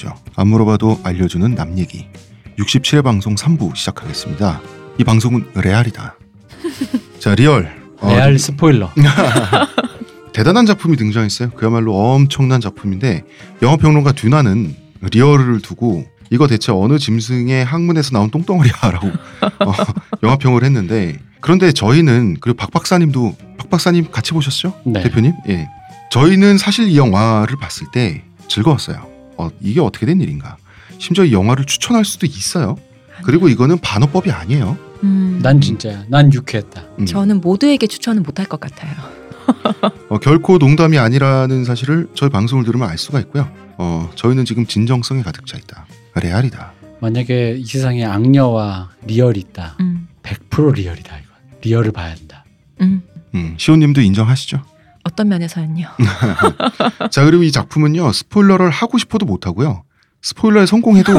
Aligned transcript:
얘기죠. 0.00 0.14
안 0.34 0.48
물어봐도 0.48 1.00
알려주는 1.04 1.54
남 1.54 1.78
얘기. 1.78 2.06
67회 2.58 3.04
방송 3.04 3.34
3부 3.34 3.76
시작하겠습니다. 3.76 4.60
이 4.98 5.04
방송은 5.04 5.46
레알이다. 5.54 6.16
자, 7.20 7.34
리얼. 7.34 7.70
어, 7.98 8.08
레알 8.08 8.38
스포일러. 8.38 8.90
대단한 10.32 10.64
작품이 10.64 10.96
등장했어요. 10.96 11.50
그야말로 11.50 11.94
엄청난 11.96 12.60
작품인데 12.60 13.24
영화 13.62 13.76
평론가 13.76 14.12
듀나는 14.12 14.74
리얼을 15.12 15.60
두고 15.60 16.06
이거 16.30 16.46
대체 16.46 16.72
어느 16.72 16.98
짐승의 16.98 17.64
학문에서 17.64 18.12
나온 18.12 18.30
똥덩어리야라고 18.30 19.08
어, 19.66 19.72
영화 20.22 20.36
평을 20.36 20.64
했는데 20.64 21.18
그런데 21.40 21.72
저희는 21.72 22.36
그리고 22.40 22.56
박 22.56 22.70
박사님도 22.70 23.36
박 23.58 23.70
박사님 23.70 24.10
같이 24.10 24.32
보셨죠? 24.32 24.74
네. 24.84 25.02
대표님? 25.02 25.32
예. 25.48 25.68
저희는 26.10 26.58
사실 26.58 26.88
이 26.88 26.96
영화를 26.96 27.56
봤을 27.56 27.86
때 27.92 28.22
즐거웠어요. 28.48 29.09
어, 29.40 29.50
이게 29.60 29.80
어떻게 29.80 30.06
된 30.06 30.20
일인가? 30.20 30.56
심지어 30.98 31.24
이 31.24 31.32
영화를 31.32 31.64
추천할 31.64 32.04
수도 32.04 32.26
있어요. 32.26 32.76
그리고 33.24 33.48
이거는 33.48 33.78
반어법이 33.78 34.30
아니에요. 34.30 34.76
음, 35.02 35.40
난 35.42 35.60
진짜야. 35.60 36.04
난 36.08 36.32
유쾌했다. 36.32 36.82
음. 36.98 37.06
저는 37.06 37.40
모두에게 37.40 37.86
추천은 37.86 38.22
못할 38.22 38.46
것 38.46 38.60
같아요. 38.60 38.92
어, 40.08 40.18
결코 40.18 40.58
농담이 40.58 40.98
아니라는 40.98 41.64
사실을 41.64 42.08
저희 42.14 42.28
방송을 42.30 42.64
들으면 42.64 42.88
알 42.88 42.98
수가 42.98 43.20
있고요. 43.20 43.50
어, 43.78 44.10
저희는 44.14 44.44
지금 44.44 44.66
진정성에 44.66 45.22
가득 45.22 45.46
차 45.46 45.56
있다. 45.56 45.86
레알이다. 46.14 46.72
만약에 47.00 47.56
이 47.58 47.64
세상에 47.64 48.04
악녀와 48.04 48.90
리얼이 49.06 49.40
있다. 49.40 49.76
음, 49.80 50.08
100% 50.22 50.74
리얼이다 50.74 51.16
이건. 51.16 51.30
리얼을 51.62 51.92
봐야 51.92 52.10
한다. 52.10 52.44
음, 52.82 53.02
음, 53.34 53.54
시온님도 53.58 54.02
인정하시죠? 54.02 54.62
어떤 55.04 55.28
면에서는요? 55.28 55.86
자 57.10 57.24
그리고 57.24 57.42
이 57.42 57.52
작품은요 57.52 58.12
스포일러를 58.12 58.70
하고 58.70 58.98
싶어도 58.98 59.26
못 59.26 59.46
하고요. 59.46 59.84
스포일러에 60.22 60.66
성공해도 60.66 61.12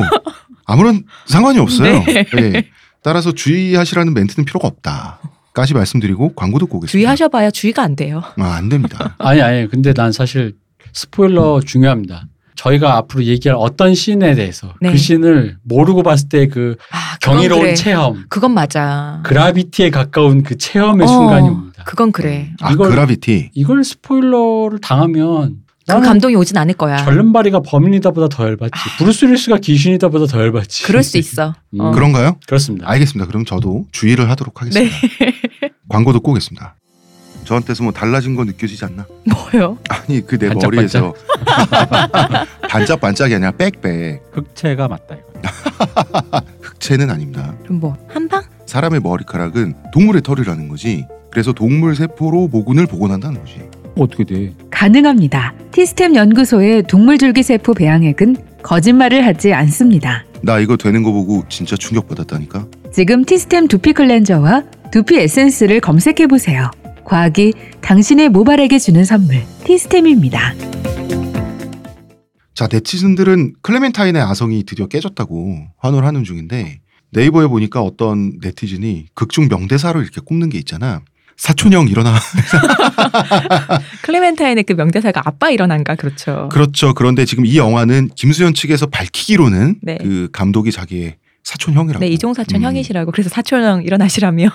아무런 0.66 1.04
상관이 1.26 1.60
없어요. 1.60 2.04
네. 2.06 2.26
예. 2.38 2.68
따라서 3.04 3.32
주의하시라는 3.32 4.14
멘트는 4.14 4.46
필요가 4.46 4.68
없다.까지 4.68 5.74
말씀드리고 5.74 6.34
광고 6.36 6.60
듣고 6.60 6.78
오겠습니다. 6.78 6.92
주의하셔봐야 6.92 7.50
주의가 7.52 7.82
안 7.82 7.96
돼요. 7.96 8.22
아, 8.38 8.54
안 8.54 8.70
됩니다. 8.70 9.16
아니 9.20 9.42
아니. 9.42 9.68
근데 9.68 9.94
난 9.94 10.12
사실 10.12 10.56
스포일러 10.94 11.62
중요합니다. 11.66 12.26
저희가 12.56 12.96
앞으로 12.98 13.24
얘기할 13.24 13.58
어떤 13.60 13.96
씬에 13.96 14.36
대해서 14.36 14.76
네. 14.82 14.92
그 14.92 14.98
씬을 14.98 15.58
모르고 15.64 16.04
봤을 16.04 16.30
때그 16.30 16.76
아, 16.92 17.18
경이로운 17.20 17.62
그래. 17.62 17.74
체험, 17.74 18.24
그건 18.30 18.54
맞아. 18.54 19.20
그라비티에 19.24 19.90
가까운 19.90 20.44
그 20.44 20.58
체험의 20.58 21.08
어, 21.08 21.10
순간이. 21.10 21.50
그건 21.86 22.12
그래. 22.12 22.52
아 22.62 22.72
이걸- 22.72 22.90
그라비티. 22.90 23.52
이걸 23.54 23.84
스포일러를 23.84 24.80
당하면 24.80 25.58
그 25.88 25.92
나는 25.94 26.04
감동이 26.08 26.36
오진 26.36 26.58
않을 26.58 26.76
거야. 26.76 26.98
절름발이가 26.98 27.62
범인이다보다 27.62 28.30
더 28.30 28.44
열받지. 28.46 28.74
브루스 29.00 29.26
윌리스가 29.26 29.58
귀신이다보다 29.58 30.26
더 30.28 30.40
열받지. 30.40 30.84
그럴 30.84 31.04
수 31.04 31.18
있어. 31.20 31.56
음. 31.74 31.80
어. 31.82 31.92
그런가요? 31.92 32.38
그렇습니다. 32.48 32.90
알겠습니다. 32.90 33.28
그럼 33.28 33.46
저도 33.46 33.86
주의를 33.92 34.30
하도록 34.30 34.62
하겠습니다. 34.62 34.96
네. 35.20 35.34
광고 35.90 36.14
듣고 36.14 36.32
오겠습니다. 36.32 36.76
저한테서 37.44 37.84
뭐 37.84 37.92
달라진 37.92 38.36
거 38.36 38.46
느껴지지 38.46 38.86
않나? 38.86 39.06
뭐요? 39.26 39.78
아니 39.90 40.26
그 40.26 40.38
내? 40.38 40.50
머리에서 40.54 41.14
반짝반짝이 42.70 43.36
아니라 43.36 43.52
빽빽 43.52 44.22
흑채가 44.32 44.88
맞다 44.88 45.16
이거. 45.16 45.42
흑채는 46.62 47.10
아닙니다. 47.10 47.54
그럼 47.64 47.80
뭐 47.80 47.98
한방? 48.08 48.44
사람의 48.72 49.02
머리카락은 49.02 49.74
동물의 49.92 50.22
털이라는 50.22 50.70
거지. 50.70 51.06
그래서 51.30 51.52
동물 51.52 51.94
세포로 51.94 52.48
모근을 52.48 52.88
복원한다는 52.88 53.42
거지. 53.42 53.60
어떻게 53.98 54.24
돼? 54.24 54.54
가능합니다. 54.70 55.54
티스템 55.74 56.16
연구소의 56.16 56.84
동물 56.84 57.18
줄기 57.18 57.44
세포 57.44 57.74
배양액은 57.74 58.38
거짓말을 58.64 59.26
하지 59.26 59.52
않습니다. 59.52 60.24
나 60.42 60.60
이거 60.60 60.78
되는 60.78 61.04
거 61.04 61.12
보고 61.12 61.44
진짜 61.50 61.76
충격받았다니까. 61.76 62.66
지금 62.94 63.26
티스템 63.26 63.68
두피 63.68 63.92
클렌저와 63.92 64.64
두피 64.90 65.18
에센스를 65.20 65.82
검색해 65.82 66.28
보세요. 66.28 66.72
과학이 67.04 67.52
당신의 67.82 68.30
모발에게 68.30 68.80
주는 68.80 69.04
선물 69.04 69.44
티스템입니다. 69.66 70.54
자, 72.54 72.70
네티즌들은 72.72 73.56
클레멘타인의 73.64 74.22
아성이 74.22 74.64
드디어 74.64 74.88
깨졌다고 74.88 75.58
환호를 75.78 76.08
하는 76.08 76.24
중인데 76.24 76.81
네이버에 77.12 77.48
보니까 77.48 77.82
어떤 77.82 78.38
네티즌이 78.42 79.08
극중 79.14 79.48
명대사를 79.50 80.02
이렇게 80.02 80.22
꼽는 80.22 80.50
게 80.50 80.58
있잖아. 80.58 81.02
사촌형 81.38 81.88
일어나. 81.88 82.14
클레멘타인의 84.04 84.64
그 84.64 84.74
명대사가 84.74 85.22
아빠 85.26 85.50
일어난가 85.50 85.96
그렇죠. 85.96 86.50
그렇죠. 86.52 86.94
그런데 86.94 87.26
지금 87.26 87.46
이 87.46 87.58
영화는 87.58 88.10
김수현 88.16 88.54
측에서 88.54 88.86
밝히기로는 88.88 89.80
네. 89.82 89.98
그 90.02 90.30
감독이 90.32 90.72
자기의 90.72 91.16
사촌형이라고. 91.44 92.00
네 92.06 92.08
이종 92.12 92.36
사촌 92.36 92.62
음. 92.62 92.66
형이시라고 92.66 93.12
그래서 93.12 93.30
사촌형 93.30 93.84
일어나시라며. 93.84 94.50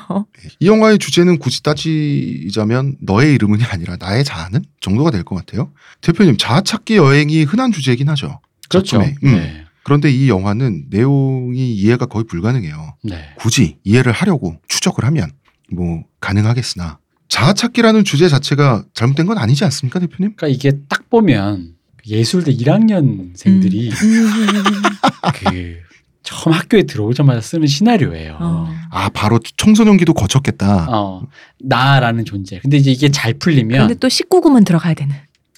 이 0.60 0.66
영화의 0.66 0.98
주제는 0.98 1.38
굳이 1.38 1.62
따지자면 1.64 2.96
너의 3.02 3.34
이름은이 3.34 3.64
아니라 3.64 3.96
나의 3.98 4.22
자아는 4.24 4.64
정도가 4.80 5.10
될 5.10 5.24
것 5.24 5.34
같아요. 5.34 5.72
대표님 6.02 6.36
자아 6.38 6.60
찾기 6.60 6.96
여행이 6.96 7.42
흔한 7.44 7.72
주제이긴 7.72 8.08
하죠. 8.10 8.38
그렇죠. 8.68 9.00
음. 9.00 9.14
네. 9.22 9.65
그런데 9.86 10.10
이 10.10 10.28
영화는 10.28 10.86
내용이 10.90 11.72
이해가 11.72 12.06
거의 12.06 12.24
불가능해요. 12.24 12.96
네. 13.04 13.28
굳이 13.38 13.78
이해를 13.84 14.10
하려고 14.10 14.56
추적을 14.66 15.04
하면 15.04 15.30
뭐 15.70 16.02
가능하겠으나 16.18 16.98
자아 17.28 17.52
찾기라는 17.52 18.02
주제 18.02 18.28
자체가 18.28 18.84
잘못된 18.94 19.26
건 19.26 19.38
아니지 19.38 19.62
않습니까, 19.62 20.00
대표님? 20.00 20.34
그러니까 20.34 20.48
이게 20.48 20.76
딱 20.88 21.08
보면 21.08 21.76
예술대 22.04 22.52
1학년생들이 22.52 23.92
음. 24.02 24.82
그 25.36 25.76
처음 26.24 26.52
학교에 26.52 26.82
들어오자마자 26.82 27.40
쓰는 27.40 27.68
시나리오예요. 27.68 28.38
어. 28.40 28.68
아 28.90 29.08
바로 29.10 29.38
청소년기도 29.56 30.14
거쳤겠다. 30.14 30.88
어, 30.90 31.22
나라는 31.60 32.24
존재. 32.24 32.58
근데 32.58 32.76
이제 32.76 32.90
이게 32.90 33.08
잘 33.08 33.34
풀리면 33.34 33.86
근데 33.86 33.94
또 33.94 34.08
19금은 34.08 34.66
들어가야 34.66 34.94
되는. 34.94 35.14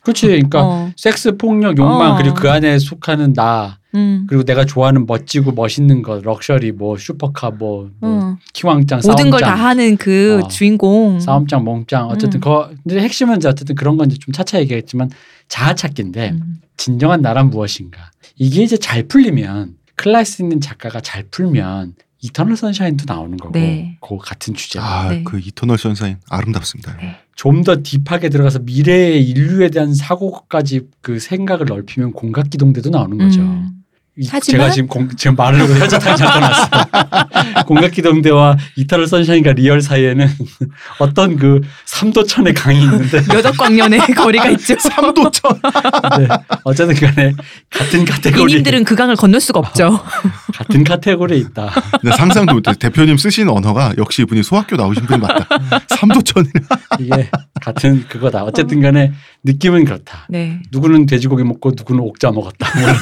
그렇지. 0.09 0.27
그러니까 0.27 0.65
어. 0.65 0.93
섹스, 0.97 1.37
폭력, 1.37 1.79
욕망 1.79 2.13
어. 2.13 2.17
그리고 2.17 2.35
그 2.35 2.51
안에 2.51 2.79
속하는 2.79 3.33
나 3.35 3.79
음. 3.95 4.27
그리고 4.29 4.45
내가 4.45 4.65
좋아하는 4.65 5.07
멋지고 5.07 5.53
멋있는 5.53 6.03
것, 6.03 6.23
럭셔리, 6.23 6.73
뭐 6.73 6.97
슈퍼카, 6.99 7.51
뭐, 7.53 7.91
뭐 8.01 8.11
어. 8.11 8.39
킹왕짱, 8.53 9.01
모든 9.05 9.31
걸 9.31 9.41
다 9.41 9.55
하는 9.55 9.97
그 9.97 10.41
어. 10.45 10.49
주인공. 10.49 11.21
싸움짱, 11.21 11.65
몸짱 11.65 12.09
어쨌든 12.09 12.39
음. 12.39 12.41
그 12.41 12.77
근데 12.85 13.01
핵심은 13.03 13.37
이제 13.39 13.49
어쨌든 13.49 13.75
그런 13.75 13.97
건 13.97 14.09
이제 14.11 14.19
좀 14.19 14.33
차차 14.33 14.61
얘기했지만 14.61 15.11
자아 15.49 15.75
찾기인데 15.75 16.31
음. 16.31 16.61
진정한 16.77 17.23
나란 17.23 17.51
무엇인가 17.51 18.11
이게 18.37 18.63
이제 18.63 18.77
잘 18.77 19.03
풀리면 19.09 19.75
클래스 19.97 20.43
있는 20.43 20.61
작가가 20.61 21.01
잘 21.01 21.25
풀면 21.31 21.95
이터널 22.21 22.57
선샤인도 22.57 23.05
나오는 23.07 23.37
거고 23.37 23.53
네. 23.53 23.97
그 24.01 24.17
같은 24.19 24.53
주제 24.55 24.79
아, 24.81 25.09
네. 25.09 25.23
그 25.25 25.39
이터널 25.39 25.79
선샤인 25.79 26.17
아름답습니다. 26.29 26.97
네. 26.97 27.17
좀 27.39 27.63
더 27.63 27.77
deep하게 27.83 28.31
들어가서 28.31 28.61
미래의 28.61 29.23
인류에 29.29 29.71
대한 29.71 29.95
사고까지 29.95 30.89
그 31.01 31.21
생각을 31.21 31.67
넓히면 31.67 32.13
공각 32.13 32.51
기동대도 32.51 32.91
나오는 32.91 33.17
거죠. 33.17 33.41
음. 33.41 33.78
이- 34.21 34.29
하지만- 34.31 34.61
제가 34.63 34.71
지금 34.73 34.89
공, 34.89 35.09
지금 35.17 35.37
말을 35.37 35.61
혈자탕 35.81 36.17
잠깐 36.17 36.41
났어. 36.41 36.69
공각기동대와 37.67 38.57
이터널 38.77 39.07
선샤인과 39.07 39.53
리얼 39.53 39.81
사이에는 39.81 40.29
어떤 40.99 41.37
그 41.37 41.61
삼도천의 41.85 42.55
강이 42.55 42.83
있는데 42.83 43.23
몇 43.33 43.47
억 43.47 43.57
광년의 43.57 44.01
거리가 44.17 44.49
있죠. 44.51 44.75
삼도천. 44.79 45.61
네. 46.19 46.29
어쨌든 46.65 46.95
간에 46.97 47.33
같은 47.71 48.05
카테고리 48.05 48.53
이님들은 48.53 48.85
그 48.85 48.95
강을 48.95 49.17
건널 49.17 49.41
수가 49.41 49.61
없죠. 49.61 50.03
같은 50.55 50.85
카테고리에 50.85 51.39
있다. 51.39 51.71
네, 52.03 52.11
상상도 52.17 52.55
못해. 52.55 52.73
대표님 52.79 53.17
쓰신 53.17 53.49
언어가 53.49 53.93
역시 53.99 54.23
이분이 54.23 54.43
소학교 54.43 54.77
나오신 54.77 55.07
분 55.07 55.21
맞다. 55.21 55.47
삼도천이라. 55.89 56.61
이게 57.01 57.31
같은 57.61 58.05
그거다. 58.09 58.43
어쨌든 58.45 58.81
간에 58.83 59.13
느낌은 59.49 59.85
그렇다. 59.87 60.27
네. 60.29 60.61
누구는 60.71 61.07
돼지고기 61.07 61.43
먹고 61.43 61.73
누구는 61.77 62.01
옥자 62.03 62.31
먹었다. 62.31 62.69
뭐 62.79 62.83
이런. 62.83 62.97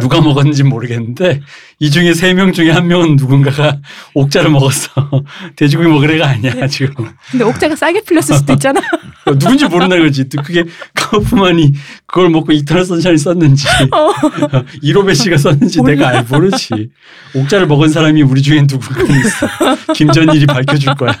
누가 0.00 0.20
먹었는지 0.20 0.62
모르겠는데 0.62 1.40
이 1.78 1.90
중에 1.90 2.14
세 2.14 2.34
명 2.34 2.52
중에 2.52 2.70
한 2.70 2.86
명은 2.86 3.16
누군가가 3.16 3.78
옥자를 4.14 4.50
먹었어. 4.50 4.90
돼지고기 5.56 5.88
먹을 5.88 6.10
애가 6.12 6.28
아니야 6.28 6.66
지금. 6.68 7.08
근데 7.30 7.44
옥자가 7.44 7.74
싸게 7.76 8.02
풀렸을 8.02 8.36
수도 8.36 8.52
있잖아. 8.52 8.80
어, 9.26 9.32
누군지 9.38 9.66
모른다는 9.66 10.04
거지. 10.06 10.28
또 10.28 10.40
그게 10.42 10.64
카우프만이 10.94 11.72
그걸 12.06 12.28
먹고 12.30 12.52
이터널 12.52 12.84
선샤인 12.84 13.16
썼는지 13.16 13.66
이로베 14.82 15.14
씨가 15.14 15.36
썼는지 15.38 15.82
내가 15.82 16.08
알 16.08 16.24
모르지. 16.24 16.90
옥자를 17.34 17.66
먹은 17.66 17.88
사람이 17.88 18.22
우리 18.22 18.42
중엔 18.42 18.66
누군가 18.66 19.02
있어. 19.02 19.92
김전일이 19.94 20.46
밝혀줄 20.46 20.94
거야. 20.94 21.18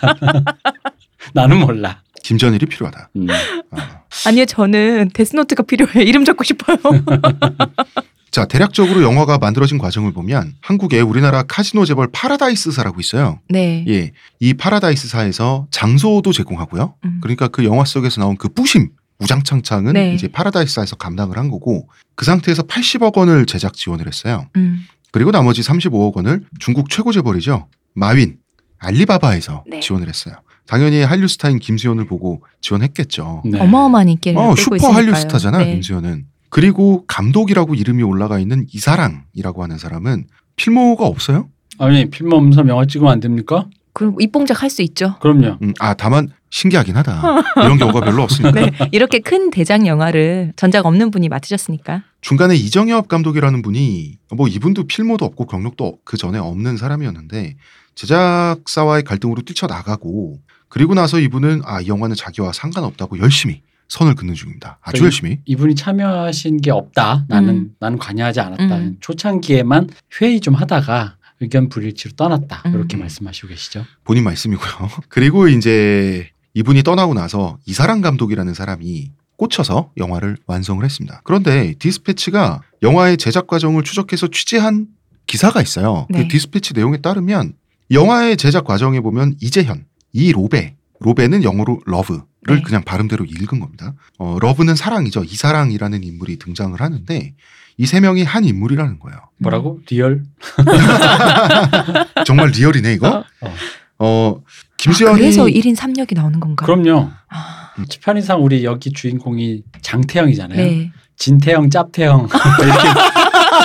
나는 1.34 1.60
몰라. 1.60 2.02
김전일이 2.22 2.66
필요하다. 2.66 3.10
음. 3.16 3.26
아. 3.70 4.00
아니요, 4.26 4.44
저는 4.44 5.10
데스노트가 5.14 5.62
필요해. 5.62 6.02
이름 6.04 6.24
적고 6.24 6.44
싶어요. 6.44 6.76
자, 8.30 8.44
대략적으로 8.46 9.02
영화가 9.02 9.38
만들어진 9.38 9.78
과정을 9.78 10.12
보면 10.12 10.54
한국에 10.60 11.00
우리나라 11.00 11.42
카지노 11.42 11.84
재벌 11.84 12.08
파라다이스사라고 12.12 13.00
있어요. 13.00 13.40
네. 13.48 13.84
예. 13.88 14.12
이 14.38 14.54
파라다이스사에서 14.54 15.66
장소도 15.70 16.32
제공하고요. 16.32 16.94
음. 17.04 17.18
그러니까 17.22 17.48
그 17.48 17.64
영화 17.64 17.84
속에서 17.84 18.20
나온 18.20 18.36
그 18.36 18.48
뿌심 18.48 18.90
우장창창은 19.18 19.94
네. 19.94 20.14
이제 20.14 20.28
파라다이스에서 20.28 20.96
감당을 20.96 21.38
한 21.38 21.50
거고 21.50 21.88
그 22.14 22.24
상태에서 22.24 22.62
80억 22.62 23.16
원을 23.16 23.46
제작 23.46 23.74
지원을 23.74 24.06
했어요. 24.06 24.46
음. 24.56 24.86
그리고 25.10 25.32
나머지 25.32 25.62
35억 25.62 26.14
원을 26.14 26.44
중국 26.60 26.88
최고 26.88 27.10
재벌이죠. 27.12 27.68
마윈, 27.94 28.38
알리바바에서 28.78 29.64
네. 29.66 29.80
지원을 29.80 30.08
했어요. 30.08 30.36
당연히 30.70 31.02
한류 31.02 31.26
스타인 31.26 31.58
김수현을 31.58 32.04
보고 32.06 32.44
지원했겠죠. 32.60 33.42
네. 33.44 33.58
어마어마한 33.58 34.08
인기를 34.08 34.38
어, 34.38 34.42
끌고 34.54 34.56
슈퍼 34.56 34.76
있으니까요. 34.76 34.96
한류 34.96 35.14
스타잖아, 35.16 35.58
네. 35.58 35.72
김수현은. 35.72 36.26
그리고 36.48 37.04
감독이라고 37.08 37.74
이름이 37.74 38.04
올라가 38.04 38.38
있는 38.38 38.66
이사랑이라고 38.72 39.64
하는 39.64 39.78
사람은 39.78 40.26
필모가 40.54 41.06
없어요? 41.06 41.48
아니 41.78 42.08
필름 42.08 42.34
없으면 42.34 42.68
영화 42.68 42.86
찍으면 42.86 43.10
안 43.12 43.18
됩니까? 43.18 43.66
그럼 43.92 44.14
입봉작 44.20 44.62
할 44.62 44.70
수 44.70 44.82
있죠. 44.82 45.16
그럼요. 45.18 45.56
음, 45.60 45.72
아, 45.80 45.94
다만 45.94 46.28
신기하긴 46.50 46.96
하다. 46.96 47.22
이런 47.64 47.76
경우가 47.76 48.00
별로 48.02 48.22
없으니까. 48.22 48.52
네, 48.52 48.70
이렇게 48.92 49.18
큰 49.18 49.50
대작 49.50 49.84
영화를 49.86 50.52
전작 50.54 50.86
없는 50.86 51.10
분이 51.10 51.28
맡으셨으니까. 51.28 52.04
중간에 52.20 52.54
이정엽 52.54 53.08
감독이라는 53.08 53.62
분이 53.62 54.18
뭐 54.36 54.46
이분도 54.46 54.84
필모도 54.86 55.24
없고 55.24 55.46
경력도 55.46 55.98
그 56.04 56.16
전에 56.16 56.38
없는 56.38 56.76
사람이었는데 56.76 57.56
제작사와의 57.96 59.02
갈등으로 59.02 59.42
뛰쳐나가고 59.42 60.38
그리고 60.70 60.94
나서 60.94 61.20
이분은 61.20 61.60
아 61.66 61.82
이 61.82 61.88
영화는 61.88 62.16
자기와 62.16 62.52
상관없다고 62.52 63.18
열심히 63.18 63.60
선을 63.88 64.14
긋는 64.14 64.34
중입니다. 64.34 64.78
아주 64.82 64.92
그러니까 65.00 65.04
열심히. 65.06 65.38
이분이 65.44 65.74
참여하신 65.74 66.60
게 66.62 66.70
없다. 66.70 67.26
나는 67.28 67.48
음. 67.50 67.74
나는 67.80 67.98
관여하지 67.98 68.40
않았다. 68.40 68.76
음. 68.78 68.96
초창기에만 69.00 69.88
회의 70.20 70.40
좀 70.40 70.54
하다가 70.54 71.16
의견 71.40 71.68
불일치로 71.68 72.14
떠났다. 72.16 72.62
음. 72.66 72.74
이렇게 72.74 72.96
말씀하시고 72.96 73.48
계시죠. 73.48 73.84
본인 74.04 74.24
말씀이고요. 74.24 74.70
그리고 75.10 75.48
이제 75.48 76.28
이분이 76.54 76.82
떠나고 76.84 77.14
나서 77.14 77.58
이사람 77.66 78.00
감독이라는 78.00 78.54
사람이 78.54 79.10
꽂혀서 79.36 79.92
영화를 79.96 80.36
완성을 80.46 80.84
했습니다. 80.84 81.20
그런데 81.24 81.74
디스패치가 81.78 82.60
영화의 82.82 83.16
제작 83.16 83.46
과정을 83.48 83.82
추적해서 83.82 84.28
취재한 84.28 84.86
기사가 85.26 85.62
있어요. 85.62 86.06
네. 86.10 86.22
그 86.22 86.28
디스패치 86.28 86.74
내용에 86.74 86.98
따르면 86.98 87.54
영화의 87.90 88.36
제작 88.36 88.64
과정에 88.64 89.00
보면 89.00 89.34
이재현, 89.40 89.84
이 90.12 90.32
로베, 90.32 90.74
로베는 91.00 91.42
영어로 91.44 91.80
love를 91.86 92.22
네. 92.48 92.62
그냥 92.62 92.82
발음대로 92.84 93.24
읽은 93.24 93.60
겁니다. 93.60 93.94
어, 94.18 94.36
love는 94.40 94.74
사랑이죠. 94.76 95.24
이사랑이라는 95.24 96.02
인물이 96.04 96.38
등장을 96.38 96.78
하는데 96.80 97.34
이 97.78 97.86
세 97.86 97.98
명이 98.00 98.24
한 98.24 98.44
인물이라는 98.44 98.98
거예요. 98.98 99.18
뭐라고? 99.38 99.80
Real? 99.88 100.24
정말 102.26 102.48
real이네 102.48 102.92
이거. 102.94 103.24
어. 103.40 103.54
어, 104.02 104.36
아, 104.38 104.50
김수현이 104.76 105.18
그래서 105.18 105.44
1인 105.44 105.76
3역이 105.76 106.14
나오는 106.14 106.40
건가? 106.40 106.64
그럼요. 106.66 107.10
아, 107.28 107.72
편의상 108.02 108.42
우리 108.42 108.64
여기 108.64 108.92
주인공이 108.92 109.62
장태영이잖아요. 109.82 110.58
네. 110.58 110.90
진태영, 111.16 111.68
짭태영 111.70 112.28
이렇게 112.62 112.88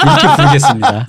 이렇게 0.04 0.36
부르겠습니다. 0.36 1.06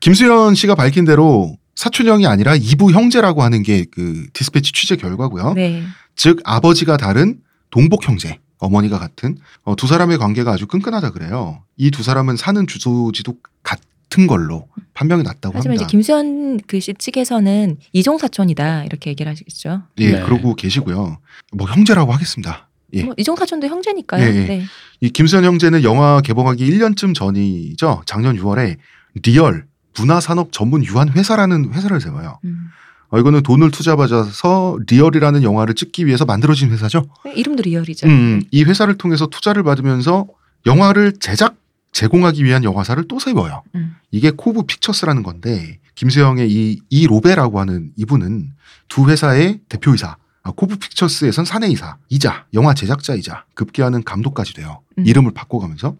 김수현 0.00 0.54
씨가 0.56 0.74
밝힌 0.74 1.04
대로 1.04 1.56
사촌형이 1.76 2.26
아니라 2.26 2.54
이부 2.56 2.90
형제라고 2.92 3.42
하는 3.42 3.62
게 3.62 3.84
그 3.90 4.26
디스패치 4.32 4.72
취재 4.72 4.96
결과고요. 4.96 5.52
네. 5.54 5.82
즉 6.16 6.40
아버지가 6.44 6.96
다른 6.96 7.40
동복 7.70 8.08
형제, 8.08 8.38
어머니가 8.58 8.98
같은 8.98 9.36
어, 9.62 9.76
두 9.76 9.86
사람의 9.86 10.18
관계가 10.18 10.52
아주 10.52 10.66
끈끈하다 10.66 11.10
그래요. 11.10 11.62
이 11.76 11.90
두 11.90 12.02
사람은 12.02 12.36
사는 12.36 12.66
주소지도 12.66 13.36
같은 13.62 14.26
걸로 14.26 14.66
판명이 14.94 15.22
났다고 15.22 15.56
하지만 15.58 15.74
이제 15.74 15.82
합니다. 15.84 15.86
김수현 15.90 16.60
그씨 16.66 16.94
측에서는 16.94 17.76
이종 17.92 18.18
사촌이다 18.18 18.84
이렇게 18.84 19.10
얘기를 19.10 19.30
하시겠죠. 19.30 19.82
예, 19.98 20.12
네. 20.12 20.22
그러고 20.22 20.54
계시고요. 20.54 21.18
뭐 21.52 21.68
형제라고 21.68 22.12
하겠습니다. 22.12 22.68
예. 22.94 23.02
뭐 23.04 23.14
이종 23.18 23.36
사촌도 23.36 23.66
형제니까요. 23.66 24.22
예, 24.24 24.28
예. 24.34 24.46
네. 24.46 24.64
이 25.00 25.10
김수현 25.10 25.44
형제는 25.44 25.82
영화 25.82 26.22
개봉하기 26.22 26.64
1년쯤 26.70 27.14
전이죠. 27.14 28.02
작년 28.06 28.36
6월에 28.38 28.76
리얼 29.22 29.66
문화산업 29.98 30.52
전문 30.52 30.84
유한 30.84 31.08
회사라는 31.08 31.72
회사를 31.72 32.00
세워요. 32.00 32.38
음. 32.44 32.70
어, 33.08 33.18
이거는 33.18 33.42
돈을 33.42 33.70
투자받아서 33.70 34.78
리얼이라는 34.88 35.42
영화를 35.42 35.74
찍기 35.74 36.06
위해서 36.06 36.24
만들어진 36.24 36.70
회사죠. 36.70 37.08
이름도 37.34 37.62
리얼이죠. 37.62 38.06
음, 38.08 38.42
이 38.50 38.64
회사를 38.64 38.98
통해서 38.98 39.26
투자를 39.26 39.62
받으면서 39.62 40.26
영화를 40.66 41.14
제작 41.20 41.56
제공하기 41.92 42.44
위한 42.44 42.64
영화사를 42.64 43.02
또 43.08 43.18
세워요. 43.18 43.62
음. 43.74 43.96
이게 44.10 44.30
코브 44.30 44.64
픽처스라는 44.64 45.22
건데 45.22 45.78
김수영의 45.94 46.50
이, 46.50 46.80
이 46.90 47.06
로베라고 47.06 47.58
하는 47.60 47.90
이분은 47.96 48.50
두 48.88 49.08
회사의 49.08 49.60
대표이사, 49.68 50.16
아, 50.42 50.52
코브 50.54 50.76
픽처스에선 50.76 51.44
사내이사 51.44 51.96
이자 52.08 52.44
영화 52.54 52.74
제작자이자 52.74 53.46
급기야는 53.54 54.04
감독까지 54.04 54.52
돼요. 54.54 54.82
음. 54.98 55.06
이름을 55.06 55.32
바꿔가면서 55.32 55.96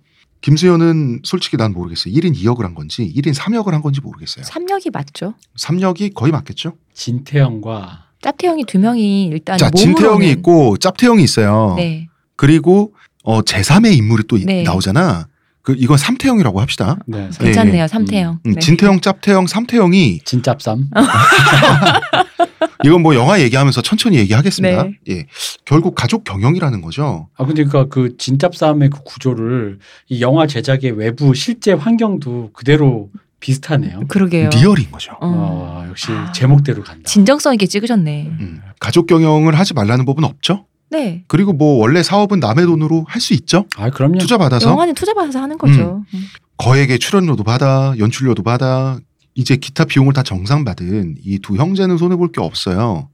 김수현은 0.51 1.23
솔직히 1.25 1.57
난 1.57 1.73
모르겠어요. 1.73 2.15
1인 2.15 2.33
2역을 2.37 2.63
한 2.63 2.77
건지 2.77 3.13
1인 3.17 3.35
3역을 3.35 3.73
한 3.73 3.83
건지 3.83 4.01
모르겠어요. 4.01 4.45
3역이 4.45 4.93
맞죠. 4.93 5.35
3역이 5.59 6.15
거의 6.15 6.31
맞겠죠? 6.31 6.75
진태영과 6.95 8.05
짭태형이 8.23 8.65
두 8.67 8.79
명이 8.79 9.25
일단 9.27 9.59
자, 9.59 9.71
몸으로는- 9.71 9.77
진태형이 9.77 10.31
있고 10.31 10.77
짭태형이 10.77 11.21
있어요. 11.25 11.75
네. 11.77 12.07
그리고 12.37 12.95
어 13.25 13.41
제3의 13.43 13.97
인물이 13.97 14.23
또 14.29 14.37
이- 14.37 14.45
네. 14.45 14.63
나오잖아. 14.63 15.27
그 15.67 15.75
이건 15.77 15.97
삼태형이라고 15.97 16.61
합시다. 16.61 16.97
네, 17.07 17.29
괜찮네요. 17.37 17.83
예. 17.83 17.89
삼태형. 17.89 18.39
음, 18.47 18.53
네. 18.53 18.61
진태형, 18.61 19.01
짭태형, 19.01 19.49
삼태형이 19.49 20.21
진짭쌈. 20.25 20.91
이건 22.85 23.03
뭐 23.03 23.17
영화 23.17 23.41
얘기하면서 23.41 23.83
천천히 23.83 24.17
얘기하겠습니다. 24.19 24.85
네. 24.85 24.93
예. 25.09 25.27
결국 25.65 25.97
가족 25.97 26.23
경영이라는 26.23 26.83
거죠. 26.83 27.31
아 27.37 27.45
근데 27.45 27.65
그러니까 27.65 27.93
그 27.93 28.17
진짭쌈의 28.17 28.91
그 28.91 29.01
구조를 29.05 29.81
이 30.09 30.21
영화 30.21 30.47
제작의 30.47 30.93
외부 30.93 31.35
실제 31.35 31.73
환경도 31.73 32.51
그대로 32.53 33.11
비슷하네요. 33.41 34.03
그러게요. 34.07 34.51
리얼인 34.51 34.93
거죠. 34.93 35.15
어. 35.21 35.27
어, 35.27 35.87
역시 35.89 36.12
아. 36.12 36.31
제목대로 36.31 36.85
간다. 36.85 37.03
진정성 37.07 37.55
있게 37.55 37.67
찍으셨네. 37.67 38.27
음. 38.39 38.61
가족 38.79 39.09
경영을 39.09 39.59
하지 39.59 39.75
말라는 39.75 40.05
법은 40.05 40.23
없죠. 40.23 40.65
네. 40.91 41.25
그리고 41.29 41.53
뭐 41.53 41.79
원래 41.79 42.03
사업은 42.03 42.41
남의 42.41 42.67
돈으로 42.67 43.05
할 43.09 43.21
수 43.21 43.35
있죠. 43.35 43.67
아 43.77 43.91
그럼요. 43.91 44.19
투자 44.19 44.38
받아서 44.38 44.71
영화는 44.71 44.95
투자 44.95 45.12
받아서 45.14 45.40
하는 45.40 45.59
거죠. 45.59 46.05
음. 46.14 46.21
거액의 46.59 46.99
출연료도 46.99 47.43
받아, 47.45 47.95
연출료도 47.99 48.43
받아, 48.43 48.99
이제 49.35 49.57
기타 49.57 49.85
비용을 49.85 50.12
다 50.14 50.23
정상 50.23 50.64
받은 50.64 51.16
이 51.23 51.38
두 51.40 51.57
형제는 51.57 51.99
손해 51.99 52.16
볼 52.16 52.28
게 52.33 52.40
없어요. 52.40 53.11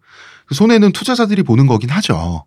그 0.47 0.55
손해는 0.55 0.93
투자자들이 0.93 1.43
보는 1.43 1.67
거긴 1.67 1.91
하죠. 1.91 2.45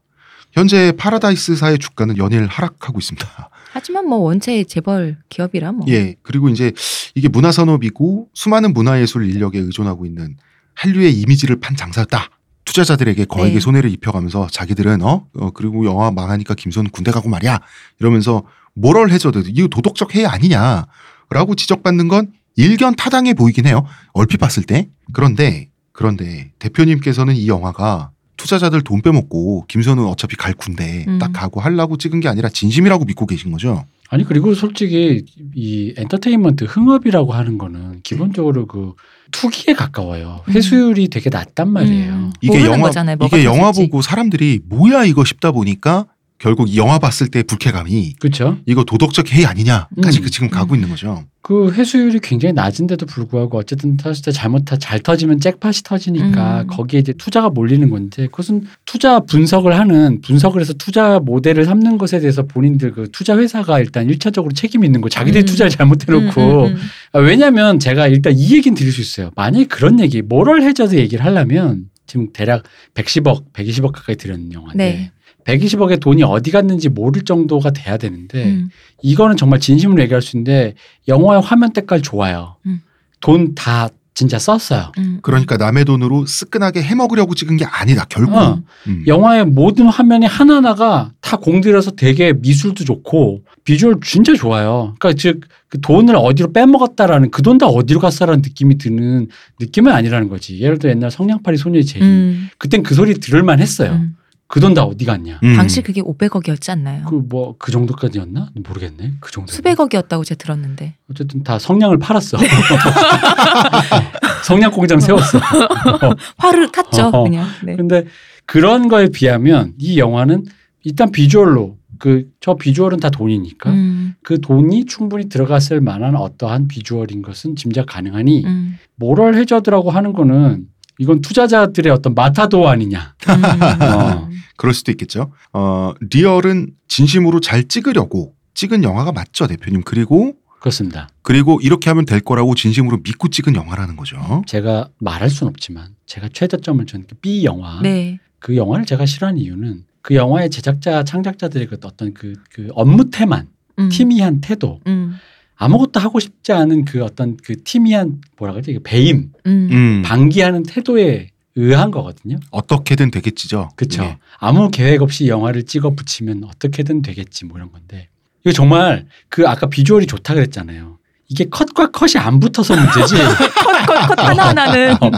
현재 0.53 0.93
파라다이스사의 0.97 1.79
주가는 1.79 2.17
연일 2.17 2.45
하락하고 2.45 2.99
있습니다. 2.99 3.27
하지만 3.73 4.07
뭐 4.07 4.19
원체 4.19 4.63
재벌 4.63 5.17
기업이라 5.29 5.73
뭐. 5.73 5.85
예. 5.89 6.15
그리고 6.21 6.47
이제 6.47 6.71
이게 7.13 7.27
문화산업이고 7.27 8.29
수많은 8.33 8.73
문화예술 8.73 9.29
인력에 9.29 9.59
의존하고 9.59 10.05
있는 10.05 10.37
한류의 10.75 11.13
이미지를 11.13 11.59
판 11.59 11.75
장사였다. 11.75 12.29
투자자들에게 12.65 13.25
거액의 13.25 13.53
네. 13.53 13.59
손해를 13.59 13.89
입혀가면서 13.91 14.47
자기들은 14.51 15.01
어? 15.01 15.27
어, 15.37 15.51
그리고 15.51 15.85
영화 15.85 16.11
망하니까 16.11 16.55
김선 16.55 16.89
군대 16.89 17.11
가고 17.11 17.29
말이야 17.29 17.59
이러면서 17.99 18.43
모럴 18.73 19.11
해저드 19.11 19.43
이거 19.47 19.67
도덕적 19.67 20.15
해이 20.15 20.25
아니냐라고 20.25 21.55
지적받는 21.55 22.07
건 22.07 22.33
일견 22.57 22.95
타당해 22.95 23.33
보이긴 23.33 23.67
해요 23.67 23.85
얼핏 24.13 24.37
봤을 24.37 24.63
때 24.63 24.89
그런데 25.13 25.69
그런데 25.91 26.51
대표님께서는 26.59 27.35
이 27.35 27.47
영화가 27.47 28.11
투자자들 28.37 28.81
돈 28.81 29.01
빼먹고 29.01 29.65
김선은 29.67 30.05
어차피 30.05 30.35
갈 30.35 30.53
군대 30.53 31.05
음. 31.07 31.19
딱 31.19 31.31
가고 31.31 31.61
하려고 31.61 31.97
찍은 31.97 32.19
게 32.19 32.27
아니라 32.27 32.49
진심이라고 32.49 33.05
믿고 33.05 33.25
계신 33.25 33.51
거죠. 33.51 33.85
아니 34.09 34.23
그리고 34.23 34.53
솔직히 34.53 35.25
이 35.55 35.93
엔터테인먼트 35.97 36.65
흥업이라고 36.65 37.33
하는 37.33 37.57
거는 37.57 38.01
기본적으로 38.03 38.67
그 38.67 38.93
투기에 39.31 39.73
가까워요. 39.73 40.41
음. 40.47 40.53
회수율이 40.53 41.09
되게 41.09 41.29
낮단 41.29 41.69
말이에요. 41.69 42.13
음. 42.13 42.33
이게 42.41 42.65
영화 42.65 42.87
거잖아요, 42.87 43.17
이게 43.23 43.43
영화. 43.43 43.71
보고 43.71 44.01
사람들이 44.01 44.61
뭐야 44.67 45.05
이거 45.05 45.23
싶다 45.25 45.51
보니까 45.51 46.05
결국 46.37 46.69
이 46.69 46.77
영화 46.77 46.99
봤을 46.99 47.27
때 47.27 47.43
불쾌감이 47.43 48.15
그렇죠. 48.19 48.57
이거 48.65 48.83
도덕적 48.83 49.31
해이 49.31 49.45
아니냐까지 49.45 50.19
음. 50.19 50.23
그 50.23 50.29
지금 50.29 50.49
가고 50.49 50.73
음. 50.73 50.75
있는 50.75 50.89
거죠. 50.89 51.23
그 51.45 51.71
회수율이 51.73 52.21
굉장히 52.23 52.53
낮은데도 52.53 53.05
불구하고 53.05 53.59
어쨌든 53.59 53.97
터질 53.97 54.25
때 54.25 54.31
잘못 54.31 54.65
타- 54.65 54.77
잘 54.77 54.99
터지면 54.99 55.39
잭팟이 55.39 55.83
터지니까 55.83 56.61
음. 56.61 56.67
거기에 56.67 56.99
이제 56.99 57.13
투자가 57.13 57.51
몰리는 57.51 57.87
건데 57.91 58.25
그것은 58.25 58.65
투자 58.85 59.19
분석을 59.19 59.77
하는 59.77 60.21
분석을 60.21 60.59
해서 60.59 60.73
투자 60.73 61.19
모델을 61.19 61.65
삼는 61.65 61.99
것에 61.99 62.19
대해서 62.19 62.41
본인들 62.47 62.93
그 62.93 63.09
투자 63.11 63.37
회사가 63.37 63.79
일단 63.79 64.09
일차적으로 64.09 64.55
책임이 64.55 64.87
있는 64.87 65.01
거 65.01 65.09
자기들이 65.09 65.43
음. 65.43 65.45
투자를 65.45 65.69
잘못해놓고 65.69 66.41
음, 66.41 66.65
음, 66.65 66.71
음. 66.71 66.77
아, 67.11 67.19
왜냐하면 67.19 67.77
제가 67.77 68.07
일단 68.07 68.33
이 68.35 68.51
얘기는 68.55 68.75
드릴 68.75 68.91
수 68.91 68.99
있어요. 69.01 69.29
만약에 69.35 69.65
그런 69.65 69.99
얘기 69.99 70.23
모럴 70.23 70.63
해저드 70.63 70.95
얘기를 70.95 71.23
하려면 71.23 71.91
지금 72.07 72.29
대략 72.33 72.63
110억, 72.95 73.53
120억 73.53 73.91
가까이 73.91 74.15
들었는 74.15 74.51
영화인데 74.51 74.83
네. 74.83 75.11
120억의 75.45 75.99
돈이 75.99 76.23
어디 76.23 76.51
갔는지 76.51 76.89
모를 76.89 77.23
정도가 77.23 77.71
돼야 77.71 77.97
되는데 77.97 78.45
음. 78.45 78.69
이거는 79.01 79.37
정말 79.37 79.59
진심으로 79.59 80.01
얘기할 80.03 80.21
수 80.21 80.35
있는데 80.37 80.73
영화의 81.07 81.41
화면 81.41 81.71
때깔 81.71 82.01
좋아요. 82.01 82.55
음. 82.65 82.81
돈다 83.21 83.89
진짜 84.15 84.39
썼어요. 84.39 84.93
음. 84.97 85.19
그러니까 85.21 85.57
남의 85.57 85.83
돈으로 85.85 86.25
쓰끈하게 86.25 86.81
해먹으려고 86.81 87.35
찍은 87.35 87.57
게 87.57 87.65
아니다 87.65 88.05
결국. 88.07 88.35
어. 88.37 88.61
음. 88.87 89.03
영화의 89.05 89.45
모든 89.45 89.87
화면이 89.87 90.25
하나하나가 90.25 91.11
다 91.21 91.35
공들여서 91.37 91.91
되게 91.91 92.31
미술도 92.33 92.85
좋고 92.85 93.41
비주얼 93.65 93.99
진짜 94.03 94.33
좋아요. 94.33 94.95
그러니까 94.99 95.19
즉 95.21 95.41
그 95.67 95.81
돈을 95.81 96.15
어디로 96.15 96.53
빼먹었다라는 96.53 97.31
그 97.31 97.41
돈 97.41 97.57
다 97.57 97.67
어디로 97.67 97.99
갔어라는 97.99 98.41
느낌이 98.41 98.77
드는 98.77 99.27
느낌은 99.59 99.91
아니라는 99.91 100.29
거지. 100.29 100.59
예를 100.59 100.79
들어 100.79 100.91
옛날 100.91 101.11
성냥팔이 101.11 101.57
소녀의 101.57 101.85
제리. 101.85 102.05
음. 102.05 102.49
그땐 102.57 102.81
그 102.83 102.95
소리 102.95 103.13
들을만 103.15 103.59
했어요. 103.59 103.99
음. 104.45 104.47
그돈 104.47 104.73
다 104.75 104.83
어디 104.83 105.05
갔냐. 105.05 105.39
음. 105.43 105.55
당시 105.55 105.81
그게 105.81 106.01
500억이었지 106.01 106.69
않나요? 106.71 107.05
그 107.05 107.15
뭐 107.27 107.55
그 107.57 107.71
정도까지였나? 107.71 108.51
모르겠네. 108.67 109.13
그 109.19 109.31
정도. 109.31 109.51
수백억이었다고 109.51 110.23
제가 110.23 110.37
들었는데. 110.37 110.95
어쨌든 111.09 111.43
다 111.43 111.57
성냥을 111.59 111.97
팔았어. 111.99 112.37
성냥 114.45 114.71
공장 114.71 114.99
세웠어. 114.99 115.39
화를 116.37 116.71
탔죠, 116.71 117.07
어. 117.07 117.23
그냥. 117.23 117.47
네. 117.63 117.75
근데 117.75 118.05
그런 118.45 118.87
거에 118.87 119.09
비하면 119.09 119.73
이 119.79 119.97
영화는 119.97 120.45
일단 120.83 121.11
비주얼로 121.11 121.77
그 121.97 122.29
저 122.41 122.55
비주얼은 122.55 122.99
다 122.99 123.09
돈이니까 123.09 123.71
음, 123.71 124.13
그 124.21 124.39
돈이 124.39 124.85
충분히 124.85 125.29
들어갔을 125.29 125.81
만한 125.81 126.15
어떠한 126.15 126.67
비주얼인 126.67 127.23
것은 127.23 127.55
짐작 127.55 127.87
가능하니 127.87 128.45
음, 128.45 128.77
모럴 128.97 129.33
해저드라고 129.35 129.89
하는 129.89 130.13
거는 130.13 130.67
이건 130.99 131.21
투자자들의 131.21 131.91
어떤 131.91 132.13
마타도어 132.15 132.67
아니냐. 132.67 133.15
음. 133.29 133.43
어. 133.81 134.29
그럴 134.57 134.73
수도 134.73 134.91
있겠죠. 134.91 135.31
어, 135.53 135.93
리얼은 135.99 136.71
진심으로 136.87 137.41
잘 137.41 137.67
찍으려고 137.67 138.33
찍은 138.53 138.83
영화가 138.83 139.11
맞죠, 139.11 139.47
대표님. 139.47 139.83
그리고 139.83 140.33
그렇습니다. 140.59 141.09
그리고 141.21 141.59
이렇게 141.61 141.89
하면 141.89 142.05
될 142.05 142.21
거라고 142.21 142.55
진심으로 142.55 142.99
믿고 143.03 143.27
찍은 143.27 143.55
영화라는 143.55 143.95
거죠. 143.95 144.43
제가 144.47 144.89
말할 144.99 145.29
수는 145.29 145.49
없지만 145.49 145.89
제가 146.07 146.29
최저점을 146.33 146.83
준 146.85 147.05
B 147.21 147.43
영화 147.43 147.81
네. 147.83 148.19
그 148.39 148.55
영화를 148.55 148.85
제가 148.85 149.05
싫어하는 149.05 149.39
이유는 149.39 149.83
그 150.01 150.15
영화의 150.15 150.49
제작자 150.49 151.03
창작자들의 151.03 151.67
그 151.67 151.77
어떤 151.83 152.13
그, 152.13 152.33
그 152.49 152.69
업무 152.73 153.09
태만 153.09 153.47
음. 153.77 153.89
티미한 153.89 154.41
태도 154.41 154.79
음, 154.87 155.15
아무것도 155.57 155.99
하고 155.99 156.19
싶지 156.19 156.51
않은 156.51 156.85
그 156.85 157.03
어떤 157.03 157.37
그 157.37 157.61
티미한 157.63 158.21
뭐라 158.37 158.53
그러지 158.53 158.73
그 158.73 158.79
배임 158.83 159.31
음. 159.45 159.69
음, 159.71 160.01
방기하는 160.05 160.63
태도에 160.63 161.29
의한 161.55 161.91
거거든요. 161.91 162.37
어떻게든 162.51 163.11
되겠지죠. 163.11 163.69
그렇죠. 163.75 164.03
예. 164.03 164.17
아무 164.39 164.69
계획 164.69 165.01
없이 165.01 165.27
영화를 165.27 165.63
찍어 165.63 165.91
붙이면 165.95 166.43
어떻게든 166.43 167.01
되겠지 167.01 167.45
뭐 167.45 167.57
이런 167.57 167.71
건데 167.71 168.09
이거 168.43 168.51
정말 168.51 169.05
그 169.29 169.47
아까 169.47 169.67
비주얼이 169.67 170.05
좋다 170.07 170.33
그랬잖아요. 170.33 170.97
이게 171.27 171.45
컷과 171.49 171.91
컷이 171.91 172.21
안 172.23 172.39
붙어서 172.39 172.75
문제지. 172.75 173.15
컷, 173.55 173.85
컷, 173.87 174.07
컷 174.07 174.19
하나 174.19 174.49
하나는. 174.49 174.91
어, 175.01 175.11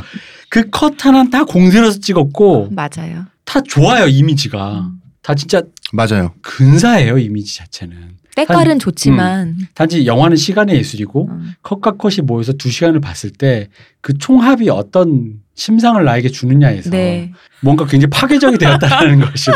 그컷 0.49 1.05
하나는 1.05 1.29
다 1.29 1.43
공들여서 1.43 1.99
찍었고 1.99 2.69
맞아요. 2.71 3.25
다 3.43 3.59
좋아요 3.61 4.07
이미지가 4.07 4.79
음. 4.79 5.01
다 5.21 5.33
진짜 5.33 5.61
맞아요. 5.91 6.33
근사해요 6.41 7.17
이미지 7.17 7.57
자체는. 7.57 8.16
때깔은 8.45 8.79
좋지만. 8.79 9.55
단지 9.73 10.05
영화는 10.05 10.37
시간의 10.37 10.75
예술이고 10.77 11.27
음. 11.29 11.51
컷과 11.63 11.91
컷이 11.97 12.17
모여서 12.23 12.53
두 12.53 12.69
시간을 12.69 12.99
봤을 13.01 13.29
때 13.31 13.67
그 14.01 14.17
총합이 14.17 14.69
어떤 14.69 15.33
심상을 15.55 16.01
나에게 16.01 16.29
주느냐에서 16.29 16.91
네. 16.91 17.33
뭔가 17.61 17.85
굉장히 17.85 18.09
파괴적이 18.09 18.57
되었다는 18.57 19.19
것이고 19.25 19.55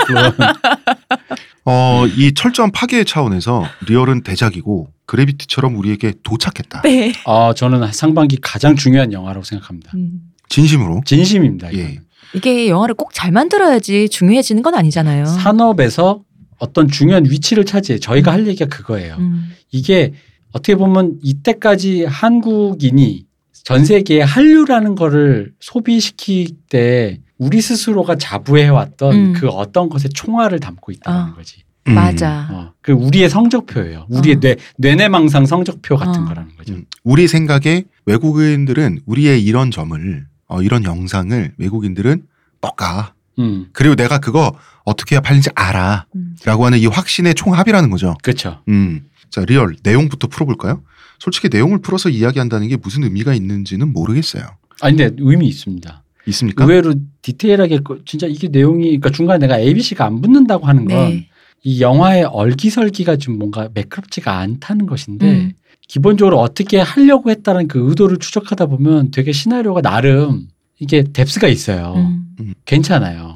어, 1.66 2.06
이 2.18 2.34
철저한 2.34 2.72
파괴의 2.72 3.06
차원에서 3.06 3.64
리얼은 3.88 4.24
대작이고 4.24 4.90
그래비티처럼 5.06 5.78
우리에게 5.78 6.14
도착했다. 6.24 6.82
네. 6.82 7.14
아 7.26 7.54
저는 7.56 7.92
상반기 7.94 8.38
가장 8.42 8.76
중요한 8.76 9.14
영화라고 9.14 9.44
생각합니다. 9.46 9.92
음. 9.96 10.22
진심으로. 10.50 11.02
진심입니다. 11.06 11.74
예. 11.76 12.00
이게 12.34 12.68
영화를 12.68 12.96
꼭 12.96 13.12
잘 13.14 13.32
만들어야지 13.32 14.10
중요해지는 14.10 14.64
건 14.64 14.74
아니잖아요. 14.76 15.26
산업에서 15.26 16.24
어떤 16.62 16.88
중요한 16.88 17.26
위치를 17.26 17.66
차지해 17.66 17.98
저희가 17.98 18.32
할 18.32 18.48
얘기가 18.48 18.68
그거예요. 18.68 19.16
음. 19.18 19.50
이게 19.72 20.14
어떻게 20.52 20.76
보면 20.76 21.18
이때까지 21.24 22.06
한국인이 22.06 23.26
전 23.64 23.84
세계에 23.84 24.22
한류라는 24.22 24.94
거를 24.94 25.54
소비시킬 25.60 26.50
때 26.70 27.20
우리 27.40 27.62
스스로가 27.62 28.16
자부해왔던 28.16 29.16
음. 29.16 29.34
그 29.34 29.48
어떤 29.50 29.90
것의 29.90 30.10
총알을 30.14 30.60
담고 30.60 30.92
있다는 30.92 31.32
어. 31.32 31.36
거지. 31.36 31.64
음. 31.88 31.96
맞아. 31.96 32.48
어, 32.52 32.74
그 32.82 32.92
우리의 32.92 33.28
성적표예요. 33.28 34.06
우리의 34.10 34.36
어. 34.36 34.40
뇌 34.40 34.56
뇌내망상 34.78 35.48
성적표 35.48 35.98
같은 35.98 36.22
어. 36.22 36.26
거라는 36.26 36.56
거죠. 36.58 36.74
음. 36.74 36.86
우리 37.04 37.28
생각에 37.28 37.86
외국인들은 38.06 39.00
우리의 39.08 39.44
이런 39.44 39.72
점을 39.72 40.28
어, 40.48 40.62
이런 40.62 40.84
영상을 40.84 41.54
외국인들은 41.58 42.22
뻑가. 42.62 43.16
음, 43.40 43.68
그리고 43.74 43.96
내가 43.96 44.20
그거 44.20 44.54
어떻게 44.84 45.16
해야 45.16 45.22
팔린지 45.22 45.50
알아. 45.56 46.06
음. 46.16 46.36
라고 46.46 46.66
하는 46.66 46.80
이 46.80 46.86
확신의 46.88 47.36
총합이라는 47.36 47.90
거죠. 47.90 48.16
그렇죠. 48.24 48.62
음. 48.68 49.02
자, 49.30 49.44
리얼 49.46 49.76
내용부터 49.84 50.28
풀어볼까요? 50.28 50.82
솔직히 51.20 51.50
내용을 51.50 51.80
풀어서 51.82 52.10
이야기한다는 52.10 52.68
게 52.68 52.78
무슨 52.78 53.04
의미가 53.04 53.34
있는지는 53.34 53.94
모르겠어요. 53.94 54.44
아니 54.82 54.98
근데 54.98 55.16
의미 55.20 55.48
있습니다. 55.48 56.04
있습니까? 56.28 56.64
의외로 56.64 56.96
디테일하게 57.22 57.80
그- 57.84 58.02
진짜 58.06 58.28
이게 58.28 58.48
내용이 58.48 58.86
그러니까 58.86 59.12
중간에 59.12 59.40
내가 59.40 59.60
ABC가 59.60 60.06
안 60.06 60.22
붙는다고 60.22 60.66
하는 60.66 60.86
건이 60.86 61.28
네. 61.66 61.80
영화의 61.80 62.24
얼기설기가 62.24 63.18
좀 63.18 63.38
뭔가 63.38 63.70
매끄럽지가 63.74 64.40
않다는 64.40 64.88
것인데 64.88 65.32
음. 65.32 65.52
기본적으로 65.88 66.40
어떻게 66.40 66.80
하려고 66.80 67.30
했다는 67.30 67.68
그 67.68 67.88
의도를 67.90 68.18
추적하다 68.18 68.66
보면 68.68 69.12
되게 69.12 69.32
시나리오가 69.32 69.82
나름 69.82 70.48
이게 70.80 71.04
뎁스가 71.04 71.48
있어요. 71.48 71.94
음. 72.40 72.54
괜찮아요. 72.66 73.31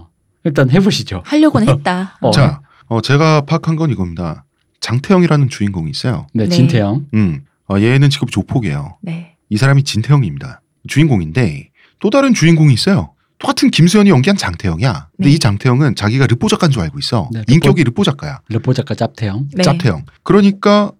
일단 0.45 0.69
해보시죠. 0.69 1.21
하려고는 1.25 1.67
했다. 1.67 2.17
어. 2.21 2.31
자, 2.31 2.61
어, 2.87 3.01
제가 3.01 3.41
파악한 3.41 3.75
건 3.75 3.89
이겁니다. 3.89 4.45
장태영이라는 4.79 5.49
주인공이 5.49 5.89
있어요. 5.89 6.27
네, 6.33 6.43
네. 6.43 6.49
진태영. 6.55 7.07
음. 7.15 7.43
어, 7.67 7.79
얘는 7.79 8.09
직업 8.11 8.31
조폭이에요. 8.31 8.97
네. 9.01 9.35
이 9.49 9.57
사람이 9.57 9.83
진태영입니다. 9.83 10.61
주인공인데 10.87 11.71
또 11.99 12.11
다른 12.11 12.33
주인공이 12.33 12.73
있어요. 12.73 13.11
똑같은 13.39 13.71
김수현이 13.71 14.11
연기한 14.11 14.37
장태영이야. 14.37 15.07
근데 15.17 15.29
네. 15.29 15.35
이 15.35 15.39
장태영은 15.39 15.95
자기가 15.95 16.27
르뽀 16.27 16.47
작가인 16.47 16.71
줄 16.71 16.83
알고 16.83 16.99
있어. 16.99 17.29
네, 17.33 17.43
인격이 17.47 17.83
르뽀 17.83 18.03
작가야. 18.03 18.41
르포 18.49 18.73
작가 18.73 18.93
짭태영. 18.93 19.49
네. 19.53 19.63
짭태영. 19.63 20.05
그러니까 20.23 20.91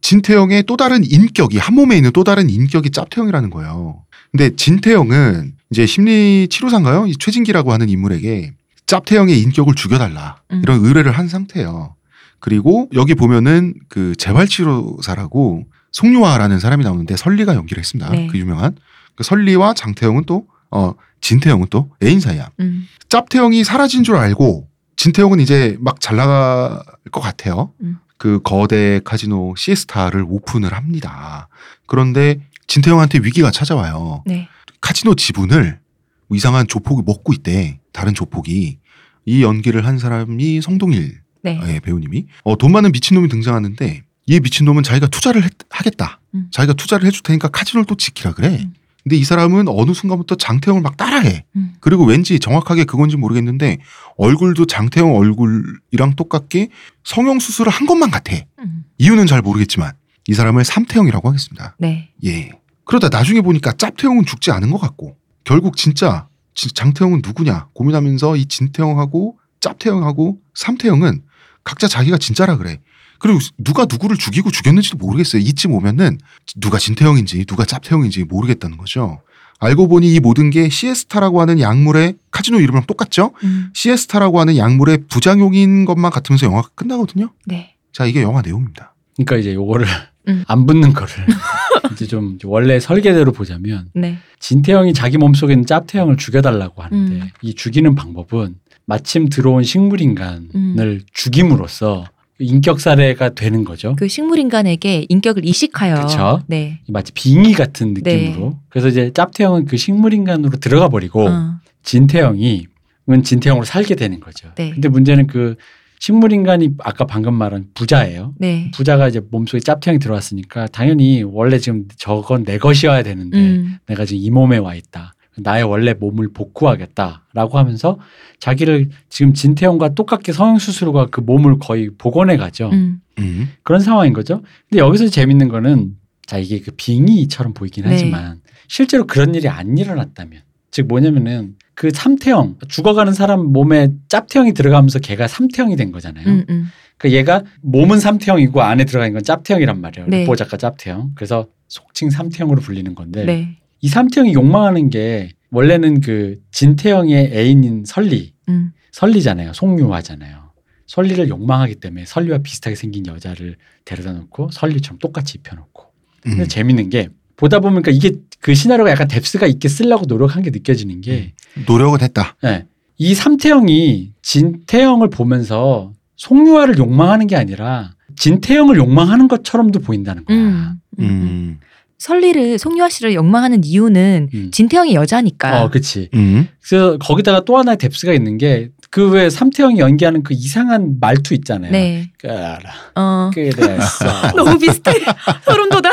진태영의 0.00 0.64
또 0.64 0.76
다른 0.76 1.02
인격이 1.04 1.58
한 1.58 1.74
몸에 1.74 1.96
있는 1.96 2.12
또 2.12 2.24
다른 2.24 2.48
인격이 2.48 2.90
짭태영이라는 2.90 3.50
거예요. 3.50 4.04
근데 4.30 4.54
진태영은 4.54 5.54
이제 5.70 5.86
심리 5.86 6.48
치료사인가요? 6.48 7.06
이 7.06 7.16
최진기라고 7.18 7.72
하는 7.72 7.88
인물에게 7.88 8.52
짭태영의 8.92 9.40
인격을 9.40 9.74
죽여달라 9.74 10.36
음. 10.50 10.60
이런 10.62 10.84
의뢰를 10.84 11.12
한 11.12 11.26
상태예요. 11.26 11.96
그리고 12.40 12.90
여기 12.92 13.14
보면은 13.14 13.72
그 13.88 14.14
재활치료사라고 14.16 15.64
송유아라는 15.92 16.58
사람이 16.60 16.84
나오는데 16.84 17.16
설리가 17.16 17.54
연기를 17.54 17.80
했습니다. 17.80 18.10
네. 18.10 18.26
그 18.26 18.36
유명한 18.36 18.76
그 19.14 19.24
설리와 19.24 19.72
장태영은 19.72 20.24
또 20.26 20.46
어, 20.70 20.92
진태영은 21.22 21.68
또 21.70 21.90
애인 22.02 22.20
사이야. 22.20 22.50
음. 22.60 22.86
짭태영이 23.08 23.64
사라진 23.64 24.04
줄 24.04 24.16
알고 24.16 24.68
진태영은 24.96 25.40
이제 25.40 25.78
막 25.80 25.98
잘 25.98 26.16
나갈 26.16 26.82
것 27.10 27.22
같아요. 27.22 27.72
음. 27.80 27.98
그 28.18 28.40
거대 28.44 29.00
카지노 29.04 29.54
시에스타를 29.56 30.26
오픈을 30.28 30.74
합니다. 30.74 31.48
그런데 31.86 32.40
진태영한테 32.66 33.20
위기가 33.22 33.50
찾아와요. 33.50 34.22
네. 34.26 34.48
카지노 34.82 35.14
지분을 35.14 35.80
뭐 36.28 36.36
이상한 36.36 36.66
조폭이 36.68 37.02
먹고 37.06 37.32
있대. 37.32 37.78
다른 37.92 38.14
조폭이. 38.14 38.78
이 39.24 39.42
연기를 39.42 39.86
한 39.86 39.98
사람이 39.98 40.60
성동일 40.60 41.20
네. 41.42 41.60
예, 41.66 41.80
배우님이 41.80 42.26
어, 42.44 42.56
돈 42.56 42.72
많은 42.72 42.92
미친놈이 42.92 43.28
등장하는데 43.28 44.02
이 44.26 44.40
미친놈은 44.40 44.82
자기가 44.82 45.08
투자를 45.08 45.42
했- 45.44 45.52
하겠다. 45.70 46.20
음. 46.34 46.46
자기가 46.52 46.74
투자를 46.74 47.06
해줄 47.06 47.22
테니까 47.22 47.48
카지노를 47.48 47.84
또 47.86 47.96
지키라 47.96 48.32
그래. 48.34 48.60
음. 48.62 48.74
근데 49.02 49.16
이 49.16 49.24
사람은 49.24 49.66
어느 49.66 49.92
순간부터 49.94 50.36
장태영을 50.36 50.80
막 50.80 50.96
따라해. 50.96 51.44
음. 51.56 51.74
그리고 51.80 52.04
왠지 52.04 52.38
정확하게 52.38 52.84
그건지 52.84 53.16
모르겠는데 53.16 53.78
얼굴도 54.16 54.66
장태영 54.66 55.16
얼굴이랑 55.16 56.14
똑같게 56.16 56.68
성형 57.02 57.40
수술을 57.40 57.72
한 57.72 57.86
것만 57.88 58.12
같아. 58.12 58.36
음. 58.60 58.84
이유는 58.98 59.26
잘 59.26 59.42
모르겠지만 59.42 59.92
이 60.28 60.34
사람을 60.34 60.64
삼태영이라고 60.64 61.28
하겠습니다. 61.28 61.74
네. 61.80 62.10
예. 62.24 62.50
그러다 62.84 63.08
나중에 63.08 63.40
보니까 63.40 63.72
짭태영은 63.72 64.24
죽지 64.24 64.52
않은 64.52 64.70
것 64.70 64.78
같고 64.80 65.16
결국 65.42 65.76
진짜 65.76 66.28
진- 66.30 66.31
장태영은 66.54 67.22
누구냐 67.24 67.68
고민하면서 67.74 68.36
이 68.36 68.46
진태영하고 68.46 69.38
짭태영하고 69.60 70.38
삼태영은 70.54 71.22
각자 71.64 71.88
자기가 71.88 72.18
진짜라 72.18 72.56
그래. 72.56 72.80
그리고 73.18 73.38
누가 73.56 73.86
누구를 73.88 74.16
죽이고 74.16 74.50
죽였는지도 74.50 74.96
모르겠어요. 74.98 75.40
이쯤 75.42 75.72
오면은 75.72 76.18
누가 76.56 76.78
진태영인지 76.78 77.44
누가 77.44 77.64
짭태영인지 77.64 78.24
모르겠다는 78.24 78.76
거죠. 78.76 79.22
알고 79.60 79.86
보니 79.86 80.12
이 80.12 80.18
모든 80.18 80.50
게 80.50 80.68
시에스타라고 80.68 81.40
하는 81.40 81.60
약물의 81.60 82.16
카지노 82.32 82.58
이름이랑 82.58 82.86
똑같죠? 82.86 83.32
음. 83.44 83.70
시에스타라고 83.74 84.40
하는 84.40 84.56
약물의 84.56 85.04
부작용인 85.08 85.84
것만 85.84 86.10
같으면서 86.10 86.46
영화가 86.46 86.70
끝나거든요. 86.74 87.32
네. 87.46 87.76
자, 87.92 88.04
이게 88.04 88.22
영화 88.22 88.42
내용입니다. 88.42 88.92
그러니까 89.14 89.36
이제 89.36 89.54
요거를 89.54 89.86
음. 90.28 90.44
안 90.46 90.66
붙는 90.66 90.92
거를 90.92 91.12
이제 91.92 92.06
좀 92.06 92.38
원래 92.44 92.78
설계대로 92.80 93.32
보자면 93.32 93.88
네. 93.94 94.18
진태형이 94.38 94.94
자기 94.94 95.18
몸속에 95.18 95.52
있는 95.52 95.66
짭태형을 95.66 96.16
죽여달라고 96.16 96.82
하는데 96.82 97.14
음. 97.14 97.28
이 97.42 97.54
죽이는 97.54 97.94
방법은 97.94 98.56
마침 98.84 99.28
들어온 99.28 99.62
식물인간을 99.62 100.48
음. 100.54 101.00
죽임으로써 101.12 102.06
인격 102.38 102.80
살해가 102.80 103.30
되는 103.30 103.64
거죠. 103.64 103.94
그 103.96 104.08
식물 104.08 104.38
인간에게 104.38 105.06
인격을 105.08 105.44
이식하여. 105.44 106.06
그쵸. 106.06 106.42
네. 106.46 106.80
마치 106.88 107.12
빙의 107.12 107.52
같은 107.52 107.94
네. 107.94 108.16
느낌으로. 108.16 108.58
그래서 108.68 108.88
이제 108.88 109.12
짭태형은 109.14 109.66
그 109.66 109.76
식물 109.76 110.12
인간으로 110.12 110.58
들어가 110.58 110.88
버리고 110.88 111.28
어. 111.28 111.54
진태형이 111.84 112.66
은 113.10 113.22
진태형으로 113.24 113.64
살게 113.64 113.96
되는 113.96 114.20
거죠. 114.20 114.48
네. 114.54 114.70
근데 114.70 114.88
문제는 114.88 115.26
그 115.26 115.56
식물인간이 116.02 116.70
아까 116.80 117.06
방금 117.06 117.32
말한 117.34 117.68
부자예요. 117.74 118.34
네. 118.36 118.72
부자가 118.74 119.06
이제 119.06 119.20
몸속에 119.30 119.60
짭태형이 119.60 120.00
들어왔으니까 120.00 120.66
당연히 120.66 121.22
원래 121.22 121.60
지금 121.60 121.86
저건 121.96 122.42
내 122.44 122.58
것이어야 122.58 123.04
되는데 123.04 123.38
음. 123.38 123.78
내가 123.86 124.04
지금 124.04 124.20
이 124.20 124.28
몸에 124.28 124.58
와 124.58 124.74
있다. 124.74 125.14
나의 125.36 125.62
원래 125.62 125.94
몸을 125.94 126.32
복구하겠다라고 126.32 127.56
하면서 127.56 128.00
자기를 128.40 128.90
지금 129.10 129.32
진태형과 129.32 129.94
똑같게 129.94 130.32
성형수술과 130.32 131.06
그 131.12 131.20
몸을 131.20 131.60
거의 131.60 131.90
복원해 131.96 132.36
가죠. 132.36 132.70
음. 132.72 133.00
음. 133.20 133.52
그런 133.62 133.80
상황인 133.80 134.12
거죠. 134.12 134.42
근데 134.68 134.80
여기서 134.80 135.06
재밌는 135.06 135.46
거는 135.46 135.94
자 136.26 136.36
이게 136.36 136.58
그 136.58 136.72
빙의처럼 136.76 137.54
보이긴 137.54 137.84
네. 137.84 137.90
하지만 137.92 138.40
실제로 138.66 139.06
그런 139.06 139.36
일이 139.36 139.46
안 139.46 139.78
일어났다면 139.78 140.40
즉 140.72 140.88
뭐냐면은 140.88 141.54
그 141.74 141.90
삼태형 141.90 142.58
죽어가는 142.68 143.12
사람 143.12 143.52
몸에 143.52 143.88
짭태형이 144.08 144.52
들어가면서 144.52 144.98
걔가 144.98 145.28
삼태형이 145.28 145.76
된 145.76 145.92
거잖아요. 145.92 146.26
음. 146.26 146.44
음. 146.48 146.66
그 146.98 147.12
얘가 147.12 147.42
몸은 147.62 147.98
삼태형이고 147.98 148.62
안에 148.62 148.84
들어가 148.84 149.06
있는 149.06 149.18
건 149.18 149.24
짭태형이란 149.24 149.80
말이에요. 149.80 150.08
네. 150.08 150.20
르포 150.20 150.36
작가 150.36 150.56
짭태형. 150.56 151.12
그래서 151.14 151.48
속칭 151.68 152.10
삼태형으로 152.10 152.60
불리는 152.60 152.94
건데 152.94 153.24
네. 153.24 153.56
이 153.80 153.88
삼태형이 153.88 154.34
욕망하는 154.34 154.90
게 154.90 155.30
원래는 155.50 156.00
그 156.00 156.38
진태형의 156.50 157.32
애인인 157.32 157.84
설리, 157.86 158.32
음. 158.48 158.72
설리잖아요. 158.92 159.52
송유화잖아요. 159.52 160.52
설리를 160.86 161.28
욕망하기 161.28 161.76
때문에 161.76 162.04
설리와 162.04 162.38
비슷하게 162.38 162.76
생긴 162.76 163.06
여자를 163.06 163.56
데려다 163.84 164.12
놓고 164.12 164.50
설리처럼 164.52 164.98
똑같이 164.98 165.38
입혀놓고. 165.38 165.84
근데 166.22 166.42
음. 166.42 166.48
재밌는 166.48 166.90
게 166.90 167.08
보다 167.36 167.58
보니까 167.60 167.90
이게 167.90 168.12
그 168.40 168.54
시나리오가 168.54 168.90
약간 168.90 169.08
뎁스가 169.08 169.46
있게 169.46 169.68
쓰려고 169.68 170.04
노력한 170.06 170.42
게 170.42 170.50
느껴지는 170.50 171.00
게 171.00 171.32
노력은 171.66 172.00
했다. 172.02 172.36
예. 172.44 172.66
이 172.98 173.14
삼태형이 173.14 174.12
진태형을 174.22 175.10
보면서 175.10 175.92
송유화를 176.16 176.78
욕망하는 176.78 177.26
게 177.26 177.36
아니라 177.36 177.92
진태형을 178.16 178.76
욕망하는 178.76 179.28
것처럼도 179.28 179.80
보인다는 179.80 180.24
거야. 180.24 180.36
음. 180.36 180.80
음. 180.98 181.04
음. 181.04 181.60
설리를 181.98 182.58
송유아 182.58 182.88
씨를 182.88 183.14
욕망하는 183.14 183.62
이유는 183.64 184.28
음. 184.34 184.50
진태형이 184.52 184.94
여자니까. 184.94 185.62
어, 185.64 185.70
그치. 185.70 186.08
음. 186.14 186.48
그래서 186.60 186.96
거기다가 186.98 187.44
또 187.44 187.56
하나의 187.58 187.76
뎁스가 187.78 188.12
있는 188.12 188.38
게 188.38 188.68
그 188.90 189.08
왜 189.08 189.30
삼태형이 189.30 189.78
연기하는 189.78 190.22
그 190.22 190.34
이상한 190.34 190.98
말투 191.00 191.32
있잖아요. 191.32 191.72
네. 191.72 192.10
까라, 192.22 192.60
어. 192.94 193.30
그랬어. 193.32 194.04
너무 194.36 194.58
비슷해. 194.58 194.92
소름 195.46 195.70
돋아. 195.70 195.90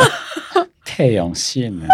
태영 0.83 1.33
씨는 1.33 1.87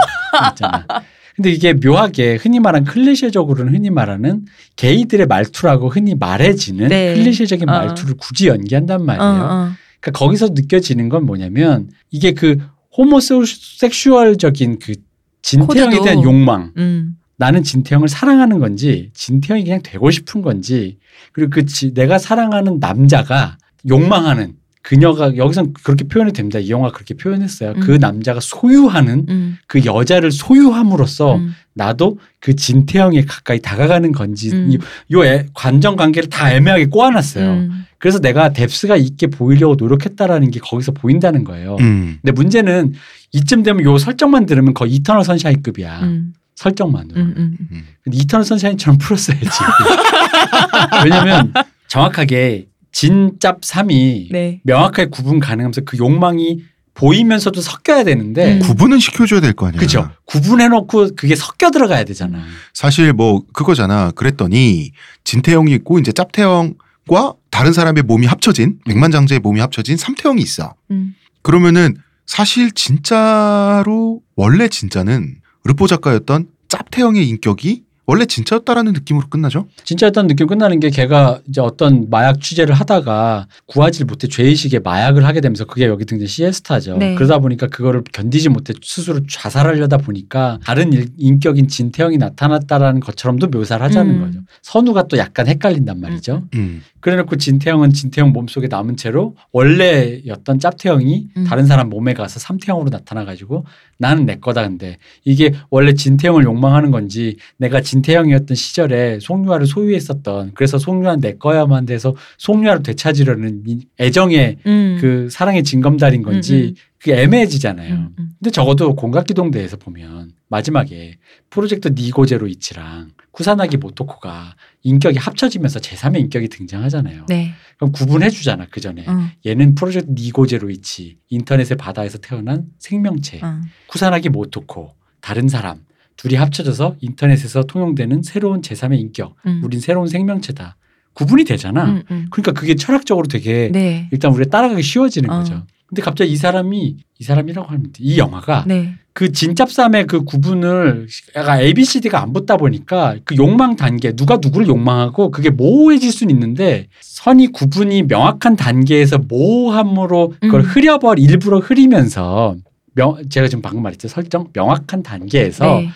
있잖아. 0.49 0.83
근데 1.35 1.51
이게 1.51 1.73
묘하게 1.73 2.35
흔히 2.35 2.59
말하는 2.59 2.85
클리셰적으로는 2.85 3.73
흔히 3.73 3.89
말하는 3.89 4.45
게이들의 4.77 5.27
말투라고 5.27 5.89
흔히 5.89 6.15
말해지는 6.15 6.87
네. 6.87 7.13
클리셰적인 7.13 7.67
어. 7.67 7.71
말투를 7.71 8.15
굳이 8.17 8.47
연기한단 8.47 9.01
어, 9.01 9.03
말이에요. 9.03 9.31
어. 9.43 9.69
그러니까 9.99 10.11
거기서 10.19 10.49
느껴지는 10.53 11.09
건 11.09 11.25
뭐냐면 11.25 11.89
이게 12.11 12.31
그 12.31 12.57
호모섹슈얼적인 12.97 14.79
그 14.79 14.93
진태형에. 15.41 16.01
대한 16.01 16.23
욕망. 16.23 16.71
음. 16.77 17.17
나는 17.37 17.63
진태형을 17.63 18.07
사랑하는 18.07 18.59
건지 18.59 19.11
진태형이 19.13 19.65
그냥 19.65 19.81
되고 19.83 20.09
싶은 20.09 20.41
건지 20.41 20.99
그리고 21.33 21.49
그 21.49 21.65
지- 21.65 21.93
내가 21.93 22.17
사랑하는 22.17 22.79
남자가 22.79 23.57
욕망하는 23.89 24.53
그녀가 24.85 25.35
여기선 25.35 25.73
그렇게 25.81 26.07
표현이 26.07 26.31
됩니다. 26.31 26.59
이 26.59 26.69
영화 26.69 26.91
그렇게 26.91 27.15
표현했어요. 27.15 27.73
그 27.81 27.93
음. 27.95 27.97
남자가 27.99 28.39
소유하는 28.39 29.25
음. 29.29 29.57
그 29.65 29.83
여자를 29.83 30.31
소유함으로써 30.31 31.37
음. 31.37 31.55
나도 31.73 32.19
그 32.39 32.55
진태형에 32.55 33.25
가까이 33.25 33.59
다가가는 33.59 34.11
건지 34.11 34.51
음. 34.53 34.69
이- 34.71 34.77
요 35.15 35.25
애- 35.25 35.47
감정 35.55 35.95
관계를 35.95 36.29
다 36.29 36.53
애매하게 36.53 36.85
꼬아놨어요. 36.85 37.51
음. 37.51 37.85
그래서 37.97 38.19
내가 38.19 38.53
depth가 38.53 38.95
있게 38.95 39.25
보이려고 39.25 39.73
노력했다라는 39.73 40.51
게 40.51 40.59
거기서 40.59 40.91
보인다는 40.91 41.43
거예요. 41.45 41.77
음. 41.79 42.19
근데 42.21 42.31
문제는 42.31 42.93
이쯤 43.31 43.63
되면 43.63 43.83
요 43.85 43.97
설정만 43.97 44.45
들으면 44.45 44.75
거의 44.75 44.91
이터널 44.93 45.23
선샤인급이야. 45.23 46.01
음. 46.03 46.33
설정만으로. 46.53 47.19
음. 47.19 47.33
음. 47.37 47.57
음. 47.71 47.83
근데 48.03 48.17
이터널 48.19 48.45
선샤인처럼 48.45 48.99
풀었어야지. 48.99 49.49
왜냐면 51.03 51.53
정확하게 51.87 52.67
진짭 52.95 53.59
3이 53.59 54.29
네. 54.31 54.61
명확하게 54.63 55.09
구분 55.09 55.41
가능하면서 55.41 55.81
그 55.81 55.97
욕망이 55.97 56.63
보이면서도 56.93 57.59
섞여야 57.59 58.05
되는데 58.05 58.53
음. 58.53 58.59
구분은 58.59 58.99
시켜줘야 58.99 59.41
될 59.41 59.51
거 59.51 59.67
아니야. 59.67 59.81
그죠 59.81 60.09
구분해놓고 60.23 61.09
그게 61.17 61.35
섞여 61.35 61.71
들어가야 61.71 62.05
되잖아. 62.05 62.41
사실 62.73 63.11
뭐 63.11 63.43
그거잖아. 63.51 64.11
그랬더니 64.11 64.91
진태형이 65.25 65.73
있고 65.73 65.99
이제 65.99 66.13
짭태형과 66.13 67.33
다른 67.51 67.73
사람의 67.73 68.03
몸이 68.03 68.27
합쳐진 68.27 68.79
백만장자의 68.85 69.39
몸이 69.39 69.59
합쳐진 69.59 69.97
삼태형이 69.97 70.41
있어. 70.41 70.73
음. 70.91 71.15
그러면은 71.41 71.97
사실 72.25 72.71
진짜로 72.71 74.21
원래 74.37 74.69
진짜는 74.69 75.35
르포 75.65 75.87
작가였던 75.87 76.47
짭태형의 76.69 77.27
인격이 77.27 77.83
원래 78.07 78.25
진짜였다라는 78.25 78.93
느낌으로 78.93 79.27
끝나죠. 79.29 79.67
진짜 79.83 80.07
어떤 80.07 80.27
느낌 80.27 80.45
끝나는 80.47 80.79
게 80.79 80.89
걔가 80.91 81.39
이제 81.49 81.59
어떤 81.59 82.07
마약 82.09 82.39
취재를 82.39 82.75
하다가 82.75 83.47
구하지 83.65 84.05
못해 84.05 84.27
죄의식에 84.27 84.79
마약을 84.79 85.25
하게 85.25 85.41
되면서 85.41 85.65
그게 85.65 85.85
여기 85.87 86.05
등장 86.05 86.27
시에스타죠. 86.27 86.97
네. 86.97 87.15
그러다 87.15 87.39
보니까 87.39 87.67
그거를 87.67 88.03
견디지 88.13 88.49
못해 88.49 88.73
스스로 88.83 89.21
자살하려다 89.27 89.97
보니까 89.97 90.59
다른 90.63 90.93
일- 90.93 91.09
인격인 91.17 91.67
진태형이 91.67 92.17
나타났다라는 92.17 92.99
것처럼도 92.99 93.47
묘사를 93.47 93.83
하자는 93.83 94.15
음. 94.15 94.21
거죠. 94.21 94.39
선우가 94.61 95.07
또 95.07 95.17
약간 95.17 95.47
헷갈린단 95.47 95.99
말이죠. 95.99 96.43
음. 96.53 96.83
그래놓고 96.99 97.35
진태형은 97.37 97.93
진태형 97.93 98.31
몸속에 98.33 98.67
남은 98.67 98.97
채로 98.97 99.35
원래였던 99.51 100.59
짭태형이 100.59 101.27
음. 101.37 101.43
다른 101.45 101.65
사람 101.65 101.89
몸에 101.89 102.13
가서 102.13 102.39
삼태형으로 102.39 102.89
나타나가지고 102.89 103.65
나는 103.97 104.25
내 104.25 104.35
거다 104.37 104.63
근데 104.67 104.97
이게 105.23 105.53
원래 105.69 105.93
진태형을 105.93 106.43
욕망하는 106.43 106.91
건지 106.91 107.37
내가 107.57 107.81
진 107.81 107.94
태형이었던 108.01 108.55
시절에 108.55 109.19
송유아를 109.19 109.67
소유했었던 109.67 110.51
그래서 110.53 110.77
송유아 110.77 111.17
내 111.17 111.37
거야만 111.37 111.85
돼서 111.85 112.15
송유아를 112.37 112.83
되찾으려는 112.83 113.63
이 113.67 113.87
애정의 113.99 114.57
음. 114.65 114.97
그 115.01 115.29
사랑의 115.29 115.63
징검다리인 115.63 116.23
건지 116.23 116.55
음, 116.55 116.67
음. 116.69 116.75
그게 116.97 117.21
애매해지잖아요. 117.21 117.93
음. 117.93 118.15
음. 118.17 118.29
근데 118.39 118.51
적어도 118.51 118.95
공각기동대에서 118.95 119.77
보면 119.77 120.31
마지막에 120.47 121.17
프로젝트 121.49 121.89
니고제로 121.89 122.47
이치랑 122.47 123.11
쿠사나기 123.31 123.77
모토코가 123.77 124.55
인격이 124.83 125.17
합쳐지면서 125.19 125.79
제3의 125.79 126.19
인격이 126.21 126.47
등장하잖아요. 126.49 127.25
네. 127.27 127.53
그럼 127.77 127.91
구분해 127.91 128.29
주잖아 128.29 128.65
그 128.71 128.79
전에 128.79 129.05
어. 129.07 129.29
얘는 129.45 129.75
프로젝트 129.75 130.09
니고제로 130.09 130.69
이치 130.69 131.17
인터넷의 131.29 131.77
바다에서 131.77 132.17
태어난 132.17 132.67
생명체 132.79 133.41
어. 133.43 133.61
쿠사나기 133.87 134.29
모토코 134.29 134.93
다른 135.21 135.47
사람 135.47 135.81
둘이 136.17 136.35
합쳐져서 136.35 136.95
인터넷에서 137.01 137.63
통용되는 137.63 138.23
새로운 138.23 138.61
제3의 138.61 138.99
인격 138.99 139.35
음. 139.45 139.61
우린 139.63 139.79
새로운 139.79 140.07
생명체다 140.07 140.77
구분이 141.13 141.45
되잖아. 141.45 141.85
음. 141.85 142.03
음. 142.11 142.27
그러니까 142.29 142.51
그게 142.51 142.75
철학적으로 142.75 143.27
되게 143.27 143.69
네. 143.71 144.07
일단 144.11 144.31
우리가 144.31 144.49
따라가기 144.49 144.83
쉬워지는 144.83 145.29
어. 145.29 145.39
거죠. 145.39 145.63
근데 145.87 146.01
갑자기 146.01 146.31
이 146.31 146.35
사람이 146.35 146.97
이 147.19 147.23
사람이라고 147.23 147.67
하면 147.67 147.83
돼. 147.83 147.91
이 147.99 148.17
영화가 148.17 148.65
네. 148.67 148.95
그 149.13 149.31
진짭삼의 149.31 150.07
그 150.07 150.25
구분을 150.25 151.07
약간 151.37 151.61
A, 151.61 151.73
B, 151.73 151.85
C, 151.85 152.01
D가 152.01 152.21
안 152.21 152.33
붙다 152.33 152.57
보니까 152.57 153.15
그 153.23 153.35
욕망 153.37 153.77
단계 153.77 154.11
누가 154.11 154.39
누구를 154.41 154.67
욕망하고 154.67 155.31
그게 155.31 155.49
모호해질 155.49 156.11
수는 156.11 156.33
있는데 156.33 156.87
선이 156.99 157.53
구분이 157.53 158.03
명확한 158.03 158.57
단계에서 158.57 159.19
모호함으로 159.19 160.33
그걸 160.41 160.61
음. 160.61 160.65
흐려버 160.65 161.13
일부러 161.15 161.59
흐리면서 161.59 162.57
명 162.93 163.17
제가 163.29 163.47
지금 163.47 163.61
방금 163.61 163.83
말했죠 163.83 164.07
설정 164.09 164.49
명확한 164.51 165.03
단계에서 165.03 165.65
네. 165.65 165.89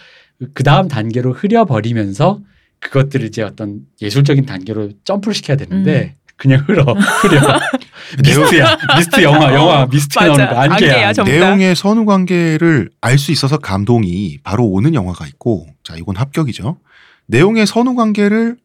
그 0.53 0.63
다음 0.63 0.87
단계로 0.87 1.33
흐려버리면서 1.33 2.39
그것들을 2.79 3.25
이제 3.27 3.41
어떤 3.41 3.81
예술적인 4.01 4.45
단계로 4.45 4.91
점프를 5.03 5.33
시켜야 5.33 5.57
되는데 5.57 6.15
그냥 6.37 6.63
흐려 6.67 6.83
흐려 7.21 7.59
미스트야 8.23 8.77
미스트 8.97 9.21
영화 9.23 9.53
영화 9.53 9.85
미스트. 9.87 10.17
나오는 10.17 10.47
거 10.49 10.55
안개야 10.55 11.09
안개야. 11.09 11.25
내용의 11.25 11.75
선후 11.75 12.05
관계를 12.05 12.89
알 13.01 13.17
수 13.17 13.31
있어서 13.33 13.57
감동이 13.57 14.39
바로 14.43 14.65
오는 14.65 14.93
영화가 14.93 15.27
있고 15.27 15.67
자 15.83 15.95
이건 15.97 16.15
합격이죠. 16.15 16.77
내용의 17.27 17.67
선후 17.67 17.95
관계를 17.95 18.55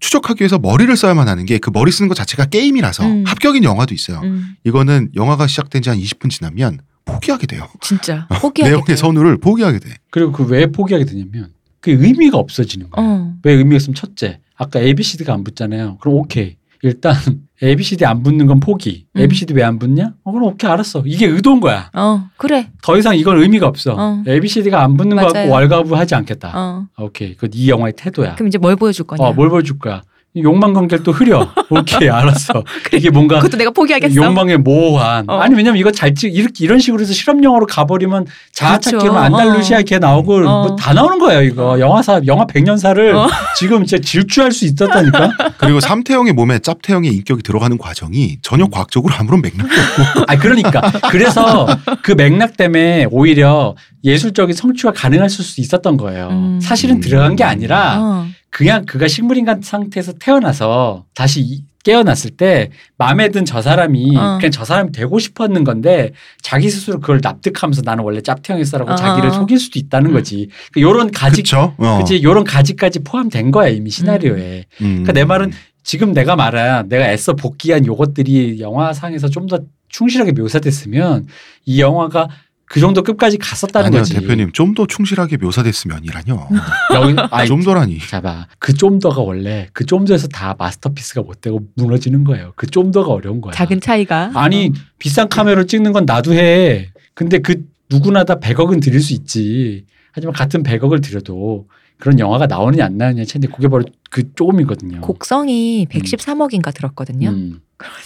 추적하기 0.00 0.40
위해서 0.42 0.58
머리를 0.58 0.96
써야만 0.96 1.28
하는 1.28 1.44
게 1.44 1.58
그 1.58 1.70
머리 1.70 1.92
쓰는 1.92 2.08
것 2.08 2.14
자체가 2.14 2.46
게임이라서 2.46 3.04
음. 3.04 3.24
합격인 3.26 3.64
영화도 3.64 3.94
있어요. 3.94 4.20
음. 4.22 4.54
이거는 4.64 5.10
영화가 5.14 5.46
시작된 5.46 5.82
지 5.82 5.90
한 5.90 5.98
20분 5.98 6.30
지나면 6.30 6.78
포기하게 7.12 7.46
돼요. 7.46 7.66
진짜 7.80 8.26
포기하게 8.40 8.70
내용의 8.70 8.84
돼요. 8.86 8.96
선우를 8.96 9.38
포기하게 9.38 9.78
돼. 9.80 9.90
그리고 10.10 10.32
그 10.32 10.44
왜 10.44 10.66
포기하게 10.66 11.04
되냐면 11.04 11.50
그 11.80 11.90
의미가 11.90 12.38
없어지는 12.38 12.90
거예요. 12.90 13.08
어. 13.10 13.32
왜 13.42 13.52
의미가 13.54 13.76
있으면 13.76 13.94
첫째 13.94 14.40
아까 14.56 14.80
A, 14.80 14.94
B, 14.94 15.02
C, 15.02 15.16
D가 15.18 15.32
안 15.34 15.44
붙잖아요. 15.44 15.98
그럼 16.00 16.16
오케이. 16.16 16.56
일단 16.82 17.14
A, 17.62 17.74
B, 17.76 17.82
C, 17.84 17.96
D 17.96 18.04
안 18.04 18.22
붙는 18.22 18.46
건 18.46 18.60
포기. 18.60 19.06
음. 19.16 19.20
A, 19.20 19.26
B, 19.28 19.34
C, 19.36 19.46
D 19.46 19.54
왜 19.54 19.62
안 19.64 19.78
붙냐? 19.78 20.14
어, 20.24 20.32
그럼 20.32 20.48
오케이 20.48 20.70
알았어. 20.70 21.02
이게 21.06 21.26
의도인 21.26 21.60
거야. 21.60 21.90
어 21.94 22.28
그래. 22.36 22.70
더 22.82 22.96
이상 22.98 23.16
이건 23.16 23.40
의미가 23.40 23.66
없어. 23.66 23.94
어. 23.96 24.22
A, 24.26 24.40
B, 24.40 24.48
C, 24.48 24.62
D가 24.62 24.82
안 24.82 24.96
붙는 24.96 25.16
거 25.16 25.26
갖고. 25.28 25.50
왈가부하지 25.52 26.14
않겠다. 26.16 26.52
어. 26.54 26.86
오케이. 26.98 27.34
그건 27.34 27.50
이 27.52 27.68
영화의 27.68 27.94
태도야. 27.96 28.34
그럼 28.34 28.48
이제 28.48 28.58
뭘 28.58 28.74
보여줄 28.76 29.06
거냐? 29.06 29.22
어, 29.22 29.32
뭘 29.32 29.48
보여줄 29.48 29.78
거야? 29.78 30.02
욕망 30.36 30.72
관계를 30.72 31.02
또 31.02 31.12
흐려. 31.12 31.48
오케이, 31.70 32.08
알았어. 32.08 32.62
이게 32.92 33.10
뭔가 33.10 33.36
그것도 33.38 33.56
내가 33.56 33.70
포기하겠어. 33.70 34.14
욕망의 34.14 34.58
모호한. 34.58 35.24
어. 35.28 35.38
아니 35.38 35.54
왜냐면 35.54 35.78
이거 35.78 35.90
잘 35.90 36.14
찍, 36.14 36.34
이렇게 36.34 36.64
이런 36.64 36.78
식으로 36.78 37.00
해서 37.00 37.12
실험 37.12 37.42
영화로 37.42 37.66
가버리면 37.66 38.26
자아찾기면 38.52 39.00
그렇죠. 39.00 39.18
안달루시아 39.18 39.82
걔 39.82 39.98
나오고 39.98 40.36
어. 40.36 40.68
뭐다 40.68 40.92
나오는 40.92 41.18
거예요 41.18 41.42
이거 41.42 41.80
영화사 41.80 42.20
영화 42.26 42.46
백년사를 42.46 43.14
어. 43.14 43.28
지금 43.58 43.84
진짜 43.84 44.02
질주할 44.02 44.52
수 44.52 44.64
있었다니까. 44.66 45.30
그리고 45.58 45.80
삼태형의 45.80 46.32
몸에 46.34 46.58
짭태형의 46.60 47.10
인격이 47.12 47.42
들어가는 47.42 47.76
과정이 47.78 48.38
전혀 48.42 48.66
과학적으로 48.66 49.14
아무런 49.14 49.40
맥락도 49.42 49.64
없고 49.64 50.24
아 50.28 50.36
그러니까 50.36 50.80
그래서 51.10 51.66
그 52.02 52.12
맥락 52.12 52.56
때문에 52.56 53.06
오히려 53.10 53.74
예술적인 54.04 54.54
성취가 54.54 54.92
가능할 54.92 55.28
수 55.28 55.60
있었던 55.60 55.96
거예요. 55.96 56.28
음. 56.30 56.60
사실은 56.62 57.00
들어간 57.00 57.34
게 57.34 57.44
아니라 57.44 57.96
어. 58.00 58.26
그냥 58.50 58.84
그가 58.86 59.08
식물인간 59.08 59.62
상태에서 59.62 60.12
태어나서 60.14 61.04
다시 61.14 61.40
이- 61.42 61.62
깨어났을 61.84 62.32
때 62.32 62.70
마음에 62.98 63.28
든 63.30 63.44
저 63.46 63.62
사람이 63.62 64.14
어. 64.16 64.36
그냥 64.38 64.50
저 64.50 64.64
사람이 64.64 64.92
되고 64.92 65.18
싶었는 65.18 65.64
건데 65.64 66.12
자기 66.42 66.68
스스로 66.68 67.00
그걸 67.00 67.20
납득하면서 67.22 67.82
나는 67.84 68.04
원래 68.04 68.20
짭태형이었어라고 68.20 68.92
어. 68.92 68.94
자기를 68.96 69.30
속일 69.30 69.58
수도 69.58 69.78
있다는 69.78 70.10
음. 70.10 70.14
거지. 70.14 70.48
그 70.72 70.80
요런 70.82 71.12
가지 71.12 71.36
그쵸? 71.42 71.74
어. 71.78 71.98
그치 71.98 72.22
요런 72.22 72.44
가지까지 72.44 72.98
포함된 73.04 73.52
거야 73.52 73.68
이미 73.68 73.88
시나리오에. 73.90 74.64
음. 74.82 74.86
그러니까 74.86 75.12
내 75.12 75.24
말은 75.24 75.52
지금 75.82 76.12
내가 76.12 76.36
말한 76.36 76.88
내가 76.90 77.10
애써 77.10 77.34
복귀한 77.34 77.86
요것들이 77.86 78.60
영화상에서 78.60 79.28
좀 79.28 79.46
더 79.46 79.60
충실하게 79.88 80.32
묘사됐으면 80.32 81.26
이 81.64 81.80
영화가 81.80 82.28
그 82.70 82.80
정도 82.80 83.02
끝까지 83.02 83.38
갔었다는 83.38 83.86
아니요 83.88 84.00
거지. 84.00 84.14
대표님 84.14 84.52
좀 84.52 84.74
더 84.74 84.86
충실하게 84.86 85.38
묘사됐으면이라뇨. 85.38 86.48
좀 87.46 87.62
더라니. 87.62 87.98
자봐. 87.98 88.46
그좀 88.58 88.98
더가 88.98 89.22
원래 89.22 89.68
그 89.72 89.84
좀 89.86 90.04
더에서 90.04 90.28
다 90.28 90.54
마스터피스가 90.58 91.22
못 91.22 91.40
되고 91.40 91.60
무너지는 91.76 92.24
거예요. 92.24 92.52
그 92.56 92.66
좀 92.66 92.90
더가 92.92 93.12
어려운 93.12 93.40
거야. 93.40 93.52
작은 93.54 93.80
차이가. 93.80 94.30
아니 94.34 94.72
비싼 94.98 95.28
카메라로 95.28 95.64
찍는 95.66 95.92
건 95.92 96.04
나도 96.04 96.34
해. 96.34 96.90
근데 97.14 97.38
그 97.38 97.64
누구나 97.90 98.24
다 98.24 98.38
100억은 98.38 98.82
들일 98.82 99.00
수 99.00 99.14
있지. 99.14 99.86
하지만 100.12 100.34
같은 100.34 100.62
100억을 100.62 101.02
들여도 101.02 101.68
그런 101.98 102.18
영화가 102.18 102.46
나오느냐 102.46 102.84
안 102.84 102.96
나오느냐 102.98 103.24
차인데 103.24 103.48
그게 103.48 103.66
바로 103.68 103.84
그 104.10 104.34
조금이거든요. 104.34 105.00
곡성이 105.00 105.86
113억인가 105.90 106.72
들었거든요. 106.74 107.30
음. 107.30 107.60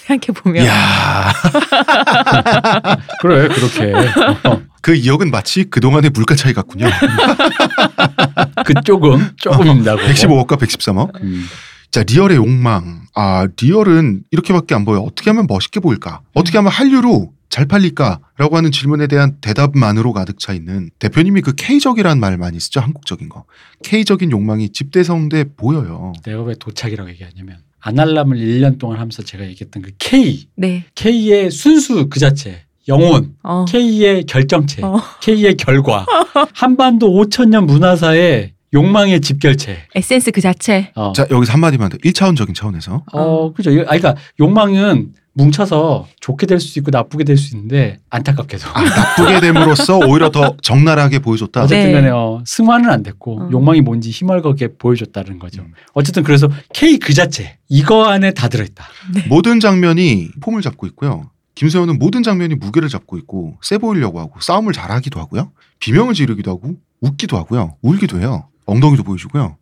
생각해 0.07 0.39
보면. 0.39 0.65
이야 0.65 1.33
그래 3.21 3.49
그렇게 3.49 3.93
어, 4.49 4.63
그 4.81 4.93
2억은 4.93 5.31
마치 5.31 5.65
그동안의 5.65 6.11
물가 6.11 6.35
차이 6.35 6.53
같군요. 6.53 6.89
그 8.67 8.75
조금 8.85 9.31
조금입니다. 9.37 9.97
그거. 9.97 10.09
115억과 10.09 10.59
113억. 10.59 11.23
음. 11.23 11.47
자 11.91 12.03
리얼의 12.03 12.37
욕망. 12.37 13.03
아 13.15 13.47
리얼은 13.61 14.25
이렇게밖에 14.31 14.75
안 14.75 14.85
보여. 14.85 15.01
어떻게 15.01 15.31
하면 15.31 15.47
멋있게 15.49 15.81
보일까? 15.81 16.21
어떻게 16.35 16.59
하면 16.59 16.71
한류로 16.73 17.33
잘 17.49 17.67
팔릴까라고 17.67 18.57
하는 18.57 18.73
질문에 18.73 19.07
대한 19.09 19.37
대답만으로 19.43 20.15
가득 20.15 20.39
차 20.39 20.55
있는 20.55 20.91
대표님이 20.99 21.43
그 21.43 21.53
K적이라는 21.55 22.19
말 22.19 22.39
많이 22.39 22.59
쓰죠 22.59 22.81
한국적인 22.81 23.29
거 23.29 23.45
K적인 23.85 24.31
욕망이 24.31 24.71
집대성돼 24.71 25.53
보여요. 25.57 26.15
내가 26.25 26.43
왜 26.43 26.55
도착이라고 26.59 27.11
얘기하냐면 27.11 27.59
아날람을 27.83 28.39
1년 28.39 28.79
동안 28.79 28.99
하면서 28.99 29.23
제가 29.23 29.45
얘기했던 29.45 29.83
그 29.83 29.91
K 29.99 30.47
네. 30.57 30.85
K의 30.95 31.51
순수 31.51 32.09
그 32.09 32.19
자체 32.21 32.63
영혼 32.89 33.35
어. 33.43 33.65
K의 33.67 34.25
결정체 34.25 34.83
어. 34.83 35.01
K의 35.21 35.57
결과 35.57 36.07
한반도 36.55 37.11
5천 37.11 37.49
년 37.49 37.67
문화사의 37.67 38.53
욕망의 38.75 39.21
집결체 39.21 39.77
에센스 39.95 40.31
그 40.31 40.41
자체. 40.41 40.93
어, 40.95 41.13
자 41.13 41.27
여기서 41.31 41.53
한마디만 41.53 41.91
더 41.91 41.99
1차원적인 41.99 42.55
차원에서 42.55 43.05
어 43.13 43.53
그죠 43.53 43.71
아 43.71 43.85
그러니까 43.85 44.17
욕망은 44.41 45.13
뭉쳐서 45.35 46.09
좋게 46.21 46.47
될 46.47 46.61
수도 46.61 46.81
있고 46.81 46.91
나쁘게 46.91 47.25
될 47.25 47.37
수 47.39 47.55
있는데 47.57 47.99
안타깝게도 48.11 48.69
아, 48.75 48.83
나쁘게 48.83 49.41
됨으로써 49.41 49.99
오히려 49.99 50.31
더 50.31 50.57
적나라하게 50.63 51.21
보여줬다. 51.21 51.63
어쨌든 51.65 51.87
네. 51.87 51.93
간에 51.93 52.09
어, 52.11 52.43
승화는 52.47 52.91
안 52.91 53.03
됐고 53.03 53.41
어. 53.41 53.49
욕망이 53.51 53.81
뭔지 53.81 54.11
희멀겋게 54.11 54.77
보여줬다는 54.79 55.39
거죠. 55.39 55.63
음. 55.63 55.73
어쨌든 55.95 56.23
그래서 56.23 56.49
K 56.75 56.99
그 56.99 57.15
자체 57.15 57.57
이거 57.69 58.05
안에 58.05 58.33
다 58.33 58.49
들어있다. 58.49 58.85
모든 59.29 59.59
장면이 59.61 60.29
폼을 60.41 60.61
잡고 60.61 60.87
있고요. 60.89 61.31
김세호는 61.55 61.99
모든 61.99 62.23
장면이 62.23 62.55
무게를 62.57 62.89
잡고 62.89 63.19
있고 63.19 63.57
세 63.63 63.79
보이려고 63.79 64.21
하고 64.21 64.41
싸움을 64.41 64.73
잘하기도 64.73 65.19
하고요. 65.21 65.53
비명을 65.81 66.15
지르기도 66.15 66.51
하고 66.51 66.75
웃기도 67.01 67.37
하고요. 67.39 67.77
울기도 67.83 68.21
해요. 68.21 68.49
엉덩이도 68.67 69.03
보여주고요. 69.03 69.57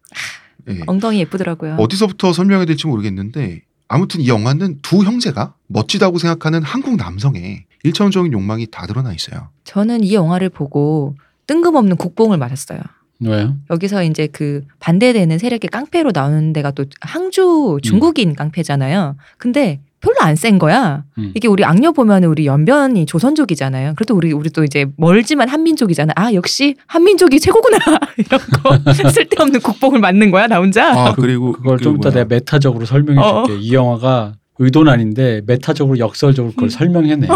예. 0.69 0.81
엉덩이 0.87 1.19
예쁘더라고요. 1.21 1.77
어디서부터 1.79 2.33
설명해야 2.33 2.67
될지 2.67 2.87
모르겠는데 2.87 3.63
아무튼 3.93 4.21
이 4.21 4.29
영화는 4.29 4.79
두 4.83 5.03
형제가 5.03 5.53
멋지다고 5.67 6.19
생각하는 6.19 6.63
한국 6.63 6.95
남성의 6.95 7.65
일차원적인 7.83 8.33
욕망이 8.33 8.69
다 8.71 8.87
드러나 8.87 9.13
있어요. 9.13 9.49
저는 9.65 10.05
이 10.05 10.15
영화를 10.15 10.49
보고 10.49 11.17
뜬금없는 11.49 11.97
국뽕을 11.97 12.39
맞았어요. 12.39 12.79
왜요? 13.19 13.57
여기서 13.69 14.05
이제 14.05 14.29
그 14.29 14.65
반대되는 14.79 15.37
세력의 15.39 15.71
깡패로 15.71 16.13
나오는 16.15 16.53
데가 16.53 16.71
또 16.71 16.85
항주 17.01 17.79
중국인 17.83 18.37
깡패잖아요. 18.37 19.17
근데 19.39 19.81
별로 20.01 20.17
안 20.23 20.35
센 20.37 20.59
거야. 20.59 21.05
음. 21.19 21.33
이게 21.35 21.47
우리 21.49 21.65
악녀 21.65 21.93
보면 21.93 22.25
우리 22.25 22.47
연변이 22.47 23.05
조선족이잖아요. 23.07 23.95
그래도 23.97 24.15
우리 24.15 24.33
우리 24.33 24.49
또 24.51 24.65
이제 24.65 24.87
멀지만 24.97 25.49
한민족이잖아. 25.49 26.13
아 26.17 26.33
역시 26.33 26.75
한민족이 26.87 27.39
최고구나 27.41 27.79
이런 28.17 28.41
거 28.41 28.93
쓸데없는 29.11 29.61
국뽕을 29.61 30.01
맞는 30.01 30.31
거야 30.31 30.47
나 30.47 30.59
혼자. 30.59 30.91
아 31.09 31.15
그리고 31.15 31.53
그걸 31.53 31.77
그좀 31.77 31.97
이따. 31.97 32.11
내가 32.11 32.25
메타적으로 32.27 32.87
설명해 32.87 33.21
어. 33.21 33.45
줄게. 33.45 33.61
이 33.61 33.73
영화가 33.75 34.35
의도는 34.59 34.93
아닌데 34.93 35.43
메타적으로 35.47 35.99
역설적으로 35.99 36.53
그걸 36.55 36.71
설명해내. 36.71 37.29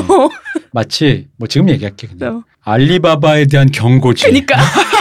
마치 0.72 1.26
뭐 1.38 1.46
지금 1.48 1.68
얘기할게 1.70 2.06
그냥. 2.08 2.36
어. 2.38 2.42
알리바바에 2.66 3.46
대한 3.46 3.70
경고지. 3.70 4.24
그러니까 4.24 4.56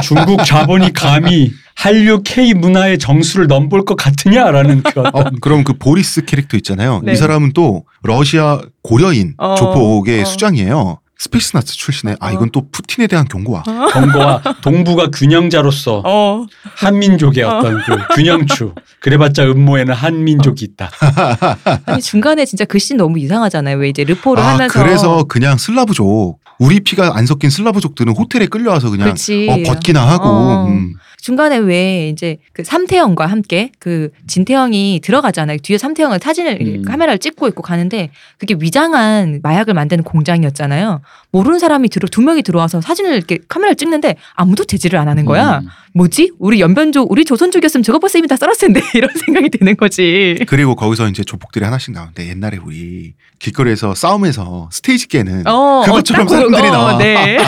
중국 0.00 0.44
자본이 0.44 0.92
감히 0.92 1.52
한류 1.74 2.22
K 2.22 2.54
문화의 2.54 2.98
정수를 2.98 3.46
넘볼 3.46 3.84
것 3.84 3.96
같으냐라는 3.96 4.82
그 4.82 5.00
어, 5.00 5.24
그럼 5.40 5.64
그 5.64 5.74
보리스 5.74 6.24
캐릭터 6.24 6.56
있잖아요. 6.56 7.00
네. 7.02 7.12
이 7.12 7.16
사람은 7.16 7.52
또 7.52 7.84
러시아 8.02 8.60
고려인 8.82 9.34
어, 9.38 9.54
조폭의 9.54 10.22
어. 10.22 10.24
수장이에요. 10.24 10.98
스페츠나츠 11.22 11.76
출신의 11.76 12.16
아 12.18 12.30
어. 12.30 12.32
이건 12.32 12.50
또 12.50 12.68
푸틴에 12.72 13.06
대한 13.06 13.28
경고와 13.28 13.62
경고와 13.62 14.42
동북아 14.60 15.06
균형자로서 15.12 16.02
어 16.04 16.46
한민족의 16.74 17.44
어떤 17.44 17.80
그 17.84 18.14
균형추. 18.16 18.74
그래봤자 18.98 19.44
음모에는 19.44 19.94
한민족이 19.94 20.64
있다. 20.64 20.90
아니 21.86 22.02
중간에 22.02 22.44
진짜 22.44 22.64
글씨 22.64 22.94
너무 22.94 23.20
이상하잖아요. 23.20 23.76
왜 23.76 23.88
이제 23.88 24.02
르포를 24.02 24.42
아 24.42 24.54
하면서 24.54 24.82
그래서 24.82 25.22
그냥 25.24 25.58
슬라브족 25.58 26.40
우리 26.58 26.80
피가 26.80 27.12
안 27.16 27.26
섞인 27.26 27.50
슬라브족들은 27.50 28.16
호텔에 28.16 28.46
끌려와서 28.46 28.90
그냥 28.90 29.04
그렇지. 29.04 29.46
어, 29.48 29.62
벗기나 29.64 30.04
하고 30.04 30.24
어. 30.28 30.66
음. 30.66 30.94
중간에 31.22 31.56
왜 31.56 32.08
이제 32.08 32.38
그 32.52 32.64
삼태형과 32.64 33.26
함께 33.26 33.70
그 33.78 34.10
진태형이 34.26 35.00
들어가잖아요. 35.04 35.58
뒤에 35.58 35.78
삼태형은 35.78 36.18
사진을 36.18 36.58
음. 36.60 36.82
카메라를 36.82 37.20
찍고 37.20 37.46
있고 37.48 37.62
가는데 37.62 38.10
그게 38.38 38.56
위장한 38.58 39.38
마약을 39.40 39.72
만드는 39.72 40.02
공장이었잖아요. 40.02 41.00
모르는 41.30 41.60
사람이 41.60 41.90
들어 41.90 42.08
두 42.08 42.22
명이 42.22 42.42
들어와서 42.42 42.80
사진을 42.80 43.14
이렇게 43.14 43.38
카메라를 43.46 43.76
찍는데 43.76 44.16
아무도 44.34 44.64
제지를 44.64 44.98
안 44.98 45.06
하는 45.06 45.24
거야. 45.24 45.60
음. 45.60 45.68
뭐지? 45.94 46.32
우리 46.40 46.60
연변족, 46.60 47.12
우리 47.12 47.24
조선족이었으면 47.24 47.84
저거 47.84 48.00
벌써 48.00 48.18
이미 48.18 48.26
다 48.26 48.34
썰었을 48.34 48.72
텐데 48.72 48.80
이런 48.94 49.08
생각이 49.14 49.48
드는 49.50 49.76
거지. 49.76 50.38
그리고 50.48 50.74
거기서 50.74 51.08
이제 51.08 51.22
조폭들이 51.22 51.64
하나씩 51.64 51.94
나오는데 51.94 52.28
옛날에 52.30 52.58
우리 52.64 53.14
길거리에서 53.38 53.94
싸움에서 53.94 54.70
스테이지 54.72 55.06
깨는 55.06 55.46
어, 55.46 55.82
그것처럼 55.84 56.26
어, 56.26 56.30
딱 56.30 56.34
사람들이 56.34 56.62
그거, 56.62 56.72
나와. 56.72 56.98
네. 56.98 57.38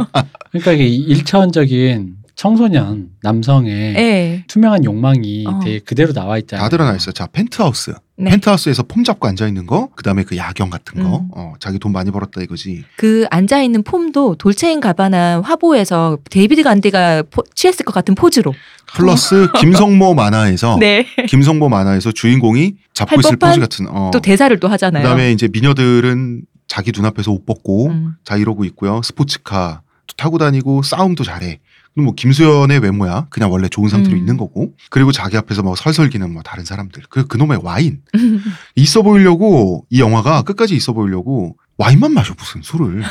그러니까 0.50 0.72
이게 0.72 0.86
일차원적인 0.86 2.17
청소년 2.42 3.08
남성의 3.20 3.94
네. 3.94 4.44
투명한 4.46 4.84
욕망이 4.84 5.44
어. 5.48 5.58
되게 5.58 5.80
그대로 5.80 6.12
나와 6.12 6.38
있잖아요. 6.38 6.62
다 6.62 6.68
드러나 6.68 6.94
있어요. 6.94 7.10
자 7.10 7.26
펜트하우스. 7.26 7.94
네. 8.16 8.30
펜트하우스에서 8.30 8.84
폼 8.84 9.02
잡고 9.02 9.26
앉아 9.26 9.48
있는 9.48 9.66
거, 9.66 9.88
그 9.96 10.04
다음에 10.04 10.22
그 10.22 10.36
야경 10.36 10.70
같은 10.70 11.02
거, 11.02 11.18
음. 11.18 11.28
어, 11.32 11.54
자기 11.58 11.80
돈 11.80 11.90
많이 11.90 12.12
벌었다 12.12 12.40
이거지. 12.40 12.84
그 12.96 13.26
앉아 13.32 13.60
있는 13.62 13.82
폼도 13.82 14.36
돌체 14.36 14.62
앤 14.62 14.78
가바나 14.80 15.40
화보에서 15.40 16.18
데이비드 16.30 16.62
간디가 16.62 17.24
포- 17.28 17.42
취했을 17.56 17.84
것 17.84 17.92
같은 17.92 18.14
포즈로. 18.14 18.54
플러스 18.94 19.48
김성모 19.58 20.14
만화에서 20.14 20.76
네. 20.78 21.06
김성모 21.26 21.68
만화에서 21.68 22.12
주인공이 22.12 22.74
잡고 22.94 23.16
할 23.16 23.18
있을 23.18 23.36
포즈 23.36 23.58
같은. 23.58 23.88
어. 23.88 24.10
또 24.12 24.20
대사를 24.20 24.56
또 24.60 24.68
하잖아요. 24.68 25.02
그다음에 25.02 25.32
이제 25.32 25.48
미녀들은 25.52 26.42
자기 26.68 26.92
눈앞에서 26.94 27.32
옷 27.32 27.44
벗고 27.44 27.88
음. 27.88 28.12
자 28.24 28.36
이러고 28.36 28.64
있고요. 28.66 29.00
스포츠카 29.02 29.82
타고 30.16 30.38
다니고 30.38 30.82
싸움도 30.82 31.24
잘해. 31.24 31.58
그럼 31.98 32.04
뭐 32.04 32.14
김수현의 32.14 32.78
외모야 32.78 33.26
그냥 33.28 33.50
원래 33.50 33.68
좋은 33.68 33.88
상태로 33.88 34.14
음. 34.14 34.18
있는 34.18 34.36
거고 34.36 34.72
그리고 34.88 35.10
자기 35.10 35.36
앞에서 35.36 35.64
막 35.64 35.76
설설기는 35.76 36.32
뭐 36.32 36.42
다른 36.44 36.64
사람들 36.64 37.02
그 37.10 37.26
그놈의 37.26 37.58
와인 37.64 38.02
있어 38.76 39.02
보이려고 39.02 39.84
이 39.90 40.00
영화가 40.00 40.42
끝까지 40.42 40.76
있어 40.76 40.92
보이려고 40.92 41.56
와인만 41.76 42.12
마셔 42.12 42.34
무슨 42.38 42.62
술을 42.62 43.02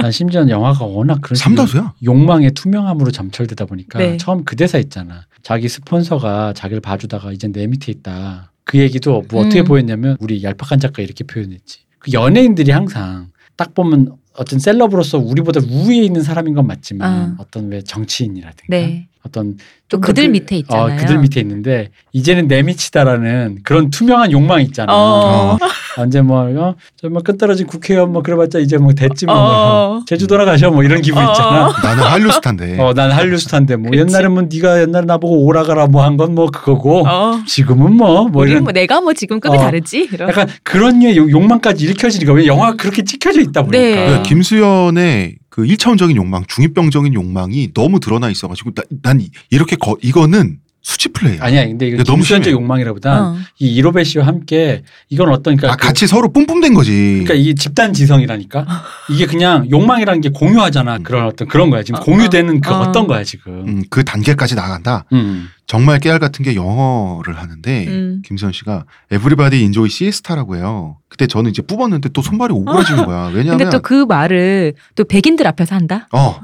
난 0.00 0.12
심지어 0.12 0.48
영화가 0.48 0.84
워낙 0.84 1.18
그런 1.20 1.34
삼다수야 1.34 1.94
욕망의 2.04 2.52
투명함으로 2.52 3.10
점철되다 3.10 3.64
보니까 3.64 3.98
네. 3.98 4.16
처음 4.18 4.44
그 4.44 4.54
대사 4.54 4.78
있잖아. 4.78 5.26
자기 5.42 5.68
스폰서가 5.68 6.52
자기를 6.52 6.80
봐주다가 6.80 7.32
이제 7.32 7.48
내 7.48 7.66
밑에 7.66 7.90
있다. 7.90 8.52
그 8.64 8.78
얘기도 8.78 9.24
뭐 9.30 9.40
어떻게 9.40 9.62
음. 9.62 9.64
보였냐면 9.64 10.16
우리 10.20 10.44
얄팍한 10.44 10.78
작가 10.78 11.02
이렇게 11.02 11.24
표현했지. 11.24 11.80
그 11.98 12.12
연예인들이 12.12 12.70
항상 12.70 13.31
딱 13.56 13.74
보면 13.74 14.16
어떤 14.34 14.58
셀럽으로서 14.58 15.18
우리보다 15.18 15.60
우위에 15.60 16.02
있는 16.02 16.22
사람인 16.22 16.54
건 16.54 16.66
맞지만 16.66 17.12
아. 17.12 17.36
어떤 17.38 17.70
왜 17.70 17.82
정치인이라든가 17.82 18.66
네. 18.68 19.08
어떤 19.24 19.56
또 19.88 20.00
그들 20.00 20.24
그- 20.24 20.30
밑에 20.30 20.56
있잖아요. 20.56 20.94
어, 20.94 20.96
그들 20.98 21.18
밑에 21.18 21.40
있는데 21.40 21.90
이제는 22.12 22.48
내 22.48 22.62
밑이다라는 22.62 23.58
그런 23.62 23.90
투명한 23.90 24.32
욕망이 24.32 24.64
있잖아. 24.64 24.92
어. 24.92 25.58
언제 25.98 26.20
뭐 26.22 26.40
어? 26.58 26.74
저뭐 26.96 27.22
끝떨어진 27.22 27.66
국회의원 27.66 28.12
뭐 28.12 28.22
그래봤자 28.22 28.58
이제 28.58 28.78
뭐 28.78 28.92
됐지 28.94 29.26
뭐, 29.26 29.34
어. 29.36 30.02
제주도나 30.06 30.44
가셔 30.44 30.70
뭐 30.70 30.82
이런 30.82 31.02
기분 31.02 31.22
어. 31.24 31.30
있잖아. 31.30 31.72
나는 31.82 32.02
한류 32.04 32.32
스타인데 32.32 32.80
어, 32.80 32.94
난 32.94 33.12
한류 33.12 33.36
스타인데 33.38 33.76
뭐 33.76 33.90
그치. 33.90 34.00
옛날에 34.00 34.28
뭐 34.28 34.42
네가 34.50 34.80
옛날에 34.82 35.04
나보고 35.06 35.44
오라가라 35.44 35.86
뭐 35.88 36.02
한 36.02 36.16
건 36.16 36.34
뭐 36.34 36.46
그거고 36.50 37.06
어. 37.06 37.40
지금은 37.46 37.92
뭐뭐 37.96 38.30
우리 38.34 38.50
이런 38.52 38.64
뭐 38.64 38.72
내가 38.72 39.00
뭐 39.00 39.12
지금 39.12 39.38
급이 39.38 39.56
어. 39.56 39.60
다르지? 39.60 40.08
이런. 40.12 40.28
약간 40.30 40.48
그런 40.62 41.02
욕- 41.14 41.30
욕망까지 41.30 41.84
일으켜지니까 41.84 42.32
왜 42.32 42.46
영화가 42.46 42.76
그렇게 42.76 43.02
찍혀져 43.04 43.40
있다 43.40 43.62
보니까 43.62 43.78
네. 43.78 43.94
그러니까 43.94 44.22
김수현의 44.22 45.36
그 45.52 45.64
1차원적인 45.64 46.16
욕망, 46.16 46.44
중이병적인 46.48 47.12
욕망이 47.12 47.74
너무 47.74 48.00
드러나 48.00 48.30
있어가지고 48.30 48.70
나, 48.72 48.82
난 49.02 49.20
이- 49.20 49.28
이렇게 49.50 49.76
거, 49.76 49.98
이거는 50.00 50.60
수치 50.80 51.10
플레이야. 51.10 51.44
아니야 51.44 51.66
근데 51.66 51.88
이거 51.88 52.02
너무 52.04 52.24
심해. 52.24 52.50
욕망이라보다 52.50 53.22
어. 53.22 53.36
이 53.58 53.74
이로베 53.74 54.02
씨와 54.02 54.26
함께 54.26 54.82
이건 55.10 55.28
어떤 55.28 55.56
그러니까 55.56 55.74
아, 55.74 55.76
그- 55.76 55.86
같이 55.86 56.06
서로 56.06 56.32
뿜뿜된 56.32 56.72
거지. 56.72 56.90
그러니까 57.22 57.34
이게 57.34 57.54
집단 57.54 57.92
지성이라니까 57.92 58.66
이게 59.10 59.26
그냥 59.26 59.68
욕망이라는 59.70 60.22
게 60.22 60.30
공유하잖아 60.30 60.96
음. 60.96 61.02
그런 61.02 61.26
어떤 61.26 61.46
그런 61.48 61.68
거야 61.68 61.82
지금 61.82 62.00
어, 62.00 62.02
공유되는 62.02 62.62
그 62.62 62.72
어. 62.72 62.78
어떤 62.80 63.06
거야 63.06 63.22
지금 63.22 63.52
음, 63.68 63.82
그 63.90 64.02
단계까지 64.04 64.54
나간다. 64.54 65.04
음. 65.12 65.48
정말 65.66 66.00
깨알 66.00 66.18
같은 66.18 66.44
게 66.44 66.54
영어를 66.54 67.38
하는데 67.38 67.86
음. 67.88 68.22
김수현 68.24 68.52
씨가 68.52 68.84
Everybody 69.12 69.62
Enjoy 69.62 69.86
Siesta라고 69.86 70.56
해요. 70.56 70.98
그때 71.08 71.26
저는 71.26 71.50
이제 71.50 71.62
뽑았는데 71.62 72.10
또 72.10 72.20
손발이 72.22 72.52
오그라지는 72.52 73.06
거야. 73.06 73.26
왜냐하면 73.34 73.58
근데 73.58 73.70
또 73.70 73.80
그 73.80 74.04
말을 74.04 74.74
또 74.94 75.04
백인들 75.04 75.46
앞에서 75.46 75.74
한다. 75.74 76.08
어. 76.12 76.40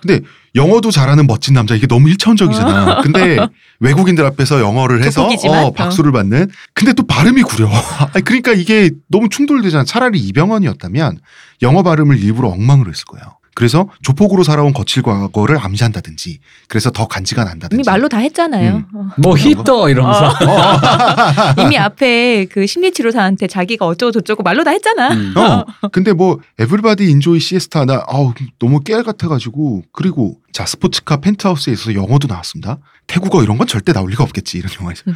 근데 0.00 0.20
영어도 0.54 0.90
잘하는 0.90 1.26
멋진 1.26 1.52
남자 1.54 1.74
이게 1.74 1.86
너무 1.86 2.08
일차원적이잖아. 2.08 3.02
근데 3.02 3.36
외국인들 3.80 4.24
앞에서 4.24 4.60
영어를 4.60 5.02
해서 5.02 5.22
돋보기지만, 5.22 5.64
어, 5.64 5.70
박수를 5.72 6.10
받는. 6.12 6.48
근데 6.72 6.92
또 6.94 7.06
발음이 7.06 7.42
구려. 7.42 7.68
그러니까 8.24 8.52
이게 8.52 8.90
너무 9.08 9.28
충돌되잖아. 9.28 9.84
차라리 9.84 10.18
이병헌이었다면 10.20 11.18
영어 11.62 11.82
발음을 11.82 12.18
일부러 12.18 12.48
엉망으로 12.48 12.90
했을 12.90 13.04
거예요. 13.04 13.36
그래서 13.54 13.88
조폭으로 14.02 14.42
살아온 14.42 14.72
거친 14.72 15.02
과거를 15.02 15.58
암시한다든지 15.58 16.40
그래서 16.68 16.90
더 16.90 17.06
간지가 17.06 17.44
난다든지. 17.44 17.76
이미 17.76 17.82
말로 17.86 18.08
다 18.08 18.18
했잖아요. 18.18 18.76
음. 18.76 18.84
어. 18.94 19.08
뭐 19.18 19.36
히터 19.36 19.88
이러면서 19.90 20.34
이미 21.62 21.78
앞에 21.78 22.46
그 22.46 22.66
심리치료사한테 22.66 23.46
자기가 23.46 23.86
어쩌고 23.86 24.12
저쩌고 24.12 24.42
말로 24.42 24.64
다 24.64 24.72
했잖아. 24.72 25.12
음. 25.14 25.34
어. 25.36 25.64
근데 25.92 26.12
뭐 26.12 26.40
everybody 26.58 27.08
enjoy 27.08 27.38
시에스타 27.38 27.84
나 27.84 28.04
아우 28.08 28.34
너무 28.58 28.80
깨알 28.80 29.04
같아가지고 29.04 29.84
그리고 29.92 30.36
자 30.52 30.66
스포츠카 30.66 31.18
펜트하우스에 31.18 31.72
있어서 31.72 31.94
영어도 31.94 32.26
나왔습니다. 32.26 32.78
태국어 33.06 33.42
이런 33.42 33.56
건 33.56 33.66
절대 33.66 33.92
나올 33.92 34.10
리가 34.10 34.24
없겠지 34.24 34.58
이런 34.58 34.70
영화에서. 34.80 35.02
음. 35.08 35.14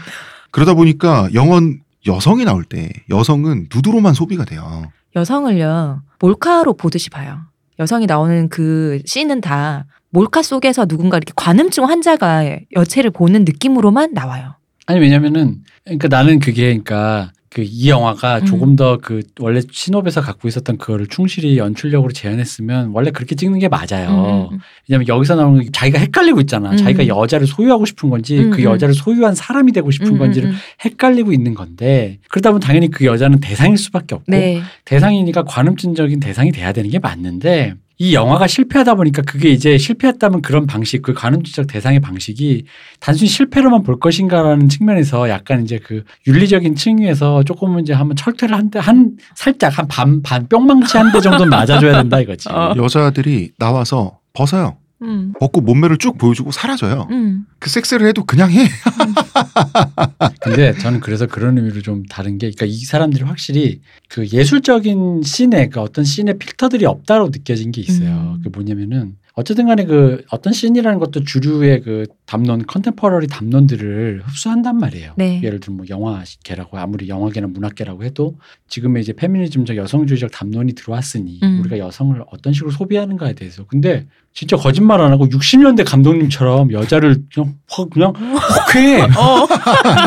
그러다 0.51 0.75
보니까 0.75 1.29
영원 1.35 1.81
여성이 2.07 2.45
나올 2.45 2.65
때 2.65 2.91
여성은 3.11 3.69
누드로만 3.75 4.15
소비가 4.15 4.45
돼요. 4.45 4.91
여성을요 5.17 6.03
몰카로 6.21 6.75
보듯이 6.75 7.11
봐요. 7.11 7.41
여성이 7.79 8.07
나오는 8.07 8.49
그 8.49 9.01
씬은 9.05 9.41
다 9.41 9.87
몰카 10.11 10.43
속에서 10.43 10.87
누군가 10.87 11.17
이렇게 11.17 11.33
관음증 11.37 11.85
환자가 11.85 12.57
여체를 12.75 13.11
보는 13.11 13.45
느낌으로만 13.45 14.15
나와요. 14.15 14.57
아니 14.87 15.01
왜냐면은 15.01 15.63
그러니까 15.85 16.09
나는 16.09 16.39
그게 16.39 16.63
그러니까 16.65 17.31
그 17.51 17.63
이 17.63 17.89
영화가 17.91 18.41
음. 18.41 18.45
조금 18.47 18.77
더 18.77 18.99
그 19.01 19.23
원래 19.39 19.61
신업에서 19.71 20.21
갖고 20.21 20.49
있었던 20.49 20.77
그거를 20.79 21.07
충실히 21.07 21.57
연출력으로 21.59 22.13
재현했으면 22.13 22.91
원래 22.93 23.11
그렇게 23.11 23.35
찍는 23.35 23.59
게 23.59 23.69
맞아요. 23.69 24.49
음, 24.51 24.59
왜냐면 24.89 25.09
여기서 25.09 25.37
나오는 25.37 25.63
게 25.63 25.71
자기가 25.71 25.99
헷갈리고 25.99 26.41
있잖아. 26.41 26.73
음. 26.73 26.77
자기가 26.77 27.07
여자를 27.07 27.47
소유하고 27.47 27.87
싶은 27.87 28.11
건지 28.11 28.39
음, 28.39 28.51
그 28.51 28.59
음. 28.61 28.65
여자를 28.65 28.95
소유한 28.95 29.35
사람이 29.35 29.73
되고 29.73 29.91
싶은 29.91 30.09
음, 30.09 30.19
건지를 30.19 30.51
음, 30.51 30.53
음. 30.53 30.57
헷갈리고 30.85 31.33
있는 31.33 31.55
건데 31.55 32.19
그러다 32.29 32.51
보면 32.51 32.61
당연히 32.61 32.91
그 32.91 33.05
여자는 33.05 33.41
대상일 33.41 33.77
수밖에 33.79 34.15
없고 34.15 34.25
네. 34.31 34.63
대상이니까 34.85 35.45
관음증적인 35.45 36.21
대상이 36.21 36.51
돼야 36.53 36.73
되는 36.73 36.91
게 36.91 36.99
맞는데 36.99 37.75
이 38.01 38.15
영화가 38.15 38.47
실패하다 38.47 38.95
보니까 38.95 39.23
그게 39.23 39.51
이제 39.51 39.77
실패했다면 39.77 40.43
그런 40.43 40.67
방식 40.69 41.03
그 41.03 41.15
관음증적 41.15 41.67
대상의 41.67 41.99
방식이 41.99 42.65
단순히 43.01 43.29
실패로만 43.29 43.83
볼 43.83 43.99
것인가라는 43.99 44.69
측면에서 44.69 45.29
약간 45.29 45.63
이제 45.65 45.81
그 45.83 46.05
윤리적인 46.27 46.77
층위에서 46.77 47.43
조금은 47.43 47.81
이제 47.83 47.93
한번 47.93 48.17
철퇴를 48.17 48.57
한 48.57 48.71
대 48.71 48.79
한 48.79 49.17
살짝 49.35 49.77
한 49.79 49.89
반 49.89 50.23
반 50.23 50.47
뿅망치 50.49 50.97
한 50.97 51.11
대 51.13 51.21
정도는 51.21 51.51
맞아줘야 51.51 51.97
된다 51.99 52.21
이거지. 52.21 52.49
어. 52.51 52.73
여자들이 52.77 53.51
나와서 53.59 54.19
벗어요. 54.33 54.77
음, 55.03 55.33
벗고 55.39 55.61
몸매를 55.61 55.99
쭉 55.99 56.19
보여주고 56.19 56.51
사라져요. 56.51 57.07
음. 57.11 57.47
그 57.59 57.71
섹스를 57.71 58.07
해도 58.09 58.25
그냥 58.25 58.51
해. 58.51 58.69
근데 60.43 60.75
저는 60.75 61.01
그래서 61.01 61.27
그런 61.27 61.57
의미로 61.57 61.81
좀 61.83 62.05
다른 62.07 62.39
게, 62.39 62.51
그러니까 62.51 62.67
이 62.67 62.79
사람들이 62.79 63.25
확실히 63.25 63.81
그 64.09 64.27
예술적인 64.27 65.23
씬에, 65.23 65.51
그러니까 65.51 65.83
어떤 65.83 66.05
씬에 66.05 66.35
필터들이 66.39 66.85
없다고 66.85 67.31
느껴진 67.31 67.71
게 67.71 67.81
있어요. 67.81 68.37
음. 68.37 68.41
그 68.43 68.49
뭐냐면은 68.49 69.17
어쨌든 69.39 69.67
간에 69.67 69.85
그 69.85 70.25
어떤 70.33 70.53
씬이라는 70.53 70.99
것도 70.99 71.23
주류의 71.23 71.83
그 71.83 72.07
담론, 72.27 72.67
컨템퍼러리 72.67 73.29
담론들을 73.29 74.23
흡수한단 74.27 74.79
말이에요. 74.79 75.13
네. 75.17 75.41
예를 75.45 75.61
들면 75.61 75.77
뭐 75.77 75.87
영화계라고 75.89 76.77
아무리 76.77 77.09
영화계나 77.09 77.47
문학계라고 77.47 78.03
해도 78.03 78.35
지금의 78.67 79.01
이제 79.03 79.13
페미니즘적 79.13 79.77
여성주의적 79.77 80.33
담론이 80.33 80.73
들어왔으니 80.73 81.39
음. 81.45 81.61
우리가 81.61 81.79
여성을 81.79 82.21
어떤 82.33 82.53
식으로 82.53 82.73
소비하는가에 82.73 83.35
대해서. 83.35 83.65
근데 83.69 84.07
진짜 84.35 84.57
거짓말 84.57 85.01
안 85.01 85.13
하고 85.13 85.29
60년대 85.29 85.89
감독님처럼 85.89 86.73
여자를 86.73 87.23
그냥 87.33 87.55
확 87.71 87.91
그냥 87.91 88.13
헉해. 88.17 89.03
어. 89.17 89.47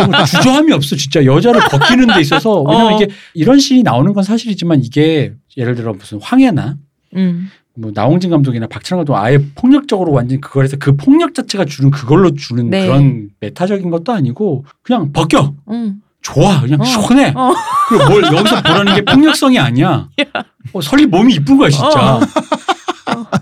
뭐 0.08 0.26
주저함이 0.28 0.74
없어 0.74 0.98
진짜 0.98 1.24
여자를 1.24 1.62
벗기는 1.70 2.06
데 2.08 2.20
있어서 2.20 2.64
왜냐면 2.64 2.94
어. 2.94 2.96
이게 2.98 3.08
이런 3.34 3.60
씬이 3.60 3.84
나오는 3.84 4.12
건 4.12 4.26
사실이지만 4.26 4.84
이게 4.84 5.36
예를 5.56 5.76
들어 5.76 5.94
무슨 5.94 6.20
황해나 6.22 6.76
음. 7.16 7.50
뭐 7.82 7.92
나홍진 7.94 8.30
감독이나 8.30 8.68
박찬호 8.68 9.00
감독 9.00 9.16
아예 9.16 9.40
폭력적으로 9.56 10.12
완전 10.12 10.40
그걸 10.40 10.64
해서 10.64 10.78
그 10.80 10.96
폭력 10.96 11.34
자체가 11.34 11.66
주는 11.66 11.90
그걸로 11.90 12.34
주는 12.34 12.70
네. 12.70 12.86
그런 12.86 13.30
메타적인 13.40 13.90
것도 13.90 14.14
아니고 14.14 14.66
그냥 14.84 15.12
벗겨 15.12 15.54
음. 15.70 16.02
좋아 16.22 16.62
그냥 16.62 16.80
어. 16.82 16.84
시원해 16.84 17.34
어. 17.36 17.54
그리고 17.90 18.10
뭘 18.10 18.24
여기서 18.24 18.62
보라는 18.62 18.96
게 18.96 19.02
폭력성이 19.04 19.58
아니야 19.58 20.08
어, 20.74 20.82
설리 20.82 21.08
몸이 21.08 21.34
이쁜 21.34 21.58
거야 21.58 21.70
진짜 21.70 22.18
어. 22.18 22.20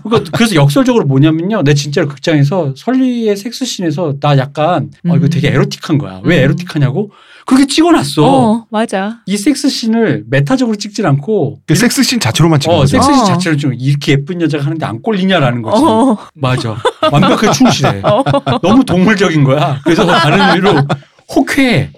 그러니까 0.02 0.30
그래서 0.36 0.54
역설적으로 0.54 1.04
뭐냐면요 1.04 1.62
내 1.62 1.74
진짜로 1.74 2.08
극장에서 2.08 2.74
설리의 2.76 3.36
섹스씬에서 3.36 4.14
나 4.20 4.36
약간 4.38 4.90
어 5.08 5.16
이거 5.16 5.26
음. 5.26 5.30
되게 5.30 5.48
에로틱한 5.48 5.98
거야 5.98 6.20
왜 6.24 6.38
음. 6.38 6.44
에로틱하냐고 6.44 7.10
그렇게 7.46 7.66
찍어놨어 7.66 8.24
어, 8.24 8.66
맞아. 8.70 9.18
이 9.26 9.36
섹스씬을 9.36 10.24
메타적으로 10.28 10.76
찍질 10.76 11.06
않고 11.06 11.60
그 11.66 11.74
섹스씬 11.74 12.20
자체로만 12.20 12.60
찍는 12.60 12.76
어, 12.76 12.80
거죠. 12.80 12.96
섹스씬 12.96 13.22
어. 13.22 13.24
자체를 13.24 13.58
좀 13.58 13.74
이렇게 13.74 14.12
예쁜 14.12 14.40
여자가 14.40 14.64
하는데 14.64 14.86
안 14.86 15.02
꼴리냐라는 15.02 15.62
거지. 15.62 15.82
어. 15.82 16.16
맞아. 16.34 16.76
완벽하게 17.10 17.50
충실해. 17.52 18.02
어. 18.06 18.22
너무 18.62 18.84
동물적인 18.84 19.42
거야. 19.42 19.80
그래서 19.82 20.06
다른 20.06 20.40
의미로 20.48 20.86
혹해. 21.34 21.90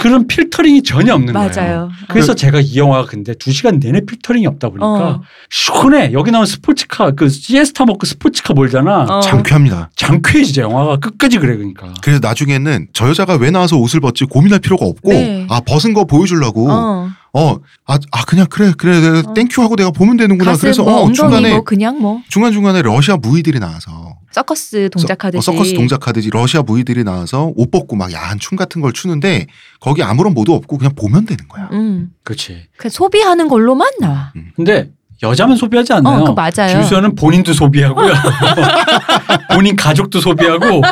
그런 0.00 0.26
필터링이 0.26 0.82
전혀 0.82 1.14
없는 1.14 1.32
거예요. 1.32 1.50
맞아요. 1.54 1.90
그래서 2.08 2.34
제가 2.34 2.60
이 2.60 2.76
영화가 2.76 3.06
근데 3.06 3.34
두 3.34 3.52
시간 3.52 3.78
내내 3.78 4.00
필터링이 4.00 4.46
없다 4.46 4.68
보니까 4.68 4.86
어. 4.86 5.22
시원해. 5.50 6.12
여기 6.12 6.30
나온 6.30 6.46
스포츠카 6.46 7.12
그 7.12 7.28
시에스타 7.28 7.84
먹고 7.84 8.06
스포츠카 8.06 8.54
몰잖아. 8.54 9.02
어. 9.08 9.20
장쾌합니다. 9.20 9.90
장쾌해 9.96 10.44
진짜 10.44 10.62
영화가 10.62 10.96
끝까지 10.98 11.38
그래 11.38 11.56
그러니까. 11.56 11.92
그래서 12.02 12.20
나중에는 12.22 12.88
저 12.92 13.08
여자가 13.08 13.34
왜 13.36 13.50
나와서 13.50 13.76
옷을 13.76 14.00
벗지 14.00 14.24
고민할 14.24 14.60
필요가 14.60 14.86
없고 14.86 15.10
네. 15.10 15.46
아 15.50 15.60
벗은 15.60 15.92
거 15.94 16.04
보여주려고 16.04 16.70
어. 16.70 17.08
어, 17.36 17.60
아, 17.84 17.98
아 18.12 18.24
그냥 18.24 18.46
그래 18.48 18.72
그래 18.78 18.96
어. 19.20 19.34
thank 19.34 19.50
you 19.50 19.60
하고 19.60 19.76
내가 19.76 19.90
보면 19.90 20.16
되는구나. 20.16 20.52
가슴 20.52 20.62
그래서 20.62 20.82
뭐어 20.82 21.02
엉덩이 21.02 21.14
중간에 21.14 21.52
뭐 21.52 21.64
그냥 21.64 22.00
뭐 22.00 22.22
중간 22.30 22.50
중간에 22.50 22.80
러시아 22.80 23.18
무희들이 23.18 23.60
나와서 23.60 24.16
서커스 24.32 24.88
동작하듯이. 24.90 25.44
서, 25.44 25.52
어, 25.52 25.54
서커스 25.54 25.74
동작하듯이 25.74 26.30
러시아 26.30 26.62
무희들이 26.62 27.04
나와서 27.04 27.52
옷 27.54 27.70
벗고 27.70 27.94
막 27.94 28.10
야한 28.10 28.38
춤 28.38 28.56
같은 28.56 28.80
걸 28.80 28.94
추는데 28.94 29.46
거기 29.80 30.02
아무런 30.02 30.32
뭐도 30.32 30.54
없고 30.54 30.78
그냥 30.78 30.94
보면 30.94 31.26
되는 31.26 31.46
거야. 31.46 31.68
음. 31.72 32.10
그렇지. 32.24 32.68
그 32.78 32.88
소비하는 32.88 33.48
걸로만 33.48 33.90
나와. 34.00 34.32
음. 34.36 34.52
근데 34.56 34.90
여자만 35.22 35.56
소비하지 35.56 35.92
않나요? 35.94 36.22
어, 36.22 36.24
그 36.24 36.30
맞아요. 36.32 36.78
김수현은 36.78 37.14
본인도 37.14 37.52
소비하고요. 37.52 38.12
본인 39.52 39.74
가족도 39.76 40.20
소비하고 40.20 40.82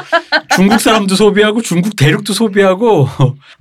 중국 0.57 0.81
사람도 0.81 1.15
소비하고 1.15 1.61
중국 1.63 1.95
대륙도 1.97 2.33
소비하고 2.33 3.09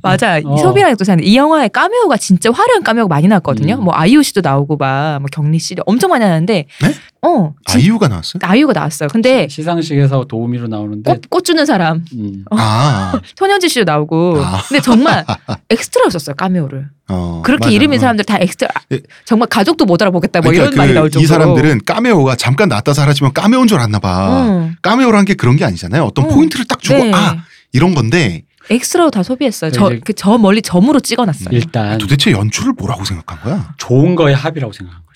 맞아. 0.02 0.40
어. 0.44 0.56
또 0.98 1.04
사는데 1.04 1.28
이 1.30 1.36
영화에 1.36 1.68
까메오가 1.68 2.18
진짜 2.18 2.52
화려한 2.52 2.84
까메오가 2.84 3.14
많이 3.14 3.28
나왔거든요. 3.28 3.76
음. 3.76 3.84
뭐 3.84 3.94
아이유 3.96 4.24
씨도 4.24 4.42
나오고 4.42 4.78
막 4.78 5.04
뭐 5.20 5.28
경리 5.32 5.60
씨 5.60 5.76
엄청 5.86 6.10
많이 6.10 6.24
나왔는데 6.24 6.66
네? 6.82 6.94
어 7.26 7.54
진- 7.66 7.80
아이유가 7.80 8.08
나왔어요? 8.10 8.40
아이유가 8.44 8.74
나왔어요. 8.74 9.08
근데 9.10 9.48
시 9.50 9.64
상식에서 9.64 10.26
도우미로 10.26 10.68
나오는데 10.68 11.10
꽃, 11.12 11.30
꽃 11.30 11.46
주는 11.46 11.66
사람 11.66 12.04
음. 12.14 12.44
아, 12.52 13.14
손현지 13.38 13.70
씨도 13.70 13.86
나오고 13.86 14.42
아. 14.44 14.62
근데 14.68 14.82
정말 14.82 15.26
엑스트라로 15.70 16.10
썼어요 16.10 16.36
까메오를. 16.36 16.90
어, 17.10 17.42
그렇게 17.46 17.66
맞아. 17.66 17.72
이름인 17.76 17.98
어. 17.98 18.02
사람들 18.02 18.26
다 18.26 18.38
엑스트라. 18.40 18.70
예. 18.92 19.02
정말 19.26 19.48
가족도 19.48 19.86
못 19.86 20.02
알아보겠다 20.02 20.42
뭐 20.42 20.52
그러니까 20.52 20.68
이런 20.74 20.78
말이 20.78 20.90
그 20.94 20.98
나올 20.98 21.10
정도로. 21.12 21.24
이 21.24 21.26
사람들은 21.28 21.82
까메오가 21.86 22.36
잠깐 22.36 22.70
나왔다 22.70 22.94
사라지면 22.94 23.34
까메오인 23.34 23.68
줄 23.68 23.78
알았나 23.80 24.00
봐. 24.00 24.46
응. 24.48 24.76
까메오란 24.82 25.26
게 25.26 25.34
그런 25.34 25.56
게 25.56 25.66
아니잖아요. 25.66 26.04
어떤 26.04 26.26
응. 26.26 26.30
포인트를 26.36 26.66
딱 26.66 26.82
주고 26.82 27.04
네. 27.04 27.12
아 27.14 27.38
이런 27.72 27.94
건데 27.96 28.44
엑스트라로 28.70 29.12
다 29.12 29.24
소비했어요. 29.24 29.72
그 29.72 29.78
저, 29.78 29.90
그 30.06 30.14
저 30.14 30.38
멀리 30.38 30.62
점으로 30.62 31.00
찍어놨어요. 31.02 31.50
일단 31.52 31.98
도대체 31.98 32.32
연출을 32.32 32.74
뭐라고 32.78 33.04
생각한 33.04 33.42
거야? 33.44 33.74
좋은 33.78 34.16
거의 34.16 34.34
합이라고 34.36 34.72
생각한 34.72 35.02
거지. 35.06 35.13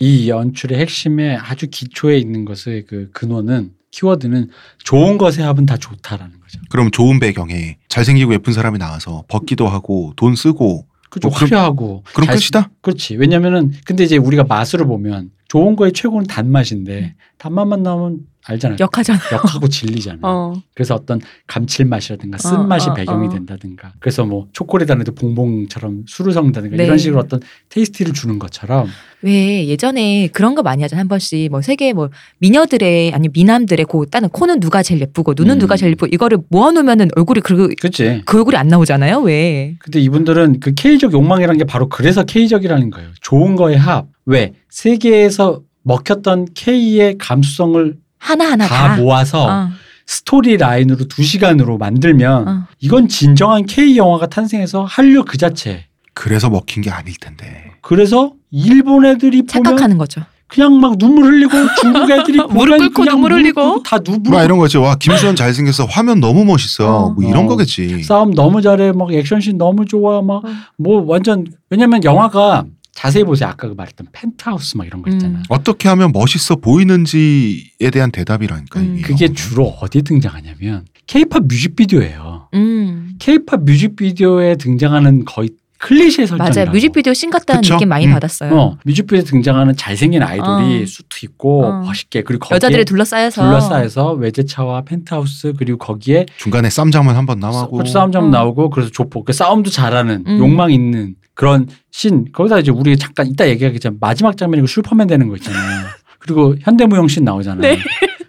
이 0.00 0.28
연출의 0.28 0.78
핵심에 0.78 1.36
아주 1.36 1.66
기초에 1.70 2.18
있는 2.18 2.44
것의 2.44 2.84
그 2.86 3.10
근원은 3.12 3.72
키워드는 3.90 4.50
좋은 4.82 5.18
것의 5.18 5.38
합은 5.46 5.66
다 5.66 5.76
좋다라는 5.76 6.40
거죠. 6.40 6.60
그럼 6.68 6.90
좋은 6.90 7.20
배경에 7.20 7.78
잘생기고 7.88 8.34
예쁜 8.34 8.52
사람이 8.52 8.78
나와서 8.78 9.24
벗기도 9.28 9.68
하고 9.68 10.12
돈 10.16 10.34
쓰고 10.34 10.86
그죠. 11.10 11.28
뭐 11.28 11.36
그럼- 11.36 11.50
화려하고 11.50 12.02
그럼 12.12 12.26
잘- 12.26 12.36
끝이다? 12.36 12.70
그렇지. 12.80 13.14
왜냐면은 13.16 13.70
근데 13.84 14.02
이제 14.02 14.16
우리가 14.16 14.44
맛으로 14.44 14.86
보면 14.88 15.30
좋은 15.46 15.76
거의 15.76 15.92
최고는 15.92 16.26
단맛인데 16.26 17.14
단맛만 17.38 17.84
나오면 17.84 18.18
알잖아요. 18.46 18.76
역하잖아. 18.80 19.18
역하고 19.32 19.68
질리잖아요. 19.68 20.20
어. 20.22 20.52
그래서 20.74 20.94
어떤 20.94 21.20
감칠맛이라든가 21.46 22.36
어, 22.36 22.38
쓴맛이 22.38 22.90
어, 22.90 22.94
배경이 22.94 23.28
어. 23.28 23.30
된다든가 23.30 23.92
그래서 24.00 24.24
뭐 24.24 24.48
초콜릿 24.52 24.90
안에도 24.90 25.14
봉봉처럼 25.14 26.04
술을 26.06 26.32
섞는다든가 26.32 26.76
네. 26.76 26.84
이런 26.84 26.98
식으로 26.98 27.20
어떤 27.20 27.40
테이스티를 27.70 28.12
주는 28.12 28.38
것처럼 28.38 28.88
왜 29.22 29.66
예전에 29.66 30.28
그런 30.28 30.54
거 30.54 30.62
많이 30.62 30.82
하잖아 30.82 31.00
한 31.00 31.08
번씩 31.08 31.50
뭐 31.50 31.62
세계 31.62 31.92
뭐 31.94 32.10
미녀들의 32.38 33.12
아니 33.12 33.28
미남들의 33.32 33.86
그 33.88 34.04
따는 34.10 34.28
코는 34.28 34.60
누가 34.60 34.82
제일 34.82 35.00
예쁘고 35.00 35.34
눈은 35.36 35.56
음. 35.56 35.58
누가 35.58 35.76
제일 35.76 35.92
예쁘고 35.92 36.08
이거를 36.12 36.38
모아 36.50 36.70
놓으면은 36.70 37.08
얼굴이 37.16 37.40
그, 37.40 37.68
그렇지. 37.80 38.22
그 38.26 38.38
얼굴이 38.38 38.56
안 38.56 38.68
나오잖아요 38.68 39.20
왜 39.20 39.76
근데 39.78 40.00
이분들은 40.00 40.60
그 40.60 40.74
K적 40.74 41.12
욕망이라는 41.12 41.58
게 41.58 41.64
바로 41.64 41.88
그래서 41.88 42.24
K적이라는 42.24 42.90
거예요. 42.90 43.10
좋은 43.20 43.56
거의 43.56 43.76
합. 43.76 44.08
왜? 44.26 44.52
세계에서 44.70 45.62
먹혔던 45.82 46.48
K의 46.54 47.16
감수성을 47.18 47.96
하나 48.24 48.52
하나 48.52 48.66
다, 48.66 48.88
다, 48.88 48.96
모아서 48.96 49.46
어, 49.46 49.68
스토리 50.06 50.56
라인으로 50.56 51.08
두 51.08 51.22
시간으로 51.22 51.76
만들면 51.76 52.48
어. 52.48 52.66
이건 52.80 53.06
진정한 53.06 53.66
K 53.66 53.98
영화가 53.98 54.28
탄생해서 54.28 54.84
한류 54.84 55.24
그 55.26 55.36
자체. 55.36 55.84
그래서 56.14 56.48
먹힌 56.48 56.82
게 56.82 56.90
아닐 56.90 57.14
텐데. 57.18 57.72
그래서 57.82 58.32
일본 58.50 59.04
애들이 59.04 59.44
착각하는 59.46 59.98
거죠 59.98 60.22
그냥 60.46 60.78
막 60.80 60.96
눈물 60.96 61.24
흘리고 61.24 61.52
중국 61.80 62.10
애들이 62.10 62.38
무릎 62.48 62.78
꿇고 62.78 62.92
그냥 62.94 63.16
눈물 63.16 63.32
흘리고. 63.34 63.62
꿇고 63.62 63.82
다 63.82 63.98
눈물 63.98 64.32
막 64.32 64.42
이런 64.42 64.56
거지. 64.58 64.78
와 64.78 64.94
김수현 64.94 65.36
잘생겨서 65.36 65.84
화면 65.84 66.20
너무 66.20 66.46
멋있어. 66.46 66.96
어. 67.06 67.10
뭐 67.10 67.22
이런 67.28 67.44
어. 67.44 67.48
거겠지. 67.48 68.02
싸움 68.04 68.32
너무 68.32 68.62
잘해 68.62 68.92
막 68.92 69.12
액션씬 69.12 69.58
너무 69.58 69.84
좋아 69.84 70.22
막 70.22 70.36
어. 70.36 70.48
뭐 70.78 71.02
완전 71.06 71.44
왜냐면 71.68 72.02
영화가 72.04 72.64
자세히 72.94 73.24
보세요 73.24 73.48
아까 73.48 73.68
그 73.68 73.74
말했던 73.74 74.08
펜트하우스 74.12 74.76
막 74.76 74.86
이런 74.86 75.02
거 75.02 75.10
있잖아 75.10 75.38
음. 75.38 75.42
어떻게 75.48 75.88
하면 75.88 76.12
멋있어 76.12 76.56
보이는지에 76.56 77.90
대한 77.92 78.10
대답이라니까 78.10 78.80
음. 78.80 79.02
그게 79.04 79.32
주로 79.32 79.66
어디에 79.80 80.02
등장하냐면 80.02 80.86
케이팝 81.06 81.44
뮤직비디오예요 81.46 82.48
음 82.54 83.14
케이팝 83.18 83.64
뮤직비디오에 83.64 84.56
등장하는 84.56 85.24
거의 85.24 85.50
클리셰 85.78 86.28
설정이라고 86.28 86.54
맞아요 86.54 86.70
뮤직비디오 86.70 87.12
씬 87.12 87.30
같다는 87.30 87.60
그쵸? 87.60 87.74
느낌 87.74 87.88
많이 87.88 88.06
음. 88.06 88.12
받았어요 88.12 88.56
어, 88.56 88.78
뮤직비디오에 88.84 89.24
등장하는 89.24 89.76
잘생긴 89.76 90.22
아이돌이 90.22 90.82
어. 90.82 90.86
수트 90.86 91.24
입고 91.24 91.64
어. 91.64 91.80
멋있게 91.82 92.22
그리고 92.22 92.44
거기에 92.46 92.56
여자들이 92.56 92.84
둘러싸여서 92.84 93.42
둘러싸여서 93.42 94.12
외제차와 94.12 94.82
펜트하우스 94.82 95.52
그리고 95.58 95.78
거기에 95.78 96.26
중간에 96.38 96.70
쌈 96.70 96.90
장면 96.90 97.16
한번 97.16 97.40
나오고. 97.40 97.84
싸움 97.86 98.12
좀 98.12 98.26
음. 98.26 98.30
나오고 98.30 98.70
그래서 98.70 98.90
조폭 98.90 99.26
그 99.26 99.32
싸움도 99.32 99.70
잘하는 99.70 100.24
음. 100.26 100.38
욕망 100.38 100.70
있는 100.70 101.16
그런 101.34 101.68
씬 101.90 102.26
거기다 102.32 102.60
이제 102.60 102.70
우리 102.70 102.96
잠깐 102.96 103.26
이따 103.26 103.48
얘기하겠지만 103.48 103.98
마지막 104.00 104.36
장면이고 104.36 104.66
슈퍼맨 104.66 105.08
되는 105.08 105.28
거 105.28 105.36
있잖아요. 105.36 105.86
그리고 106.18 106.54
현대무용 106.60 107.08
씬 107.08 107.24
나오잖아요. 107.24 107.60
네. 107.60 107.78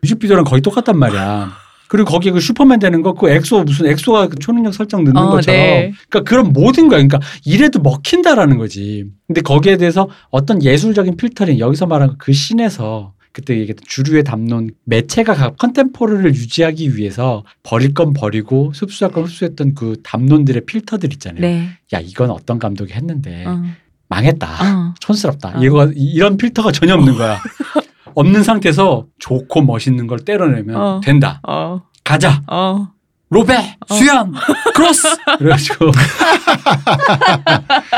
뮤직비디오랑 0.02 0.44
거의 0.44 0.62
똑같단 0.62 0.98
말이야. 0.98 1.52
그리고 1.88 2.10
거기에 2.10 2.32
그 2.32 2.40
슈퍼맨 2.40 2.80
되는 2.80 3.02
거 3.02 3.14
그 3.14 3.30
엑소 3.30 3.64
무슨 3.64 3.86
엑소가 3.86 4.28
그 4.28 4.38
초능력 4.38 4.74
설정 4.74 5.04
넣는 5.04 5.22
어, 5.22 5.30
것처럼 5.30 5.60
네. 5.60 5.94
그러니까 6.10 6.30
그런 6.30 6.52
모든 6.52 6.88
거야. 6.88 6.98
그러니까 6.98 7.20
이래도 7.46 7.80
먹힌다라는 7.80 8.58
거지. 8.58 9.06
근데 9.28 9.42
거기에 9.42 9.78
대해서 9.78 10.10
어떤 10.30 10.64
예술적인 10.64 11.16
필터링 11.16 11.60
여기서 11.60 11.86
말한 11.86 12.16
그 12.18 12.34
씬에서 12.34 13.14
그때 13.36 13.54
얘기했던 13.60 13.84
주류의 13.86 14.24
담론 14.24 14.72
매체가 14.86 15.34
각 15.34 15.58
contemporary를 15.58 16.34
유지하기 16.34 16.96
위해서 16.96 17.44
버릴 17.64 17.94
건 17.94 18.14
버리고 18.14 18.72
흡수할 18.74 19.12
건 19.12 19.26
흡수했던 19.26 19.76
그 19.76 19.98
담론들의 20.04 20.66
필터들 20.66 21.12
있잖아요. 21.14 21.42
네 21.42 21.70
야 21.94 22.00
이건 22.00 22.32
어떤 22.32 22.60
감독이 22.60 22.94
했는데 22.94 23.44
어. 23.46 23.62
망했다. 24.08 24.48
어. 24.48 24.94
촌스럽다. 25.02 25.58
어. 25.60 25.64
이거 25.64 25.92
이런 25.96 26.38
필터가 26.38 26.72
전혀 26.72 26.94
없는 26.96 27.16
거야. 27.18 27.40
없는 28.14 28.44
상태에서 28.44 29.06
좋고 29.20 29.62
멋있는 29.64 30.08
걸 30.08 30.20
때려내면 30.20 30.76
어. 30.78 31.02
된다. 31.04 31.42
어. 31.48 31.82
가자. 32.06 32.42
어. 32.48 32.88
로베, 33.30 33.78
어. 33.90 33.96
수양, 33.96 34.34
크로스. 34.76 35.08
그래가지고 35.40 35.92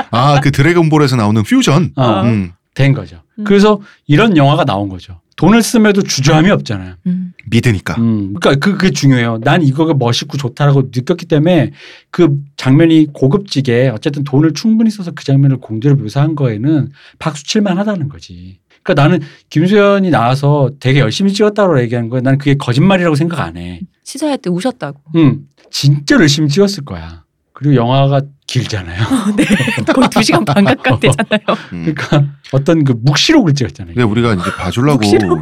아그 0.09 0.51
드래곤볼에서 0.51 1.15
나오는 1.15 1.43
퓨전. 1.43 1.91
어, 1.95 2.21
음, 2.23 2.53
된 2.73 2.93
거죠. 2.93 3.21
음. 3.37 3.43
그래서 3.43 3.79
이런 4.07 4.35
영화가 4.37 4.65
나온 4.65 4.89
거죠. 4.89 5.19
돈을 5.37 5.61
쓰면서도 5.61 6.01
주저함이 6.01 6.49
없잖아요. 6.49 6.95
음. 7.05 7.33
믿으니까. 7.45 7.95
음, 8.01 8.33
그러니까 8.33 8.55
그, 8.55 8.77
그게 8.77 8.91
중요해요. 8.91 9.39
난 9.43 9.61
이거가 9.61 9.93
멋있고 9.93 10.35
좋다라고 10.37 10.89
느꼈기 10.93 11.27
때문에 11.27 11.71
그 12.09 12.37
장면이 12.57 13.07
고급지게 13.13 13.89
어쨌든 13.93 14.23
돈을 14.23 14.53
충분히 14.53 14.89
써서 14.89 15.11
그 15.11 15.23
장면을 15.23 15.57
공대로 15.57 15.95
묘사한 15.95 16.35
거에는 16.35 16.89
박수 17.19 17.45
칠만 17.45 17.77
하다는 17.77 18.09
거지. 18.09 18.59
그러니까 18.81 19.03
나는 19.03 19.19
김수현이 19.49 20.09
나와서 20.09 20.71
되게 20.79 20.99
열심히 20.99 21.31
찍었다고 21.31 21.79
얘기하는 21.81 22.09
거야. 22.09 22.21
나는 22.21 22.39
그게 22.39 22.55
거짓말이라고 22.55 23.15
생각 23.15 23.39
안 23.39 23.57
해. 23.57 23.81
시사회 24.03 24.37
때 24.37 24.49
우셨다고 24.49 24.99
응. 25.17 25.41
진짜 25.69 26.15
열심히 26.15 26.49
찍었을 26.49 26.83
거야. 26.83 27.25
그리고 27.53 27.75
영화가 27.75 28.21
길잖아요. 28.47 29.03
네 29.35 29.45
거의 29.93 30.09
두 30.09 30.23
시간 30.23 30.43
반 30.45 30.63
가까이 30.63 30.99
되잖아요 30.99 31.39
음. 31.73 31.93
그러니까 31.93 32.33
어떤 32.51 32.83
그 32.83 32.93
묵시록을 32.93 33.53
찍었잖아요. 33.53 33.93
근데 33.93 34.03
우리가 34.03 34.33
이제 34.33 34.51
봐주려고? 34.57 35.01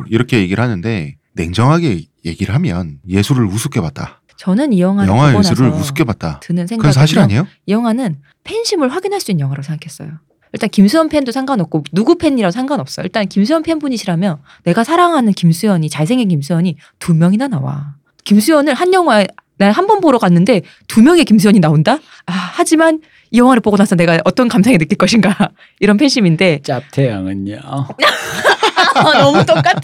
이렇게 0.10 0.40
얘기를 0.40 0.62
하는데 0.62 1.16
냉정하게 1.34 2.06
얘기를 2.26 2.54
하면 2.56 3.00
예술을 3.08 3.46
우습게 3.46 3.80
봤다. 3.82 4.22
저는 4.38 4.74
이 4.74 4.82
영화를 4.82 5.10
영화 5.10 5.38
예술을 5.38 5.70
우습게 5.70 6.04
봤다. 6.04 6.40
드는 6.42 6.66
그건 6.66 6.92
사실 6.92 7.16
생각은 7.16 7.24
아니에요? 7.24 7.48
이 7.68 7.72
영화는 7.72 8.18
팬심을 8.44 8.90
확인할 8.90 9.22
수 9.22 9.32
있는 9.32 9.44
영화라고 9.44 9.64
생각했어요. 9.64 10.20
일단 10.52 10.70
김수현 10.70 11.10
팬도 11.10 11.32
상관없고 11.32 11.84
누구 11.92 12.18
팬이라도 12.18 12.52
상관없어. 12.52 13.02
일단 13.02 13.28
김수현 13.28 13.64
팬분이시라면 13.64 14.38
내가 14.64 14.84
사랑하는 14.84 15.34
김수현이 15.34 15.90
잘생긴 15.90 16.30
김수현이 16.30 16.78
두 16.98 17.14
명이나 17.14 17.48
나와. 17.48 17.96
김수현을 18.24 18.74
한 18.74 18.94
영화에 18.94 19.28
난한번 19.58 20.02
보러 20.02 20.18
갔는데 20.18 20.62
두 20.88 21.02
명의 21.02 21.26
김수현이 21.26 21.60
나온다. 21.60 21.94
아 22.26 22.32
하지만 22.34 23.00
이 23.32 23.38
영화를 23.40 23.62
보고 23.62 23.78
나서 23.78 23.96
내가 23.96 24.20
어떤 24.26 24.48
감상이 24.48 24.78
느낄 24.78 24.98
것인가 24.98 25.36
이런 25.80 25.98
팬심인데 25.98 26.62
짭태양은요. 26.64 27.58
아, 28.96 29.14
너무 29.20 29.46
똑같아. 29.46 29.80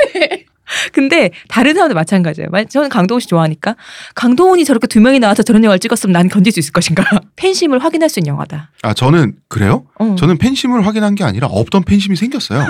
근데 0.94 1.32
다른 1.50 1.74
사람도 1.74 1.96
마찬가지예요. 1.96 2.50
만- 2.50 2.70
저는 2.70 2.88
강동원 2.88 3.20
씨 3.20 3.28
좋아하니까 3.28 3.76
강동원이 4.16 4.64
저렇게 4.64 4.88
두 4.88 5.02
명이 5.02 5.20
나와서 5.20 5.44
저런 5.44 5.64
영화를 5.66 5.80
찍었으면 5.80 6.14
난 6.14 6.30
건질 6.30 6.54
수 6.54 6.60
있을 6.60 6.72
것인가. 6.72 7.04
팬심을 7.36 7.80
확인할 7.84 8.08
수 8.10 8.20
있는 8.20 8.30
영화다. 8.30 8.72
아 8.84 8.94
저는 8.94 9.34
그래요? 9.50 9.86
어. 10.00 10.16
저는 10.18 10.38
팬심을 10.38 10.86
확인한 10.88 11.16
게 11.16 11.26
아니라 11.26 11.48
없던 11.48 11.84
팬심이 11.84 12.16
생겼어요. 12.16 12.66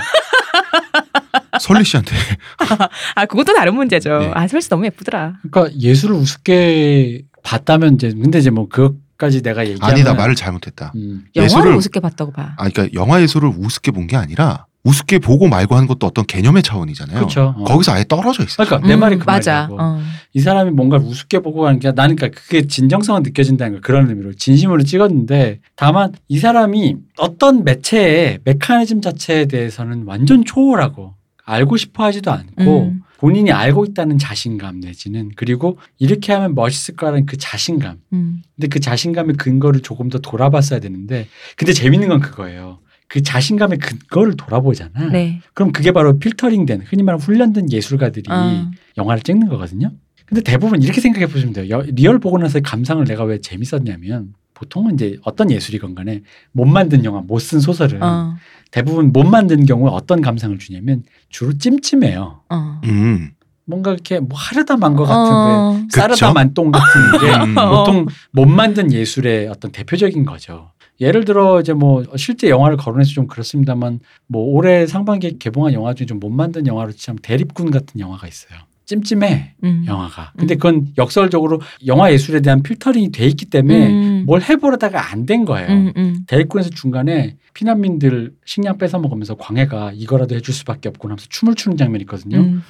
설리 1.61 1.83
씨한테. 1.85 2.15
아 3.15 3.25
그것도 3.25 3.53
다른 3.53 3.75
문제죠. 3.75 4.17
네. 4.19 4.31
아 4.33 4.47
설씨 4.47 4.69
너무 4.69 4.85
예쁘더라. 4.85 5.35
그러니까 5.49 5.75
예술을 5.79 6.15
우습게 6.15 7.23
봤다면 7.43 7.95
이제 7.95 8.09
근데 8.11 8.39
이제 8.39 8.49
뭐 8.49 8.67
그것까지 8.67 9.41
내가 9.41 9.65
얘기하면 9.67 9.89
아니다 9.95 10.13
말을 10.13 10.35
잘못했다. 10.35 10.91
음. 10.95 11.25
영화를 11.35 11.71
예술을- 11.73 11.77
우습게 11.77 11.99
봤다고 11.99 12.31
봐. 12.31 12.53
아 12.57 12.69
그러니까 12.69 12.87
영화 12.93 13.21
예술을 13.21 13.51
우습게 13.57 13.91
본 13.91 14.07
게 14.07 14.15
아니라 14.17 14.65
우습게 14.83 15.19
보고 15.19 15.47
말고 15.47 15.75
하는 15.75 15.87
것도 15.87 16.07
어떤 16.07 16.25
개념의 16.25 16.63
차원이잖아요. 16.63 17.15
그렇죠. 17.19 17.53
어. 17.55 17.63
거기서 17.65 17.91
아예 17.93 18.03
떨어져 18.07 18.41
있어요. 18.43 18.65
그러니까 18.65 18.87
내 18.87 18.95
말이 18.95 19.15
그 19.19 19.25
맞아. 19.25 19.67
말이라고. 19.69 19.77
어. 19.79 20.01
이 20.33 20.39
사람이 20.39 20.71
뭔가 20.71 20.97
우습게 20.97 21.39
보고 21.39 21.61
가는 21.61 21.77
게 21.79 21.91
나는 21.91 22.15
그러니까 22.15 22.41
그게 22.41 22.65
진정성은 22.65 23.21
느껴진다는 23.21 23.75
거 23.75 23.81
그런 23.81 24.09
의미로 24.09 24.33
진심으로 24.33 24.81
찍었는데 24.81 25.59
다만 25.75 26.13
이 26.29 26.39
사람이 26.39 26.95
어떤 27.19 27.63
매체의 27.63 28.39
메커니즘 28.43 29.01
자체에 29.01 29.45
대해서는 29.45 30.03
완전 30.07 30.43
초월하고 30.45 31.13
알고 31.51 31.77
싶어 31.77 32.03
하지도 32.05 32.31
않고 32.31 32.83
음. 32.85 33.01
본인이 33.17 33.51
알고 33.51 33.85
있다는 33.85 34.17
자신감 34.17 34.79
내지는 34.79 35.31
그리고 35.35 35.77
이렇게 35.99 36.33
하면 36.33 36.55
멋있을 36.55 36.95
거라는 36.95 37.25
그 37.27 37.37
자신감 37.37 37.97
음. 38.13 38.41
근데 38.55 38.67
그 38.67 38.79
자신감의 38.79 39.35
근거를 39.35 39.81
조금 39.81 40.09
더 40.09 40.17
돌아봤어야 40.19 40.79
되는데 40.79 41.27
근데 41.55 41.73
재밌는 41.73 42.07
건 42.07 42.19
그거예요 42.19 42.79
그 43.07 43.21
자신감의 43.21 43.77
근거를 43.79 44.35
돌아보잖아 44.37 45.09
네. 45.11 45.41
그럼 45.53 45.71
그게 45.71 45.91
바로 45.91 46.17
필터링된 46.17 46.83
흔히 46.87 47.03
말하는 47.03 47.23
훈련된 47.23 47.71
예술가들이 47.71 48.23
어. 48.31 48.71
영화를 48.97 49.21
찍는 49.21 49.47
거거든요. 49.49 49.91
근데 50.25 50.41
대부분 50.41 50.81
이렇게 50.81 51.01
생각해 51.01 51.27
보시면 51.27 51.53
돼요. 51.53 51.67
여- 51.69 51.83
리얼 51.87 52.19
보고 52.19 52.37
나서 52.37 52.61
감상을 52.61 53.03
내가 53.03 53.25
왜 53.25 53.39
재밌었냐면 53.41 54.33
보통은 54.53 54.93
이제 54.93 55.17
어떤 55.23 55.51
예술이건 55.51 55.93
간에 55.93 56.21
못 56.53 56.63
만든 56.65 57.03
영화, 57.03 57.19
못 57.21 57.39
쓴 57.41 57.59
소설은 57.59 58.01
어. 58.01 58.35
대부분 58.71 59.11
못 59.11 59.23
만든 59.23 59.65
경우에 59.65 59.89
어떤 59.91 60.21
감상을 60.21 60.57
주냐면 60.59 61.03
주로 61.29 61.57
찜찜해요. 61.57 62.41
어. 62.49 62.81
음. 62.85 63.31
뭔가 63.65 63.91
이렇게 63.93 64.19
뭐 64.19 64.37
하다 64.37 64.77
만 64.77 64.95
것 64.95 65.03
같은 65.05 65.31
어. 65.33 65.79
그 65.91 65.97
싸다 65.97 66.33
만 66.33 66.47
똥 66.47 66.71
같은 66.71 67.19
게 67.19 67.35
음. 67.45 67.55
보통 67.69 68.05
못 68.31 68.45
만든 68.45 68.91
예술의 68.91 69.47
어떤 69.47 69.71
대표적인 69.71 70.25
거죠. 70.25 70.71
예를 70.99 71.25
들어 71.25 71.59
이제 71.61 71.73
뭐 71.73 72.03
실제 72.15 72.49
영화를 72.49 72.77
거론해서 72.77 73.11
좀 73.11 73.27
그렇습니다만 73.27 73.99
뭐 74.27 74.43
올해 74.43 74.85
상반기에 74.87 75.33
개봉한 75.39 75.73
영화 75.73 75.93
중에 75.93 76.05
좀 76.05 76.19
못 76.19 76.29
만든 76.29 76.67
영화로 76.67 76.91
치면 76.91 77.19
대립군 77.23 77.71
같은 77.71 77.99
영화가 77.99 78.27
있어요. 78.27 78.59
찜찜해 78.85 79.53
음. 79.63 79.85
영화가. 79.87 80.33
근데 80.37 80.55
그건 80.55 80.87
역설적으로 80.97 81.61
영화 81.87 82.11
예술에 82.11 82.41
대한 82.41 82.61
필터링이 82.61 83.11
돼 83.11 83.25
있기 83.25 83.45
때문에 83.45 83.87
음. 84.21 84.25
뭘 84.25 84.41
해보려다가 84.41 85.11
안 85.11 85.25
된 85.25 85.45
거예요. 85.45 85.67
음, 85.69 85.93
음. 85.97 86.23
대립군에서 86.27 86.69
중간에 86.71 87.37
피난민들 87.53 88.33
식량 88.45 88.77
뺏어 88.77 88.97
먹으면서 88.99 89.35
광해가 89.35 89.91
이거라도 89.93 90.35
해줄 90.35 90.53
수밖에 90.53 90.89
없고 90.89 91.07
하면서 91.07 91.25
춤을 91.29 91.55
추는 91.55 91.77
장면이 91.77 92.01
있거든요. 92.03 92.37
음. 92.39 92.63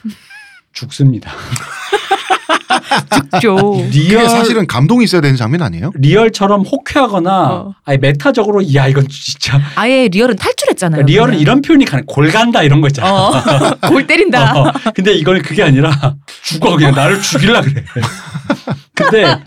죽습니다. 0.74 1.32
죠. 3.41 3.55
그게 3.55 3.89
리얼 3.91 4.30
사실은 4.30 4.67
감동이 4.67 5.03
있어야 5.03 5.22
되는 5.22 5.36
장면 5.36 5.61
아니에요? 5.61 5.91
리얼처럼 5.95 6.61
호쾌하거나 6.61 7.49
어. 7.51 7.76
아니 7.86 7.97
메타적으로 7.97 8.74
야 8.76 8.88
이건 8.88 9.07
진짜 9.09 9.59
아예 9.76 10.07
리얼은 10.07 10.36
탈출했잖아요. 10.36 11.03
리얼은 11.03 11.32
그냥. 11.32 11.41
이런 11.41 11.61
표현이 11.61 11.86
가능 11.86 12.05
골 12.05 12.30
간다 12.32 12.63
이런 12.63 12.82
거 12.82 12.88
있잖아. 12.88 13.11
어. 13.13 13.32
골 13.88 14.05
때린다. 14.07 14.59
어, 14.59 14.72
근데 14.93 15.13
이거는 15.13 15.41
그게 15.41 15.63
아니라 15.63 16.15
죽어 16.43 16.76
그냥 16.76 16.93
나를 16.93 17.22
죽일라 17.22 17.61
그래. 17.61 17.84
근데 18.93 19.38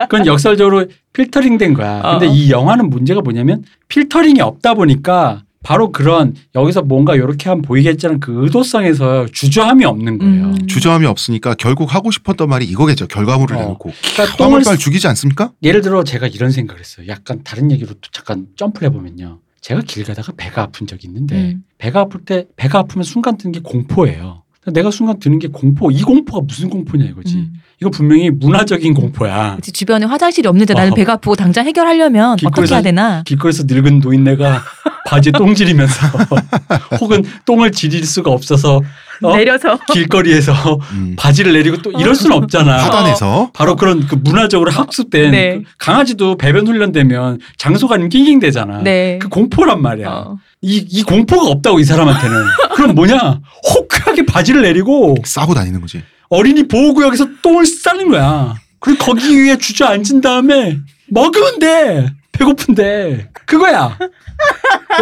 그건 0.00 0.26
역설적으로 0.26 0.86
필터링 1.12 1.58
된 1.58 1.74
거야. 1.74 2.02
근데 2.02 2.26
어. 2.26 2.30
이 2.30 2.50
영화는 2.50 2.90
문제가 2.90 3.20
뭐냐면 3.20 3.62
필터링이 3.88 4.40
없다 4.40 4.74
보니까 4.74 5.42
바로 5.62 5.90
그런 5.90 6.34
여기서 6.54 6.82
뭔가 6.82 7.14
이렇게 7.14 7.48
하면 7.48 7.62
보이겠지는 7.62 8.20
그 8.20 8.44
의도성에서 8.44 9.26
주저함이 9.32 9.84
없는 9.84 10.18
거예요. 10.18 10.44
음. 10.46 10.66
주저함이 10.66 11.06
없으니까 11.06 11.54
결국 11.54 11.94
하고 11.94 12.10
싶었던 12.10 12.48
말이 12.48 12.64
이거겠죠. 12.66 13.08
결과물을 13.08 13.56
어. 13.56 13.60
내놓고. 13.60 13.90
그러니까 14.14 14.36
똥을 14.36 14.50
똥을 14.50 14.62
빨 14.64 14.78
죽이지 14.78 15.08
않습니까? 15.08 15.52
예를 15.62 15.80
들어 15.80 16.04
제가 16.04 16.28
이런 16.28 16.50
생각을 16.50 16.80
했어요. 16.80 17.06
약간 17.08 17.42
다른 17.42 17.70
얘기로 17.72 17.94
또 17.94 18.10
잠깐 18.12 18.46
점프를 18.56 18.88
해보면요. 18.88 19.40
제가 19.60 19.82
길 19.82 20.04
가다가 20.04 20.32
배가 20.36 20.62
아픈 20.62 20.86
적이 20.86 21.08
있는데 21.08 21.36
음. 21.36 21.64
배가 21.78 22.00
아플 22.00 22.24
때 22.24 22.46
배가 22.56 22.78
아프면 22.78 23.02
순간 23.02 23.36
드는 23.36 23.52
게 23.52 23.60
공포예요. 23.60 24.44
내가 24.72 24.90
순간 24.90 25.18
드는 25.18 25.38
게 25.38 25.48
공포. 25.48 25.90
이 25.90 26.02
공포가 26.02 26.44
무슨 26.46 26.68
공포냐 26.70 27.04
이거지. 27.06 27.36
음. 27.36 27.54
이거 27.80 27.90
분명히 27.90 28.30
문화적인 28.30 28.92
공포야. 28.94 29.54
그치, 29.56 29.70
주변에 29.72 30.04
화장실이 30.06 30.48
없는데 30.48 30.74
나는 30.74 30.92
어. 30.92 30.94
배가 30.96 31.12
아프고 31.14 31.36
당장 31.36 31.64
해결하려면 31.66 32.32
어떻게 32.32 32.46
길거리에서- 32.48 32.72
해야 32.72 32.82
되나? 32.82 33.22
길거리에서 33.24 33.64
늙은 33.68 34.00
노인네가 34.00 34.62
바지에 35.06 35.30
똥 35.32 35.54
지리면서 35.54 35.92
혹은 37.00 37.24
똥을 37.46 37.70
지릴 37.72 38.04
수가 38.04 38.30
없어서 38.32 38.80
어? 39.22 39.36
내려서 39.36 39.78
길거리에서 39.92 40.52
음. 40.92 41.14
바지를 41.16 41.52
내리고 41.52 41.76
또 41.82 41.90
이럴 41.92 42.14
수는 42.16 42.36
없잖아. 42.36 42.78
하단에서 42.84 43.50
바로 43.54 43.74
그런 43.76 44.06
그 44.06 44.16
문화적으로 44.16 44.70
학습된 44.72 45.30
네. 45.30 45.58
그 45.58 45.62
강아지도 45.78 46.36
배변 46.36 46.66
훈련되면 46.66 47.38
장소가 47.58 47.94
아니면 47.94 48.10
낑낑대잖아. 48.10 48.82
네. 48.82 49.18
그 49.20 49.28
공포란 49.28 49.80
말이야. 49.82 50.08
어. 50.08 50.36
이, 50.62 50.84
이 50.88 51.02
공포가 51.04 51.48
없다고 51.48 51.78
이 51.80 51.84
사람한테는. 51.84 52.36
그럼 52.74 52.94
뭐냐? 52.96 53.40
호쾌하게 53.74 54.26
바지를 54.26 54.62
내리고 54.62 55.16
싸고 55.24 55.54
다니는 55.54 55.80
거지. 55.80 56.02
어린이 56.28 56.68
보호구역에서 56.68 57.26
똥을 57.42 57.66
싸는 57.66 58.10
거야. 58.10 58.54
그리고 58.80 59.04
거기 59.04 59.36
위에 59.36 59.56
주저앉은 59.56 60.20
다음에 60.20 60.78
먹으면 61.08 61.58
돼. 61.58 62.12
배고픈데. 62.32 63.30
그거야. 63.46 63.98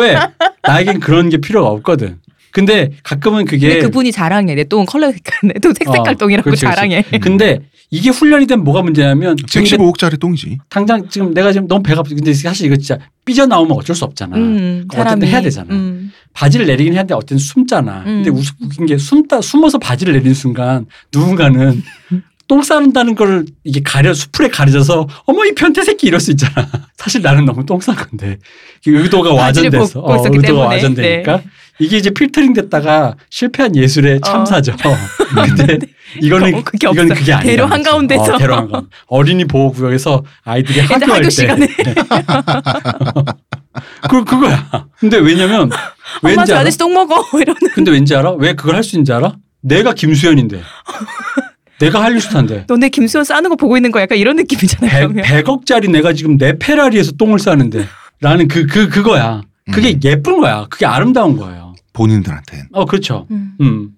왜? 0.01 0.19
나에겐 0.63 1.01
그런 1.01 1.29
게 1.29 1.39
필요가 1.39 1.69
없거든. 1.69 2.21
근데 2.57 2.91
가끔은 3.03 3.45
그게 3.45 3.69
근데 3.69 3.83
그분이 3.83 4.13
자랑해. 4.13 4.55
내 4.55 4.65
똥은 4.65 4.87
컬러 4.87 5.13
색깔, 5.13 5.51
내똥 5.53 5.75
색색깔 5.75 6.15
어, 6.15 6.17
똥이라고 6.17 6.45
그렇지, 6.45 6.65
그렇지. 6.65 6.75
자랑해. 6.75 7.03
근데 7.21 7.59
이게 7.91 8.09
훈련이 8.09 8.47
되면 8.47 8.65
뭐가 8.65 8.81
문제냐면 8.81 9.37
지금 9.47 9.65
내- 9.67 9.77
115억짜리 9.77 10.19
똥이지. 10.19 10.57
당장 10.71 11.07
지금 11.11 11.35
내가 11.35 11.53
지금 11.53 11.69
너무 11.69 11.83
배가 11.83 12.01
고픈데 12.03 12.33
사실 12.33 12.65
이거 12.65 12.77
진짜 12.77 12.97
삐져나오면 13.27 13.77
어쩔 13.77 13.95
수 13.95 14.07
없잖아. 14.07 14.39
음, 14.39 14.87
그거 14.89 15.03
어쨌든 15.03 15.29
해야 15.29 15.43
되잖아. 15.43 15.67
음. 15.71 16.11
바지를 16.33 16.65
내리긴 16.67 16.95
해야 16.95 17.03
돼. 17.03 17.13
어쨌든 17.13 17.37
숨잖아. 17.37 18.05
근데 18.05 18.31
음. 18.31 18.37
우스- 18.37 18.55
웃긴 18.63 18.87
게 18.87 18.97
숨다 18.97 19.43
숨어서 19.43 19.77
바지를 19.77 20.15
내리는 20.15 20.33
순간 20.33 20.87
누군가는 21.13 21.83
똥 22.49 22.63
싸는다는 22.63 23.17
걸 23.17 23.45
이게 23.65 23.81
가려 23.85 24.15
수풀에 24.15 24.49
가려져서 24.49 25.09
어머 25.27 25.45
이 25.45 25.53
변태 25.55 25.83
새끼 25.85 26.07
이럴 26.07 26.21
수 26.21 26.31
있잖아. 26.31 26.67
사실 26.97 27.21
나는 27.21 27.45
너무 27.45 27.67
똥싼 27.67 27.95
건데 27.97 28.39
이게 28.87 28.97
의도가 28.97 29.35
와전돼서 29.35 29.85
있었기 30.21 30.39
의도가. 30.39 30.67
와전되니까 30.67 31.43
이게 31.79 31.97
이제 31.99 32.11
필터링 32.11 32.53
됐다가 32.55 33.15
실패한 33.31 33.77
예술의 33.77 34.17
어. 34.17 34.21
참사죠. 34.27 34.73
근데 35.57 35.79
이거는 36.21 36.55
어, 36.55 36.63
그게 36.65 36.89
이건 36.91 37.11
없어. 37.11 37.21
그게 37.21 37.33
아니야. 37.33 37.51
대로 37.51 37.67
한 37.67 37.83
가운데서. 37.83 38.35
어, 38.35 38.39
대로 38.39 38.57
한 38.57 38.71
가운데. 38.71 38.89
어린이 39.07 39.45
보호 39.45 39.73
구역에서 39.73 40.25
아이들이 40.45 40.81
학교할 40.81 41.11
학교 41.11 41.23
때 41.23 41.31
시간에. 41.31 41.67
그 44.09 44.25
그거야. 44.25 44.87
근데 44.99 45.19
왜냐면 45.19 45.71
엄마 46.23 46.31
왠지 46.31 46.47
저 46.47 46.53
알아? 46.55 46.61
아저씨 46.63 46.79
똥 46.79 46.95
먹어 46.95 47.23
이러는. 47.39 47.61
근데 47.75 47.91
왠지 47.91 48.15
알아? 48.15 48.33
왜 48.33 48.55
그걸 48.55 48.75
할 48.77 48.83
수 48.85 48.97
있는지 48.97 49.13
알아? 49.13 49.35
내가 49.61 49.93
김수현인데. 49.93 50.63
내가 51.79 52.03
할리스타인데. 52.03 52.65
너네 52.69 52.89
김수현 52.89 53.25
싸는 53.25 53.51
거 53.51 53.57
보고 53.57 53.77
있는 53.77 53.91
거 53.91 54.01
약간 54.01 54.17
이런 54.17 54.37
느낌이잖아요. 54.37 54.91
100, 54.91 54.99
그러면. 55.01 55.25
100 55.25 55.49
억짜리 55.49 55.89
내가 55.89 56.13
지금 56.15 56.39
내 56.39 56.57
페라리에서 56.59 57.13
똥을 57.13 57.39
싸는데. 57.39 57.87
라는 58.23 58.49
그, 58.49 58.67
그, 58.67 58.89
그거야. 58.89 59.43
그게 59.73 59.91
음. 59.95 60.01
예쁜 60.05 60.41
거야. 60.41 60.67
그게 60.71 60.87
아름다운 60.87 61.37
거예요. 61.37 61.66
본인들한텐. 61.97 62.69
어, 62.73 62.85
그렇죠. 62.85 63.27
음. 63.31 63.53
음. 63.63 63.89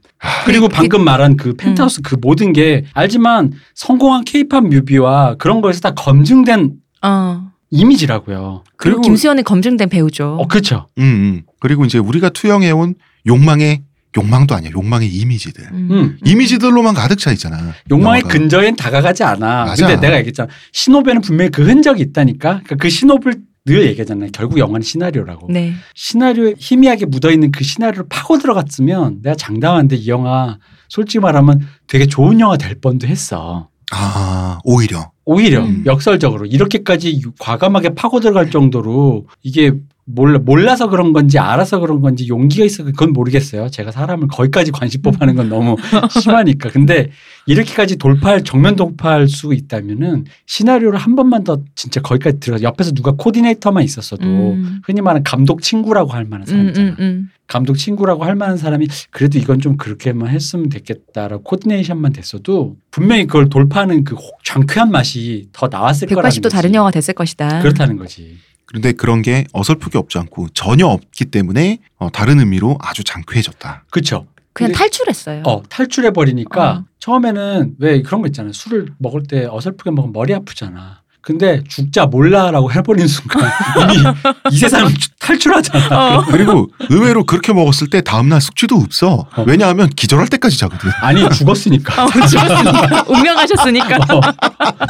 그리고 0.46 0.68
그- 0.68 0.74
방금 0.74 1.04
말한 1.04 1.36
그 1.36 1.54
펜트하우스 1.54 2.00
그 2.02 2.16
모든 2.20 2.52
게 2.52 2.84
알지만 2.94 3.52
성공한 3.74 4.24
케이팝 4.24 4.64
뮤비와 4.68 5.34
그런 5.36 5.60
거에서 5.60 5.80
다 5.80 5.94
검증된 5.94 6.72
어. 7.02 7.50
이미지라고요. 7.70 8.64
그리고 8.76 9.00
김수현은 9.00 9.44
검증된 9.44 9.88
배우죠. 9.88 10.38
어, 10.40 10.46
그렇죠. 10.46 10.86
음, 10.98 11.02
음. 11.02 11.42
그리고 11.60 11.84
이제 11.84 11.98
우리가 11.98 12.30
투영해온 12.30 12.94
욕망의 13.26 13.82
욕망도 14.16 14.54
아니야. 14.54 14.70
욕망의 14.74 15.08
이미지들. 15.08 15.64
음. 15.72 15.88
음. 15.90 16.18
이미지들로만 16.24 16.94
가득 16.94 17.18
차 17.18 17.30
있잖아. 17.32 17.56
욕망의 17.90 18.22
영화가. 18.22 18.28
근저엔 18.38 18.76
다가가지 18.76 19.22
않아. 19.22 19.64
맞아. 19.66 19.86
근데 19.86 20.00
내가 20.00 20.16
얘기했잖아. 20.18 20.48
신호배는 20.72 21.20
분명히 21.20 21.50
그 21.50 21.62
흔적이 21.66 22.02
있다니까. 22.02 22.48
그러니까 22.64 22.76
그 22.76 22.88
신호를 22.88 23.34
늘 23.68 23.86
얘기하잖아요. 23.86 24.30
결국 24.32 24.58
영화는 24.58 24.82
시나리오라고. 24.82 25.48
네. 25.50 25.74
시나리오에 25.94 26.54
희미하게 26.58 27.06
묻어있는 27.06 27.52
그 27.52 27.64
시나리오를 27.64 28.06
파고 28.08 28.38
들어갔으면 28.38 29.20
내가 29.22 29.36
장담하는데 29.36 29.96
이 29.96 30.08
영화 30.08 30.58
솔직히 30.88 31.20
말하면 31.20 31.66
되게 31.86 32.06
좋은 32.06 32.40
영화 32.40 32.56
될 32.56 32.80
뻔도 32.80 33.06
했어. 33.06 33.68
아, 33.90 34.58
오히려. 34.64 35.12
오히려 35.24 35.64
음. 35.64 35.82
역설적으로 35.86 36.46
이렇게까지 36.46 37.22
과감하게 37.38 37.90
파고 37.94 38.20
들어갈 38.20 38.50
정도로 38.50 39.26
이게 39.42 39.72
몰라, 40.10 40.38
몰라서 40.38 40.88
그런 40.88 41.12
건지 41.12 41.38
알아서 41.38 41.80
그런 41.80 42.00
건지 42.00 42.28
용기가 42.28 42.64
있어 42.64 42.82
그건 42.84 43.12
모르겠어요. 43.12 43.68
제가 43.68 43.90
사람을 43.92 44.28
거기까지 44.28 44.70
관심법하는 44.72 45.34
건 45.36 45.48
너무 45.50 45.76
심하니까. 46.22 46.70
근데 46.70 47.10
이렇게까지 47.46 47.96
돌파할 47.96 48.42
정면 48.42 48.74
돌파할 48.74 49.28
수 49.28 49.52
있다면은 49.52 50.24
시나리오를 50.46 50.98
한 50.98 51.14
번만 51.14 51.44
더 51.44 51.60
진짜 51.74 52.00
거기까지 52.00 52.40
들어 52.40 52.60
옆에서 52.62 52.92
누가 52.92 53.12
코디네이터만 53.12 53.82
있었어도 53.84 54.24
음. 54.24 54.80
흔히 54.84 55.02
말하는 55.02 55.24
감독 55.24 55.60
친구라고 55.60 56.12
할 56.12 56.24
만한 56.24 56.46
사람 56.46 56.62
음, 56.64 56.68
있잖아. 56.68 56.88
음, 56.90 56.96
음. 57.00 57.28
감독 57.46 57.76
친구라고 57.76 58.24
할 58.24 58.34
만한 58.34 58.56
사람이 58.58 58.88
그래도 59.10 59.38
이건 59.38 59.60
좀 59.60 59.76
그렇게만 59.78 60.28
했으면 60.28 60.68
됐겠다라고 60.68 61.42
코디네이션만 61.44 62.12
됐어도 62.12 62.76
분명히 62.90 63.26
그걸 63.26 63.48
돌파하는 63.48 64.04
그 64.04 64.14
혹- 64.16 64.44
장쾌한 64.44 64.90
맛이 64.90 65.48
더 65.52 65.68
나왔을 65.70 66.08
거라는 66.08 66.28
180도 66.30 66.42
거지. 66.44 66.54
다른 66.54 66.74
영화 66.74 66.90
됐을 66.90 67.14
것이다. 67.14 67.60
그렇다는 67.62 67.96
거지. 67.96 68.36
그런데 68.68 68.92
그런 68.92 69.22
게 69.22 69.46
어설프게 69.52 69.96
없지 69.96 70.18
않고 70.18 70.48
전혀 70.50 70.86
없기 70.86 71.26
때문에 71.26 71.78
어, 71.96 72.10
다른 72.10 72.38
의미로 72.38 72.76
아주 72.80 73.02
장쾌해졌다. 73.02 73.84
그쵸. 73.90 74.26
그냥 74.52 74.72
탈출했어요. 74.72 75.42
어, 75.46 75.62
탈출해 75.68 76.10
버리니까 76.10 76.70
어. 76.70 76.84
처음에는 76.98 77.76
왜 77.78 78.02
그런 78.02 78.20
거 78.20 78.26
있잖아요. 78.26 78.52
술을 78.52 78.92
먹을 78.98 79.22
때 79.22 79.46
어설프게 79.46 79.90
먹으면 79.90 80.12
머리 80.12 80.34
아프잖아. 80.34 80.97
근데 81.20 81.62
죽자 81.68 82.06
몰라라고 82.06 82.72
해버리는 82.72 83.06
순간 83.06 83.50
이미 83.92 84.02
이 84.52 84.58
세상 84.58 84.88
탈출하잖아. 85.18 86.18
어. 86.18 86.24
그리고 86.30 86.70
의외로 86.88 87.24
그렇게 87.24 87.52
먹었을 87.52 87.90
때 87.90 88.00
다음날 88.00 88.40
숙취도 88.40 88.76
없어. 88.76 89.26
어. 89.36 89.44
왜냐하면 89.46 89.88
기절할 89.90 90.28
때까지 90.28 90.58
자거든. 90.58 90.90
아니 91.00 91.28
죽었으니까. 91.30 92.04
어, 92.04 92.08
죽었으니까 92.10 93.04
운명하셨으니까. 93.08 93.96
어, 94.14 94.20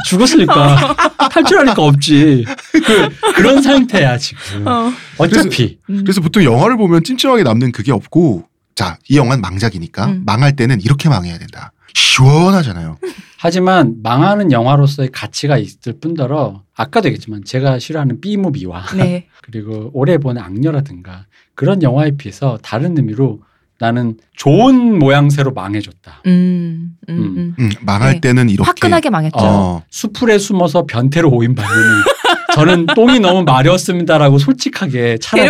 죽었으니까 0.05 0.95
탈출하니까 1.29 1.81
없지. 1.81 2.45
그, 2.85 3.09
그런 3.35 3.61
상태야 3.61 4.17
지금. 4.17 4.65
어. 4.67 4.93
어차피 5.17 5.79
음. 5.89 6.03
그래서 6.03 6.21
보통 6.21 6.43
영화를 6.43 6.77
보면 6.77 7.03
찜찜하게 7.03 7.43
남는 7.43 7.71
그게 7.71 7.91
없고 7.91 8.45
자, 8.75 8.97
이 9.09 9.17
영화는 9.17 9.41
망작이니까 9.41 10.05
음. 10.05 10.23
망할 10.25 10.55
때는 10.55 10.79
이렇게 10.81 11.09
망해야 11.09 11.37
된다. 11.37 11.73
시원하잖아요. 11.93 12.97
하지만 13.41 13.95
망하는 14.03 14.51
영화로서의 14.51 15.09
가치가 15.13 15.57
있을 15.57 15.93
뿐더러 16.01 16.63
아까도 16.75 17.07
얘기했지만 17.07 17.45
제가 17.45 17.79
싫어하는 17.79 18.19
B무비와 18.19 18.87
네. 18.97 19.27
그리고 19.41 19.89
올해 19.93 20.17
본 20.17 20.37
악녀라든가 20.37 21.25
그런 21.55 21.81
영화에 21.81 22.17
비해서 22.17 22.59
다른 22.61 22.97
의미로 22.97 23.39
나는 23.79 24.17
좋은 24.35 24.99
모양새로 24.99 25.53
망해줬다. 25.53 26.23
음, 26.25 26.97
음, 27.07 27.15
음. 27.17 27.55
음, 27.57 27.69
망할 27.81 28.15
네. 28.15 28.19
때는 28.19 28.49
이렇게 28.49 28.67
화끈하게 28.67 29.09
망했죠. 29.09 29.37
어, 29.39 29.83
수풀에 29.89 30.37
숨어서 30.37 30.85
변태로 30.85 31.31
오인 31.31 31.55
반면이 31.55 32.03
저는 32.55 32.87
똥이 32.87 33.21
너무 33.21 33.43
마렸습니다라고 33.43 34.37
솔직하게 34.37 35.19
차라리. 35.21 35.47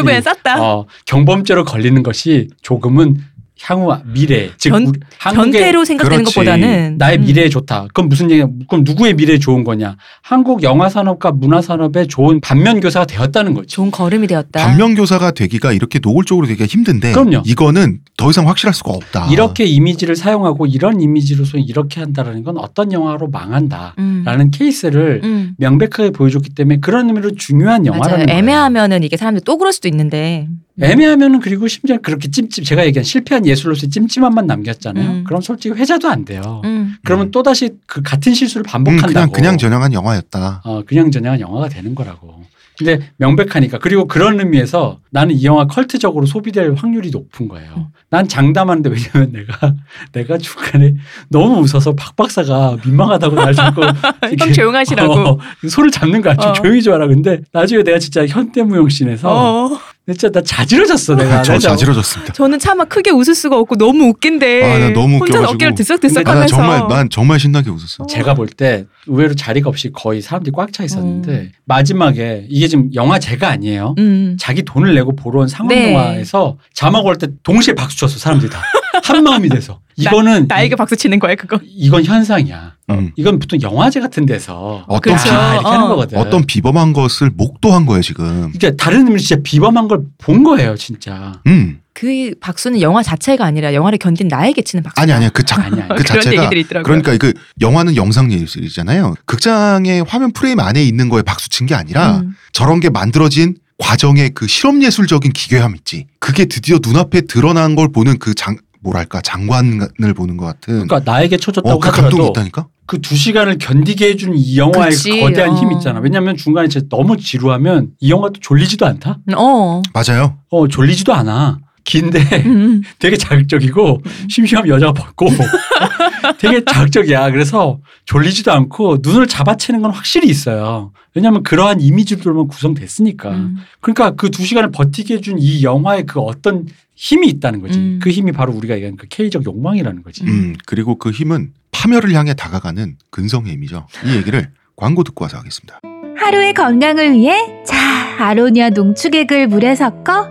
어, 0.62 0.86
경범죄로 1.06 1.64
걸리는 1.64 2.04
것이 2.04 2.50
조금은 2.62 3.18
향후 3.62 3.94
미래 4.06 4.50
즉 4.58 4.70
변- 4.72 4.92
한국의 5.18 5.52
변태로 5.52 5.86
생각되는 5.86 6.18
그렇지. 6.24 6.36
것보다는 6.36 6.96
나의 6.98 7.18
음. 7.18 7.22
미래에 7.26 7.50
좋다. 7.50 7.88
그럼 7.94 8.10
무슨 8.10 8.32
얘기야? 8.32 8.48
그럼 8.70 8.84
누구의 8.86 9.14
미래에 9.16 9.38
좋은 9.40 9.64
거냐? 9.64 9.98
한국 10.22 10.64
영화 10.64 10.88
산업과 10.90 11.32
문화 11.34 11.62
산업에 11.62 12.08
좋은 12.08 12.40
반면 12.42 12.80
교사가 12.80 13.06
되었다는 13.06 13.54
거죠. 13.54 13.68
좋은 13.68 13.92
걸음이 13.92 14.28
되었다. 14.28 14.66
반면 14.66 14.96
교사가 14.96 15.32
되기가 15.32 15.74
이렇게 15.74 16.00
노골적으로 16.02 16.48
되기가 16.48 16.66
힘든데 16.66 17.12
그럼요. 17.12 17.44
이거는 17.46 18.00
더 18.18 18.30
이상 18.30 18.48
확실할 18.48 18.74
수가 18.74 18.92
없다. 18.92 19.28
이렇게 19.32 19.66
이미지를 19.66 20.16
사용하고 20.16 20.66
이런 20.66 21.02
이미지로서 21.02 21.58
이렇게 21.58 22.00
한다라는 22.00 22.44
건 22.44 22.58
어떤 22.58 22.92
영화로 22.94 23.28
망한다라는 23.30 23.94
음. 24.00 24.52
케이스를 24.52 25.22
음. 25.24 25.54
명백하게 25.58 26.12
보여줬기 26.12 26.50
때문에 26.52 26.80
그런 26.80 27.08
의미로 27.08 27.32
중요한. 27.36 27.86
영화라는 27.86 28.26
거예요. 28.26 28.40
애매하면은 28.40 29.04
이게 29.04 29.18
사람들 29.18 29.42
또 29.46 29.58
그럴 29.58 29.74
수도 29.74 29.88
있는데. 29.88 30.48
애매하면은 30.82 31.40
그리고 31.40 31.68
심지어 31.68 31.98
그렇게 31.98 32.30
찜찜 32.30 32.64
제가 32.64 32.86
얘기한 32.86 33.04
실패한 33.04 33.46
예술로서의 33.46 33.90
찜찜함만 33.90 34.48
남겼잖아요. 34.48 35.10
음. 35.10 35.24
그럼 35.26 35.42
솔직히 35.42 35.76
회자도 35.76 36.08
안 36.10 36.26
돼요. 36.26 36.62
음. 36.66 36.96
그러면 37.04 37.28
음. 37.28 37.32
또 37.32 37.44
다시 37.44 37.72
그 37.86 38.02
같은 38.02 38.34
실수를 38.34 38.62
음, 38.62 38.70
반복한다고. 38.70 39.12
그냥 39.12 39.32
그냥 39.32 39.58
전형한 39.58 39.94
영화였다. 39.94 40.62
어, 40.64 40.84
그냥 40.86 41.12
저냥한 41.12 41.40
영화가 41.40 41.70
되는 41.70 41.94
거라고. 41.96 42.44
근데 42.78 43.10
명백하니까 43.18 43.78
그리고 43.80 44.08
그런 44.08 44.40
의미에서 44.40 45.00
나는 45.10 45.36
이 45.36 45.44
영화 45.44 45.68
컬트적으로 45.68 46.26
소비될 46.26 46.76
확률이 46.76 47.10
높은 47.10 47.50
거예요. 47.50 47.74
음. 47.76 47.86
난 48.10 48.26
장담하는데 48.26 48.90
왜냐면 48.90 49.34
내가 49.34 49.74
내가 50.14 50.38
중간에 50.38 50.96
너무 51.28 51.62
웃어서 51.62 51.94
박 51.96 52.16
박사가 52.16 52.78
민망하다고 52.86 53.36
날 53.36 53.54
자꾸 53.54 53.82
형 54.40 54.54
조용하시라고. 54.54 55.14
어, 55.14 55.38
손을 55.68 55.92
잡는 55.92 56.22
거야. 56.22 56.36
좀 56.38 56.52
어. 56.52 56.54
조용히 56.54 56.82
좀 56.82 56.94
하라. 56.94 57.08
근데 57.08 57.42
나중에 57.52 57.84
내가 57.84 58.00
진짜 58.00 58.26
현대무용신에서 58.26 59.30
어. 59.30 59.80
진짜 60.14 60.30
나 60.32 60.42
자지러졌어 60.44 61.16
내가. 61.16 61.42
저 61.42 61.54
내가 61.54 61.60
자지러졌습니다. 61.60 62.34
저는 62.34 62.60
차마 62.60 62.86
크게 62.86 63.12
웃을 63.12 63.36
수가 63.36 63.58
없고 63.58 63.76
너무 63.78 64.06
웃긴데. 64.10 64.64
아, 64.64 64.80
나 64.80 64.90
너무 64.90 65.18
혼자 65.18 65.40
웃겨가지고. 65.40 65.52
어깨를 65.54 65.58
근데 65.58 65.66
아, 65.66 65.70
나 65.70 65.76
들썩들썩하면서. 65.76 66.56
정말 66.56 66.88
난 66.90 67.10
정말 67.10 67.40
신나게 67.40 67.70
웃었어. 67.70 68.06
제가 68.08 68.34
볼 68.34 68.48
때 68.50 68.86
의외로 69.08 69.34
자리가 69.36 69.70
없이 69.70 69.92
거의 69.94 70.22
사람들이 70.22 70.52
꽉 70.56 70.72
차 70.74 70.84
있었는데 70.84 71.32
음. 71.32 71.52
마지막에 71.66 72.46
이게 72.50 72.68
지금 72.68 72.90
영화 72.96 73.20
제가 73.20 73.48
아니에요. 73.50 73.96
음. 73.98 74.38
자기 74.40 74.64
돈을 74.64 74.94
내고 74.96 75.16
보러 75.16 75.42
온 75.42 75.48
상업 75.48 75.70
네. 75.70 75.94
영화에서 75.94 76.58
자막 76.74 77.06
올 77.06 77.16
때 77.18 77.28
동시에 77.44 77.74
박수 77.76 77.98
쳤어 77.98 78.18
사람들이 78.20 78.50
다 78.52 78.62
한 79.04 79.24
마음이 79.24 79.50
돼서 79.50 79.80
이거는 79.96 80.48
나 80.48 80.62
에게 80.62 80.76
박수 80.76 80.96
치는 80.96 81.20
거야 81.20 81.36
그거. 81.36 81.60
이, 81.64 81.90
건 81.90 82.04
현상이야. 82.04 82.74
음. 82.92 83.12
이건 83.16 83.38
보통 83.40 83.62
영화제 83.62 84.00
같은 84.00 84.26
데서 84.26 84.86
어떤 84.88 85.16
그렇죠. 85.16 85.30
하는 85.34 85.84
어. 85.84 85.88
거거든. 85.90 86.18
어떤 86.18 86.46
비범한 86.46 86.94
것을 86.94 87.30
목도한 87.36 87.86
거예요 87.86 88.02
지금. 88.02 88.52
그러니까 88.54 88.72
다른 88.84 89.00
의미로 89.02 89.18
진짜 89.20 89.42
비범한 89.44 89.88
걸 89.88 90.04
본 90.18 90.44
거예요 90.44 90.76
진짜. 90.76 91.42
음 91.48 91.82
그 91.92 92.34
박수는 92.40 92.80
영화 92.80 93.04
자체가 93.04 93.44
아니라 93.44 93.74
영화를 93.74 93.98
견딘 94.00 94.30
나에게 94.30 94.62
치는 94.62 94.84
박수. 94.84 95.02
아니 95.02 95.12
아니야 95.12 95.28
그 95.32 95.44
자, 95.44 95.62
아니야. 95.62 95.86
그 95.90 95.96
그런 95.96 96.06
자체가 96.06 96.44
얘기들이 96.44 96.62
있더라고요. 96.62 96.84
그러니까 97.02 97.18
그 97.18 97.34
영화는 97.60 97.98
영상 97.98 98.32
예술이잖아요. 98.32 99.16
극장의 99.26 100.06
화면 100.08 100.32
프레임 100.32 100.62
안에 100.62 100.82
있는 100.82 101.10
거에 101.10 101.24
박수 101.24 101.50
친 101.50 101.68
게 101.68 101.76
아니라 101.76 102.20
음. 102.20 102.36
저런 102.54 102.80
게 102.80 102.90
만들어진 102.90 103.56
과정의 103.80 104.30
그 104.34 104.48
실험 104.48 104.82
예술적인 104.82 105.34
기괴함 105.34 105.76
있지. 105.76 106.06
그게 106.20 106.46
드디어 106.46 106.80
눈앞에 106.82 107.22
드러난 107.22 107.76
걸 107.76 107.92
보는 107.92 108.18
그 108.18 108.34
장 108.34 108.56
뭐랄까 108.82 109.22
장관을 109.22 110.14
보는 110.16 110.38
것 110.38 110.46
같은. 110.46 110.88
그러니까 110.88 111.02
나에게 111.12 111.38
쳐줬다고 111.38 111.70
어, 111.76 111.80
그 111.80 111.92
감동이 111.92 112.06
하더라도 112.12 112.32
있다니까. 112.32 112.68
그 112.86 113.00
두 113.02 113.16
시간을 113.16 113.58
견디게 113.60 114.08
해주는 114.10 114.36
이 114.36 114.58
영화의 114.58 114.92
그치. 114.92 115.12
그 115.12 115.20
거대한 115.20 115.52
어. 115.52 115.56
힘 115.56 115.72
있잖아. 115.74 116.00
왜냐하면 116.00 116.36
중간에 116.38 116.68
진짜 116.68 116.88
너무 116.90 117.18
지루하면 117.18 117.90
이 118.00 118.10
영화도 118.10 118.40
졸리지도 118.40 118.86
않다. 118.86 119.20
어. 119.36 119.82
맞아요. 119.94 120.38
어 120.50 120.68
졸리지도 120.68 121.14
않아. 121.14 121.60
긴데 121.86 122.20
음. 122.46 122.82
되게 123.00 123.18
자극적이고 123.18 124.02
심심하면 124.30 124.70
여자가 124.70 124.94
벗고 124.94 125.28
되게 126.40 126.64
자극적이야. 126.66 127.32
그래서 127.32 127.80
졸리지도 128.06 128.52
않고 128.52 129.00
눈을 129.02 129.28
잡아채는 129.28 129.82
건 129.82 129.92
확실히 129.92 130.28
있어요. 130.30 130.92
왜냐하면 131.16 131.44
그러한 131.44 131.82
이미지들만 131.82 132.48
구성됐으니까. 132.48 133.30
음. 133.32 133.58
그러니까 133.82 134.12
그 134.12 134.30
두 134.30 134.46
시간을 134.46 134.72
버티게 134.72 135.16
해준 135.16 135.38
이 135.40 135.64
영화의 135.64 136.06
그 136.06 136.20
어떤 136.20 136.66
힘이 137.00 137.30
있다는 137.30 137.62
거지. 137.62 137.80
음. 137.80 138.00
그 138.04 138.10
힘이 138.10 138.34
바로 138.34 138.52
우리가 138.52 138.76
얘기하는 138.76 138.98
그 138.98 139.08
K적 139.08 139.46
욕망이라는 139.46 140.04
거지. 140.04 140.26
음 140.26 140.56
그리고 140.66 140.96
그 140.98 141.12
힘은 141.12 141.54
파멸을 141.72 142.12
향해 142.14 142.34
다가가는 142.34 142.98
근성의 143.10 143.54
힘이죠. 143.54 143.88
이 144.06 144.18
얘기를 144.18 144.52
광고 144.76 145.06
듣고 145.06 145.24
와서 145.24 145.38
하겠습니다. 145.38 145.80
하루의 146.18 146.54
건강을 146.54 147.14
위해 147.14 147.64
자 147.66 147.78
아로니아 148.20 148.72
농축액을 148.72 149.48
물에 149.48 149.76
섞어 149.76 150.28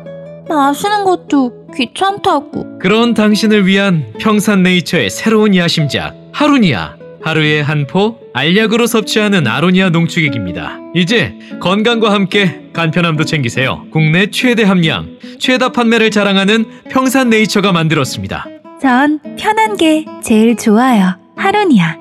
마시는 0.47 1.05
것도 1.05 1.69
귀찮다고 1.75 2.79
그런 2.79 3.15
당신을 3.15 3.67
위한 3.67 4.13
평산네이처의 4.19 5.09
새로운 5.09 5.57
야심작 5.57 6.15
하루니아 6.33 6.98
하루에 7.23 7.61
한 7.61 7.87
포 7.87 8.19
알약으로 8.35 8.87
섭취하는 8.87 9.47
아로니아 9.47 9.91
농축액입니다. 9.91 10.79
이제 10.95 11.35
건강과 11.61 12.13
함께 12.13 12.71
간편함도 12.73 13.25
챙기세요. 13.25 13.87
국내 13.93 14.31
최대 14.31 14.63
함량, 14.65 15.19
최다 15.39 15.73
판매를 15.73 16.11
자랑하는 16.11 16.85
평산네이처가 16.91 17.73
만들었습니다. 17.73 18.47
전 18.81 19.21
편한 19.39 19.77
게 19.77 20.05
제일 20.23 20.57
좋아요 20.57 21.17
하루니아 21.37 21.97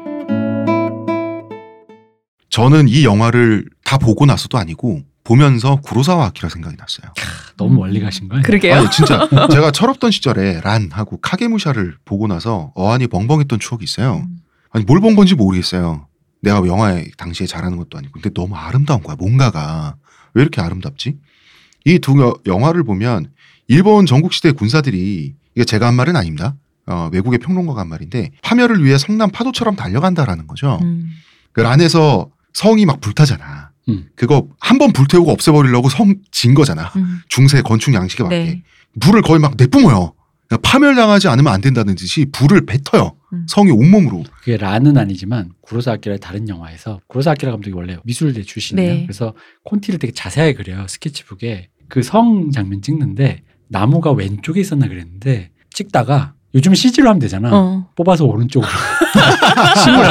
저는 2.49 2.87
이 2.87 3.03
영화를 3.05 3.65
다 3.85 3.97
보고 3.97 4.25
나서도 4.25 4.57
아니고 4.57 5.01
보면서 5.23 5.77
구로사와 5.81 6.27
아키라 6.27 6.49
생각이 6.49 6.75
났어요. 6.77 7.11
너무 7.57 7.75
멀리 7.79 7.99
가신 7.99 8.29
거야. 8.29 8.41
그러게요. 8.41 8.75
아니 8.75 8.89
진짜 8.91 9.27
제가 9.51 9.71
철없던 9.71 10.11
시절에 10.11 10.61
란하고 10.63 11.19
카게무샤를 11.21 11.95
보고 12.05 12.27
나서 12.27 12.71
어안이 12.75 13.07
벙벙했던 13.07 13.59
추억이 13.59 13.83
있어요. 13.83 14.25
아니 14.71 14.85
뭘 14.85 14.99
본 15.01 15.15
건지 15.15 15.35
모르겠어요. 15.35 16.07
내가 16.41 16.65
영화에 16.65 17.05
당시에 17.17 17.47
잘하는 17.47 17.77
것도 17.77 17.97
아니고 17.97 18.13
근데 18.13 18.29
너무 18.33 18.55
아름다운 18.55 19.01
거야. 19.03 19.15
뭔가가 19.15 19.95
왜 20.33 20.41
이렇게 20.41 20.61
아름답지? 20.61 21.17
이 21.85 21.99
두 21.99 22.15
영화를 22.45 22.83
보면 22.83 23.31
일본 23.67 24.05
전국시대 24.05 24.51
군사들이 24.51 25.35
이게 25.55 25.65
제가 25.65 25.87
한 25.87 25.95
말은 25.95 26.15
아닙니다. 26.15 26.55
어, 26.85 27.09
외국의 27.11 27.39
평론가가 27.39 27.81
한 27.81 27.89
말인데 27.89 28.31
파멸을 28.43 28.83
위해 28.83 28.97
성남 28.97 29.31
파도처럼 29.31 29.75
달려간다라는 29.75 30.47
거죠. 30.47 30.79
음. 30.83 31.09
그 31.53 31.61
란에서 31.61 32.29
성이 32.53 32.85
막 32.85 33.01
불타잖아. 33.01 33.71
음. 33.89 34.07
그거 34.15 34.47
한 34.59 34.77
번 34.77 34.91
불태우고 34.93 35.31
없애버리려고 35.31 35.89
성 35.89 36.15
진 36.31 36.53
거잖아. 36.53 36.91
음. 36.95 37.19
중세 37.29 37.61
건축 37.61 37.93
양식에 37.93 38.23
맞게. 38.23 38.35
네. 38.37 38.63
불을 38.99 39.21
거의 39.21 39.39
막 39.39 39.55
내뿜어요. 39.57 40.13
파멸당하지 40.61 41.27
않으면 41.27 41.51
안 41.51 41.59
된다는 41.61 41.95
듯이 41.95 42.25
불을 42.31 42.65
뱉어요. 42.65 43.16
음. 43.33 43.45
성이 43.49 43.71
온몸으로. 43.71 44.23
그게 44.39 44.57
라는 44.57 44.97
아니지만 44.97 45.51
구로사 45.61 45.93
아키라의 45.93 46.19
다른 46.19 46.47
영화에서 46.49 46.99
구로사 47.07 47.31
아키라 47.31 47.51
감독이 47.51 47.75
원래 47.75 47.97
미술대 48.03 48.43
출신이에요. 48.43 48.93
네. 48.93 49.01
그래서 49.03 49.33
콘티를 49.63 49.99
되게 49.99 50.13
자세하게 50.13 50.53
그려요. 50.53 50.85
스케치북에 50.87 51.69
그 51.89 52.01
성 52.03 52.51
장면 52.51 52.81
찍는데 52.81 53.43
나무가 53.69 54.11
왼쪽에 54.11 54.61
있었나 54.61 54.87
그랬는데 54.87 55.51
찍다가 55.71 56.33
요즘 56.55 56.73
CG로 56.73 57.09
하면 57.09 57.19
되잖아. 57.19 57.49
어. 57.53 57.89
뽑아서 57.95 58.23
오른쪽으로 58.25 58.71
하 58.71 60.07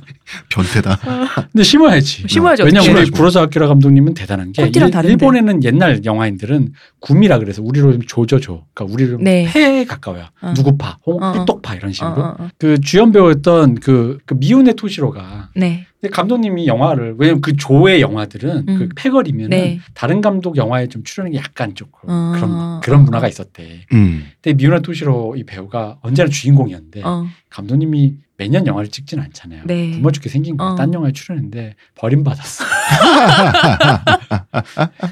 고 0.56 0.62
견태다. 0.62 0.98
근데 1.52 1.62
심어야지. 1.62 2.24
심어야지, 2.26 2.62
왜냐면 2.62 2.88
어떡해. 2.90 3.02
우리 3.02 3.10
구로사와 3.10 3.46
아키라 3.46 3.68
감독님은 3.68 4.14
대단한 4.14 4.52
게 4.52 4.62
일. 4.62 4.72
일본에는 5.04 5.62
옛날 5.64 6.04
영화인들은 6.04 6.72
구미라 7.00 7.38
그래서 7.38 7.62
우리로 7.62 7.92
좀 7.92 8.02
조져줘. 8.02 8.64
그러니까 8.72 8.92
우리를 8.94 9.18
네. 9.20 9.46
패에 9.52 9.84
가까워요. 9.84 10.26
어. 10.40 10.52
누구파, 10.56 10.98
홍, 11.06 11.22
어, 11.22 11.26
어. 11.26 11.32
호떡파 11.32 11.74
이런 11.74 11.90
어, 11.90 11.92
식으로. 11.92 12.12
어, 12.12 12.36
어. 12.38 12.48
그 12.58 12.80
주연 12.80 13.12
배우였던 13.12 13.76
그, 13.76 14.18
그 14.24 14.34
미우네 14.34 14.72
토시로가 14.74 15.50
네. 15.54 15.86
근데 16.00 16.12
감독님이 16.12 16.66
영화를 16.66 17.16
왜냐면 17.18 17.40
그 17.40 17.56
조의 17.56 18.00
영화들은 18.00 18.64
음. 18.68 18.78
그 18.78 18.88
패거리면 18.94 19.46
은 19.46 19.50
네. 19.50 19.80
다른 19.94 20.20
감독 20.20 20.56
영화에 20.56 20.88
좀 20.88 21.02
출연하는 21.04 21.32
게 21.32 21.38
약간 21.38 21.74
조금 21.74 22.08
어. 22.08 22.32
그런 22.34 22.80
그런 22.80 23.04
문화가 23.04 23.28
있었대. 23.28 23.86
음. 23.92 24.24
근데 24.42 24.56
미우네 24.56 24.80
토시로 24.80 25.36
이 25.36 25.44
배우가 25.44 25.98
언제나 26.02 26.28
주인공이었는데 26.28 27.02
어. 27.04 27.26
감독님이 27.50 28.16
매년 28.38 28.66
영화를 28.66 28.90
찍진 28.90 29.20
않잖아요. 29.20 29.62
네. 29.64 29.92
굶어 29.92 30.10
죽게 30.10 30.28
생긴 30.28 30.56
거야. 30.56 30.70
어. 30.70 30.74
딴 30.74 30.92
영화에 30.92 31.12
출연했는데 31.12 31.74
버림받았어. 31.94 32.64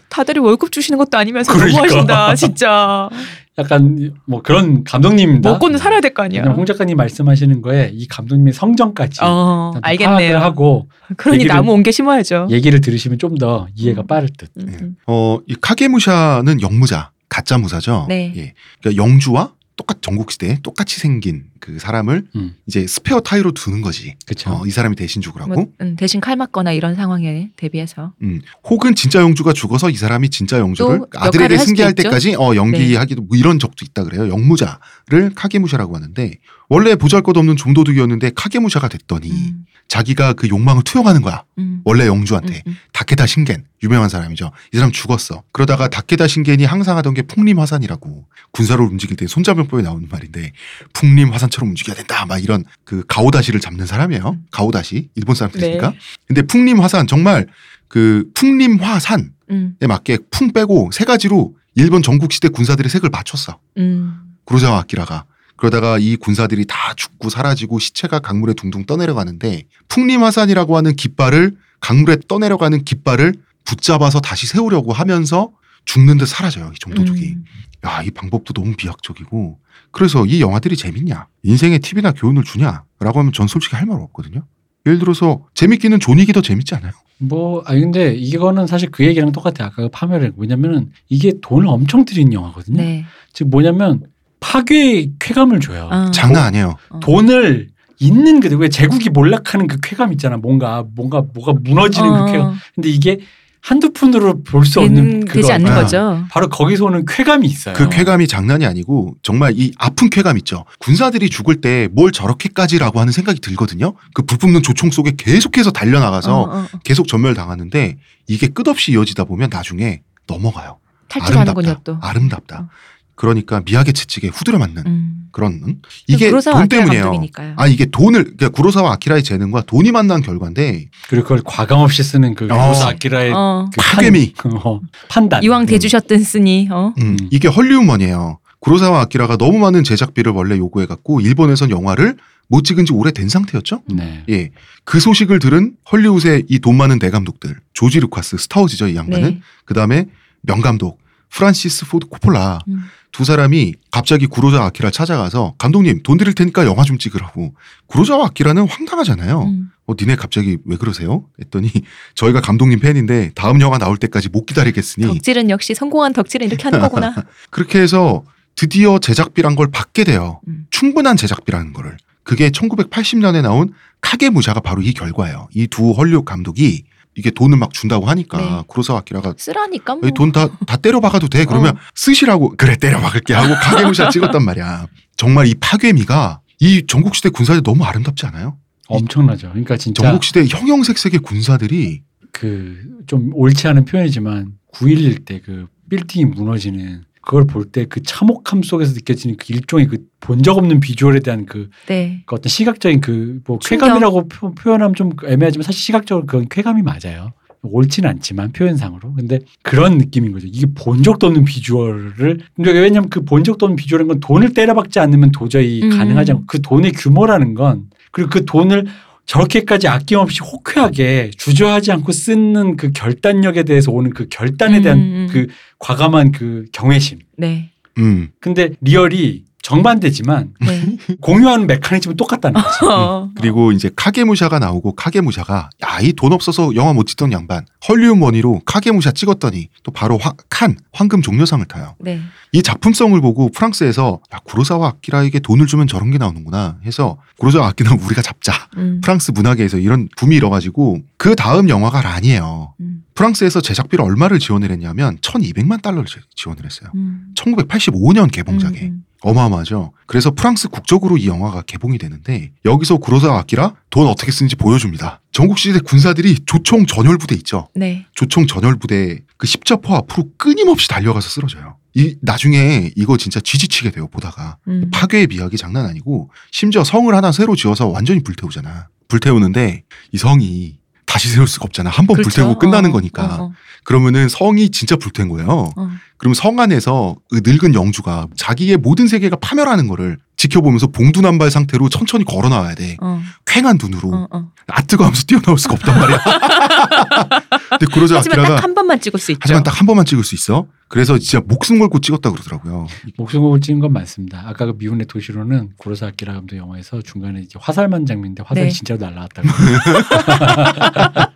다들 0.08 0.38
월급 0.38 0.72
주시는 0.72 0.98
것도 0.98 1.18
아니면서 1.18 1.52
그러니까. 1.52 1.78
너무하신다 1.80 2.34
진짜. 2.34 3.08
약간 3.56 4.12
뭐 4.26 4.42
그런 4.42 4.82
감독님입니다. 4.82 5.48
먹고는 5.48 5.78
살아야 5.78 6.00
될 6.00 6.12
거 6.12 6.24
아니야. 6.24 6.42
홍 6.42 6.66
작가님 6.66 6.96
말씀하시는 6.96 7.62
거에 7.62 7.90
이 7.94 8.08
감독님의 8.08 8.52
성정까지 8.52 9.20
어, 9.22 9.74
알겠네요. 9.80 10.32
파악을 10.32 10.42
하고 10.42 10.88
그러니 11.16 11.44
얘기를- 11.44 11.48
나무 11.48 11.72
옮겨 11.72 11.92
심어야죠. 11.92 12.48
얘기를 12.50 12.80
들으시면 12.80 13.18
좀 13.18 13.34
더 13.38 13.66
이해가 13.74 14.02
음. 14.02 14.06
빠를 14.06 14.28
듯. 14.36 14.50
음, 14.58 14.76
음. 14.80 14.96
어, 15.06 15.38
이 15.46 15.54
카게무샤는 15.60 16.60
영무자, 16.62 17.10
가짜 17.28 17.58
무사죠. 17.58 18.06
네. 18.08 18.32
예. 18.36 18.54
그러니까 18.80 19.02
영주와 19.02 19.52
똑같 19.76 20.02
전국 20.02 20.30
시대에 20.30 20.58
똑같이 20.62 21.00
생긴 21.00 21.44
그 21.64 21.78
사람을 21.78 22.26
음. 22.36 22.54
이제 22.66 22.86
스페어 22.86 23.20
타이로 23.20 23.52
두는 23.52 23.80
거지. 23.80 24.16
그렇죠. 24.26 24.50
어, 24.50 24.66
이 24.66 24.70
사람이 24.70 24.96
대신 24.96 25.22
죽을 25.22 25.40
하고. 25.40 25.54
뭐, 25.54 25.66
음, 25.80 25.96
대신 25.96 26.20
칼 26.20 26.36
맞거나 26.36 26.72
이런 26.72 26.94
상황에 26.94 27.52
대비해서. 27.56 28.12
음. 28.20 28.42
혹은 28.64 28.94
진짜 28.94 29.22
영주가 29.22 29.54
죽어서 29.54 29.88
이 29.88 29.96
사람이 29.96 30.28
진짜 30.28 30.58
영주를 30.58 30.98
또 30.98 31.08
아들에게 31.14 31.56
승계할. 31.56 31.94
네. 31.94 32.02
때까지 32.02 32.34
어, 32.34 32.54
연기하기도 32.54 33.22
뭐 33.22 33.38
이런 33.38 33.58
적도 33.58 33.86
있다 33.86 34.04
그래요. 34.04 34.28
영무자를 34.28 35.34
카게무샤라고 35.34 35.96
하는데 35.96 36.34
원래 36.68 36.96
보잘것없는 36.96 37.56
좀도둑이었는데 37.56 38.32
카게무샤가 38.34 38.88
됐더니 38.88 39.30
음, 39.30 39.64
자기가 39.88 40.34
그 40.34 40.48
욕망을 40.48 40.82
투영하는 40.82 41.22
거야. 41.22 41.44
음, 41.58 41.80
원래 41.84 42.06
영주한테. 42.06 42.62
음, 42.66 42.72
음. 42.72 42.76
다케다 42.92 43.26
신겐 43.26 43.64
유명한 43.82 44.08
사람이죠. 44.08 44.50
이 44.72 44.76
사람 44.76 44.92
죽었어. 44.92 45.42
그러다가 45.52 45.88
다케다 45.88 46.26
신겐이 46.26 46.64
항상 46.64 46.96
하던 46.98 47.14
게 47.14 47.22
풍림 47.22 47.58
화산이라고 47.58 48.26
군사를 48.50 48.82
움직일 48.84 49.16
때 49.16 49.26
손자병법에 49.26 49.82
나오는 49.82 50.08
말인데 50.10 50.52
풍림 50.92 51.32
화산 51.32 51.50
처럼 51.55 51.68
움직여야 51.68 51.94
된다. 51.94 52.26
막 52.26 52.42
이런 52.42 52.64
그 52.84 53.05
가오다시를 53.07 53.61
잡는 53.61 53.86
사람이에요. 53.86 54.38
가오다시 54.50 55.11
일본 55.14 55.36
사람들이니까. 55.36 55.90
네. 55.90 55.98
근데 56.26 56.42
풍림 56.42 56.80
화산 56.80 57.07
정말 57.07 57.46
그 57.86 58.28
풍림 58.34 58.78
화산에 58.80 59.28
음, 59.50 59.76
맞게 59.80 60.18
풍 60.32 60.52
빼고 60.52 60.90
세 60.92 61.05
가지로 61.05 61.55
일본 61.76 62.02
전국 62.02 62.32
시대 62.32 62.48
군사들의 62.48 62.90
색을 62.90 63.09
맞췄어. 63.09 63.61
음. 63.78 64.16
구로자와 64.44 64.80
아키라가. 64.80 65.26
그러다가 65.57 65.98
이 65.98 66.16
군사들이 66.16 66.64
다 66.64 66.94
죽고 66.96 67.30
사라지고 67.30 67.78
시체가 67.78 68.18
강물에 68.18 68.55
둥둥 68.55 68.84
떠내려가는데 68.84 69.62
풍림화산이라고 69.86 70.76
하는 70.76 70.96
깃발을 70.96 71.57
강물에 71.78 72.16
떠내려가는 72.26 72.82
깃발을 72.84 73.34
붙잡아서 73.64 74.20
다시 74.20 74.48
세우려고 74.48 74.92
하면서 74.92 75.52
죽는 75.85 76.18
듯 76.18 76.26
사라져요. 76.26 76.70
이 76.74 76.78
정도둑이. 76.78 77.20
음. 77.35 77.45
야, 77.87 78.03
이 78.03 78.11
방법도 78.11 78.53
너무 78.55 78.74
비약적이고. 78.76 79.59
그래서 79.91 80.24
이 80.26 80.41
영화들이 80.41 80.76
재밌냐? 80.76 81.26
인생에 81.43 81.78
팁이나 81.78 82.12
교훈을 82.12 82.43
주냐? 82.45 82.85
라고 83.01 83.18
하면 83.20 83.32
전 83.32 83.47
솔직히 83.47 83.76
할 83.76 83.87
말 83.87 84.01
없거든요. 84.01 84.43
예를 84.87 84.99
들어서 84.99 85.45
재밌기는 85.55 85.99
존윅이 86.01 86.26
더 86.32 86.41
재밌지 86.43 86.74
않아요? 86.76 86.93
뭐, 87.18 87.62
아니, 87.66 87.80
근데 87.80 88.14
이거는 88.14 88.66
사실 88.66 88.91
그 88.91 89.05
얘기랑 89.05 89.32
똑같아요. 89.32 89.68
아까 89.68 89.82
그 89.82 89.89
파멸을. 89.91 90.32
뭐냐면은 90.37 90.91
이게 91.09 91.32
돈을 91.41 91.68
엄청 91.68 92.05
들인 92.05 92.32
영화거든요. 92.32 92.76
네. 92.76 93.05
즉 93.32 93.49
뭐냐면 93.49 94.03
파괴의 94.41 95.12
쾌감을 95.20 95.61
줘요. 95.61 95.89
어. 95.91 96.11
장난 96.11 96.45
아니에요. 96.45 96.74
어. 96.91 97.01
돈을 97.01 97.68
있는 98.01 98.41
그대로 98.41 98.61
왜 98.61 98.68
제국이 98.68 99.09
몰락하는 99.11 99.66
그 99.68 99.78
쾌감 99.82 100.12
있잖아. 100.12 100.37
뭔가 100.37 100.85
뭔가 100.95 101.22
뭐가 101.32 101.55
무너지는 101.62 102.11
어. 102.11 102.26
그 102.26 102.32
쾌감. 102.32 102.55
근데 102.74 102.89
이게 102.91 103.20
한두 103.66 103.94
푼으로 103.94 104.42
볼수 104.42 104.74
된- 104.74 104.84
없는 104.84 105.20
되지 105.20 105.40
그거. 105.40 105.52
않는 105.54 105.72
아. 105.72 105.74
거죠. 105.76 106.22
바로 106.30 106.48
거기서 106.50 106.84
오는 106.84 107.06
쾌감이 107.06 107.46
있어요. 107.46 107.74
그 107.74 107.88
쾌감이 107.88 108.28
장난이 108.28 108.66
아니고 108.66 109.14
정말 109.22 109.54
이 109.56 109.72
아픈 109.78 110.10
쾌감 110.10 110.36
있죠. 110.38 110.66
군사들이 110.80 111.30
죽을 111.30 111.62
때 111.62 111.88
뭘 111.92 112.12
저렇게까지라고 112.12 113.00
하는 113.00 113.10
생각이 113.10 113.40
들거든요. 113.40 113.94
그 114.12 114.22
불붙는 114.22 114.62
조총 114.62 114.90
속에 114.90 115.12
계속해서 115.16 115.70
달려나가서 115.70 116.34
어, 116.42 116.42
어, 116.42 116.58
어. 116.60 116.66
계속 116.84 117.08
전멸당하는데 117.08 117.96
이게 118.26 118.48
끝없이 118.48 118.92
이어지다 118.92 119.24
보면 119.24 119.48
나중에 119.50 120.02
넘어가요. 120.26 120.78
탈출하는군요 121.08 121.76
또. 121.84 121.96
아름답다. 122.02 122.60
어. 122.60 122.68
그러니까 123.14 123.62
미하게 123.64 123.92
채찍에 123.92 124.28
후드려 124.28 124.58
맞는 124.58 124.82
음. 124.86 125.23
그런 125.35 125.61
응? 125.66 125.76
이게 126.07 126.30
돈 126.30 126.41
때문이에요. 126.68 127.03
감독이니까요. 127.03 127.55
아 127.57 127.66
이게 127.66 127.87
돈을 127.87 128.22
그러니까 128.22 128.49
구로사와 128.51 128.93
아키라의 128.93 129.24
재능과 129.24 129.62
돈이 129.62 129.91
만난 129.93 130.22
결과인데 130.22 130.87
그리고 131.09 131.24
그걸 131.24 131.43
과감 131.45 131.80
없이 131.80 132.03
쓰는 132.05 132.35
그 132.35 132.45
어. 132.47 132.68
로사 132.68 132.89
아키라의 132.91 133.32
어. 133.35 133.68
그 133.70 133.76
파괴미. 133.82 134.32
판, 134.35 134.53
어, 134.64 134.80
판단. 135.09 135.43
이왕 135.43 135.66
대주셨던 135.66 136.22
쓰니 136.22 136.68
어. 136.70 136.95
음, 136.99 137.16
음. 137.20 137.28
이게 137.30 137.49
헐리우드 137.48 137.93
money예요. 137.93 138.38
구로사와 138.61 139.03
아키라가 139.03 139.37
너무 139.37 139.59
많은 139.59 139.82
제작비를 139.85 140.32
원래 140.32 140.57
요구해갖고 140.57 141.20
일본에선 141.20 141.68
영화를 141.70 142.16
못 142.49 142.62
찍은 142.62 142.87
지 142.87 142.93
오래된 142.93 143.28
상태였죠. 143.28 143.82
네. 143.93 144.22
예. 144.28 144.51
그 144.85 145.01
소식을 145.01 145.39
들은 145.41 145.72
헐리우드의 145.91 146.45
이 146.49 146.59
돈 146.61 146.76
많은 146.76 146.99
대감독들, 146.99 147.57
조지 147.72 148.01
루카스, 148.01 148.37
스타워즈죠, 148.39 148.87
이 148.89 148.97
양반은. 148.97 149.28
네. 149.30 149.41
그 149.64 149.74
다음에 149.74 150.07
명감독, 150.43 150.99
프란시스 151.35 151.87
포드 151.87 152.07
코폴라. 152.07 152.61
음. 152.68 152.85
두 153.11 153.24
사람이 153.24 153.74
갑자기 153.91 154.26
구로자와 154.26 154.66
아키라를 154.66 154.93
찾아가서 154.93 155.55
감독님 155.59 156.03
돈 156.03 156.16
드릴 156.16 156.35
테니까 156.35 156.64
영화 156.66 156.85
좀 156.85 156.99
찍으라고. 156.99 157.55
구로자와 157.87 158.26
아키라는 158.26 158.68
황당하잖아요. 158.68 159.43
음. 159.43 159.70
어, 159.87 159.93
니네 159.99 160.16
갑자기 160.16 160.59
왜 160.64 160.76
그러세요? 160.76 161.24
했더니 161.41 161.70
저희가 162.14 162.41
감독님 162.41 162.78
팬인데 162.80 163.32
다음 163.35 163.61
영화 163.61 163.78
나올 163.78 163.97
때까지 163.97 164.28
못 164.30 164.47
기다리겠으니 164.47 165.07
덕질은 165.07 165.51
역시 165.51 165.74
성공한 165.74 166.12
덕질은 166.12 166.47
이렇게 166.47 166.62
하는 166.64 166.80
거구나. 166.80 167.14
그렇게 167.51 167.80
해서 167.80 168.24
드디어 168.57 168.99
제작비란 168.99 169.57
걸 169.57 169.68
받게 169.70 170.05
돼요. 170.05 170.41
음. 170.49 170.66
충분한 170.70 171.16
제작비라는 171.16 171.72
거를. 171.72 171.97
그게 172.22 172.51
1980년에 172.51 173.43
나온 173.43 173.74
카게무샤가 174.01 174.61
바로 174.61 174.82
이 174.82 174.93
결과예요. 174.93 175.49
이 175.55 175.66
두 175.66 175.91
헐리우드 175.93 176.24
감독이 176.24 176.85
이게 177.16 177.30
돈을 177.30 177.56
막 177.58 177.72
준다고 177.72 178.06
하니까 178.06 178.38
네. 178.38 178.62
구로사와 178.66 179.00
아키라가 179.00 179.34
쓰라니까 179.38 179.96
뭐. 179.96 180.10
돈다 180.10 180.48
다 180.66 180.76
때려 180.76 181.00
박아도 181.00 181.28
돼. 181.28 181.44
그러면 181.44 181.76
어. 181.76 181.80
쓰시라고 181.94 182.54
그래 182.58 182.76
때려 182.76 182.98
박을게 183.00 183.34
하고 183.34 183.54
카게무샤 183.62 184.10
찍었단 184.10 184.44
말이야. 184.44 184.86
정말 185.16 185.46
이 185.46 185.54
파괴미가 185.54 186.40
이 186.60 186.84
전국 186.86 187.14
시대 187.14 187.28
군사들 187.28 187.62
너무 187.62 187.84
아름답지 187.84 188.26
않아요? 188.26 188.56
엄청나죠. 188.88 189.48
그러니까 189.50 189.76
진짜 189.76 190.02
전국 190.02 190.24
시대 190.24 190.44
형형색색의 190.46 191.20
군사들이 191.20 192.02
그 192.32 192.94
좀 193.06 193.30
옳지 193.34 193.68
않은 193.68 193.84
표현이지만 193.84 194.54
9.11 194.74 195.24
때 195.26 195.40
그 195.44 195.66
빌딩이 195.90 196.24
무너지는 196.24 197.04
그걸 197.24 197.46
볼 197.46 197.64
때 197.72 197.84
그 197.86 198.02
참혹함 198.02 198.62
속에서 198.62 198.92
느껴지는 198.94 199.36
그 199.36 199.52
일종의 199.52 199.86
그 199.86 199.98
본 200.20 200.42
적 200.42 200.56
없는 200.56 200.80
비주얼에 200.80 201.20
대한 201.20 201.44
그, 201.46 201.68
네. 201.86 202.22
그 202.26 202.34
어떤 202.36 202.48
시각적인 202.48 203.00
그 203.00 203.40
뭐. 203.46 203.58
쾌감이라고 203.58 204.28
표, 204.28 204.54
표현하면 204.54 204.94
좀 204.94 205.10
애매하지만 205.26 205.62
사실 205.62 205.80
시각적으로 205.82 206.24
그건 206.26 206.46
쾌감이 206.48 206.82
맞아요. 206.82 207.32
옳지는 207.62 208.08
않지만 208.10 208.52
표현상으로 208.52 209.14
근데 209.14 209.40
그런 209.62 209.96
느낌인 209.98 210.32
거죠. 210.32 210.46
이게 210.46 210.66
본 210.74 211.02
적도 211.02 211.26
없는 211.28 211.44
비주얼을 211.44 212.38
근데 212.56 212.72
왜냐하면 212.72 213.08
그 213.10 213.20
본 213.24 213.42
적도 213.44 213.66
없는 213.66 213.76
비주얼인 213.76 214.06
건 214.08 214.20
돈을 214.20 214.52
때려박지 214.54 214.98
않으면 214.98 215.30
도저히 215.32 215.82
음. 215.82 215.90
가능하지 215.90 216.32
않고 216.32 216.44
그 216.46 216.60
돈의 216.62 216.92
규모라는 216.92 217.54
건 217.54 217.84
그리고 218.12 218.30
그 218.30 218.44
돈을 218.44 218.86
저렇게까지 219.26 219.88
아낌없이 219.88 220.40
호쾌하게 220.42 221.30
주저하지 221.36 221.92
않고 221.92 222.12
쓰는 222.12 222.76
그 222.76 222.92
결단력에 222.92 223.62
대해서 223.62 223.90
오는 223.90 224.10
그 224.10 224.26
결단에 224.28 224.82
대한 224.82 224.98
음. 224.98 225.28
그 225.30 225.46
과감한 225.78 226.32
그 226.32 226.66
경외심. 226.72 227.20
네. 227.36 227.70
음 227.98 228.30
근데 228.40 228.70
리얼이 228.80 229.44
정반대지만 229.64 230.52
네. 230.60 230.96
공유하는 231.22 231.66
메커니즘은 231.66 232.16
똑같다는 232.16 232.60
거지. 232.62 232.84
어. 232.84 233.30
그리고 233.34 233.72
이제 233.72 233.90
카게무샤가 233.96 234.58
나오고 234.58 234.94
카게무샤가 234.94 235.70
야 235.82 236.00
이 236.02 236.12
돈 236.12 236.32
없어서 236.34 236.74
영화 236.74 236.92
못 236.92 237.06
찍던 237.06 237.32
양반 237.32 237.64
헐리우드 237.88 238.18
money로 238.18 238.61
카게무샤 238.66 239.12
찍었더니 239.12 239.68
또 239.82 239.90
바로 239.90 240.18
화- 240.18 240.34
칸 240.50 240.76
황금 240.92 241.22
종려상을 241.22 241.64
타요. 241.66 241.94
네. 241.98 242.20
이 242.52 242.62
작품성을 242.62 243.18
보고 243.22 243.48
프랑스에서 243.50 244.20
야 244.34 244.38
구로사와 244.44 244.88
아키라에게 244.88 245.38
돈을 245.40 245.66
주면 245.66 245.86
저런 245.86 246.10
게 246.10 246.18
나오는구나 246.18 246.78
해서 246.84 247.16
구로사와 247.38 247.68
아키라는 247.68 248.00
우리가 248.04 248.20
잡자. 248.22 248.52
음. 248.76 249.00
프랑스 249.02 249.30
문화계에서 249.30 249.78
이런 249.78 250.08
붐이 250.16 250.36
일어가지고 250.36 250.98
그 251.16 251.34
다음 251.34 251.68
영화가 251.70 252.02
란이에요. 252.02 252.74
음. 252.80 253.02
프랑스에서 253.14 253.60
제작비를 253.60 254.04
얼마를 254.04 254.38
지원을 254.38 254.70
했냐면 254.70 255.16
1200만 255.18 255.80
달러를 255.80 256.04
지- 256.04 256.18
지원을 256.34 256.64
했어요. 256.64 256.90
음. 256.94 257.32
1985년 257.34 258.30
개봉작에. 258.30 258.80
음, 258.82 258.86
음. 258.86 259.04
어마어마하죠. 259.24 259.92
그래서 260.06 260.30
프랑스 260.30 260.68
국적으로 260.68 261.16
이 261.16 261.26
영화가 261.26 261.62
개봉이 261.62 261.98
되는데 261.98 262.52
여기서 262.64 262.98
구로사와 262.98 263.38
아키라 263.40 263.74
돈 263.90 264.06
어떻게 264.06 264.30
쓰는지 264.30 264.54
보여줍니다. 264.54 265.20
전국 265.32 265.58
시대 265.58 265.78
군사들이 265.80 266.40
조총 266.46 266.86
전열 266.86 267.16
부대 267.16 267.34
있죠. 267.36 267.68
네. 267.74 268.06
조총 268.14 268.46
전열 268.46 268.76
부대 268.76 269.20
그 269.38 269.46
십자포 269.46 269.94
앞으로 269.94 270.28
끊임없이 270.36 270.88
달려가서 270.88 271.28
쓰러져요. 271.28 271.76
이 271.94 272.16
나중에 272.20 272.90
이거 272.96 273.16
진짜 273.16 273.40
지지치게 273.40 273.92
돼요 273.92 274.08
보다가 274.08 274.58
음. 274.68 274.90
파괴의 274.92 275.28
미학이 275.28 275.56
장난 275.56 275.86
아니고 275.86 276.30
심지어 276.50 276.84
성을 276.84 277.12
하나 277.14 277.32
새로 277.32 277.56
지어서 277.56 277.88
완전히 277.88 278.22
불태우잖아. 278.22 278.88
불태우는데 279.08 279.84
이 280.12 280.18
성이 280.18 280.78
다시 281.14 281.28
세울 281.28 281.46
수가 281.46 281.66
없잖아. 281.66 281.90
한번 281.90 282.16
그렇죠. 282.16 282.28
불태우고 282.28 282.58
끝나는 282.58 282.90
어, 282.90 282.92
거니까. 282.92 283.22
어, 283.24 283.44
어, 283.44 283.52
그러면은 283.84 284.28
성이 284.28 284.70
진짜 284.70 284.96
불태운 284.96 285.28
거예요. 285.28 285.70
어. 285.76 285.90
그럼 286.16 286.34
성 286.34 286.58
안에서 286.58 287.14
그 287.30 287.40
늙은 287.44 287.74
영주가 287.74 288.26
자기의 288.36 288.78
모든 288.78 289.06
세계가 289.06 289.36
파멸하는 289.36 289.86
거를 289.86 290.18
지켜보면서 290.36 290.88
봉두난발 290.88 291.52
상태로 291.52 291.88
천천히 291.88 292.24
걸어 292.24 292.48
나와야 292.48 292.74
돼. 292.74 292.96
어, 293.00 293.22
쾌한 293.46 293.78
눈으로 293.80 294.12
어, 294.12 294.26
어. 294.32 294.50
아뜨거 294.66 295.04
하면서 295.04 295.22
뛰어나올 295.24 295.56
수가 295.56 295.74
없단 295.74 296.00
말이야. 296.00 296.18
근데 297.85 297.95
그러자 297.95 298.16
하지만 298.18 298.43
딱 298.43 298.62
한 298.64 298.74
번만 298.74 299.01
찍을 299.01 299.18
수 299.20 299.32
있죠. 299.32 299.41
하지만 299.43 299.62
딱 299.62 299.80
한 299.80 299.87
번만 299.87 300.05
찍을 300.05 300.24
수 300.24 300.35
있어. 300.35 300.66
그래서 300.89 301.18
진짜 301.18 301.41
목숨 301.47 301.78
걸고 301.78 302.01
찍었다 302.01 302.30
그러더라고요. 302.30 302.87
목숨을 303.18 303.61
찍은 303.61 303.80
건 303.80 303.93
맞습니다. 303.93 304.45
아까 304.47 304.66
그 304.66 304.74
미운의 304.78 305.07
도시로는 305.07 305.70
구로사키라 305.78 306.35
감독 306.35 306.57
영화에서 306.57 307.03
중간에 307.03 307.41
이제 307.41 307.59
화살만 307.61 308.07
장면인데 308.07 308.43
화살이 308.47 308.66
네. 308.68 308.72
진짜로 308.72 309.01
날라왔다고. 309.01 309.49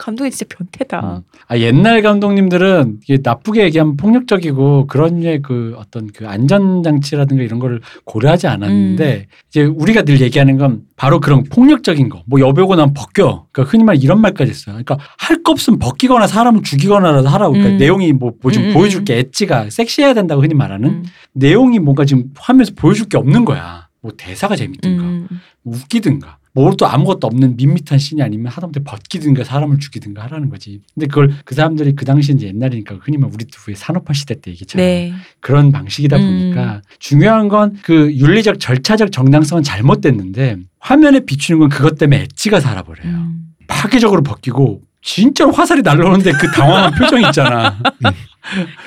감독이 0.00 0.30
진짜 0.30 0.46
변태다. 0.56 1.00
음. 1.18 1.22
아 1.46 1.58
옛날 1.58 2.00
감독님들은 2.02 3.00
이게 3.02 3.18
나쁘게 3.22 3.64
얘기하면 3.64 3.96
폭력적이고 3.96 4.86
그런 4.86 5.20
그 5.42 5.74
어떤 5.76 6.06
그 6.08 6.26
안전 6.26 6.82
장치라든가 6.82 7.42
이런 7.42 7.58
거를 7.58 7.80
고려하지 8.04 8.46
않았는데 8.46 9.26
음. 9.28 9.34
이제 9.48 9.64
우리가 9.64 10.02
늘 10.02 10.20
얘기하는 10.20 10.56
건 10.56 10.82
바로 10.96 11.20
그런 11.20 11.44
폭력적인 11.44 12.08
거. 12.08 12.22
뭐 12.26 12.40
여배우고 12.40 12.76
난 12.76 12.94
벗겨. 12.94 13.46
그러니까 13.52 13.70
흔히 13.70 13.84
말 13.84 14.02
이런 14.02 14.20
말까지 14.20 14.50
했어요. 14.50 14.74
그러니까 14.82 14.98
할 15.18 15.40
거 15.42 15.52
없으면 15.52 15.78
벗기거나 15.78 16.26
사람을 16.26 16.62
죽이거나라도 16.62 17.28
하라고. 17.28 17.52
그러니까 17.52 17.74
음. 17.74 17.78
내용이 17.78 18.12
뭐, 18.12 18.32
뭐좀 18.42 18.62
음, 18.62 18.68
음, 18.68 18.74
보여줄 18.74 19.04
게 19.04 19.18
엣지가 19.18 19.70
섹시해야 19.70 20.14
된다고 20.14 20.42
흔히 20.42 20.54
말하는 20.54 20.88
음, 20.88 21.04
내용이 21.32 21.78
뭔가 21.78 22.04
지금 22.04 22.24
화면에서 22.36 22.72
보여줄 22.76 23.08
게 23.08 23.16
없는 23.16 23.44
거야. 23.44 23.88
뭐 24.02 24.12
대사가 24.16 24.56
재밌든가 24.56 25.02
음, 25.02 25.28
웃기든가 25.64 26.38
뭐또 26.52 26.86
아무것도 26.86 27.26
없는 27.26 27.56
밋밋한 27.56 27.98
씬이 27.98 28.22
아니면 28.22 28.52
하다못해 28.52 28.80
벗기든가 28.84 29.44
사람을 29.44 29.78
죽이든가 29.78 30.22
하라는 30.24 30.50
거지. 30.50 30.80
근데 30.94 31.06
그걸 31.06 31.32
그 31.44 31.54
사람들이 31.54 31.94
그 31.94 32.04
당시 32.04 32.32
이제 32.32 32.46
옛날이니까 32.48 32.98
흔히 33.00 33.18
말 33.18 33.30
우리 33.32 33.44
두의 33.44 33.76
산업화 33.76 34.12
시대 34.12 34.40
때 34.40 34.50
얘기처럼 34.50 34.84
네. 34.84 35.12
그런 35.40 35.72
방식이다 35.72 36.16
음. 36.16 36.22
보니까 36.22 36.82
중요한 36.98 37.48
건 37.48 37.70
그 37.82 38.12
윤리적 38.14 38.60
절차적 38.60 39.12
정당성은 39.12 39.62
잘못됐는데 39.62 40.58
화면에 40.78 41.20
비추는 41.20 41.60
건 41.60 41.68
그것 41.68 41.98
때문에 41.98 42.22
엣지가 42.22 42.60
살아버려요. 42.60 43.08
음. 43.12 43.46
파괴적으로 43.66 44.22
벗기고 44.22 44.82
진짜로 45.02 45.52
화살이 45.52 45.82
날라오는데 45.82 46.32
그 46.32 46.50
당황한 46.52 46.94
표정 46.94 47.20
있잖아. 47.22 47.78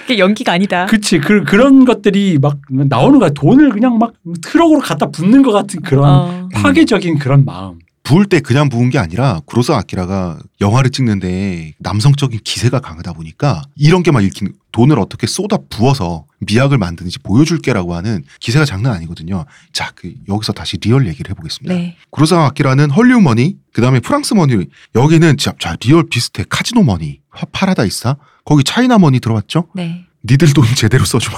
그게 0.01 0.17
연기가 0.19 0.51
아니다. 0.53 0.85
그치. 0.87 1.19
그, 1.19 1.43
그런 1.43 1.85
것들이 1.85 2.37
막 2.41 2.59
나오는 2.69 3.19
거야. 3.19 3.29
돈을 3.29 3.69
그냥 3.69 3.97
막 3.99 4.13
트럭으로 4.41 4.79
갖다 4.79 5.07
붓는 5.11 5.43
것 5.43 5.51
같은 5.51 5.81
그런 5.81 6.03
어. 6.09 6.49
파괴적인 6.53 7.19
그런 7.19 7.45
마음. 7.45 7.79
부을 8.05 8.25
때 8.25 8.41
그냥 8.41 8.67
부은 8.67 8.89
게 8.89 8.99
아니라 8.99 9.39
구로사와 9.45 9.77
아키라가 9.77 10.37
영화를 10.59 10.89
찍는데 10.89 11.73
남성적인 11.79 12.41
기세가 12.43 12.81
강하다 12.81 13.13
보니까 13.13 13.61
이런 13.77 14.03
게 14.03 14.11
막 14.11 14.21
읽히는 14.25 14.51
돈을 14.73 14.99
어떻게 14.99 15.25
쏟아 15.25 15.57
부어서 15.69 16.25
미학을 16.39 16.77
만드는지 16.77 17.19
보여줄게라고 17.19 17.95
하는 17.95 18.23
기세가 18.41 18.65
장난 18.65 18.91
아니거든요. 18.93 19.45
자, 19.71 19.91
그 19.95 20.13
여기서 20.27 20.51
다시 20.51 20.75
리얼 20.81 21.07
얘기를 21.07 21.29
해보겠습니다. 21.31 21.73
네. 21.73 21.95
구로사와 22.09 22.43
아키라는 22.47 22.89
헐리우드 22.91 23.23
money, 23.23 23.55
그 23.71 23.81
다음에 23.81 24.01
프랑스 24.01 24.33
money, 24.34 24.65
여기는 24.95 25.37
자, 25.37 25.53
자 25.57 25.77
리얼 25.79 26.03
비슷해. 26.09 26.43
카지노 26.49 26.83
money, 26.84 27.21
파- 27.33 27.45
파라다이스다. 27.53 28.17
거기 28.45 28.63
차이나 28.63 28.97
money 28.97 29.19
들어봤죠? 29.19 29.67
네. 29.73 30.05
니들 30.29 30.53
돈 30.53 30.65
제대로. 30.75 31.03
진짜. 31.05 31.29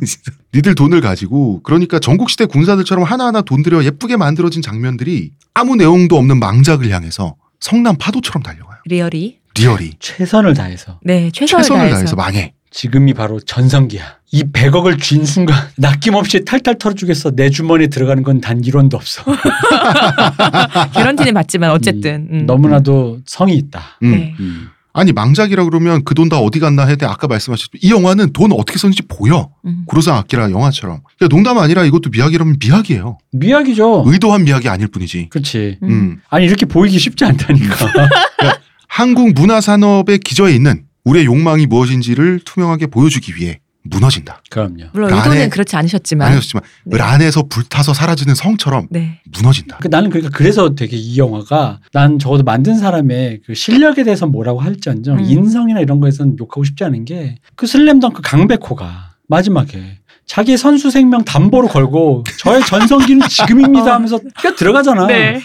니들 0.54 0.74
돈을 0.74 1.00
가지고 1.00 1.60
그러니까 1.62 1.98
전국시대 1.98 2.46
군사들처럼 2.46 3.04
하나하나 3.04 3.42
돈 3.42 3.62
들여 3.62 3.84
예쁘게 3.84 4.16
만들어진 4.16 4.62
장면들이 4.62 5.32
아무 5.54 5.76
내용도 5.76 6.16
없는 6.16 6.38
망작을 6.38 6.90
향해서 6.90 7.34
성난 7.60 7.96
파도처럼 7.98 8.42
달려가요. 8.42 8.78
리얼이. 8.86 9.38
리얼이 9.58 9.94
최선을 9.98 10.54
다해서. 10.54 11.00
네. 11.02 11.30
최선을, 11.32 11.62
최선을 11.64 11.80
다해서. 11.80 11.94
다해서 11.96 12.16
망해. 12.16 12.54
지금이 12.70 13.14
바로 13.14 13.40
전성기야. 13.40 14.18
이 14.30 14.44
100억을 14.44 15.00
쥔 15.02 15.24
순간 15.24 15.56
남김없이 15.76 16.44
탈탈 16.44 16.78
털어주겠어. 16.78 17.32
내 17.32 17.50
주머니에 17.50 17.88
들어가는 17.88 18.22
건 18.22 18.44
단 18.44 18.60
1원도 18.60 18.94
없어. 18.94 19.24
개런티는 20.94 21.34
맞지만 21.34 21.70
어쨌든. 21.70 22.28
음. 22.30 22.46
너무나도 22.46 23.20
성의 23.26 23.54
있다. 23.56 23.82
음. 24.02 24.10
네. 24.12 24.34
음. 24.38 24.68
아니 24.98 25.12
망작이라 25.12 25.64
그러면 25.64 26.02
그 26.04 26.14
돈 26.14 26.28
다 26.28 26.38
어디 26.40 26.58
갔나 26.58 26.82
했는데 26.82 27.06
아까 27.06 27.26
말씀하셨듯이 27.28 27.86
이 27.86 27.90
영화는 27.90 28.32
돈 28.32 28.52
어떻게 28.52 28.78
썼는지 28.78 29.02
보여. 29.02 29.50
음. 29.64 29.84
구로사와 29.86 30.16
아키라 30.16 30.50
영화처럼. 30.50 31.00
그러니까 31.16 31.34
농담 31.34 31.58
아니라 31.58 31.84
이것도 31.84 32.10
미학이라면 32.10 32.56
미학이에요. 32.60 33.18
미학이죠. 33.32 34.04
의도한 34.06 34.44
미학이 34.44 34.68
아닐 34.68 34.88
뿐이지. 34.88 35.28
그렇지. 35.30 35.78
음. 35.82 35.88
음. 35.88 36.20
아니 36.28 36.44
이렇게 36.46 36.66
보이기 36.66 36.98
쉽지 36.98 37.24
않다니까. 37.24 37.74
한국 38.88 39.32
문화 39.34 39.60
산업의 39.60 40.18
기저에 40.18 40.54
있는 40.54 40.84
우리의 41.04 41.26
욕망이 41.26 41.66
무엇인지를 41.66 42.40
투명하게 42.44 42.88
보여주기 42.88 43.36
위해 43.36 43.60
무너진다. 43.84 44.42
그럼요. 44.50 44.84
물론 44.92 45.10
그 45.10 45.16
의도는 45.16 45.50
그렇지 45.50 45.76
않으셨지만. 45.76 46.28
아니었지만 46.28 46.62
네. 46.84 46.96
을 46.96 47.02
안에서 47.02 47.44
불타서 47.48 47.94
사라지는 47.94 48.34
성처럼 48.34 48.86
네. 48.90 49.20
무너진다. 49.32 49.78
그 49.78 49.88
나는 49.88 50.10
그러니까 50.10 50.36
그래서 50.36 50.74
되게 50.74 50.96
이 50.96 51.16
영화가 51.18 51.80
난 51.92 52.18
적어도 52.18 52.42
만든 52.42 52.76
사람의 52.78 53.40
그 53.46 53.54
실력에 53.54 54.04
대해서 54.04 54.26
뭐라고 54.26 54.60
할지언정 54.60 55.18
음. 55.18 55.24
인성이나 55.24 55.80
이런 55.80 56.00
거에서는 56.00 56.36
욕하고 56.38 56.64
싶지 56.64 56.84
않은 56.84 57.04
게 57.04 57.36
그 57.58 57.66
슬램덩크 57.66 58.22
강백호가 58.22 59.14
마지막에 59.28 59.98
자기 60.26 60.56
선수 60.56 60.90
생명 60.90 61.24
담보로 61.24 61.68
걸고 61.68 62.22
저의 62.38 62.62
전성기는 62.66 63.26
지금입니다 63.28 63.94
하면서 63.94 64.20
뛰어 64.40 64.54
들어가잖아. 64.54 65.06
네. 65.06 65.40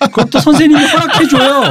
그것도 0.00 0.38
선생님이 0.40 0.84
허락해줘요. 0.84 1.62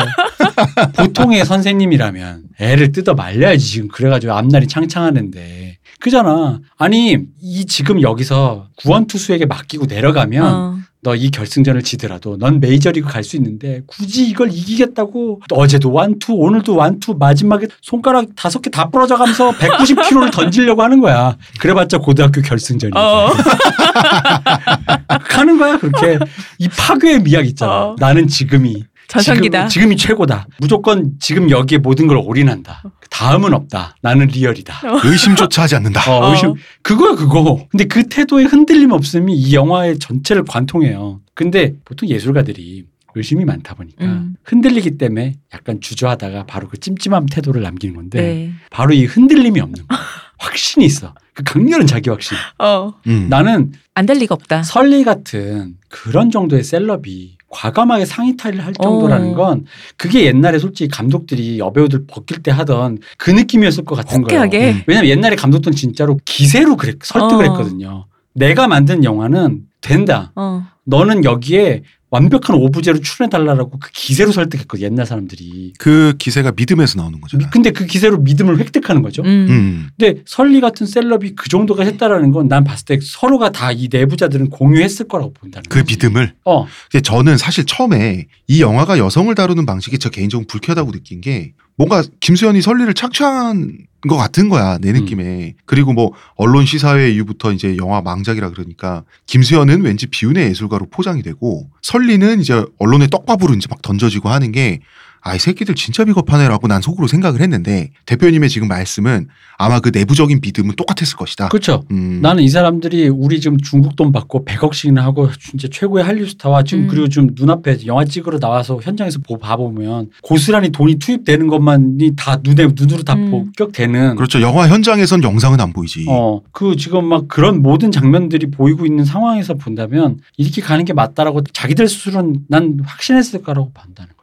보통의 0.98 1.46
선생님이라면 1.46 2.44
애를 2.60 2.92
뜯어 2.92 3.14
말려야지 3.14 3.66
지금 3.66 3.88
그래가지고 3.88 4.34
앞날이 4.34 4.68
창창하는데 4.68 5.75
그잖아. 6.00 6.60
아니 6.78 7.18
이 7.42 7.66
지금 7.66 8.02
여기서 8.02 8.68
구원 8.78 9.08
투수에게 9.08 9.46
맡기고 9.46 9.86
내려가면 9.88 10.46
어. 10.54 10.76
너이 11.02 11.30
결승전을 11.30 11.84
지더라도 11.84 12.36
넌 12.38 12.60
메이저리그 12.60 13.08
갈 13.08 13.24
수 13.24 13.36
있는데 13.38 13.82
굳이 13.86 14.28
이걸 14.28 14.52
이기겠다고 14.52 15.42
어제도 15.52 15.92
완투 15.92 16.34
오늘도 16.34 16.76
완투 16.76 17.16
마지막에 17.20 17.68
손가락 17.82 18.26
다섯 18.36 18.60
개 18.62 18.70
다 18.72 18.90
부러져 18.90 19.16
가면서 19.18 19.52
190kg를 19.52 20.32
던지려고 20.32 20.82
하는 20.84 21.00
거야. 21.00 21.38
그래봤자 21.60 22.00
고등학교 22.00 22.42
결승전이야. 22.42 23.00
어. 23.00 23.30
가는 25.30 25.58
거야 25.58 25.78
그렇게 25.78 26.18
이 26.60 26.68
파괴의 26.68 27.22
미학 27.24 27.46
있잖아. 27.48 27.72
어. 27.72 27.96
나는 28.00 28.28
지금이 28.28 28.84
전성기다. 29.08 29.68
지금, 29.68 29.92
이 29.92 29.98
최고다. 29.98 30.48
무조건 30.60 31.14
지금 31.20 31.50
여기에 31.50 31.80
모든 31.80 32.08
걸 32.08 32.18
올인한다. 32.18 32.84
다음은 33.10 33.54
없다. 33.54 33.96
나는 34.02 34.28
리얼이다. 34.28 34.82
의심조차 35.04 35.64
하지 35.64 35.76
않는다. 35.76 36.12
어, 36.12 36.26
어. 36.28 36.32
의심. 36.32 36.54
그거야, 36.82 37.16
그거. 37.16 37.66
근데 37.70 37.86
그 37.86 38.08
태도에 38.08 38.44
흔들림 38.46 38.92
없음이 38.92 39.34
이 39.36 39.54
영화의 39.54 40.00
전체를 40.00 40.44
관통해요. 40.48 41.22
근데 41.34 41.74
보통 41.86 42.10
예술가들이 42.10 42.86
의심이 43.18 43.46
많다 43.46 43.76
보니까 43.76 44.04
음. 44.06 44.36
흔들리기 44.44 44.98
때문에 44.98 45.36
약간 45.54 45.80
주저하다가 45.80 46.46
바로 46.48 46.68
그 46.68 46.78
찜찜한 46.78 47.28
태도를 47.28 47.62
남기는 47.62 47.96
건데 47.96 48.22
네. 48.22 48.52
바로 48.72 48.94
이 48.94 49.06
흔들림이 49.06 49.62
없는 49.62 49.88
거야. 49.88 50.00
확신이 50.38 50.86
있어. 50.86 51.14
그 51.34 51.44
강렬한 51.44 51.88
자기 51.88 52.10
확신. 52.10 52.36
어. 52.60 52.94
음. 53.08 53.28
나는 53.30 53.72
안 53.94 54.06
될 54.06 54.18
리가 54.18 54.36
없다. 54.36 54.64
설리 54.64 55.06
같은 55.06 55.76
그런 55.88 56.30
정도의 56.30 56.64
셀럽이 56.66 57.38
과감하게 57.56 58.04
상의 58.04 58.36
탈의를 58.36 58.66
할 58.66 58.74
정도라는 58.74 59.34
어. 59.34 59.36
건 59.36 59.66
그게 59.96 60.26
옛날에 60.26 60.60
솔직히 60.60 60.90
감독들이 60.90 61.58
여배우들 61.58 62.06
벗길 62.06 62.44
때 62.44 62.52
하던 62.52 63.00
그 63.18 63.32
느낌이었을 63.32 63.86
것 63.86 63.96
같은 63.96 64.24
거예요. 64.24 64.42
호쾌하게. 64.42 64.72
음. 64.74 64.82
왜냐면 64.88 65.10
옛날에 65.10 65.38
감독들은 65.38 65.74
진짜로 65.74 66.20
기세로 66.26 66.76
그랬, 66.76 66.98
설득을 67.02 67.46
어. 67.46 67.50
했거든요. 67.50 68.06
내가 68.34 68.68
만든 68.68 69.06
영화는 69.06 69.62
된다. 69.80 70.34
어. 70.36 70.64
너는 70.84 71.24
여기에 71.24 71.84
완벽한 72.16 72.56
오브제로 72.56 73.00
출연해달라고 73.02 73.78
그 73.80 73.90
기세로 73.94 74.32
설득했거든 74.32 74.84
옛날 74.84 75.06
사람들이. 75.06 75.74
그 75.78 76.14
기세가 76.18 76.54
믿음에서 76.56 77.00
나오는 77.00 77.20
거잖아. 77.22 77.50
근데 77.50 77.72
그 77.72 77.86
기세로 77.86 78.18
믿음을 78.20 78.58
획득하는 78.60 79.02
거죠. 79.02 79.22
음. 79.24 79.28
음. 79.50 79.90
근데 79.98 80.22
설리 80.26 80.62
같은 80.62 80.86
셀럽이 80.88 81.36
그 81.36 81.50
정도가 81.50 81.84
했다라는 81.84 82.32
건 82.32 82.48
난 82.48 82.64
봤을 82.64 82.86
때 82.86 83.00
서로가 83.02 83.52
다 83.52 83.72
이 83.72 83.90
내부자들은 83.92 84.50
공유했을 84.52 85.08
거라고 85.08 85.34
본다는 85.34 85.64
그 85.70 85.80
거지. 85.80 85.94
믿음을. 85.96 86.34
어. 86.46 86.66
근데 86.92 87.02
저는 87.02 87.38
사실 87.38 87.66
처음에 87.66 88.28
이 88.48 88.62
영화가 88.62 88.98
여성을 88.98 89.34
다루는 89.36 89.66
방식이 89.66 90.00
저 90.00 90.10
개인적으로 90.10 90.46
불쾌하다고 90.48 90.92
느낀 90.94 91.20
게 91.22 91.54
뭔가 91.76 92.04
김수현이 92.22 92.62
설리를 92.62 92.94
착취한 92.94 93.78
것 94.08 94.18
같은 94.18 94.50
거야 94.50 94.78
내 94.78 94.90
음. 94.90 94.96
느낌에 94.96 95.56
그리고 95.66 95.94
뭐 95.94 96.12
언론 96.36 96.66
시사회 96.66 97.10
이후부터 97.12 97.52
이제 97.52 97.78
영화 97.78 98.02
망작이라 98.02 98.52
그러니까 98.52 99.04
김수현은 99.26 99.82
왠지 99.82 100.08
비운의 100.08 100.50
예술가로 100.50 100.88
포장이 100.90 101.22
되고 101.22 101.70
설리는 101.82 102.40
이제 102.40 102.66
언론의 102.80 103.10
떡밥으로 103.10 103.54
이제 103.54 103.68
막 103.70 103.82
던져지고 103.82 104.30
하는 104.30 104.52
게 104.52 104.80
아 105.26 105.36
이 105.36 105.40
새끼들 105.40 105.74
진짜 105.74 106.06
비겁하네라고 106.06 106.68
난 106.68 106.82
속으로 106.82 107.08
생각을 107.08 107.42
했는데 107.42 107.90
대표님의 108.06 108.48
지금 108.48 108.68
말씀은 108.68 109.28
아마 109.58 109.80
그 109.80 109.90
내부적인 109.92 110.40
믿음은 110.42 110.76
똑같았을 110.76 111.18
것이다. 111.18 111.50
그렇죠. 111.50 111.84
음. 111.92 112.20
나는 112.22 112.44
이 112.44 112.50
사람들이 112.50 113.10
우리 113.10 113.42
지금 113.42 113.58
중국 113.58 113.96
돈 113.96 114.12
받고 114.12 114.46
100억씩이나 114.46 114.98
하고 114.98 115.30
진짜 115.40 115.68
최고의 115.72 116.04
한류 116.04 116.28
스타와 116.28 116.64
지금 116.64 116.84
음. 116.84 116.88
그리고 116.88 117.10
지금 117.10 117.30
눈앞에 117.36 117.80
영화 117.88 118.06
찍으러 118.06 118.38
나와서 118.40 118.80
현장에서 118.82 119.20
보 119.20 119.38
봐보면 119.38 120.12
고스란히 120.22 120.70
돈이 120.70 120.96
투입되는 120.96 121.48
것만이 121.48 122.12
다 122.16 122.40
눈에 122.44 122.68
눈으로 122.76 123.04
다 123.04 123.16
음. 123.16 123.32
복격되는 123.32 124.16
그렇죠. 124.16 124.42
영화 124.42 124.68
현장에선 124.68 125.24
영상은 125.24 125.60
안 125.60 125.74
보이지. 125.74 126.06
어, 126.08 126.42
그 126.52 126.76
지금 126.76 127.06
막 127.06 127.28
그런 127.28 127.64
모든 127.64 127.92
장면들이 127.92 128.52
보이고 128.52 128.86
있는 128.86 129.06
상황에서 129.06 129.56
본다면 129.56 130.20
이렇게 130.38 130.62
가는 130.62 130.86
게 130.86 130.94
맞다라고 130.94 131.42
자기들 131.52 131.88
스스로는 131.88 132.42
난 132.48 132.80
확신했을 132.84 133.42
거라고 133.42 133.72
거지. 133.74 134.15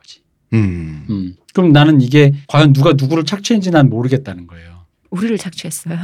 음. 0.53 1.07
음. 1.11 1.35
그럼 1.55 1.73
나는 1.73 2.01
이게 2.01 2.33
과연 2.49 2.73
누가 2.73 2.93
누구를 2.95 3.25
착취했는지 3.25 3.71
난 3.71 3.89
모르겠다는 3.89 4.47
거예요. 4.47 4.71
우리를 5.11 5.37
착취했어요. 5.39 5.99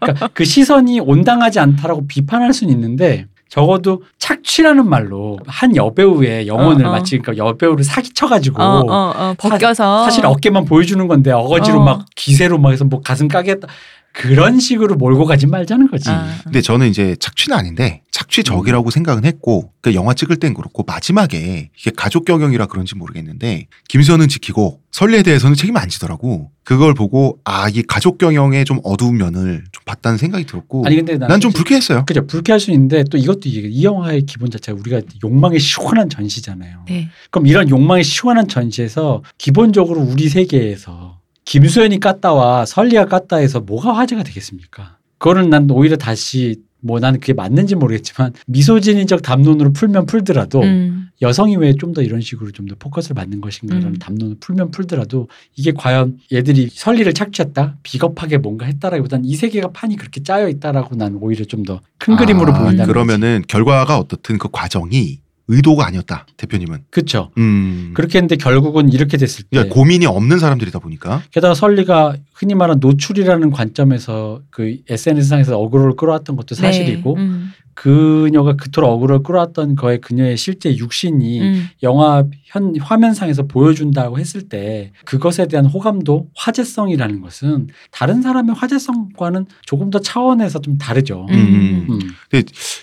그러니까 0.00 0.28
그 0.34 0.44
시선이 0.44 1.00
온당하지 1.00 1.58
않다라고 1.60 2.06
비판할 2.06 2.52
수는 2.52 2.72
있는데 2.74 3.26
적어도 3.48 4.02
착취라는 4.18 4.88
말로 4.88 5.38
한 5.46 5.74
여배우의 5.74 6.46
영혼을 6.46 6.84
어, 6.86 6.90
어. 6.90 6.92
마치 6.92 7.18
그러니까 7.18 7.44
여배우를 7.44 7.82
사기쳐가지고 7.82 8.62
어, 8.62 8.80
어, 8.86 9.12
어, 9.16 9.34
벗겨서 9.38 10.04
사 10.04 10.10
실 10.10 10.24
어깨만 10.26 10.64
보여주는 10.66 11.06
건데 11.08 11.32
어거지로 11.32 11.80
어. 11.80 11.84
막 11.84 12.06
기세로 12.14 12.58
막 12.58 12.70
해서 12.70 12.84
뭐 12.84 13.00
가슴 13.00 13.26
까겠다 13.26 13.66
그런 14.12 14.58
식으로 14.58 14.96
몰고 14.96 15.24
가지 15.24 15.46
말자는 15.46 15.88
거지. 15.90 16.10
아, 16.10 16.36
근데 16.44 16.60
저는 16.60 16.88
이제 16.88 17.16
착취는 17.20 17.56
아닌데 17.56 18.02
착취적이라고 18.10 18.90
생각은 18.90 19.24
했고 19.24 19.72
그 19.80 19.94
영화 19.94 20.14
찍을 20.14 20.36
땐 20.36 20.52
그렇고 20.52 20.82
마지막에 20.82 21.70
이게 21.78 21.90
가족 21.96 22.24
경영이라 22.24 22.66
그런지 22.66 22.96
모르겠는데 22.96 23.66
김수현은 23.88 24.28
지키고 24.28 24.80
설리에 24.90 25.22
대해서는 25.22 25.54
책임 25.56 25.76
안 25.76 25.88
지더라고. 25.88 26.50
그걸 26.64 26.94
보고 26.94 27.38
아 27.44 27.68
이 27.68 27.82
가족 27.82 28.18
경영의 28.18 28.64
좀 28.64 28.80
어두운 28.84 29.16
면을 29.16 29.64
좀 29.72 29.82
봤다는 29.84 30.18
생각이 30.18 30.44
들었고 30.44 30.84
아니 30.86 30.96
근데 30.96 31.16
난 31.16 31.40
좀 31.40 31.52
불쾌했어요. 31.52 32.04
그죠 32.04 32.26
불쾌할 32.26 32.58
수 32.60 32.70
있는데 32.72 33.04
또 33.04 33.16
이것도 33.16 33.42
이, 33.46 33.52
이 33.70 33.84
영화의 33.84 34.22
기본 34.22 34.50
자체가 34.50 34.76
우리가 34.78 35.00
욕망의 35.24 35.58
시원한 35.60 36.08
전시잖아요. 36.10 36.84
네. 36.88 37.08
그럼 37.30 37.46
이런 37.46 37.68
욕망의 37.70 38.02
시원한 38.04 38.48
전시에서 38.48 39.22
기본적으로 39.38 40.00
우리 40.00 40.28
세계에서 40.28 41.19
김수현이 41.50 41.98
깠다와 41.98 42.64
설리가 42.64 43.06
깠다에서 43.06 43.66
뭐가 43.66 43.92
화제가 43.92 44.22
되겠습니까? 44.22 44.98
그거는 45.18 45.50
난 45.50 45.68
오히려 45.68 45.96
다시 45.96 46.62
뭐 46.80 47.00
나는 47.00 47.18
그게 47.18 47.32
맞는지 47.32 47.74
모르겠지만 47.74 48.32
미소진이적 48.46 49.20
담론으로 49.22 49.72
풀면 49.72 50.06
풀더라도 50.06 50.62
음. 50.62 51.08
여성이 51.20 51.56
왜 51.56 51.72
좀 51.74 51.92
더 51.92 52.02
이런 52.02 52.20
식으로 52.20 52.52
좀 52.52 52.68
더 52.68 52.76
포커스를 52.78 53.14
맞는 53.14 53.40
것인가라는 53.40 53.88
음. 53.88 53.98
담론을 53.98 54.36
풀면 54.38 54.70
풀더라도 54.70 55.28
이게 55.56 55.72
과연 55.72 56.18
얘들이 56.32 56.68
설리를 56.72 57.12
착취했다 57.12 57.78
비겁하게 57.82 58.38
뭔가 58.38 58.66
했다라기보다는 58.66 59.24
이 59.24 59.34
세계가 59.34 59.72
판이 59.72 59.96
그렇게 59.96 60.22
짜여 60.22 60.48
있다라고 60.48 60.94
난 60.94 61.18
오히려 61.20 61.44
좀 61.44 61.64
더큰 61.64 62.16
그림으로 62.16 62.54
아, 62.54 62.60
보인다는 62.62 62.86
그러면은 62.86 63.42
결과가 63.48 63.98
어떻든 63.98 64.38
그 64.38 64.48
과정이 64.52 65.18
의도가 65.50 65.86
아니었다. 65.86 66.26
대표님은. 66.36 66.84
그렇죠. 66.90 67.30
음. 67.38 67.90
그렇게 67.94 68.18
했는데 68.18 68.36
결국은 68.36 68.92
이렇게 68.92 69.16
됐을 69.16 69.42
때 69.44 69.48
그러니까 69.50 69.74
고민이 69.74 70.06
없는 70.06 70.38
사람들이다 70.38 70.78
보니까 70.78 71.22
게다가 71.32 71.54
설리가 71.54 72.14
흔히 72.40 72.54
말하는 72.54 72.80
노출이라는 72.80 73.50
관점에서 73.50 74.40
그 74.48 74.78
SNS상에서 74.88 75.58
어그로를 75.58 75.94
끌어왔던 75.96 76.36
것도 76.36 76.54
사실이고 76.54 77.16
네. 77.16 77.22
음. 77.22 77.52
그녀가 77.74 78.56
그토록 78.56 78.90
어그로를 78.90 79.22
끌어왔던 79.22 79.74
거에 79.74 79.98
그녀의 79.98 80.36
실제 80.36 80.74
육신이 80.76 81.40
음. 81.40 81.68
영화 81.82 82.24
현 82.44 82.74
화면상에서 82.78 83.44
보여준다고 83.44 84.18
했을 84.18 84.48
때 84.48 84.92
그것에 85.04 85.46
대한 85.46 85.66
호감도 85.66 86.28
화제성이라는 86.34 87.20
것은 87.20 87.68
다른 87.90 88.22
사람의 88.22 88.54
화제성과는 88.54 89.46
조금 89.64 89.90
더 89.90 89.98
차원에서 89.98 90.60
좀 90.60 90.78
다르죠. 90.78 91.26
음. 91.30 91.86
음. 91.88 91.98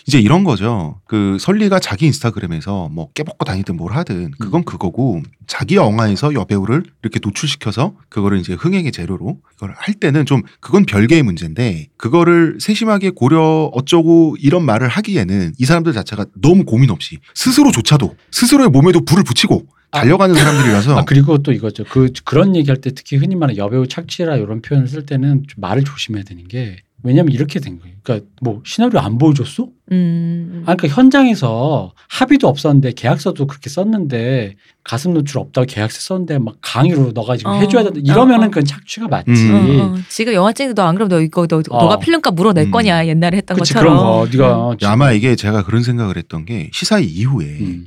이제 0.07 0.19
이런 0.19 0.43
거죠. 0.43 0.99
그 1.05 1.37
설리가 1.39 1.79
자기 1.79 2.05
인스타그램에서 2.05 2.89
뭐 2.89 3.11
깨벗고 3.13 3.45
다니든 3.45 3.75
뭘 3.75 3.93
하든 3.93 4.31
그건 4.39 4.63
그거고 4.63 5.21
자기 5.47 5.75
영화에서 5.75 6.33
여배우를 6.33 6.83
이렇게 7.03 7.19
노출시켜서 7.21 7.93
그거를 8.09 8.39
이제 8.39 8.53
흥행의 8.53 8.91
재료로 8.91 9.37
이걸 9.55 9.73
할 9.75 9.93
때는 9.95 10.25
좀 10.25 10.43
그건 10.59 10.85
별개의 10.85 11.23
문제인데 11.23 11.87
그거를 11.97 12.57
세심하게 12.59 13.11
고려 13.11 13.69
어쩌고 13.73 14.37
이런 14.39 14.63
말을 14.63 14.87
하기에는 14.87 15.53
이 15.57 15.65
사람들 15.65 15.93
자체가 15.93 16.25
너무 16.39 16.63
고민 16.63 16.89
없이 16.91 17.17
스스로조차도 17.33 18.15
스스로의 18.31 18.69
몸에도 18.69 19.03
불을 19.03 19.23
붙이고 19.23 19.65
달려가는 19.91 20.35
사람들이라서 20.35 20.97
아 20.99 21.05
그리고 21.05 21.37
또 21.39 21.51
이거죠. 21.51 21.85
그 21.89 22.11
그런 22.25 22.55
얘기할 22.55 22.81
때 22.81 22.91
특히 22.93 23.17
흔히 23.17 23.35
말하는 23.35 23.57
여배우 23.57 23.87
착취라 23.87 24.35
이런 24.35 24.61
표현을 24.61 24.87
쓸 24.87 25.05
때는 25.05 25.45
좀 25.47 25.61
말을 25.61 25.83
조심해야 25.83 26.23
되는 26.23 26.47
게 26.47 26.77
왜냐면 27.03 27.31
이렇게 27.31 27.59
된 27.59 27.79
거예요. 27.79 27.95
그러니까 28.03 28.27
뭐 28.41 28.61
시나리오 28.65 28.99
안 28.99 29.17
보여줬어? 29.17 29.67
음. 29.91 30.63
아, 30.65 30.75
그러니까 30.75 30.99
현장에서 31.01 31.93
합의도 32.09 32.47
없었는데 32.47 32.93
계약서도 32.93 33.45
그렇게 33.47 33.69
썼는데 33.69 34.55
가슴 34.83 35.13
노출 35.13 35.39
없다고 35.39 35.65
계약서 35.67 35.99
썼는데 36.01 36.39
막 36.39 36.55
강의로 36.61 37.11
너가 37.13 37.37
지금 37.37 37.51
어. 37.51 37.55
해줘야 37.59 37.83
된다. 37.83 37.99
이러면은 38.03 38.43
어, 38.43 38.47
어. 38.47 38.49
그건 38.49 38.65
착취가 38.65 39.07
맞지. 39.07 39.29
음. 39.31 39.79
어, 39.79 39.83
어. 39.83 39.95
지금 40.09 40.33
영화 40.33 40.51
찍는데 40.51 40.81
너 40.81 40.87
안 40.87 40.95
그러면 40.95 41.09
너 41.17 41.21
이거 41.21 41.45
너, 41.47 41.57
어. 41.69 41.81
너가 41.83 41.99
필름값 41.99 42.33
물어낼 42.33 42.65
음. 42.65 42.71
거냐 42.71 43.05
옛날에 43.07 43.37
했던 43.37 43.57
그치 43.57 43.73
것처럼. 43.73 43.97
그런 43.97 44.05
거 44.07 44.27
네가 44.31 44.69
음. 44.71 44.77
아마 44.83 45.11
이게 45.11 45.35
제가 45.35 45.63
그런 45.63 45.83
생각을 45.83 46.17
했던 46.17 46.45
게 46.45 46.69
시사 46.73 46.99
이후에 46.99 47.45
음, 47.45 47.85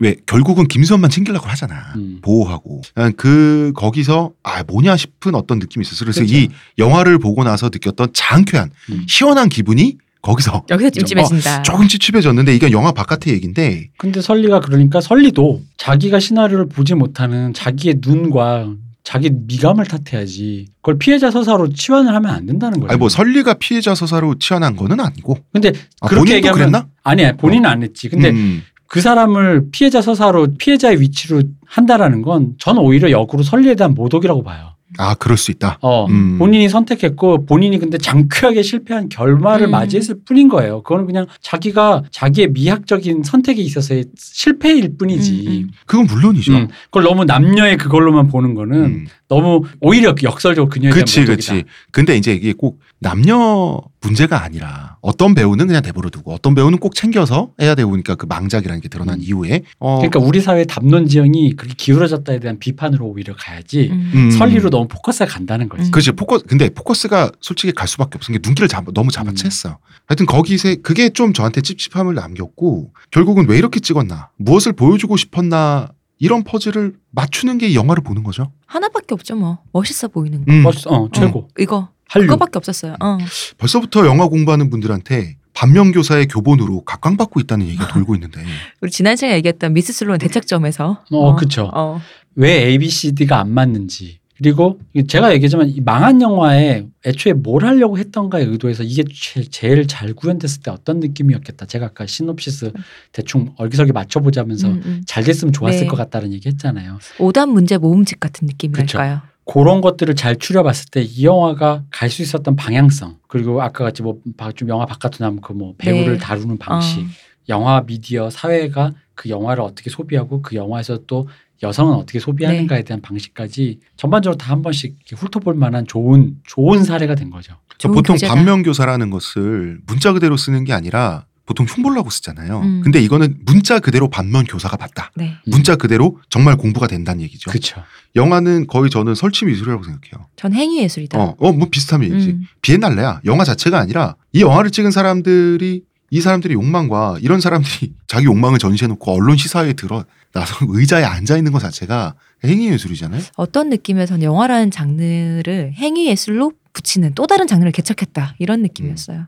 왜 0.00 0.16
결국은 0.26 0.66
김수현만 0.66 1.10
챙기려고 1.10 1.46
하잖아. 1.46 1.92
음. 1.96 2.18
보호하고. 2.22 2.82
난그 2.94 3.72
거기서 3.76 4.32
아 4.42 4.62
뭐냐 4.64 4.96
싶은 4.96 5.34
어떤 5.34 5.58
느낌이 5.58 5.82
있었어. 5.84 6.04
그래서 6.04 6.20
그쵸. 6.20 6.34
이 6.34 6.48
영화를 6.78 7.18
보고 7.18 7.44
나서 7.44 7.70
느꼈던 7.72 8.08
장쾌한 8.12 8.70
음. 8.90 9.04
시원한 9.06 9.48
기분이 9.48 9.98
거기서 10.22 10.64
여기서 10.70 10.90
찜찜해진다. 10.90 11.62
조금 11.62 11.88
찝찝해졌는데 11.88 12.54
이건 12.54 12.70
영화 12.72 12.92
바깥의 12.92 13.34
얘기인데 13.34 13.88
근데 13.98 14.20
설리가 14.20 14.60
그러니까 14.60 15.00
설리도 15.00 15.62
자기가 15.76 16.20
시나리오를 16.20 16.68
보지 16.68 16.94
못하는 16.94 17.52
자기의 17.52 17.96
눈과 18.04 18.72
자기 19.04 19.30
미감을 19.30 19.84
탓해야지. 19.86 20.66
그걸 20.76 20.96
피해자 20.98 21.30
서사로 21.32 21.70
치환을 21.70 22.14
하면 22.14 22.30
안 22.30 22.46
된다는 22.46 22.78
거예요. 22.78 22.90
아니 22.90 22.98
뭐 22.98 23.08
설리가 23.08 23.54
피해자 23.54 23.96
서사로 23.96 24.36
치환한 24.38 24.76
거는 24.76 25.00
아니고 25.00 25.38
근데 25.52 25.72
아, 26.00 26.06
그렇게 26.06 26.20
본인도 26.20 26.36
얘기하면 26.36 26.58
그랬나? 26.58 26.86
아니야 27.02 27.32
본인은 27.32 27.68
안 27.68 27.82
했지. 27.82 28.08
근데 28.08 28.30
음, 28.30 28.62
그 28.92 29.00
사람을 29.00 29.70
피해자 29.72 30.02
서사로 30.02 30.48
피해자의 30.58 31.00
위치로 31.00 31.40
한다라는 31.64 32.20
건 32.20 32.56
저는 32.58 32.82
오히려 32.82 33.10
역으로 33.10 33.42
설리에 33.42 33.74
대한 33.74 33.94
모독이라고 33.94 34.42
봐요. 34.42 34.71
아 34.98 35.14
그럴 35.14 35.36
수 35.38 35.50
있다. 35.50 35.78
어, 35.80 36.06
음. 36.06 36.38
본인이 36.38 36.68
선택했고 36.68 37.46
본인이 37.46 37.78
근데 37.78 37.98
장쾌하게 37.98 38.62
실패한 38.62 39.08
결말을 39.08 39.68
음. 39.68 39.70
맞이했을 39.70 40.16
뿐인 40.24 40.48
거예요. 40.48 40.82
그거는 40.82 41.06
그냥 41.06 41.26
자기가 41.40 42.04
자기의 42.10 42.52
미학적인 42.52 43.22
선택에 43.22 43.62
있어서의 43.62 44.06
실패일 44.16 44.96
뿐이지. 44.98 45.44
음, 45.46 45.52
음. 45.52 45.70
그건 45.86 46.06
물론이죠. 46.06 46.52
음, 46.52 46.68
그걸 46.84 47.04
너무 47.04 47.24
남녀의 47.24 47.78
그걸로만 47.78 48.28
보는 48.28 48.54
거는 48.54 48.84
음. 48.84 49.06
너무 49.28 49.62
오히려 49.80 50.14
역설적으로 50.22 50.68
그녀에 50.68 50.90
대한 50.92 51.04
그치. 51.04 51.24
그치. 51.24 51.64
근데 51.90 52.16
이제 52.16 52.34
이게 52.34 52.52
꼭 52.52 52.80
남녀 52.98 53.80
문제가 54.02 54.42
아니라 54.44 54.98
어떤 55.00 55.34
배우는 55.34 55.68
그냥 55.68 55.80
내버려 55.82 56.10
두고 56.10 56.32
어떤 56.34 56.54
배우는 56.54 56.78
꼭 56.78 56.94
챙겨서 56.94 57.50
해야 57.60 57.74
되고 57.74 57.88
그러니까 57.90 58.14
그 58.14 58.26
망작이라는 58.26 58.80
게 58.82 58.88
드러난 58.88 59.20
음. 59.20 59.22
이후에 59.22 59.62
어, 59.78 59.96
그러니까 59.98 60.18
우리 60.20 60.40
사회 60.40 60.64
담론 60.64 61.08
지형이 61.08 61.54
그렇게 61.54 61.74
기울어졌다에 61.76 62.40
대한 62.40 62.58
비판으로 62.58 63.06
오히려 63.06 63.34
가야지. 63.34 63.90
설리로 64.38 64.70
너무 64.70 64.81
포커스가 64.88 65.26
간다는 65.26 65.68
거지. 65.68 65.84
음. 65.84 65.90
그치 65.90 66.12
포커 66.12 66.40
근데 66.46 66.68
포커스가 66.68 67.30
솔직히 67.40 67.72
갈 67.72 67.88
수밖에 67.88 68.16
없은 68.16 68.32
게 68.32 68.40
눈길을 68.42 68.68
잡아, 68.68 68.92
너무 68.92 69.10
잡아챘어. 69.10 69.70
음. 69.70 69.74
하여튼 70.06 70.26
거기서 70.26 70.76
그게 70.82 71.08
좀 71.10 71.32
저한테 71.32 71.60
찝찝함을 71.60 72.14
남겼고 72.14 72.92
결국은 73.10 73.48
왜 73.48 73.58
이렇게 73.58 73.80
찍었나 73.80 74.30
무엇을 74.36 74.72
보여주고 74.72 75.16
싶었나 75.16 75.88
이런 76.18 76.44
퍼즐을 76.44 76.94
맞추는 77.10 77.58
게이 77.58 77.74
영화를 77.74 78.02
보는 78.02 78.22
거죠. 78.22 78.52
하나밖에 78.66 79.14
없죠 79.14 79.34
뭐. 79.36 79.58
멋있어 79.72 80.08
보이는 80.08 80.44
거. 80.44 80.52
음. 80.52 80.62
멋있어. 80.62 80.90
어, 80.90 81.08
최고. 81.12 81.48
이거 81.58 81.88
한류. 82.08 82.26
그거밖에 82.28 82.58
없었어요. 82.58 82.96
어. 83.00 83.18
벌써부터 83.58 84.06
영화 84.06 84.28
공부하는 84.28 84.70
분들한테 84.70 85.36
반면교사의 85.54 86.28
교본으로 86.28 86.82
각광받고 86.84 87.40
있다는 87.40 87.66
얘기가 87.66 87.88
돌고 87.88 88.14
있는데 88.14 88.42
우리 88.80 88.90
지난 88.90 89.16
시간에 89.16 89.36
얘기했던 89.36 89.72
미스 89.72 89.92
슬로운 89.92 90.18
대척점에서 90.18 91.04
어, 91.10 91.36
그쵸. 91.36 91.70
어. 91.74 92.00
왜 92.34 92.66
A, 92.68 92.78
B, 92.78 92.88
C, 92.88 93.12
D가 93.14 93.40
안 93.40 93.50
맞는지. 93.50 94.18
그리고 94.42 94.80
제가 95.06 95.32
얘기했지만 95.34 95.68
이 95.68 95.80
망한 95.80 96.20
영화에 96.20 96.86
애초에 97.06 97.32
뭘 97.32 97.64
하려고 97.64 97.96
했던가에 97.96 98.42
의도해서 98.42 98.82
이게 98.82 99.04
제- 99.14 99.44
제일 99.44 99.86
잘 99.86 100.12
구현됐을 100.14 100.62
때 100.62 100.70
어떤 100.72 100.98
느낌이었겠다. 101.00 101.66
제가 101.66 101.86
아까 101.86 102.06
시놉시스 102.06 102.72
대충 103.12 103.52
얼기설기 103.56 103.92
맞춰보자면서 103.92 104.68
음, 104.68 104.82
음. 104.84 105.02
잘 105.06 105.22
됐으면 105.22 105.52
좋았을 105.52 105.82
네. 105.82 105.86
것 105.86 105.96
같다는 105.96 106.32
얘기 106.32 106.48
했잖아요. 106.48 106.98
오답 107.20 107.48
문제 107.50 107.78
모음집 107.78 108.18
같은 108.18 108.46
느낌이랄까요. 108.48 109.20
그런 109.44 109.80
것들을 109.80 110.14
잘 110.16 110.36
추려봤을 110.36 110.86
때 110.90 111.02
이 111.02 111.24
영화가 111.24 111.84
갈 111.90 112.08
수 112.10 112.22
있었던 112.22 112.54
방향성 112.56 113.18
그리고 113.28 113.62
아까 113.62 113.84
같이 113.84 114.02
뭐 114.02 114.16
좀 114.54 114.68
영화 114.68 114.86
바깥으로 114.86 115.18
나면 115.26 115.40
그 115.40 115.52
뭐 115.52 115.74
배우를 115.78 116.14
네. 116.14 116.18
다루는 116.18 116.58
방식 116.58 117.00
어. 117.00 117.04
영화 117.48 117.82
미디어 117.82 118.28
사회가 118.30 118.92
그 119.14 119.28
영화를 119.28 119.62
어떻게 119.62 119.90
소비하고 119.90 120.42
그 120.42 120.56
영화에서 120.56 120.98
또 121.06 121.28
여성은 121.62 121.94
어떻게 121.94 122.18
소비하는가에 122.18 122.82
대한 122.82 123.00
방식까지 123.00 123.80
전반적으로 123.96 124.36
다 124.38 124.52
한 124.52 124.60
번씩 124.62 124.98
훑어볼 125.16 125.54
만한 125.54 125.86
좋은 125.86 126.36
좋은 126.46 126.84
사례가 126.84 127.14
된 127.14 127.30
거죠. 127.30 127.54
좋은 127.78 127.94
보통 127.94 128.14
교재다. 128.14 128.34
반면교사라는 128.34 129.08
것을 129.10 129.78
문자 129.86 130.12
그대로 130.12 130.36
쓰는 130.36 130.64
게 130.64 130.72
아니라 130.74 131.24
보통 131.46 131.64
흉보려고 131.66 132.10
쓰잖아요. 132.10 132.60
음. 132.60 132.80
근데 132.84 133.00
이거는 133.00 133.38
문자 133.46 133.78
그대로 133.80 134.08
반면 134.10 134.44
교사가 134.44 134.76
맞다. 134.76 135.10
네. 135.16 135.32
문자 135.46 135.76
그대로 135.76 136.18
정말 136.28 136.56
공부가 136.56 136.86
된다는 136.86 137.22
얘기죠. 137.22 137.50
그렇죠. 137.50 137.82
영화는 138.14 138.66
거의 138.66 138.90
저는 138.90 139.14
설치 139.14 139.44
미술이라고 139.46 139.82
생각해요. 139.84 140.28
전 140.36 140.52
행위 140.52 140.82
예술이다. 140.82 141.18
어, 141.18 141.34
어, 141.38 141.52
뭐 141.52 141.68
비슷한 141.70 142.02
얘기지. 142.04 142.30
음. 142.30 142.42
비엔날레야. 142.60 143.22
영화 143.24 143.44
자체가 143.44 143.78
아니라 143.78 144.16
이 144.32 144.42
영화를 144.42 144.70
찍은 144.70 144.90
사람들이 144.90 145.82
이 146.10 146.20
사람들의 146.20 146.54
욕망과 146.54 147.16
이런 147.22 147.40
사람들이 147.40 147.94
자기 148.06 148.26
욕망을 148.26 148.58
전시해놓고 148.58 149.12
언론 149.12 149.36
시사회에 149.36 149.72
들어 149.72 150.04
나서 150.32 150.54
의자에 150.68 151.04
앉아 151.04 151.36
있는 151.36 151.52
것 151.52 151.58
자체가 151.58 152.14
행위 152.44 152.68
예술이잖아요. 152.68 153.22
어떤 153.36 153.68
느낌에서는 153.70 154.22
영화라는 154.22 154.70
장르를 154.70 155.72
행위 155.74 156.08
예술로 156.08 156.52
붙이는 156.72 157.14
또 157.14 157.26
다른 157.26 157.46
장르를 157.46 157.70
개척했다 157.72 158.34
이런 158.38 158.62
느낌이었어요. 158.62 159.26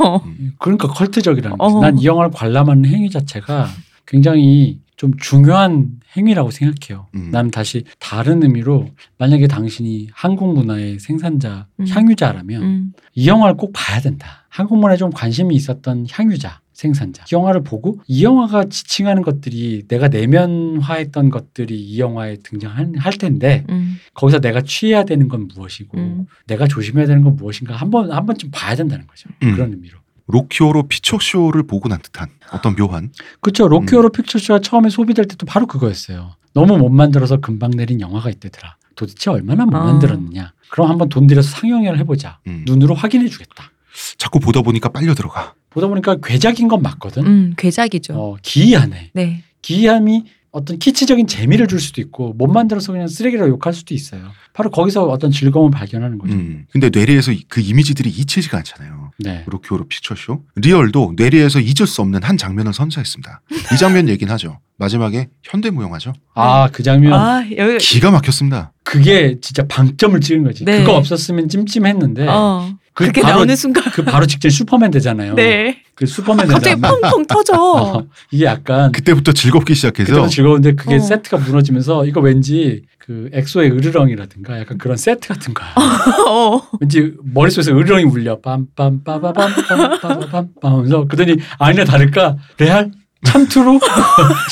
어. 0.00 0.22
그러니까 0.58 0.88
컬트적이라는 0.88 1.56
어. 1.58 1.68
거지. 1.68 1.80
난이 1.80 2.04
영화를 2.04 2.30
관람하는 2.30 2.84
행위 2.86 3.10
자체가 3.10 3.68
굉장히 4.06 4.80
좀 4.96 5.12
중요한 5.18 5.90
행위라고 6.16 6.50
생각해요. 6.50 7.06
음. 7.14 7.30
난 7.30 7.50
다시 7.50 7.84
다른 8.00 8.42
의미로 8.42 8.88
만약에 9.16 9.46
당신이 9.46 10.08
한국 10.12 10.52
문화의 10.54 10.98
생산자, 10.98 11.68
음. 11.78 11.86
향유자라면 11.88 12.62
음. 12.62 12.92
이 13.14 13.28
영화를 13.28 13.56
꼭 13.56 13.72
봐야 13.72 14.00
된다. 14.00 14.44
한국 14.48 14.78
문화에 14.78 14.96
좀 14.96 15.10
관심이 15.10 15.54
있었던 15.54 16.06
향유자, 16.10 16.60
생산자. 16.78 17.24
이 17.24 17.34
영화를 17.34 17.64
보고 17.64 18.00
이 18.06 18.22
영화가 18.22 18.66
지칭하는 18.66 19.22
것들이 19.22 19.82
내가 19.88 20.06
내면화했던 20.06 21.28
것들이 21.28 21.76
이 21.76 21.98
영화에 21.98 22.36
등장할 22.44 22.92
할 22.98 23.12
텐데 23.14 23.64
음. 23.68 23.98
거기서 24.14 24.38
내가 24.38 24.60
취해야 24.60 25.04
되는 25.04 25.26
건 25.26 25.48
무엇이고 25.52 25.98
음. 25.98 26.26
내가 26.46 26.68
조심해야 26.68 27.06
되는 27.06 27.22
건 27.22 27.34
무엇인가 27.34 27.74
한번 27.74 28.12
한 28.12 28.26
번쯤 28.26 28.50
봐야 28.52 28.76
된다는 28.76 29.08
거죠. 29.08 29.28
음. 29.42 29.54
그런 29.54 29.72
의미로. 29.72 29.98
로키오로 30.28 30.84
피처쇼를 30.84 31.64
보고 31.64 31.88
난 31.88 32.00
듯한 32.00 32.28
어떤 32.52 32.76
묘한 32.76 33.10
그렇죠. 33.40 33.66
로키오로 33.66 34.10
픽처쇼가 34.10 34.60
처음에 34.60 34.88
소비될 34.88 35.24
때도 35.24 35.46
바로 35.46 35.66
그거였어요. 35.66 36.36
너무 36.54 36.78
못 36.78 36.90
만들어서 36.90 37.38
금방 37.38 37.72
내린 37.72 38.00
영화가 38.00 38.30
있대더라. 38.30 38.76
도대체 38.94 39.30
얼마나 39.30 39.64
못 39.64 39.76
아. 39.76 39.84
만들었느냐. 39.84 40.52
그럼 40.70 40.90
한번 40.90 41.08
돈 41.08 41.26
들여서 41.26 41.50
상영회를 41.50 41.98
해보자. 41.98 42.38
음. 42.46 42.62
눈으로 42.66 42.94
확인해 42.94 43.26
주겠다. 43.26 43.72
자꾸 44.18 44.40
보다 44.40 44.62
보니까 44.62 44.88
빨려 44.90 45.14
들어가. 45.14 45.54
보다 45.70 45.86
보니까 45.86 46.16
괴작인 46.22 46.68
건 46.68 46.82
맞거든. 46.82 47.26
음, 47.26 47.54
괴작이죠. 47.56 48.14
어, 48.14 48.36
기이하네. 48.42 49.10
네. 49.14 49.42
기이함이 49.62 50.24
어떤 50.50 50.78
키치적인 50.78 51.26
재미를 51.26 51.66
줄 51.66 51.78
수도 51.78 52.00
있고 52.00 52.32
못 52.32 52.46
만들어서 52.46 52.90
그냥 52.92 53.06
쓰레기라고 53.06 53.50
욕할 53.50 53.74
수도 53.74 53.92
있어요. 53.94 54.30
바로 54.54 54.70
거기서 54.70 55.04
어떤 55.04 55.30
즐거움을 55.30 55.70
발견하는 55.70 56.16
거죠. 56.18 56.32
음. 56.32 56.64
근데 56.72 56.88
뇌리에서 56.90 57.32
이- 57.32 57.44
그 57.48 57.60
이미지들이 57.60 58.08
잊히지가 58.08 58.56
않잖아요. 58.56 59.10
네. 59.18 59.44
로키오로 59.46 59.86
피처쇼. 59.88 60.42
리얼도 60.56 61.14
뇌리에서 61.16 61.60
잊을 61.60 61.86
수 61.86 62.00
없는 62.00 62.22
한 62.22 62.38
장면을 62.38 62.72
선사했습니다. 62.72 63.42
이 63.74 63.76
장면 63.78 64.08
얘긴 64.08 64.30
하죠. 64.30 64.58
마지막에 64.78 65.28
현대무용하죠. 65.42 66.14
아, 66.34 66.70
그 66.72 66.82
장면. 66.82 67.12
아, 67.12 67.44
여기 67.56 67.78
기가 67.78 68.10
막혔습니다. 68.10 68.72
그게 68.84 69.36
진짜 69.42 69.66
방점을 69.68 70.18
찍은 70.20 70.44
거지. 70.44 70.64
네. 70.64 70.78
그거 70.80 70.96
없었으면 70.96 71.48
찜찜했는데. 71.48 72.26
어. 72.26 72.74
그 72.98 73.06
그게 73.06 73.22
바로- 73.22 73.36
나오는 73.36 73.54
순간 73.54 73.84
그 73.92 74.02
바로 74.04 74.26
직전 74.26 74.50
슈퍼맨 74.50 74.90
되잖아요. 74.90 75.36
네. 75.36 75.82
그 75.94 76.04
슈퍼맨 76.04 76.48
갑자기 76.48 76.74
되잖아요. 76.80 77.00
펑펑 77.00 77.26
터져. 77.26 77.52
어, 77.56 78.04
이게 78.32 78.44
약간 78.44 78.90
그때부터 78.90 79.30
즐겁기 79.32 79.76
시작해서 79.76 80.06
그때부터 80.08 80.28
즐거운데 80.28 80.74
그게 80.74 80.96
어. 80.96 80.98
세트가 80.98 81.36
무너지면서 81.38 82.06
이거 82.06 82.20
왠지 82.20 82.82
그 82.98 83.30
엑소의 83.32 83.70
으르렁이라든가 83.70 84.58
약간 84.58 84.78
그런 84.78 84.96
세트 84.96 85.28
같은 85.28 85.54
거야. 85.54 85.68
어. 86.28 86.60
왠지 86.80 87.12
머릿속에서 87.22 87.70
으르렁이 87.70 88.02
울려. 88.04 88.40
빰빰빠바밤빰빰빠바밤 88.42 90.48
하면서 90.62 91.04
그러더니 91.06 91.38
아니나 91.58 91.84
다를까 91.84 92.36
레알 92.58 92.90
참투로 93.24 93.80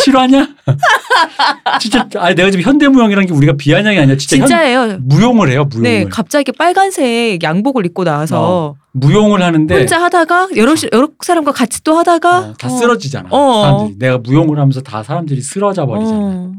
실화냐? 0.03 0.49
진짜 1.81 2.09
아니 2.17 2.35
내가 2.35 2.51
지금 2.51 2.65
현대무용이라는 2.65 3.27
게 3.29 3.33
우리가 3.35 3.55
비아냥이 3.55 3.99
아니야. 3.99 4.17
진짜 4.17 4.37
현- 4.39 4.47
진짜예요. 4.47 4.99
무용을 5.01 5.51
해요. 5.51 5.65
무용을. 5.71 5.83
네, 5.91 6.05
갑자기 6.11 6.53
빨간색 6.53 7.43
양복을 7.43 7.87
입고 7.87 8.05
나와서 8.05 8.75
무용을 8.93 9.43
하는데 9.43 9.75
혼자 9.77 10.03
하다가 10.03 10.49
여러 10.57 10.75
시- 10.75 10.89
여러 10.93 11.09
사람과 11.23 11.53
같이 11.53 11.83
또 11.85 11.97
하다가 11.99 12.39
어, 12.39 12.55
다 12.59 12.67
어. 12.69 12.71
쓰러지잖아. 12.71 13.29
어. 13.31 13.63
사람들이 13.63 13.99
내가 13.99 14.19
무용을 14.19 14.59
하면서 14.59 14.81
다 14.81 15.03
사람들이 15.03 15.41
쓰러져 15.41 15.87
버리잖아. 15.87 16.19
어. 16.19 16.53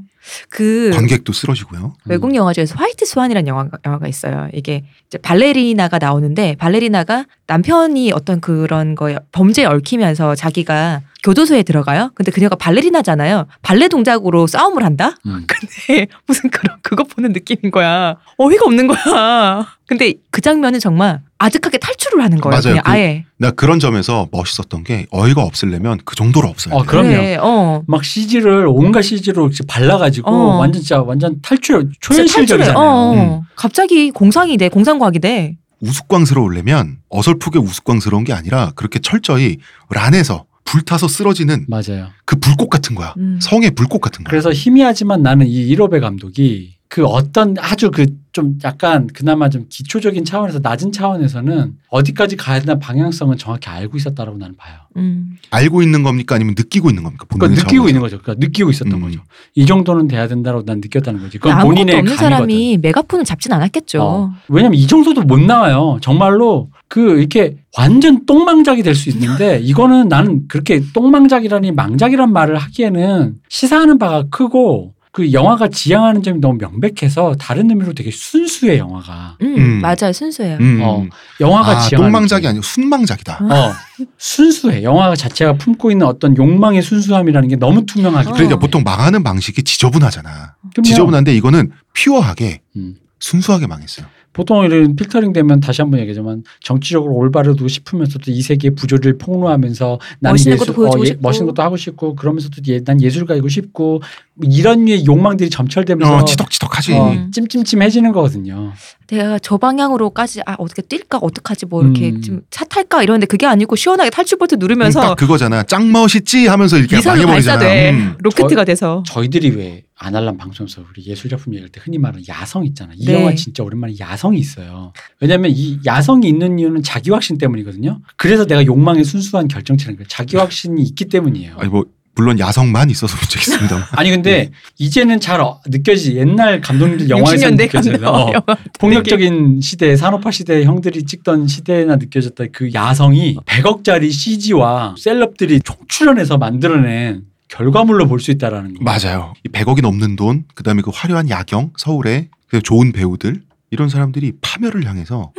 그 0.50 0.92
관객도 0.94 1.32
쓰러지고요. 1.32 1.94
외국 2.06 2.36
영화 2.36 2.52
중에서 2.52 2.76
화이트 2.76 3.06
스완이라는 3.06 3.48
영화가, 3.48 3.78
영화가 3.86 4.08
있어요. 4.10 4.50
이게 4.54 4.84
이제 5.08 5.18
발레리나가 5.20 6.00
나오는데 6.00 6.56
발레리나가 6.58 7.24
남편이 7.48 8.12
어떤 8.12 8.42
그런 8.42 8.96
거에 8.96 9.18
범죄에 9.32 9.64
얽히면서 9.66 10.36
자기가 10.36 11.00
교도소에 11.24 11.64
들어가요. 11.64 12.12
근데 12.16 12.32
그녀가 12.32 12.56
발레리나잖아요. 12.56 13.48
발레 13.62 13.88
동작으로 13.88 14.48
싸움을 14.48 14.84
한다? 14.84 15.16
음. 15.26 15.46
근데 15.48 16.08
무슨 16.26 16.50
그런 16.50 16.78
그거 16.82 17.04
보는 17.04 17.34
느낌인 17.34 17.72
거야. 17.72 18.16
어이가 18.38 18.66
없는 18.66 18.88
거야. 18.88 19.66
근데 19.88 20.14
그 20.32 20.42
장면은 20.42 20.80
정말 20.80 21.22
아득하게 21.40 21.78
탈출을 21.80 22.24
하는 22.24 22.40
거예요. 22.40 22.52
맞아요. 22.52 22.62
그냥 22.74 22.84
그- 22.84 22.92
아예. 22.92 23.26
나 23.38 23.52
그런 23.52 23.80
점에서 23.80 24.28
멋있었던 24.32 24.84
게 24.84 25.06
어이가 25.12 25.42
없으려면 25.44 26.00
그 26.06 26.16
정도로 26.16 26.48
없어요. 26.50 26.76
어, 26.76 26.84
그럼요. 26.84 27.10
그래, 27.10 27.38
어. 27.40 27.84
막 27.88 28.04
CG를 28.04 28.68
온갖 28.68 29.02
CG로 29.02 29.50
발라가지고 29.68 30.30
어. 30.30 30.58
완전 30.58 30.82
진짜 30.82 31.02
완전 31.02 31.42
탈출 31.42 31.90
초현실적이잖아요. 32.02 32.78
어, 32.78 32.82
어. 32.82 33.14
음. 33.14 33.42
갑자기 33.56 34.12
공상이 34.12 34.58
돼. 34.58 34.70
공상과학이 34.70 35.20
돼. 35.20 35.56
우스꽝스러우려면 35.80 36.98
어설프게 37.10 37.60
우스꽝스러운 37.60 38.24
게 38.24 38.34
아니라 38.34 38.72
그렇게 38.76 38.98
철저히 39.00 39.58
란에서 39.90 40.46
불타서 40.68 41.08
쓰러지는 41.08 41.66
맞아요. 41.68 42.10
그 42.26 42.36
불꽃 42.40 42.70
같은 42.70 42.96
거야. 42.96 43.14
음. 43.18 43.40
성의 43.42 43.72
불꽃 43.72 44.00
같은 44.00 44.24
거야. 44.24 44.30
그래서 44.30 44.52
희미하지만 44.52 45.24
나는 45.24 45.48
이 45.48 45.54
이로베 45.68 46.00
감독이 46.00 46.76
그 46.90 47.06
어떤 47.06 47.56
아주 47.60 47.90
그 47.92 48.06
좀 48.38 48.60
약간 48.64 49.08
그나마 49.08 49.50
좀 49.50 49.66
기초적인 49.68 50.24
차원에서 50.24 50.60
낮은 50.62 50.92
차원에서는 50.92 51.74
어디까지 51.90 52.36
가야 52.38 52.60
되나 52.60 52.78
방향성은 52.78 53.40
정확히 53.40 53.68
알고 53.68 53.98
있었다라고 53.98 54.38
나는 54.38 54.56
봐요. 54.56 54.76
음. 54.96 55.38
알고 55.50 55.82
있는 55.82 56.04
겁니까 56.04 56.36
아니면 56.36 56.54
느끼고 56.56 56.90
있는 56.90 57.02
겁니까? 57.02 57.26
그러니까 57.28 57.48
느끼고 57.56 57.68
차원에서. 57.72 57.90
있는 57.90 58.02
거죠. 58.02 58.20
그러니까 58.22 58.46
느끼고 58.46 58.70
있었던 58.70 58.94
음. 58.94 59.02
거죠. 59.02 59.22
이 59.56 59.66
정도는 59.66 60.08
돼야 60.08 60.28
된다고 60.28 60.64
난 60.64 60.82
느꼈다는 60.82 61.20
거지. 61.20 61.40
그건 61.40 61.54
아무것도 61.54 61.68
본인의 61.74 61.96
없는 61.96 62.16
감이거든. 62.16 62.30
사람이 62.30 62.78
메가폰을 62.78 63.26
잡진 63.26 63.54
않았겠죠. 63.54 64.04
어. 64.04 64.32
왜냐면 64.50 64.76
이 64.78 64.86
정도도 64.86 65.24
못 65.24 65.40
나와요. 65.40 65.98
정말로 66.04 66.70
그 66.90 67.20
이렇게 67.20 67.58
완전 67.78 68.26
똥망작이 68.26 68.82
될 68.84 68.96
수 68.96 69.10
있는데 69.10 69.60
이거는 69.64 70.08
나는 70.08 70.48
그렇게 70.48 70.82
똥망작이라니 70.94 71.72
망작이란 71.74 72.32
말을 72.32 72.58
하기에는 72.58 73.36
시사하는 73.50 73.98
바가 74.00 74.26
크고 74.32 74.94
그 75.12 75.32
영화가 75.34 75.70
지향하는 75.70 76.22
점이 76.22 76.40
너무 76.40 76.58
명백해서 76.60 77.36
다른 77.40 77.70
의미로 77.72 77.94
되게 77.94 78.12
순수해 78.12 78.78
영화가. 78.78 79.38
음, 79.42 79.56
음. 79.58 79.82
맞아요. 79.82 80.14
순수해요. 80.14 80.58
음. 80.62 80.80
어, 80.84 81.08
영화가 81.42 81.72
아, 81.72 81.80
지향하는 81.82 82.12
똥망작이. 82.14 82.46
아니고 82.48 82.62
순망작이다. 82.62 83.40
어, 83.42 83.74
순수해. 84.20 84.84
영화 84.84 85.16
자체가 85.16 85.54
품고 85.54 85.90
있는 85.90 86.06
어떤 86.06 86.38
욕망의 86.38 86.84
순수함이라는 86.84 87.50
게 87.50 87.56
너무 87.56 87.84
투명하기 87.88 88.20
어. 88.28 88.32
때문에. 88.32 88.38
그러니까 88.38 88.60
보통 88.60 88.84
망하는 88.84 89.24
방식이 89.24 89.64
지저분하잖아. 89.64 90.30
그럼요. 90.76 90.84
지저분한데 90.86 91.34
이거는 91.36 91.72
퓨어하게 91.96 92.62
음. 92.76 92.96
순수하게 93.20 93.66
망했어요. 93.66 94.06
보통 94.38 94.64
이런 94.64 94.96
필터링 94.96 95.34
되면 95.34 95.60
다시 95.60 95.82
한번 95.82 96.00
얘기하지만 96.02 96.44
정치적으로 96.62 97.16
올바르고 97.16 97.68
싶으면서도 97.68 98.30
이 98.30 98.40
세계의 98.44 98.76
부조리를 98.76 99.18
폭로하면서 99.18 100.00
나는 100.20 100.34
멋있는 100.34 100.54
예술- 100.56 100.68
것도 100.68 100.76
보여주고 100.76 101.04
예- 101.04 101.08
싶고. 101.08 101.22
멋있는 101.24 101.48
것도 101.48 101.64
하고 101.64 101.76
싶고 101.76 102.16
그러면서도 102.16 102.62
예, 102.68 102.84
난 102.84 103.02
예술가이고 103.02 103.50
싶고 103.50 103.90
뭐 103.94 104.02
이런 104.44 104.86
류의 104.86 105.06
욕망들이 105.06 105.50
점철되면서 105.50 106.18
어, 106.18 106.26
치덕치덕하지. 106.26 106.94
어, 106.94 107.12
음. 107.12 107.32
찜찜찜해지는 107.32 108.12
거거든요. 108.12 108.74
내가 109.08 109.40
저 109.40 109.58
방향으로까지 109.58 110.42
아 110.46 110.56
어떻게 110.60 110.82
뛸까 110.82 111.20
어떡하지 111.22 111.66
뭐 111.68 111.82
이렇게 111.84 112.10
음. 112.10 112.22
좀차 112.22 112.66
탈까 112.66 113.04
이러는데 113.04 113.26
그게 113.26 113.46
아니고 113.46 113.76
시원하게 113.76 114.10
탈출 114.10 114.38
버튼 114.38 114.58
음, 114.58 114.60
누르면서 114.60 115.02
딱 115.02 115.16
그거잖아. 115.16 115.64
짱 115.64 115.92
멋있지 115.92 116.48
하면서 116.48 116.78
이렇게 116.78 116.98
미사일 116.98 117.22
망해버리잖아. 117.22 117.60
발사돼 117.60 117.92
음. 117.92 118.16
로켓가 118.20 118.66
돼서 118.66 119.04
저희들이 119.08 119.52
왜 119.52 119.84
아날람 119.96 120.38
방송에서 120.38 120.84
우리 120.92 121.06
예술 121.06 121.30
작품 121.30 121.54
얘기할 121.54 121.70
때 121.70 121.80
흔히 121.84 121.98
말하는 121.98 122.24
야성 122.28 122.66
있잖아. 122.66 122.94
이 122.96 123.06
네. 123.06 123.14
영화 123.14 123.34
진짜 123.34 123.64
오랜만에 123.64 123.94
야성이 124.00 124.40
있어요. 124.40 124.94
왜냐하면 125.20 125.52
이 125.52 125.80
야성이 125.86 126.28
있는 126.28 126.60
이유는 126.60 126.84
자기 126.84 127.10
확신 127.10 127.38
때문이거든요. 127.38 128.02
그래서 128.18 128.46
내가 128.46 128.66
욕망의 128.66 129.06
순수한 129.06 129.48
결정체라는 129.48 129.98
거예요. 129.98 130.08
자기 130.08 130.38
확신이 130.38 130.84
있기 130.84 131.06
때문이에요. 131.06 131.56
아니 131.58 131.70
뭐 131.70 131.86
물론 132.18 132.40
야성만 132.40 132.90
있어서 132.90 133.16
문제겠습니다. 133.16 133.90
아니 133.96 134.10
근데 134.10 134.50
이제는 134.80 135.20
잘 135.20 135.40
어- 135.40 135.62
느껴지지 135.68 136.18
옛날 136.18 136.60
감독님들 136.62 137.10
영화에서 137.10 137.48
60년대 137.48 137.58
느껴져요. 137.58 138.08
어. 138.08 138.32
폭력적인 138.80 139.62
시대 139.62 139.96
산업화 139.96 140.32
시대 140.32 140.64
형들이 140.66 141.04
찍던 141.04 141.48
시대나 141.48 141.96
느껴졌던 141.98 142.50
그 142.52 142.74
야성이 142.74 143.38
100억짜리 143.46 144.12
CG와 144.12 144.96
셀럽들이 144.98 145.60
총출연해서 145.62 146.38
만들어낸 146.38 147.24
결과물로 147.50 148.08
볼 148.08 148.20
수 148.20 148.32
있다라는 148.32 148.74
거. 148.74 148.84
맞아요. 148.84 149.34
이 149.46 149.50
100억이 149.50 149.82
넘는 149.82 150.16
돈, 150.18 150.44
그다음에 150.56 150.82
그 150.82 150.92
화려한 150.94 151.30
야경, 151.30 151.72
서울에 151.78 152.28
그 152.48 152.62
좋은 152.62 152.92
배우들 152.92 153.42
이런 153.70 153.90
사람들이 153.90 154.34
파멸을 154.42 154.86
향해서 154.86 155.34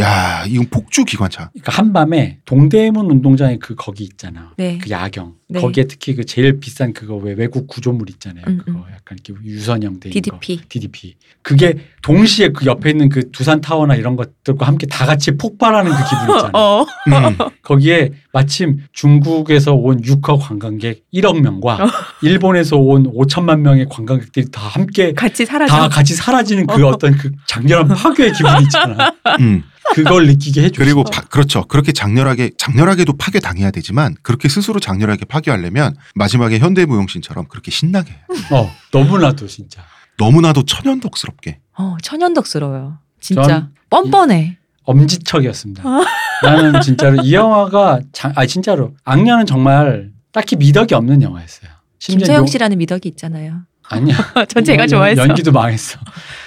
야 0.00 0.44
이건 0.46 0.66
폭주 0.70 1.04
기관차. 1.04 1.50
그러니까 1.50 1.72
한밤에 1.72 2.38
동대문 2.44 3.10
운동장에 3.10 3.58
그 3.58 3.74
거기 3.76 4.04
있잖아. 4.04 4.52
네. 4.56 4.78
그 4.78 4.90
야경. 4.90 5.34
네. 5.48 5.60
거기에 5.60 5.84
특히 5.84 6.14
그 6.14 6.24
제일 6.24 6.58
비싼 6.58 6.92
그거 6.92 7.16
왜 7.16 7.32
외국 7.32 7.66
구조물 7.66 8.08
있잖아요. 8.10 8.44
음, 8.48 8.58
그거 8.58 8.78
음. 8.78 8.84
약간 8.92 9.18
이렇게 9.24 9.34
유선형 9.44 10.00
돼 10.00 10.08
있는 10.10 10.22
거. 10.22 10.38
DDP. 10.40 10.68
DDP. 10.68 11.16
그게 11.42 11.76
동시에 12.02 12.48
그 12.48 12.66
옆에 12.66 12.90
있는 12.90 13.08
그 13.08 13.30
두산 13.30 13.60
타워나 13.60 13.94
이런 13.94 14.16
것들과 14.16 14.66
함께 14.66 14.86
다 14.86 15.06
같이 15.06 15.32
폭발하는 15.32 15.90
그 15.92 15.96
기분 16.08 16.36
있잖아. 16.36 16.50
어. 16.54 16.82
음. 16.82 17.36
거기에 17.62 18.10
마침 18.32 18.78
중국에서 18.92 19.74
온 19.74 20.00
6억 20.02 20.40
관광객 20.40 21.04
1억 21.12 21.40
명과 21.40 21.74
어. 21.84 21.86
일본에서 22.22 22.76
온 22.76 23.04
5천만 23.12 23.60
명의 23.60 23.86
관광객들이 23.90 24.50
다 24.50 24.60
함께 24.62 25.12
같이 25.14 25.44
사라져. 25.44 25.74
다 25.74 25.88
같이 25.88 26.14
사라지는 26.14 26.66
그 26.66 26.86
어떤 26.86 27.16
그 27.16 27.30
장렬한 27.48 27.88
파괴의 27.88 28.32
기분이 28.32 28.62
있잖아. 28.64 29.12
음. 29.40 29.64
그걸 29.94 30.26
느끼게 30.28 30.62
해줘. 30.64 30.74
그리고 30.82 31.02
파- 31.02 31.22
그렇죠. 31.22 31.64
그렇게 31.66 31.90
장렬하게 31.90 32.52
장렬하게도 32.56 33.14
파괴 33.16 33.40
당해야 33.40 33.72
되지만 33.72 34.14
그렇게 34.22 34.48
스스로 34.48 34.78
장렬하게 34.78 35.24
파괴하려면 35.24 35.96
마지막에 36.14 36.58
현대무용신처럼 36.60 37.46
그렇게 37.48 37.72
신나게. 37.72 38.12
어 38.52 38.70
너무나도 38.92 39.48
진짜 39.48 39.82
너무나도 40.18 40.64
천연덕스럽게. 40.64 41.58
어, 41.78 41.96
천연덕스러워요. 42.02 42.98
진짜 43.20 43.42
전 43.42 43.74
뻔뻔해. 43.88 44.58
엄지척이었습니다. 44.84 45.82
나는 46.42 46.80
진짜로 46.80 47.22
이 47.22 47.34
영화가 47.34 48.00
장, 48.12 48.32
아 48.36 48.46
진짜로 48.46 48.92
악녀는 49.04 49.46
정말 49.46 50.10
딱히 50.32 50.56
미덕이 50.56 50.94
없는 50.94 51.22
영화였어요. 51.22 51.70
김서영 51.98 52.38
용- 52.40 52.46
씨라는 52.46 52.78
미덕이 52.78 53.08
있잖아요. 53.10 53.60
아니야. 53.88 54.16
전 54.48 54.64
제가 54.64 54.82
연- 54.82 54.88
좋아했어. 54.88 55.22
연기도 55.22 55.52
망했어. 55.52 55.98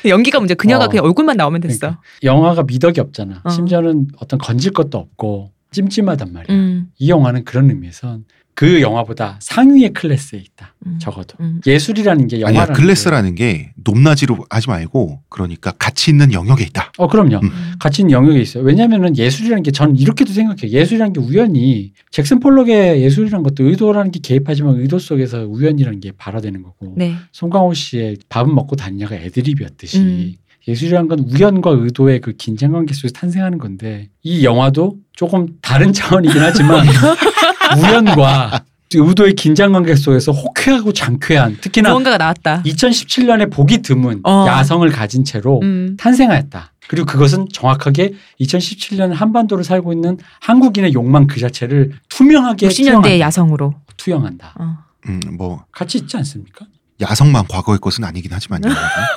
연기가 0.06 0.40
문제. 0.40 0.54
그녀가 0.56 0.86
어. 0.86 0.88
그냥 0.88 1.06
얼굴만 1.06 1.36
나오면 1.38 1.62
됐어. 1.62 1.80
그러니까 1.80 2.02
영화가 2.24 2.64
미덕이 2.64 3.00
없잖아. 3.02 3.42
어. 3.44 3.50
심지어는 3.50 4.08
어떤 4.20 4.40
건질 4.40 4.72
것도 4.72 4.98
없고 4.98 5.52
찜찜하단 5.72 6.32
말이야. 6.34 6.56
음, 6.56 6.88
이 6.98 7.10
영화는 7.10 7.44
그런 7.46 7.70
의미에선 7.70 8.26
그 8.56 8.82
영화보다 8.82 9.38
상위의 9.42 9.94
클래스에 9.94 10.40
있다. 10.40 10.76
음, 10.86 10.98
적어도 11.00 11.36
음. 11.40 11.60
예술이라는 11.66 12.28
게 12.28 12.36
아니야 12.38 12.48
영화라는 12.50 12.74
클래스라는 12.74 13.36
게 13.36 13.72
높낮이로 13.84 14.46
하지 14.50 14.70
말고 14.70 15.22
그러니까 15.30 15.72
가치 15.80 16.12
있는 16.12 16.32
영역에 16.34 16.64
있다. 16.66 16.92
게- 16.92 17.04
어 17.04 17.08
그럼요. 17.08 17.40
음. 17.44 17.50
가치 17.80 18.02
있는 18.02 18.12
영역에 18.12 18.40
있어요. 18.40 18.64
왜냐하면은 18.64 19.18
예술이라는 19.18 19.64
게 19.64 19.72
저는 19.72 19.96
이렇게도 19.98 20.32
생각해요. 20.34 20.68
예술이라는 20.72 21.14
게 21.14 21.20
우연히 21.22 21.94
잭슨 22.12 22.40
폴록의 22.40 23.02
예술이라는 23.02 23.44
것도 23.44 23.66
의도라는 23.66 24.12
게 24.12 24.20
개입하지만 24.22 24.80
의도 24.80 25.00
속에서 25.00 25.46
우연이라는 25.46 26.00
게 26.00 26.12
발화되는 26.12 26.62
거고 26.64 26.94
네. 26.98 27.16
송강호 27.32 27.74
씨의 27.74 28.18
밥은 28.30 28.54
먹고 28.54 28.76
다니냐가 28.76 29.16
애드립이었듯이 29.16 30.00
음. 30.00 30.34
예술이란 30.68 31.08
건 31.08 31.20
우연과 31.20 31.72
의도의 31.72 32.22
그 32.22 32.34
긴장 32.34 32.72
관계 32.72 32.94
속에서 32.94 33.14
탄생하는 33.14 33.58
건데 33.58 34.10
이 34.22 34.46
영화도 34.46 34.98
조금 35.14 35.58
다른 35.62 35.92
차원이긴 35.94 36.42
하지만 36.42 36.86
우연과 37.78 38.64
의도의 38.96 39.34
긴장 39.34 39.72
관계 39.72 39.96
속에서 39.96 40.32
호쾌하고 40.32 40.94
장쾌한 40.94 41.58
특히나 41.60 41.90
무언가가 41.90 42.18
나왔다. 42.18 42.62
2017년에 42.64 43.52
보기 43.52 43.80
드문 43.82 44.22
어. 44.24 44.46
야성을 44.48 44.88
가진 44.92 45.24
채로 45.24 45.60
음. 45.64 45.98
탄생하였다. 45.98 46.74
그리고 46.88 47.08
그것은 47.08 47.48
정확하게 47.52 48.14
2017년 48.42 49.14
한반도를 49.14 49.64
살고 49.64 49.94
있는 49.94 50.18
한국인의 50.42 50.94
욕망 50.94 51.28
그 51.28 51.40
자체를 51.40 51.94
투명하게 52.10 52.68
90년대 52.68 52.76
투영한다. 52.86 53.20
야성으로. 53.20 53.74
투영한다. 53.98 54.54
어. 54.60 54.78
음, 55.08 55.20
뭐 55.38 55.66
같이 55.72 55.98
있지 55.98 56.16
않습니까? 56.18 56.66
야성만 57.02 57.48
과거의 57.48 57.80
것은 57.80 58.04
아니긴 58.04 58.32
하지만요. 58.34 58.70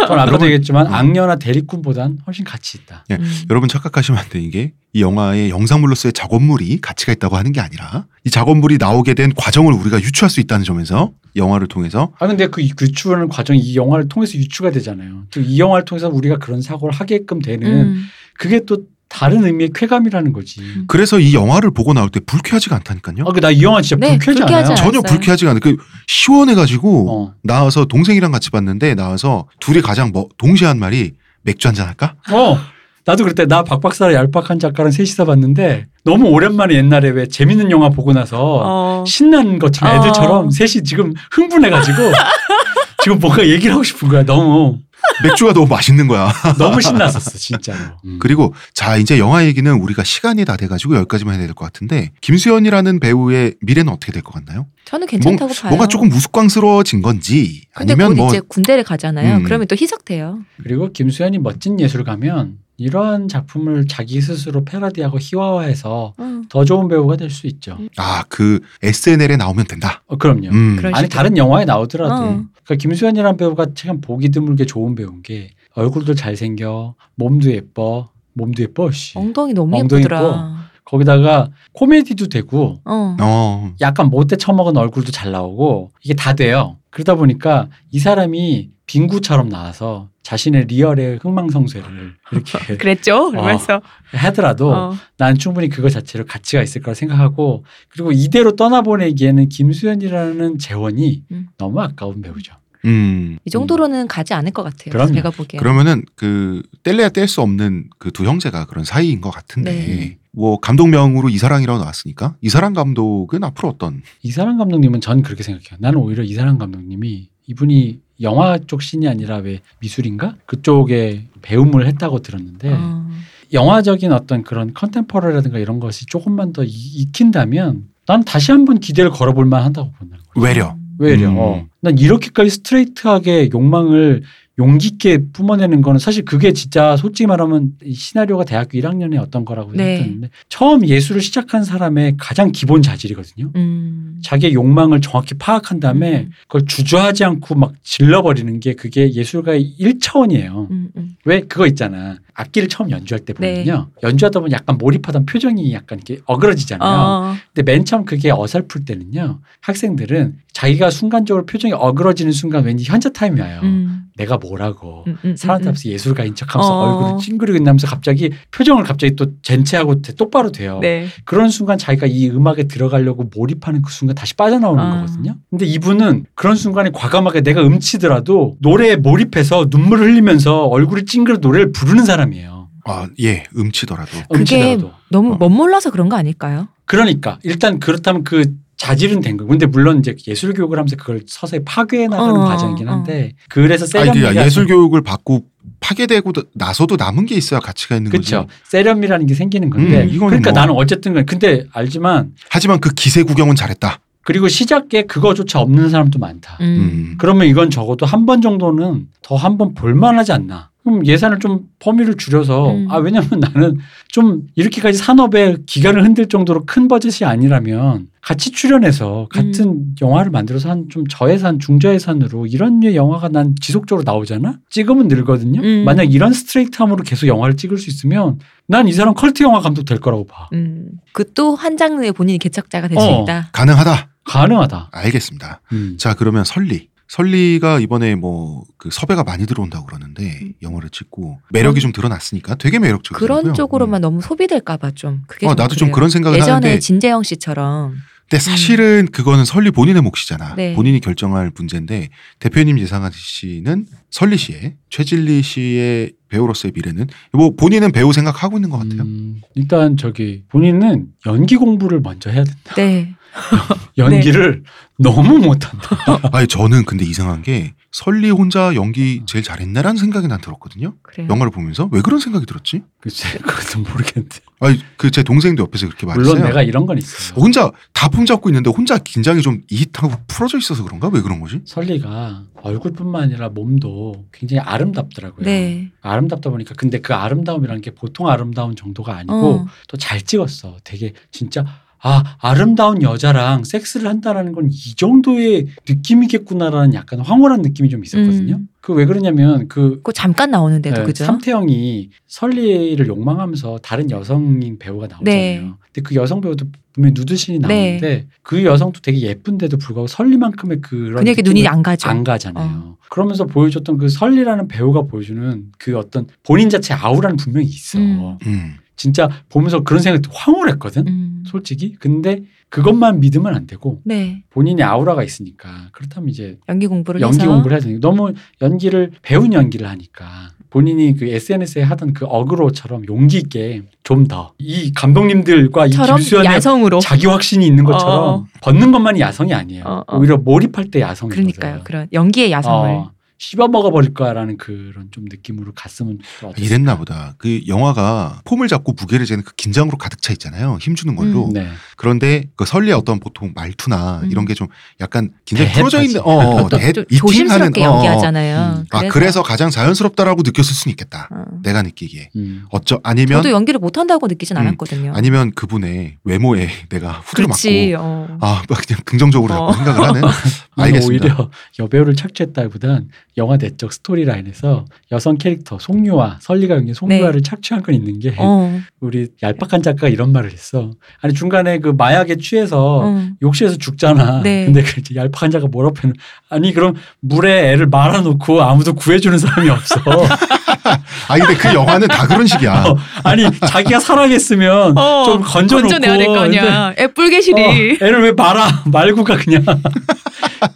전 0.07 0.19
아까도 0.19 0.47
얘기했지만 0.47 0.87
음. 0.87 0.95
악녀나 0.95 1.37
대리꾼보단 1.37 2.19
훨씬 2.27 2.45
가치 2.45 2.79
있다. 2.79 3.05
예, 3.11 3.15
음. 3.17 3.43
여러분 3.51 3.69
착각하시면 3.69 4.21
안 4.21 4.29
되는 4.29 4.51
게이 4.51 4.71
영화의 4.97 5.51
영상물로서의 5.51 6.13
작업물이 6.15 6.81
가치가 6.81 7.13
있다고 7.13 7.37
하는 7.37 7.53
게 7.53 7.61
아니라 7.61 8.07
이 8.25 8.31
작업물이 8.31 8.79
나오게 8.79 9.15
된 9.15 9.33
과정을 9.35 9.73
우리가 9.75 10.01
유추할 10.01 10.31
수 10.31 10.41
있다는 10.41 10.65
점에서 10.65 11.13
영화를 11.37 11.67
통해서 11.69 12.13
아 12.19 12.27
근데 12.27 12.47
그 12.47 12.63
유추하는 12.63 13.29
과정이 13.29 13.61
이 13.61 13.77
영화를 13.77 14.09
통해서 14.09 14.39
유추가 14.39 14.71
되잖아요. 14.71 15.25
즉 15.31 15.43
이 15.47 15.61
영화를 15.61 15.85
통해서 15.85 16.09
우리가 16.09 16.39
그런 16.39 16.63
사고를 16.63 16.95
하게끔 16.95 17.41
되는 17.41 17.69
음. 17.71 18.07
그게 18.39 18.61
또 18.67 18.79
다른 19.17 19.45
의미의 19.47 19.71
쾌감이라는 19.75 20.33
거지. 20.35 20.61
그래서 20.89 21.19
이 21.19 21.35
영화를 21.35 21.71
보고 21.71 21.95
나올 21.95 22.11
때 22.11 22.21
불쾌하지가 22.21 22.77
않다니까요. 22.77 23.25
아, 23.27 23.41
나이 23.41 23.63
영화 23.63 23.81
진짜 23.81 23.97
네, 23.97 24.11
불쾌하지 24.19 24.41
불쾌하지 24.41 24.73
않아요. 24.73 24.77
전혀. 24.77 25.01
불쾌하지가 25.01 25.51
않아요. 25.53 25.61
그 25.61 25.77
시원해가지고 26.07 27.07
어. 27.11 27.35
나와서 27.43 27.87
동생이랑 27.87 28.31
같이 28.31 28.51
봤는데 28.51 28.95
나와서 28.95 29.47
둘이 29.59 29.81
가장 29.81 30.11
뭐 30.13 30.29
동시에 30.37 30.67
한 30.69 30.79
말이 30.79 31.13
맥주 31.43 31.67
한잔 31.69 31.87
할까? 31.89 32.15
어. 32.31 32.59
나도 33.07 33.25
그때 33.25 33.47
나 33.47 33.63
박박사랑 33.63 34.15
얄팍한 34.15 34.59
작가랑 34.59 34.91
셋이서 34.91 35.25
봤는데 35.25 35.87
너무 36.05 36.27
오랜만에 36.29 36.75
옛날에 36.75 37.09
왜 37.11 37.27
재밌는 37.27 37.71
영화 37.71 37.89
보고 37.89 38.13
나서 38.13 38.61
어. 38.65 39.05
신난 39.07 39.59
것처럼 39.59 39.97
애들처럼 39.97 40.47
어. 40.49 40.51
셋이 40.51 40.83
지금 40.85 41.15
흥분해가지고 41.31 41.97
지금 43.05 43.21
뭔가 43.21 43.47
얘기를 43.47 43.73
하고 43.73 43.85
싶은 43.85 44.09
거야. 44.09 44.25
너무 44.25 44.79
맥주가 45.23 45.53
너무 45.53 45.67
맛있는 45.67 46.09
거야. 46.09 46.33
너무 46.59 46.81
신났었어 46.81 47.39
진짜로. 47.39 47.79
음. 48.05 48.19
그리고 48.21 48.55
자 48.75 48.97
이제 48.97 49.19
영화 49.19 49.45
얘기는 49.47 49.71
우리가 49.73 50.05
시간이 50.05 50.45
다 50.45 50.57
돼가지고 50.57 50.97
여기까지만 50.97 51.37
해야 51.39 51.47
될 51.47 51.55
것 51.55 51.65
같은데 51.65 52.13
김수현이라는 52.21 53.01
배우의 53.01 53.55
미래는 53.63 53.93
어떻게 53.93 54.13
될 54.13 54.23
것 54.23 54.33
같나요? 54.35 54.67
저는 54.85 55.07
괜찮다고 55.07 55.53
봐요. 55.55 55.71
뭔가 55.71 55.87
조금 55.89 56.11
우스꽝스러워진 56.13 57.03
건지 57.03 57.63
근데 57.75 57.93
아니면 57.95 58.15
곧뭐 58.17 58.29
이제 58.29 58.41
군대를 58.47 58.85
가잖아요. 58.85 59.39
음. 59.39 59.43
그러면 59.45 59.67
또 59.67 59.77
희석돼요. 59.81 60.41
그리고 60.63 60.93
김수현이 60.93 61.39
멋진 61.39 61.81
예술가면 61.81 62.59
이러한 62.79 63.29
작품을 63.29 63.87
자기 63.89 64.21
스스로 64.21 64.65
패러디하고 64.65 65.19
희화화해서 65.21 66.15
어. 66.17 66.43
더 66.49 66.65
좋은 66.65 66.89
배우가 66.89 67.17
될 67.17 67.31
수 67.31 67.47
있죠. 67.47 67.79
아 67.97 68.25
그 68.29 68.61
SNL에 68.83 69.37
나오면 69.37 69.67
된다. 69.67 70.03
어, 70.07 70.17
그럼요. 70.17 70.49
음. 70.49 70.79
아니. 70.93 71.09
다른 71.09 71.37
영화에 71.37 71.65
나오더라도 71.65 72.15
어. 72.15 72.19
그러니까 72.65 72.75
김수현이라는 72.79 73.37
배우가 73.37 73.67
참 73.75 74.01
보기 74.01 74.29
드물게 74.31 74.67
좋은 74.67 74.95
배우인 74.95 75.23
게 75.23 75.51
얼굴도 75.75 76.15
잘생겨 76.15 76.95
몸도 77.17 77.51
예뻐 77.53 78.11
몸도 78.35 78.63
예뻐 78.63 78.91
씨 78.91 79.19
엉덩이 79.19 79.55
너무 79.55 79.77
엉덩이 79.77 80.01
예쁘더라. 80.03 80.67
거기다가 80.85 81.49
코미디도 81.73 82.29
되고 82.29 82.81
어. 82.85 83.17
어. 83.21 83.75
약간 83.81 84.09
못돼 84.09 84.37
처먹은 84.37 84.77
얼굴도 84.77 85.11
잘 85.13 85.33
나오고 85.33 85.91
이게 86.03 86.15
다 86.15 86.35
돼요 86.35 86.77
그러다 86.91 87.15
보니까 87.17 87.69
이 87.91 87.99
사람이 87.99 88.71
빙구처럼 88.87 89.49
나와서 89.49 90.09
자신의 90.27 90.65
리얼의 90.65 91.21
흥망성쇠를 91.23 92.15
이렇게 92.33 92.59
그랬죠. 92.79 93.31
그러면서 93.31 93.81
하더라도 94.11 94.75
어. 94.75 94.95
난 95.19 95.39
충분히 95.39 95.69
그거 95.69 95.89
자체로 95.89 96.25
가치가 96.25 96.61
있을 96.65 96.83
거라 96.83 96.95
생각하고 96.97 97.65
그리고 97.91 98.11
이대로 98.11 98.57
떠나보내기에는 98.57 99.49
김수현이라는 99.49 100.59
재원이 100.59 101.23
음. 101.31 101.47
너무 101.57 101.81
아까운 101.81 102.23
배우죠. 102.23 102.55
음. 102.87 103.39
이 103.45 103.51
정도로는 103.51 104.09
가지 104.09 104.35
않을 104.35 104.51
것 104.51 104.65
같아요. 104.65 104.91
그럼요. 104.91 105.13
제가 105.13 105.31
보기에. 105.31 105.61
그러면은 105.61 106.05
그 106.17 106.63
뗄래야 106.83 107.11
뗄 107.11 107.29
수 107.29 107.41
없는 107.43 107.91
그 107.99 108.11
두 108.11 108.25
형제가 108.25 108.67
그런 108.67 108.85
사이인 108.85 109.21
것 109.21 109.31
같은데 109.31 109.71
네. 109.71 110.19
뭐 110.33 110.59
감독명으로 110.59 111.29
이사랑이라고 111.29 111.79
나왔으니까 111.79 112.35
이사랑 112.41 112.73
감독은 112.73 113.45
앞으로 113.45 113.69
어떤 113.69 114.03
이사람 114.23 114.59
감독님은 114.59 115.01
전 115.01 115.23
그렇게 115.23 115.45
생각해요. 115.45 115.77
나는 115.79 116.01
오히려 116.01 116.25
이사람 116.25 116.59
감독님이 116.59 117.29
이분이 117.47 118.01
영화 118.23 118.59
쪽 118.59 118.83
신이 118.83 119.09
아니라 119.09 119.37
왜 119.39 119.61
미술인가 119.81 120.37
그쪽에 120.47 121.27
배움을 121.43 121.87
했다고 121.87 122.21
들었는데 122.21 122.73
어. 122.73 123.07
영화적인 123.53 124.13
어떤 124.13 124.43
그런 124.43 124.75
컨템퍼러라든가 124.75 125.59
이런 125.59 125.79
것이 125.81 126.07
조금만 126.07 126.53
더 126.53 126.65
이- 126.65 126.69
익힌다면 126.71 127.85
난 128.07 128.25
다시 128.25 128.53
한번 128.53 128.79
기대를 128.81 129.11
걸어볼 129.11 129.45
만한다고 129.47 129.93
본다는 129.93 130.25
거예요. 130.35 130.45
외려. 130.47 130.77
왜요? 130.99 131.29
음. 131.29 131.37
어. 131.39 131.67
난 131.81 131.99
이렇게까지 131.99 132.49
스트레이트하게 132.51 133.51
욕망을 133.53 134.23
용기 134.59 134.89
있게 134.89 135.19
뿜어내는 135.33 135.83
거는 135.83 135.99
사실 135.99 136.25
그게 136.25 136.53
진짜 136.53 136.97
솔직히 136.97 137.27
말하면 137.27 137.73
이 137.85 137.93
시나리오가 137.93 138.45
대학교 138.45 138.79
1학년에 138.79 139.21
어떤 139.21 139.45
거라고 139.45 139.73
네. 139.73 139.97
생각했는데 139.97 140.31
처음 140.49 140.87
예술을 140.87 141.21
시작한 141.21 141.63
사람의 141.63 142.15
가장 142.19 142.53
기본 142.53 142.81
자질이거든요. 142.81 143.51
음. 143.55 144.19
자기의 144.23 144.55
욕망을 144.55 145.01
정확히 145.03 145.35
파악한 145.35 145.81
다음에 145.81 146.21
음. 146.21 146.31
그걸 146.43 146.65
주저하지 146.67 147.25
않고 147.25 147.55
막 147.55 147.75
질러버리는 147.83 148.59
게 148.61 148.75
그게 148.75 149.13
예술가의 149.13 149.75
1차원이에요. 149.79 150.71
음, 150.71 150.89
음. 150.97 151.17
왜 151.25 151.41
그거 151.41 151.67
있잖아. 151.67 152.19
악기를 152.37 152.69
처음 152.69 152.91
연주할 152.91 153.25
때 153.25 153.33
네. 153.39 153.65
보면요. 153.65 153.89
연주하다 154.03 154.41
보면 154.41 154.53
약간 154.53 154.77
몰입하던 154.79 155.27
표정이 155.27 155.73
약간 155.73 155.99
이렇게 155.99 156.23
어그러지잖아요. 156.27 156.89
어. 156.89 157.35
근데 157.55 157.73
맨 157.73 157.85
처음 157.85 158.05
그게 158.05 158.31
어설플 158.31 158.85
때는요. 158.85 159.41
학생들은 159.63 160.37
자기가 160.53 160.91
순간적으로 160.91 161.47
표정이 161.47 161.73
어그러지는 161.75 162.33
순간 162.33 162.65
왠지 162.65 162.85
현자 162.85 163.09
타임이 163.11 163.41
와요. 163.41 163.61
음. 163.63 164.07
내가 164.17 164.39
뭐라고. 164.39 165.05
음, 165.07 165.19
음, 165.25 165.37
사람들 165.37 165.69
음, 165.69 165.71
앞에서 165.71 165.91
예술가인 165.91 166.35
척하면서 166.35 166.73
어. 166.73 166.87
얼굴을 166.87 167.19
찡그리고 167.21 167.59
있나면서 167.59 167.87
갑자기 167.87 168.31
표정을 168.51 168.85
갑자기 168.85 169.15
또 169.15 169.27
젠체하고 169.43 170.01
똑바로 170.17 170.51
돼요. 170.53 170.77
음. 170.77 170.81
네. 170.81 171.07
그런 171.25 171.51
순간 171.51 171.77
자기가 171.77 172.07
이 172.07 172.31
음악에 172.31 172.65
들어가려고 172.65 173.29
몰입하는 173.37 173.83
그 173.83 173.93
순간 173.93 174.15
다시 174.15 174.35
빠져나오는 174.35 174.83
아. 174.83 175.01
거거든요. 175.01 175.37
근데 175.51 175.67
이분은 175.67 176.25
그런 176.35 176.57
순간에 176.57 176.91
과감하게 176.93 177.43
내가 177.43 177.63
음치더라도 177.63 178.57
노래에 178.61 178.97
몰입해서 178.97 179.67
눈물을 179.71 180.07
흘리면서 180.07 180.65
얼굴이 180.65 181.05
찡그려 181.05 181.39
노래를 181.39 181.73
부르는 181.73 182.05
사람 182.07 182.26
이에요. 182.33 182.69
아, 182.85 183.09
예, 183.21 183.45
음치더라도. 183.57 184.11
그게 184.31 184.39
음치더라도. 184.39 184.93
너무 185.11 185.33
어. 185.35 185.37
멋몰라서 185.39 185.91
그런 185.91 186.09
거 186.09 186.17
아닐까요? 186.17 186.69
그러니까 186.85 187.39
일단 187.43 187.79
그렇다면 187.81 188.23
그 188.25 188.55
자질은 188.77 189.21
된 189.23 189.37
거예요. 189.39 189.49
근데 189.49 189.65
물론 189.67 189.99
이제 190.01 190.15
예술 190.29 190.53
교육을 190.53 190.77
하면서 190.79 190.97
그걸 190.97 191.23
서서히 191.27 191.65
파괴해 191.65 192.09
나가는 192.09 192.37
어, 192.37 192.45
과정이긴 192.45 192.89
어. 192.89 192.93
한데 192.93 193.33
그래서 193.49 193.85
아니, 193.99 194.11
세련미가 194.13 194.45
예술 194.45 194.67
교육을 194.67 195.03
받고 195.03 195.47
파괴되고 195.81 196.33
나서도 196.55 196.97
남은 196.97 197.27
게 197.27 197.35
있어야 197.35 197.59
가치가 197.61 197.97
있는 197.97 198.11
그렇죠. 198.11 198.43
거지. 198.47 198.53
세련미라는 198.65 199.27
게 199.27 199.35
생기는 199.35 199.71
건데 199.71 200.05
음, 200.05 200.19
그러니까 200.19 200.51
뭐. 200.53 200.61
나는 200.61 200.75
어쨌든 200.75 201.15
간에 201.15 201.25
근데 201.25 201.65
알지만 201.73 202.33
하지만 202.51 202.81
그 202.81 202.93
기세 202.95 203.23
구경은 203.23 203.55
잘했다. 203.57 203.99
그리고 204.23 204.49
시작에 204.49 205.05
그거조차 205.09 205.61
없는 205.61 205.89
사람도 205.89 206.19
많다. 206.19 206.59
음. 206.61 206.65
음. 206.67 207.15
그러면 207.19 207.47
이건 207.47 207.71
적어도 207.71 208.05
한 208.07 208.27
번 208.27 208.43
정도는 208.43 209.07
더 209.23 209.37
한 209.37 209.57
번 209.57 209.73
볼만하지 209.75 210.33
않나. 210.33 210.71
그럼 210.87 211.05
예산을 211.05 211.41
좀 211.41 211.63
범위를 211.81 212.15
줄여서 212.17 212.71
음. 212.71 212.87
아 212.89 212.99
왜냐면 212.99 213.29
나는 213.41 213.79
좀 214.09 214.43
이렇게까지 214.55 214.97
산업의 214.99 215.59
기간을 215.67 216.05
흔들 216.05 216.27
정도로 216.29 216.65
큰 216.65 216.87
버젯이 216.87 217.29
아니라면 217.29 218.07
같이 218.23 218.53
출연해서 218.53 219.27
같은 219.31 219.65
음. 219.69 219.95
영화를 220.01 220.31
만들어서 220.31 220.71
한 220.71 220.87
좀 220.89 221.05
저예산 221.09 221.59
중저예산으로 221.59 222.47
이런 222.47 222.79
류의 222.81 222.95
영화가 222.95 223.29
난 223.29 223.55
지속적으로 223.61 224.05
나오잖아. 224.05 224.59
찍으면 224.71 225.09
늘거든요. 225.09 225.61
음. 225.61 225.85
만약 225.85 226.05
이런 226.05 226.33
스트레이트함으로 226.33 227.03
계속 227.03 227.27
영화를 227.27 227.57
찍을 227.57 227.77
수 227.79 227.91
있으면 227.91 228.39
난 228.69 228.87
이 228.87 228.93
사람 228.93 229.15
컬트 229.15 229.43
영화 229.43 229.61
감독 229.61 229.85
될 229.85 229.99
거라고 229.99 230.27
봐. 230.27 230.49
음. 230.53 230.91
그또 231.13 231.57
한 231.57 231.77
장르의 231.77 232.13
본인이 232.13 232.39
개척자가 232.39 232.87
될수 232.87 233.05
어. 233.05 233.23
있다. 233.23 233.49
가능하다. 233.53 234.09
가능하다. 234.25 234.91
알겠습니다. 234.93 235.61
음. 235.73 235.97
자, 235.99 236.15
그러면 236.15 236.45
설리. 236.45 236.89
설리가 237.09 237.81
이번에 237.81 238.15
뭐 238.15 238.65
그 238.87 238.91
섭외가 238.93 239.25
많이 239.25 239.47
들어온다고 239.47 239.87
그러는데 239.87 240.53
영화를 240.63 240.91
찍고 240.91 241.41
매력이 241.51 241.81
좀 241.81 241.93
드러났으니까 241.93 242.55
되게 242.55 242.79
매력적이더라고요. 242.79 243.39
음. 243.39 243.43
그런 243.43 243.55
쪽으로만 243.55 244.01
음. 244.01 244.03
너무 244.03 244.21
소비될까봐 244.21 244.93
좀 244.93 245.23
그게 245.27 245.47
어, 245.47 245.51
좀 245.51 245.57
나도 245.57 245.75
좀 245.75 245.87
그래요. 245.87 245.95
그런 245.95 246.11
생각을 246.11 246.39
예전에 246.39 246.53
하는데 246.53 246.79
진재영 246.79 247.23
씨처럼 247.23 247.97
근데 248.29 248.41
사실은 248.41 249.07
그거는 249.13 249.45
설리 249.45 249.71
본인의 249.71 250.03
몫이잖아. 250.03 250.57
네. 250.57 250.75
본인이 250.75 250.99
결정할 251.01 251.53
문제인데 251.55 252.09
대표님 252.41 252.79
예상하시는 252.81 253.87
설리 254.11 254.37
씨의 254.37 254.75
최진리 254.91 255.43
씨의 255.43 256.13
배우로서의 256.29 256.73
미래는 256.75 257.07
뭐 257.33 257.55
본인은 257.55 257.93
배우 257.93 258.13
생각하고 258.13 258.57
있는 258.57 258.71
것 258.71 258.79
같아요. 258.79 259.03
음, 259.03 259.41
일단 259.55 259.97
저기 259.97 260.43
본인은 260.49 261.07
연기 261.27 261.57
공부를 261.57 262.01
먼저 262.01 262.31
해야 262.31 262.43
된다. 262.43 262.75
네. 262.77 263.15
연기를 263.99 264.63
너무 264.99 265.39
못한다. 265.39 265.89
아니 266.33 266.47
저는 266.47 266.85
근데 266.85 267.05
이상한 267.05 267.43
게 267.43 267.75
설리 267.93 268.31
혼자 268.31 268.75
연기 268.75 269.23
제일 269.27 269.43
잘했나라는 269.45 269.97
생각이 269.99 270.27
난 270.29 270.41
들었거든요. 270.41 270.95
그래요. 271.03 271.29
영화를 271.31 271.51
보면서 271.51 271.89
왜 271.93 272.01
그런 272.03 272.19
생각이 272.21 272.47
들었지? 272.47 272.83
글쎄, 273.01 273.39
그것도 273.39 273.81
모르겠는데. 273.81 274.39
아니 274.61 274.79
그 274.97 275.11
제 275.11 275.23
동생도 275.23 275.63
옆에서 275.65 275.87
그렇게 275.87 276.07
말했어요. 276.07 276.35
물론 276.35 276.47
내가 276.49 276.63
이런 276.63 276.85
건 276.87 276.99
있어요. 276.99 277.39
혼자 277.41 277.71
다 277.93 278.09
폼잡고 278.09 278.49
있는데 278.51 278.71
혼자 278.71 278.99
긴장이 278.99 279.41
좀 279.43 279.63
이hit하고 279.71 280.15
풀어져 280.29 280.59
있어서 280.59 280.85
그런가? 280.85 281.09
왜 281.09 281.21
그런 281.23 281.41
거지? 281.41 281.61
설리가 281.65 282.43
얼굴뿐만 282.63 283.23
아니라 283.25 283.49
몸도 283.51 284.27
굉장히 284.33 284.61
아름답더라고요. 284.61 285.45
네. 285.45 285.91
아름답다 286.03 286.51
보니까 286.51 286.75
근데 286.77 287.01
그 287.01 287.15
아름다움이라는 287.15 287.81
게 287.83 287.93
보통 287.93 288.29
아름다운 288.29 288.77
정도가 288.77 289.17
아니고 289.17 289.35
어. 289.35 289.67
또잘 289.89 290.23
찍었어. 290.23 290.77
되게 290.85 291.13
진짜 291.31 291.65
아 292.03 292.37
아름다운 292.41 293.03
여자랑 293.03 293.65
섹스를 293.65 294.09
한다라는 294.09 294.53
건 294.53 294.67
이 294.71 294.95
정도의 294.95 295.67
느낌이겠구나라는 295.89 296.95
약간 296.95 297.21
황홀한 297.21 297.63
느낌이 297.63 297.89
좀 297.89 298.05
있었거든요. 298.05 298.57
음. 298.57 298.69
그왜 298.81 299.07
그러냐면 299.07 299.69
그 299.69 299.97
그거 299.97 300.13
잠깐 300.13 300.51
나오는데도 300.51 301.01
네, 301.01 301.05
그죠? 301.07 301.25
삼태영이 301.25 302.11
설리를 302.27 303.05
욕망하면서 303.07 303.79
다른 303.83 304.11
여성인 304.11 304.79
배우가 304.79 305.07
나오잖아요. 305.09 305.25
네. 305.25 305.71
근데 305.93 306.03
그 306.03 306.15
여성 306.15 306.41
배우도 306.41 306.67
분명히 306.93 307.15
누드신이 307.17 307.59
네. 307.61 307.67
나오는데 307.69 308.27
그 308.43 308.65
여성도 308.65 309.01
되게 309.01 309.21
예쁜데도 309.23 309.77
불구하고 309.79 310.07
설리만큼의 310.07 310.81
그런 310.81 311.17
그녀에게 311.17 311.43
느낌을 311.43 311.55
눈이 311.55 311.69
안 311.69 311.83
가죠. 311.83 312.09
안 312.09 312.23
가잖아요. 312.25 312.97
그러면서 313.11 313.45
보여줬던 313.47 313.99
그 313.99 314.09
설리라는 314.09 314.69
배우가 314.69 315.03
보여주는 315.03 315.67
그 315.79 315.97
어떤 315.97 316.27
본인 316.45 316.71
자체 316.71 316.95
아우라는 316.95 317.37
분명히 317.37 317.67
있어. 317.67 317.99
음. 317.99 318.39
음. 318.47 318.75
진짜 318.97 319.29
보면서 319.49 319.81
그런 319.83 320.03
생각이 320.03 320.29
황홀했거든. 320.33 321.07
음. 321.07 321.45
솔직히. 321.47 321.95
근데 321.99 322.43
그것만 322.69 323.21
믿으면 323.21 323.55
안 323.55 323.67
되고 323.67 324.01
네. 324.05 324.43
본인의 324.51 324.85
아우라가 324.85 325.23
있으니까 325.23 325.69
그렇다면 325.93 326.29
이제 326.31 326.59
연기 326.69 326.87
공부를 326.89 327.21
연기 327.21 327.39
해서 327.39 327.49
공부를 327.49 327.77
해야 327.77 327.81
되니까 327.81 328.01
너무 328.01 328.33
연기를 328.61 329.13
배운 329.23 329.53
연기를 329.53 329.89
하니까 329.89 330.27
본인이 330.69 331.15
그 331.17 331.27
SNS에 331.27 331.83
하던 331.83 332.13
그 332.13 332.27
어그로처럼 332.27 333.07
용기 333.07 333.39
있게 333.39 333.83
좀 334.03 334.27
더 334.27 334.53
이 334.59 334.93
감독님들과 334.93 335.87
이 335.87 335.91
김수현의 335.91 336.53
야성으로 336.55 336.99
자기 336.99 337.27
확신이 337.27 337.65
있는 337.67 337.85
것처럼 337.85 338.19
어. 338.19 338.47
벗는 338.63 338.91
것만이 338.91 339.21
야성이 339.21 339.55
아니에요. 339.55 339.85
어, 339.85 340.03
어. 340.07 340.19
오히려 340.19 340.37
몰입할 340.37 340.91
때 340.91 341.01
야성이거든. 341.01 341.29
그러니까요. 341.53 341.81
그런 341.85 342.09
연기의 342.13 342.51
야성을 342.51 342.91
어, 342.91 343.11
씹어 343.39 343.69
먹어버릴 343.69 344.15
거야라는 344.15 344.57
그런 344.57 345.09
좀 345.11 345.25
느낌으로 345.27 345.73
갔으면. 345.75 346.19
이랬나 346.57 346.97
보다. 346.97 347.35
그 347.39 347.61
영화가 347.67 348.41
폼을 348.45 348.67
잡고 348.69 348.95
무게를 348.99 349.27
재는 349.27 349.45
그 349.45 349.55
긴장으로 349.55 349.99
가득 349.99 350.23
차 350.23 350.33
있잖아요. 350.33 350.79
힘주는 350.81 351.15
걸로. 351.17 351.47
음. 351.49 351.53
네. 351.53 351.69
그런데 351.97 352.45
그 352.57 352.65
설리의 352.65 352.95
어떤 352.95 353.21
보통 353.21 353.53
말투나 353.55 354.21
음. 354.25 354.31
이런 354.31 354.45
게 354.47 354.57
좀 354.57 354.69
약간 355.03 355.33
긴장이 355.45 355.69
대해하지. 355.69 355.79
풀어져 355.81 356.03
있는 356.03 356.21
어, 356.23 356.31
어, 356.63 356.69
또, 356.71 356.79
대- 356.79 356.93
조심스럽게 356.93 357.85
어, 357.85 357.91
어. 357.91 357.95
연기하잖아요. 357.97 358.77
음. 358.79 358.85
아 358.91 359.03
그래서 359.09 359.43
가장 359.43 359.69
자연스럽다라고 359.69 360.41
느꼈을 360.43 360.73
수는 360.75 360.93
있겠다. 360.93 361.29
어. 361.31 361.45
내가 361.63 361.83
느끼기에. 361.83 362.31
음. 362.37 362.65
어쩌 362.71 362.99
아니면 363.05 363.43
저도 363.43 363.51
연기를 363.51 363.79
못 363.79 363.99
한다고 363.99 364.27
느끼진 364.29 364.57
음. 364.57 364.63
않았거든요. 364.63 365.13
아니면 365.15 365.53
그분의 365.55 366.17
외모에 366.25 366.71
내가 366.89 367.13
후드를 367.25 367.49
그렇지. 367.49 367.93
맞고 367.93 368.03
어. 368.03 368.39
아 368.41 368.63
그냥 368.67 369.01
긍정적으로 369.05 369.53
어. 369.55 369.73
생각을 369.75 370.09
하는. 370.09 370.23
알겠습니다. 370.79 371.25
오히려 371.27 371.51
여배우를 371.79 372.17
착취했다기보단 372.17 373.09
영화 373.37 373.57
내적 373.57 373.93
스토리라인에서 373.93 374.85
여성 375.13 375.37
캐릭터 375.37 375.79
송유아 375.79 376.39
설리가 376.41 376.75
연기 376.77 376.95
송유아를 376.95 377.43
착취한 377.43 377.83
건 377.83 377.95
있는 377.95 378.19
게 378.19 378.31
네. 378.31 378.37
어. 378.39 378.81
우리 379.01 379.29
얄팍한 379.43 379.83
작가가 379.83 380.09
이런 380.09 380.33
말을 380.33 380.53
했어. 380.53 380.91
아니 381.21 381.35
중간에 381.35 381.79
그 381.79 381.89
마약에 381.89 382.37
취해서 382.37 383.01
어. 383.05 383.29
욕실에서 383.43 383.77
죽잖아. 383.77 384.43
네. 384.43 384.65
근데 384.65 384.83
그 384.83 385.03
얄팍한 385.15 385.51
자가 385.51 385.67
뭐라고 385.69 385.95
표현? 385.95 386.15
아니 386.49 386.73
그럼 386.73 386.95
물에 387.21 387.73
애를 387.73 387.87
말아놓고 387.87 388.63
아무도 388.63 388.95
구해주는 388.95 389.39
사람이 389.39 389.69
없어. 389.69 390.01
아 390.91 391.39
근데 391.39 391.55
그 391.55 391.75
영화는 391.75 392.09
다 392.09 392.27
그런 392.27 392.47
식이야. 392.47 392.85
어, 392.87 392.97
아니 393.25 393.45
자기가 393.61 394.01
사랑했으면 394.01 394.97
어, 394.97 395.25
좀 395.25 395.43
건져놓고 395.43 395.89
건져내야 395.89 396.19
될거 396.19 396.39
아니야. 396.41 396.93
애 396.99 397.07
뿔개실이. 397.09 397.63
어, 397.63 398.05
애를 398.05 398.23
왜 398.23 398.33
말아 398.33 398.83
말고 398.87 399.25
가 399.25 399.37
그냥. 399.37 399.65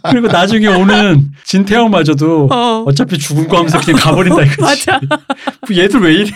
그리고 0.09 0.27
나중에 0.27 0.67
오는 0.67 1.31
진태형마저도 1.43 2.49
어. 2.51 2.83
어차피 2.87 3.17
죽은 3.17 3.47
거 3.47 3.57
하면서 3.57 3.79
그냥 3.79 3.99
가버린다 3.99 4.43
이거지. 4.43 4.61
맞아. 4.61 4.99
뭐 5.67 5.77
얘들 5.77 5.99
왜 6.01 6.13
이래? 6.13 6.31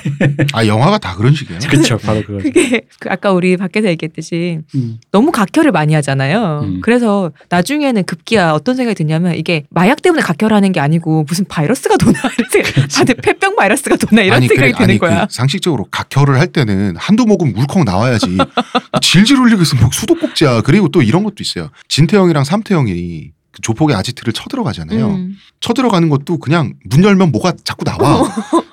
아 0.54 0.66
영화가 0.66 0.98
다 0.98 1.16
그런 1.16 1.34
식이에요. 1.34 1.60
그렇죠, 1.68 1.98
바로 1.98 2.22
그거. 2.24 2.40
그게 2.40 2.82
그 3.00 3.10
아까 3.10 3.32
우리 3.32 3.58
밖에서 3.58 3.88
얘기했듯이 3.88 4.60
음. 4.76 4.98
너무 5.12 5.32
각혈을 5.32 5.72
많이 5.72 5.94
하잖아요. 5.96 6.62
음. 6.64 6.82
그래서 6.82 7.32
나중에는 7.50 8.04
급기야 8.06 8.52
어떤 8.52 8.76
생각이 8.76 8.96
드냐면 8.96 9.36
이게 9.36 9.64
마약 9.70 10.02
때문에 10.02 10.22
각혈하는 10.22 10.72
게 10.72 10.80
아니고 10.80 11.26
무슨 11.28 11.46
바이러스가 11.48 11.98
도나 11.98 12.20
생각. 12.52 12.88
다들 12.90 13.16
폐병 13.16 13.56
바이러스가 13.66 13.96
도나 13.98 14.22
이런 14.22 14.38
아니, 14.38 14.48
생각이 14.48 14.72
그래, 14.72 14.78
드는 14.78 14.90
아니, 14.92 15.00
거야. 15.00 15.26
그 15.26 15.34
상식적으로 15.34 15.86
각혈을 15.92 16.40
할 16.40 16.48
때는 16.48 16.96
한두 16.98 17.26
모금 17.26 17.54
물컹 17.54 17.84
나와야지 17.86 18.38
질질 19.02 19.38
흘리고 19.38 19.62
있으면 19.62 19.84
뭐 19.84 19.92
수도꼭지야. 19.92 20.62
그리고 20.62 20.88
또 20.90 21.02
이런 21.02 21.24
것도 21.24 21.36
있어요. 21.42 21.70
진태형이랑 21.88 22.44
삼태형이 22.44 23.32
그 23.52 23.62
조폭의 23.62 23.96
아지트를 23.96 24.34
쳐들어가잖아요. 24.34 25.08
음. 25.08 25.38
쳐들어가는 25.62 26.10
것도 26.10 26.38
그냥 26.40 26.74
문 26.86 27.04
열면 27.04 27.32
뭐가 27.32 27.54
자꾸 27.64 27.86
나와. 27.86 28.24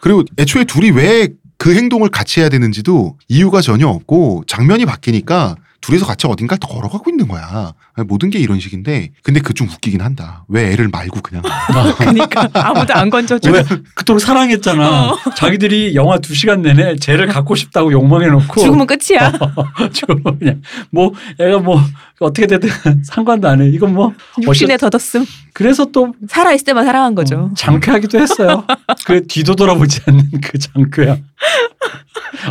그리고 0.00 0.24
애초에 0.38 0.64
둘이 0.64 0.90
왜 0.90 1.28
그 1.62 1.76
행동을 1.76 2.08
같이 2.08 2.40
해야 2.40 2.48
되는지도 2.48 3.16
이유가 3.28 3.60
전혀 3.60 3.86
없고 3.86 4.42
장면이 4.48 4.84
바뀌니까 4.84 5.54
둘이서 5.82 6.06
같이 6.06 6.26
어딘가 6.26 6.56
걸어가고 6.56 7.10
있는 7.10 7.28
거야. 7.28 7.74
모든 8.06 8.30
게 8.30 8.38
이런 8.38 8.58
식인데 8.60 9.10
근데 9.22 9.40
그 9.40 9.52
좀 9.52 9.68
웃기긴 9.68 10.00
한다. 10.00 10.44
왜 10.48 10.72
애를 10.72 10.88
말고 10.88 11.20
그냥 11.20 11.42
그러니까 11.98 12.48
아무도 12.54 12.94
안 12.94 13.10
건져줘. 13.10 13.50
왜 13.52 13.62
그토록 13.94 14.20
사랑했잖아. 14.20 15.10
어. 15.10 15.18
자기들이 15.36 15.94
영화 15.94 16.18
두 16.18 16.34
시간 16.34 16.62
내내 16.62 16.96
쟤를 16.96 17.26
갖고 17.26 17.54
싶다고 17.54 17.92
욕망해 17.92 18.28
놓고 18.28 18.60
죽으면 18.62 18.86
끝이야. 18.86 19.30
죽으면 19.92 20.38
그냥 20.38 20.62
뭐 20.90 21.12
애가 21.38 21.58
뭐 21.58 21.82
어떻게 22.20 22.46
되든 22.46 22.70
상관도 23.04 23.48
안 23.48 23.60
해. 23.60 23.68
이건 23.68 23.92
뭐 23.92 24.14
육신에 24.40 24.76
더덕음 24.78 25.26
그래서 25.62 25.84
또 25.86 26.12
살아 26.28 26.52
있을 26.52 26.64
때만 26.66 26.84
사랑한 26.84 27.14
거죠. 27.14 27.36
어, 27.36 27.50
장쾌하기도 27.56 28.18
했어요. 28.18 28.66
그 29.06 29.24
뒤도 29.28 29.54
돌아보지 29.54 30.00
않는 30.06 30.30
그 30.42 30.58
장쾌함. 30.58 31.24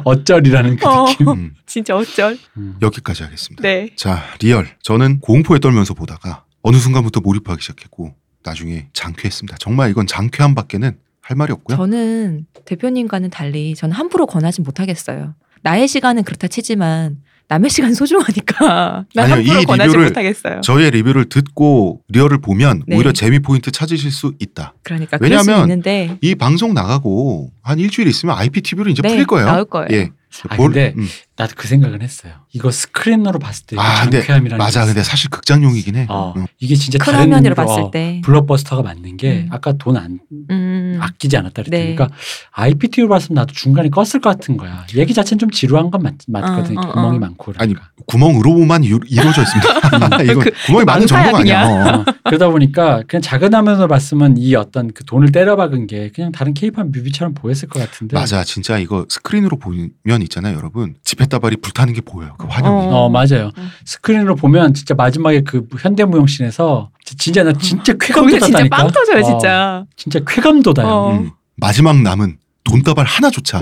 어쩔이라는 0.05 0.77
그 0.77 0.88
어. 0.88 1.05
느낌. 1.07 1.27
음, 1.27 1.53
진짜 1.65 1.97
어쩔. 1.97 2.38
음. 2.55 2.77
여기까지 2.81 3.23
하겠습니다. 3.23 3.61
네. 3.61 3.89
자 3.97 4.23
리얼 4.39 4.65
저는 4.81 5.19
공포에 5.19 5.59
떨면서 5.59 5.93
보다가 5.93 6.45
어느 6.61 6.77
순간부터 6.77 7.19
몰입하기 7.19 7.61
시작했고 7.61 8.15
나중에 8.43 8.88
장쾌했습니다. 8.93 9.57
정말 9.59 9.89
이건 9.89 10.07
장쾌함 10.07 10.55
밖에는 10.55 10.97
할 11.21 11.38
말이 11.38 11.51
없고요. 11.51 11.75
저는 11.75 12.45
대표님과는 12.63 13.29
달리 13.29 13.75
저는 13.75 13.93
함부로 13.93 14.25
권하지 14.25 14.61
못하겠어요. 14.61 15.35
나의 15.63 15.89
시간은 15.89 16.23
그렇다 16.23 16.47
치지만 16.47 17.17
남의 17.52 17.69
시간 17.69 17.94
소중하니까 17.94 19.06
난 19.14 19.26
아니요, 19.34 19.36
함부로 19.36 19.61
이 19.61 19.65
권하지 19.65 19.88
리뷰를 19.90 20.07
못하겠어요. 20.07 20.61
저의 20.61 20.90
리뷰를 20.91 21.26
듣고 21.26 21.99
리얼을 22.07 22.40
보면 22.40 22.84
네. 22.88 22.95
오히려 22.95 23.11
재미 23.11 23.40
포인트 23.40 23.72
찾으실 23.72 24.10
수 24.10 24.34
있다. 24.40 24.73
그러니까 24.84 25.18
왜냐하면 25.19 25.64
있는데 25.64 26.18
이 26.22 26.34
방송 26.34 26.73
나가고 26.73 27.52
한 27.61 27.78
일주일 27.78 28.07
있으면 28.07 28.38
IPTV로 28.38 28.90
이제 28.90 29.02
네, 29.02 29.10
풀릴 29.10 29.26
거예요. 29.26 29.48
나올 29.48 29.65
거예요. 29.65 29.88
예. 29.91 30.11
아, 30.48 30.56
볼- 30.56 30.68
근데 30.68 30.94
음. 30.98 31.06
나도 31.36 31.56
그 31.57 31.68
생각은 31.68 32.02
했어요. 32.02 32.32
이거 32.53 32.72
스크린으로 32.72 33.38
봤을 33.38 33.65
때 33.65 33.76
아, 33.78 34.03
근데 34.03 34.19
장쾌함이라는 34.19 34.57
게 34.57 34.64
맞아. 34.64 34.86
근데 34.86 35.03
사실 35.03 35.30
극장용이긴 35.30 35.98
해. 35.98 36.06
어, 36.07 36.34
음. 36.38 36.45
이게 36.57 36.76
진짜 36.76 36.99
큰 36.99 37.06
다른 37.11 37.19
화면으로 37.34 37.38
의미로 37.38 37.56
봤을 37.56 37.82
어, 37.84 37.91
때. 37.91 38.22
블록버스터가 38.23 38.82
맞는 38.82 39.18
게 39.18 39.41
음. 39.41 39.48
아까 39.52 39.73
돈안 39.73 40.19
음. 40.32 40.70
아끼지 41.02 41.38
않았다 41.38 41.64
그랬더니 41.64 41.84
네. 41.90 41.95
그러니까 41.95 42.15
IPTV로 42.52 43.10
봤으면 43.10 43.36
나도 43.36 43.53
중간에 43.53 43.90
껐을 43.90 44.22
것 44.22 44.30
같은 44.30 44.57
거야. 44.57 44.86
얘기 44.95 45.14
자체는 45.14 45.40
좀 45.40 45.49
지루한 45.49 45.91
건 45.91 46.02
맞, 46.03 46.14
맞거든. 46.28 46.78
어, 46.78 46.82
어, 46.82 46.91
구멍이 46.94 47.18
어. 47.18 47.19
많고 47.19 47.53
아니 47.57 47.73
그러니까. 47.73 47.91
구멍으로만 48.07 48.84
이루- 48.84 48.99
이루어져 49.07 49.41
있습니다. 49.41 50.22
이거 50.23 50.40
그- 50.41 50.52
구멍이 50.68 50.86
그 50.86 50.91
많은 50.91 51.07
정도가 51.07 51.40
아니야. 51.40 51.65
어. 51.65 51.99
어, 51.99 52.06
그러다 52.26 52.49
보니까 52.49 53.03
그냥 53.07 53.22
작은 53.22 53.53
화면으로 53.53 53.88
봤으면 53.88 54.38
이 54.38 54.56
어떤 54.56 54.91
그 54.94 55.03
돈을 55.06 55.32
때려박은 55.32 55.88
게 55.88 56.11
그냥 56.14 56.32
다른 56.32 56.53
케이팝 56.53 56.88
뮤비처럼 56.90 57.34
보였을 57.34 57.68
것 57.69 57.80
같은데. 57.80 58.15
맞아, 58.18 58.44
진짜 58.44 58.78
이거 58.78 59.06
스크린으로 59.10 59.57
보면 59.57 59.91
있잖아요, 60.23 60.56
여러분. 60.57 60.95
지폐다발이 61.03 61.57
불타는 61.57 61.94
게 61.94 62.02
보여요. 62.02 62.36
그 62.38 62.48
환영이. 62.48 62.88
어. 62.88 62.90
어 62.91 63.10
맞아요. 63.10 63.52
음. 63.57 63.69
스크린으로 63.86 64.36
보면 64.36 64.73
진짜 64.73 64.94
마지막에 64.94 65.41
그 65.41 65.65
현대무용신에서 65.80 66.90
진짜 67.17 67.43
나 67.43 67.53
진짜 67.53 67.93
쾌감 67.99 68.25
거기서 68.25 68.45
진짜. 68.47 68.65
빵 68.69 68.88
터져요 68.91 69.19
어, 69.19 69.23
진짜. 69.23 69.85
진짜 69.95 70.19
쾌감 70.27 70.61
돋아요. 70.61 70.88
어. 70.88 71.13
음. 71.17 71.31
마지막 71.57 72.01
남은 72.01 72.38
돈다발 72.63 73.05
하나조차 73.05 73.59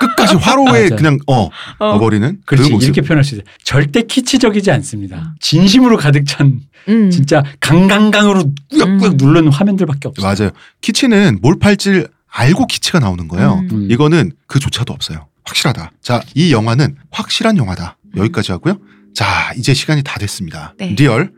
끝까지 0.00 0.34
화로에 0.36 0.84
맞아. 0.84 0.96
그냥 0.96 1.18
어 1.26 1.44
어. 1.44 1.50
넣어버리는 1.78 2.38
그 2.44 2.56
그렇지 2.56 2.70
모습. 2.72 2.86
이렇게 2.86 3.00
표현할 3.00 3.24
수 3.24 3.34
있어요. 3.34 3.44
절대 3.62 4.02
키치적이지 4.02 4.70
않습니다. 4.72 5.34
진심으로 5.40 5.96
가득 5.96 6.24
찬 6.26 6.60
음. 6.88 7.10
진짜 7.10 7.42
강강강으로 7.60 8.44
꾸역꾸역 8.70 9.12
음. 9.12 9.16
누르는 9.16 9.52
화면들밖에 9.52 10.08
없어요. 10.08 10.26
맞아요. 10.26 10.50
키치는 10.80 11.38
뭘 11.42 11.58
팔 11.58 11.83
줄 11.83 12.08
알고 12.28 12.66
키치가 12.66 12.98
나오는 12.98 13.28
거예요. 13.28 13.60
음. 13.60 13.68
음. 13.72 13.88
이거는 13.90 14.32
그조차도 14.48 14.92
없어요. 14.92 15.28
확실하다. 15.44 15.92
자, 16.02 16.20
이 16.34 16.52
영화는 16.52 16.96
확실한 17.10 17.56
영화다. 17.56 17.96
여기까지 18.16 18.50
하고요. 18.52 18.78
자, 19.14 19.52
이제 19.56 19.74
시간이 19.74 20.02
다 20.02 20.18
됐습니다. 20.18 20.74
네. 20.78 20.94
리얼 20.98 21.30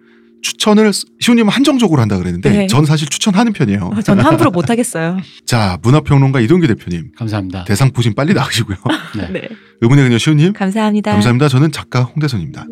추천을 0.46 0.92
시우님은 1.20 1.50
한정적으로 1.50 2.00
한다 2.00 2.16
그랬는데 2.18 2.50
네. 2.50 2.66
전 2.68 2.84
사실 2.86 3.08
추천하는 3.08 3.52
편이에요. 3.52 3.90
어, 3.96 4.02
전 4.02 4.20
함부로 4.20 4.50
못 4.52 4.70
하겠어요. 4.70 5.18
자, 5.44 5.78
문화평론가 5.82 6.38
이동규 6.40 6.68
대표님 6.68 7.10
감사합니다. 7.16 7.64
대상 7.64 7.90
포진 7.90 8.14
빨리 8.14 8.32
나가시고요. 8.32 8.76
네. 9.16 9.28
네. 9.32 9.48
의문의 9.80 10.04
그녀 10.04 10.18
시우님 10.18 10.52
감사합니다. 10.52 11.12
감사합니다. 11.12 11.48
저는 11.48 11.72
작가 11.72 12.02
홍대선입니다. 12.02 12.64